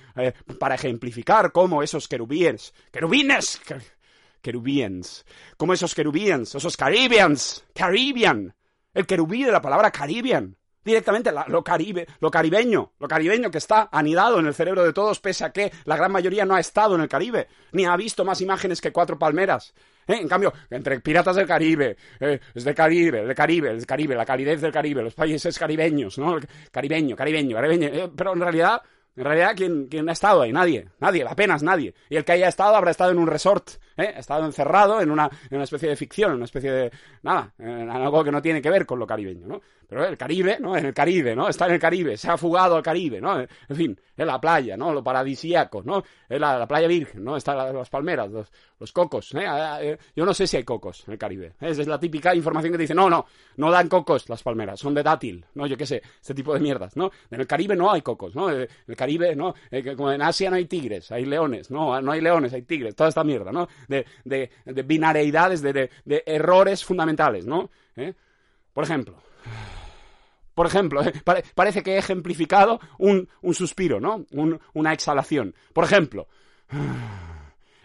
para 0.59 0.75
ejemplificar 0.75 1.51
cómo 1.51 1.81
esos 1.81 2.07
querubíes, 2.07 2.73
querubines, 2.91 3.61
querubíes, 4.41 5.25
como 5.57 5.73
esos 5.73 5.95
querubíes, 5.95 6.55
esos 6.55 6.77
caribbeans, 6.77 7.63
Caribbean, 7.73 8.55
el 8.93 9.05
querubí 9.05 9.43
de 9.43 9.51
la 9.51 9.61
palabra 9.61 9.91
Caribbean, 9.91 10.57
directamente 10.83 11.31
la, 11.31 11.45
lo 11.47 11.63
caribe, 11.63 12.07
lo 12.19 12.31
caribeño, 12.31 12.93
lo 12.99 13.07
caribeño 13.07 13.51
que 13.51 13.57
está 13.57 13.89
anidado 13.91 14.39
en 14.39 14.47
el 14.47 14.53
cerebro 14.53 14.83
de 14.83 14.93
todos, 14.93 15.19
pese 15.19 15.45
a 15.45 15.51
que 15.51 15.71
la 15.85 15.95
gran 15.95 16.11
mayoría 16.11 16.45
no 16.45 16.55
ha 16.55 16.59
estado 16.59 16.95
en 16.95 17.01
el 17.01 17.09
Caribe, 17.09 17.47
ni 17.73 17.85
ha 17.85 17.95
visto 17.95 18.25
más 18.25 18.41
imágenes 18.41 18.81
que 18.81 18.91
cuatro 18.91 19.17
palmeras. 19.17 19.73
¿Eh? 20.07 20.17
En 20.19 20.27
cambio, 20.27 20.51
entre 20.69 20.99
piratas 21.01 21.35
del 21.35 21.47
Caribe, 21.47 21.95
eh, 22.19 22.39
es 22.53 22.63
de 22.63 22.73
Caribe, 22.73 23.25
de 23.25 23.35
Caribe, 23.35 23.69
el 23.69 23.85
Caribe, 23.85 24.15
la 24.15 24.25
calidez 24.25 24.61
del 24.61 24.71
Caribe, 24.71 25.03
los 25.03 25.13
países 25.13 25.57
caribeños, 25.59 26.17
¿no? 26.17 26.39
Caribeño, 26.71 27.15
caribeño, 27.15 27.55
caribeño, 27.55 27.87
eh, 27.87 28.11
pero 28.15 28.33
en 28.33 28.39
realidad 28.39 28.81
en 29.19 29.25
realidad, 29.25 29.51
¿quién, 29.53 29.87
¿quién, 29.87 30.07
ha 30.07 30.13
estado 30.13 30.43
ahí? 30.43 30.53
Nadie, 30.53 30.87
nadie, 31.01 31.25
apenas 31.27 31.61
nadie. 31.61 31.93
Y 32.09 32.15
el 32.15 32.23
que 32.23 32.31
haya 32.31 32.47
estado 32.47 32.77
habrá 32.77 32.91
estado 32.91 33.11
en 33.11 33.17
un 33.17 33.27
resort, 33.27 33.71
¿eh? 33.97 34.13
Ha 34.15 34.19
estado 34.19 34.45
encerrado 34.45 35.01
en 35.01 35.11
una, 35.11 35.29
en 35.49 35.57
una 35.57 35.65
especie 35.65 35.89
de 35.89 35.97
ficción, 35.97 36.31
en 36.31 36.37
una 36.37 36.45
especie 36.45 36.71
de, 36.71 36.91
nada, 37.21 37.53
algo 37.59 38.23
que 38.23 38.31
no 38.31 38.41
tiene 38.41 38.61
que 38.61 38.69
ver 38.69 38.85
con 38.85 38.97
lo 38.97 39.05
caribeño, 39.05 39.45
¿no? 39.45 39.61
Pero 39.89 40.05
el 40.05 40.17
Caribe, 40.17 40.57
¿no? 40.59 40.77
En 40.77 40.85
el 40.85 40.93
Caribe, 40.93 41.35
¿no? 41.35 41.49
Está 41.49 41.65
en 41.65 41.73
el 41.73 41.79
Caribe, 41.79 42.15
se 42.15 42.29
ha 42.29 42.37
fugado 42.37 42.75
al 42.75 42.83
Caribe, 42.83 43.19
¿no? 43.19 43.39
En 43.39 43.75
fin, 43.75 43.99
en 44.15 44.27
la 44.27 44.39
playa, 44.39 44.77
¿no? 44.77 44.93
Lo 44.93 45.03
paradisíaco, 45.03 45.81
¿no? 45.81 46.03
En 46.29 46.41
la, 46.41 46.59
la 46.59 46.67
playa 46.67 46.87
virgen, 46.87 47.23
¿no? 47.23 47.35
Están 47.35 47.57
las 47.73 47.89
palmeras, 47.89 48.29
los, 48.29 48.93
cocos, 48.93 49.33
¿eh? 49.33 49.97
Yo 50.15 50.25
no 50.25 50.33
sé 50.35 50.45
si 50.45 50.57
hay 50.57 50.63
cocos 50.63 51.03
en 51.07 51.13
el 51.13 51.17
Caribe. 51.17 51.47
¿eh? 51.59 51.69
Esa 51.69 51.81
es 51.81 51.87
la 51.87 51.99
típica 51.99 52.35
información 52.35 52.71
que 52.71 52.77
te 52.77 52.83
dice, 52.83 52.93
no, 52.93 53.09
no, 53.09 53.25
no 53.57 53.71
dan 53.71 53.89
cocos 53.89 54.29
las 54.29 54.43
palmeras, 54.43 54.79
son 54.79 54.93
de 54.93 55.01
dátil, 55.01 55.43
¿no? 55.55 55.65
Yo 55.65 55.75
qué 55.75 55.87
sé, 55.87 56.03
este 56.21 56.35
tipo 56.35 56.53
de 56.53 56.59
mierdas, 56.59 56.95
¿no? 56.95 57.09
En 57.31 57.41
el 57.41 57.47
Caribe 57.47 57.75
no 57.75 57.91
hay 57.91 58.03
cocos, 58.03 58.35
¿no? 58.35 58.51
En 58.51 58.67
el 58.87 58.95
¿no? 59.17 59.55
Como 59.95 60.11
en 60.11 60.21
Asia 60.21 60.49
no 60.49 60.55
hay 60.55 60.65
tigres, 60.65 61.11
hay 61.11 61.25
leones, 61.25 61.71
no, 61.71 62.01
no 62.01 62.11
hay 62.11 62.21
leones, 62.21 62.53
hay 62.53 62.63
tigres, 62.63 62.95
toda 62.95 63.09
esta 63.09 63.23
mierda, 63.23 63.51
¿no? 63.51 63.67
De, 63.87 64.05
de, 64.23 64.51
de 64.65 64.83
binariedades, 64.83 65.61
de, 65.61 65.89
de, 66.05 66.23
errores 66.25 66.83
fundamentales, 66.83 67.45
¿no? 67.45 67.69
¿Eh? 67.95 68.13
Por 68.73 68.83
ejemplo, 68.83 69.15
por 70.53 70.67
ejemplo, 70.67 71.01
¿eh? 71.03 71.13
pare, 71.23 71.43
parece 71.55 71.81
que 71.81 71.95
he 71.95 71.97
ejemplificado 71.97 72.79
un, 72.97 73.27
un 73.41 73.53
suspiro, 73.53 73.99
¿no? 73.99 74.25
Un, 74.31 74.59
una 74.73 74.93
exhalación. 74.93 75.55
Por 75.73 75.85
ejemplo, 75.85 76.27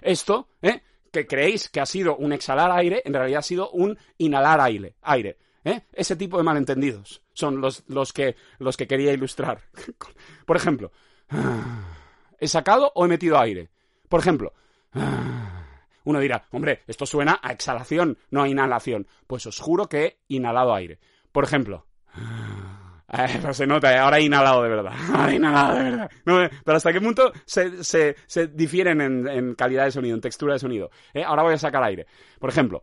esto, 0.03 0.49
¿eh? 0.61 0.83
que 1.11 1.27
creéis 1.27 1.69
que 1.69 1.81
ha 1.81 1.87
sido 1.87 2.17
un 2.17 2.33
exhalar 2.33 2.71
aire, 2.73 3.03
en 3.05 3.15
realidad 3.15 3.39
ha 3.39 3.43
sido 3.43 3.71
un 3.71 3.97
inhalar 4.19 4.61
aire. 4.61 4.97
aire 5.03 5.39
¿eh? 5.65 5.83
Ese 5.93 6.17
tipo 6.17 6.37
de 6.37 6.45
malentendidos 6.45 7.23
son 7.33 7.61
los, 7.61 7.85
los, 7.89 8.13
que, 8.13 8.37
los 8.59 8.77
que 8.77 8.87
quería 8.87 9.13
ilustrar. 9.13 9.63
Por 10.47 10.57
ejemplo, 10.57 10.93
¿he 12.39 12.49
sacado 12.49 12.93
o 12.95 13.05
he 13.05 13.09
metido 13.09 13.39
aire? 13.39 13.71
Por 14.09 14.21
ejemplo, 14.21 14.53
uno 16.05 16.21
dirá, 16.21 16.47
hombre, 16.51 16.83
esto 16.87 17.07
suena 17.07 17.41
a 17.43 17.53
exhalación, 17.53 18.19
no 18.31 18.43
a 18.43 18.49
inhalación. 18.49 19.07
Pues 19.27 19.47
os 19.47 19.59
juro 19.59 19.89
que 19.89 20.05
he 20.05 20.19
inhalado 20.29 20.75
aire. 20.75 20.99
Por 21.33 21.45
ejemplo, 21.45 21.87
eh, 23.13 23.39
pero 23.41 23.55
se 23.55 23.67
nota, 23.67 24.03
ahora 24.03 24.19
he 24.19 24.23
inhalado 24.23 24.63
de 24.63 24.69
verdad. 24.69 24.93
Ahora 25.15 25.33
he 25.33 25.37
inhalado 25.37 25.77
de 25.77 25.83
verdad. 25.83 26.11
No, 26.25 26.49
pero 26.65 26.77
hasta 26.77 26.93
qué 26.93 27.01
punto 27.01 27.33
se, 27.45 27.83
se, 27.83 28.17
se 28.27 28.47
difieren 28.49 29.01
en, 29.01 29.29
en, 29.29 29.55
calidad 29.55 29.85
de 29.85 29.91
sonido, 29.91 30.15
en 30.15 30.21
textura 30.21 30.55
de 30.55 30.61
sonido. 30.61 30.91
¿Eh? 31.13 31.25
Ahora 31.25 31.43
voy 31.43 31.55
a 31.55 31.59
sacar 31.59 31.83
aire. 31.83 32.07
Por 32.39 32.51
ejemplo. 32.51 32.83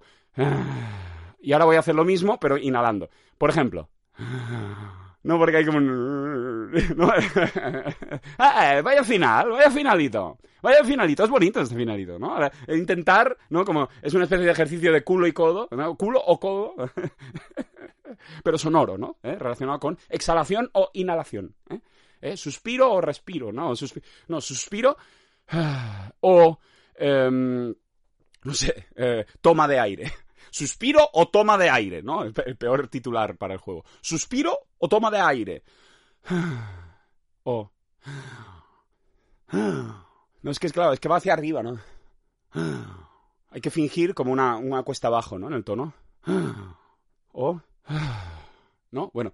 Y 1.42 1.54
ahora 1.54 1.66
voy 1.66 1.76
a 1.76 1.80
hacer 1.80 1.96
lo 1.96 2.06
mismo, 2.06 2.40
pero 2.40 2.58
inhalando. 2.58 3.10
Por 3.38 3.50
ejemplo. 3.50 3.90
No, 5.24 5.38
porque 5.38 5.58
hay 5.58 5.66
como 5.66 5.78
un... 5.78 5.88
No. 6.96 7.12
ah, 8.38 8.82
vaya 8.84 9.04
final, 9.04 9.52
vaya 9.52 9.70
finalito. 9.70 10.38
Vaya 10.62 10.84
finalito, 10.84 11.24
es 11.24 11.30
bonito 11.30 11.60
este 11.60 11.76
finalito, 11.76 12.20
¿no? 12.20 12.38
Intentar, 12.68 13.36
¿no? 13.50 13.66
Como 13.66 13.90
es 14.02 14.14
una 14.14 14.26
especie 14.26 14.46
de 14.46 14.52
ejercicio 14.52 14.94
de 14.94 15.04
culo 15.04 15.26
y 15.26 15.34
codo, 15.34 15.68
¿no? 15.72 15.96
Culo 15.96 16.22
o 16.24 16.40
codo. 16.40 16.76
Pero 18.44 18.58
sonoro, 18.58 18.98
¿no? 18.98 19.18
¿Eh? 19.24 19.36
Relacionado 19.40 19.80
con 19.80 19.98
exhalación 20.10 20.70
o 20.74 20.92
inhalación. 20.94 21.56
¿eh? 21.70 21.80
¿Eh? 22.22 22.38
Suspiro 22.38 22.92
o 22.92 23.02
respiro, 23.02 23.52
¿no? 23.52 23.74
No, 24.28 24.42
suspiro 24.42 24.98
o... 26.22 26.60
Eh, 26.96 27.74
no 28.44 28.54
sé, 28.54 28.88
eh, 28.96 29.26
toma 29.40 29.68
de 29.68 29.80
aire. 29.80 30.12
Suspiro 30.50 31.08
o 31.14 31.28
toma 31.30 31.58
de 31.58 31.70
aire, 31.70 32.02
¿no? 32.02 32.24
El, 32.24 32.34
peor 32.34 32.88
titular 32.88 33.38
para 33.38 33.54
el 33.54 33.60
juego. 33.60 33.86
Suspiro 34.02 34.58
o 34.80 34.90
toma 34.90 35.12
de 35.12 35.20
aire. 35.20 35.64
O. 37.44 37.72
No, 40.44 40.50
es 40.50 40.58
que 40.58 40.66
es 40.66 40.74
claro, 40.74 40.92
es 40.92 41.00
que 41.00 41.08
va 41.10 41.18
hacia 41.18 41.34
arriba, 41.34 41.62
¿no? 41.62 41.78
Hay 43.52 43.62
que 43.62 43.70
fingir 43.70 44.16
como 44.16 44.32
una, 44.32 44.58
una 44.58 44.82
cuesta 44.82 45.08
abajo, 45.08 45.38
¿no? 45.38 45.48
En 45.48 45.54
el 45.54 45.64
tono. 45.64 45.94
O. 47.34 47.62
¿No? 48.92 49.12
Bueno. 49.14 49.34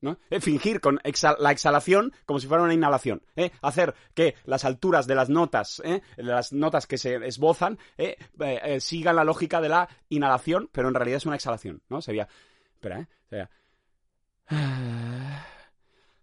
¿no? 0.00 0.16
Eh, 0.30 0.40
fingir 0.40 0.80
con 0.80 1.00
la 1.38 1.50
exhalación 1.50 2.12
como 2.24 2.38
si 2.38 2.46
fuera 2.46 2.62
una 2.62 2.74
inhalación. 2.74 3.22
¿eh? 3.36 3.50
Hacer 3.62 3.94
que 4.14 4.34
las 4.44 4.64
alturas 4.64 5.06
de 5.06 5.14
las 5.14 5.28
notas, 5.28 5.82
¿eh? 5.84 6.02
las 6.16 6.52
notas 6.52 6.86
que 6.86 6.98
se 6.98 7.16
esbozan. 7.26 7.78
Eh, 7.96 8.16
sigan 8.80 9.16
la 9.16 9.24
lógica 9.24 9.60
de 9.60 9.68
la 9.68 9.88
inhalación, 10.08 10.68
pero 10.72 10.88
en 10.88 10.94
realidad 10.94 11.18
es 11.18 11.26
una 11.26 11.36
exhalación. 11.36 11.82
¿no? 11.88 12.00
Sería. 12.00 12.28
Espera, 12.74 13.00
¿eh? 13.00 13.06
Sería. 13.28 13.50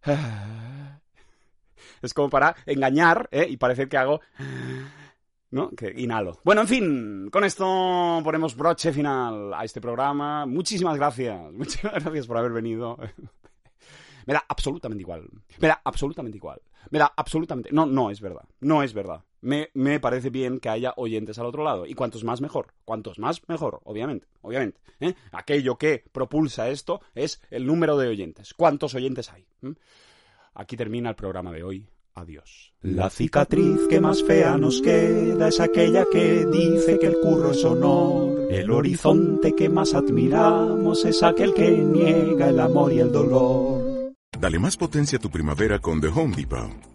Es 2.01 2.13
como 2.13 2.29
para 2.29 2.55
engañar 2.67 3.27
¿eh? 3.31 3.47
y 3.49 3.57
parecer 3.57 3.89
que 3.89 3.97
hago. 3.97 4.21
¿no? 5.51 5.69
Que 5.69 5.93
inhalo. 5.95 6.39
Bueno, 6.43 6.61
en 6.61 6.67
fin, 6.67 7.29
con 7.31 7.43
esto 7.45 8.21
ponemos 8.23 8.55
broche 8.55 8.91
final 8.91 9.53
a 9.53 9.63
este 9.63 9.81
programa. 9.81 10.45
Muchísimas 10.45 10.97
gracias. 10.97 11.51
Muchísimas 11.53 12.03
gracias 12.03 12.27
por 12.27 12.37
haber 12.37 12.51
venido. 12.51 12.97
Me 14.25 14.33
da 14.33 14.43
absolutamente 14.47 15.01
igual. 15.01 15.27
Me 15.59 15.67
da 15.67 15.81
absolutamente 15.83 16.37
igual. 16.37 16.61
Me 16.89 16.99
da 16.99 17.13
absolutamente... 17.15 17.69
No, 17.71 17.85
no 17.85 18.09
es 18.09 18.19
verdad. 18.19 18.43
No 18.59 18.83
es 18.83 18.93
verdad. 18.93 19.23
Me, 19.45 19.69
me 19.75 19.99
parece 19.99 20.31
bien 20.31 20.59
que 20.59 20.69
haya 20.69 20.95
oyentes 20.97 21.37
al 21.37 21.45
otro 21.45 21.63
lado. 21.63 21.85
Y 21.85 21.93
cuantos 21.93 22.23
más 22.23 22.41
mejor. 22.41 22.73
Cuantos 22.83 23.19
más 23.19 23.47
mejor, 23.47 23.79
obviamente. 23.83 24.25
Obviamente. 24.41 24.81
¿eh? 24.99 25.13
Aquello 25.31 25.77
que 25.77 26.03
propulsa 26.11 26.69
esto 26.69 26.99
es 27.13 27.39
el 27.51 27.67
número 27.67 27.95
de 27.95 28.07
oyentes. 28.07 28.55
¿Cuántos 28.55 28.95
oyentes 28.95 29.31
hay? 29.31 29.45
¿Mm? 29.61 29.73
Aquí 30.55 30.75
termina 30.75 31.09
el 31.09 31.15
programa 31.15 31.51
de 31.51 31.61
hoy. 31.61 31.85
Adiós. 32.15 32.73
La 32.81 33.11
cicatriz 33.11 33.81
que 33.87 33.99
más 33.99 34.23
fea 34.23 34.57
nos 34.57 34.81
queda 34.81 35.49
es 35.49 35.59
aquella 35.59 36.05
que 36.11 36.45
dice 36.47 36.97
que 36.97 37.05
el 37.05 37.19
curro 37.19 37.51
es 37.51 37.63
honor. 37.65 38.47
El 38.49 38.71
horizonte 38.71 39.53
que 39.53 39.69
más 39.69 39.93
admiramos 39.93 41.05
es 41.05 41.21
aquel 41.21 41.53
que 41.53 41.69
niega 41.69 42.49
el 42.49 42.59
amor 42.59 42.91
y 42.93 42.99
el 42.99 43.11
dolor. 43.11 44.11
Dale 44.39 44.57
más 44.57 44.75
potencia 44.75 45.19
a 45.19 45.21
tu 45.21 45.29
primavera 45.29 45.77
con 45.77 46.01
The 46.01 46.07
Home 46.07 46.35
Depot. 46.35 46.94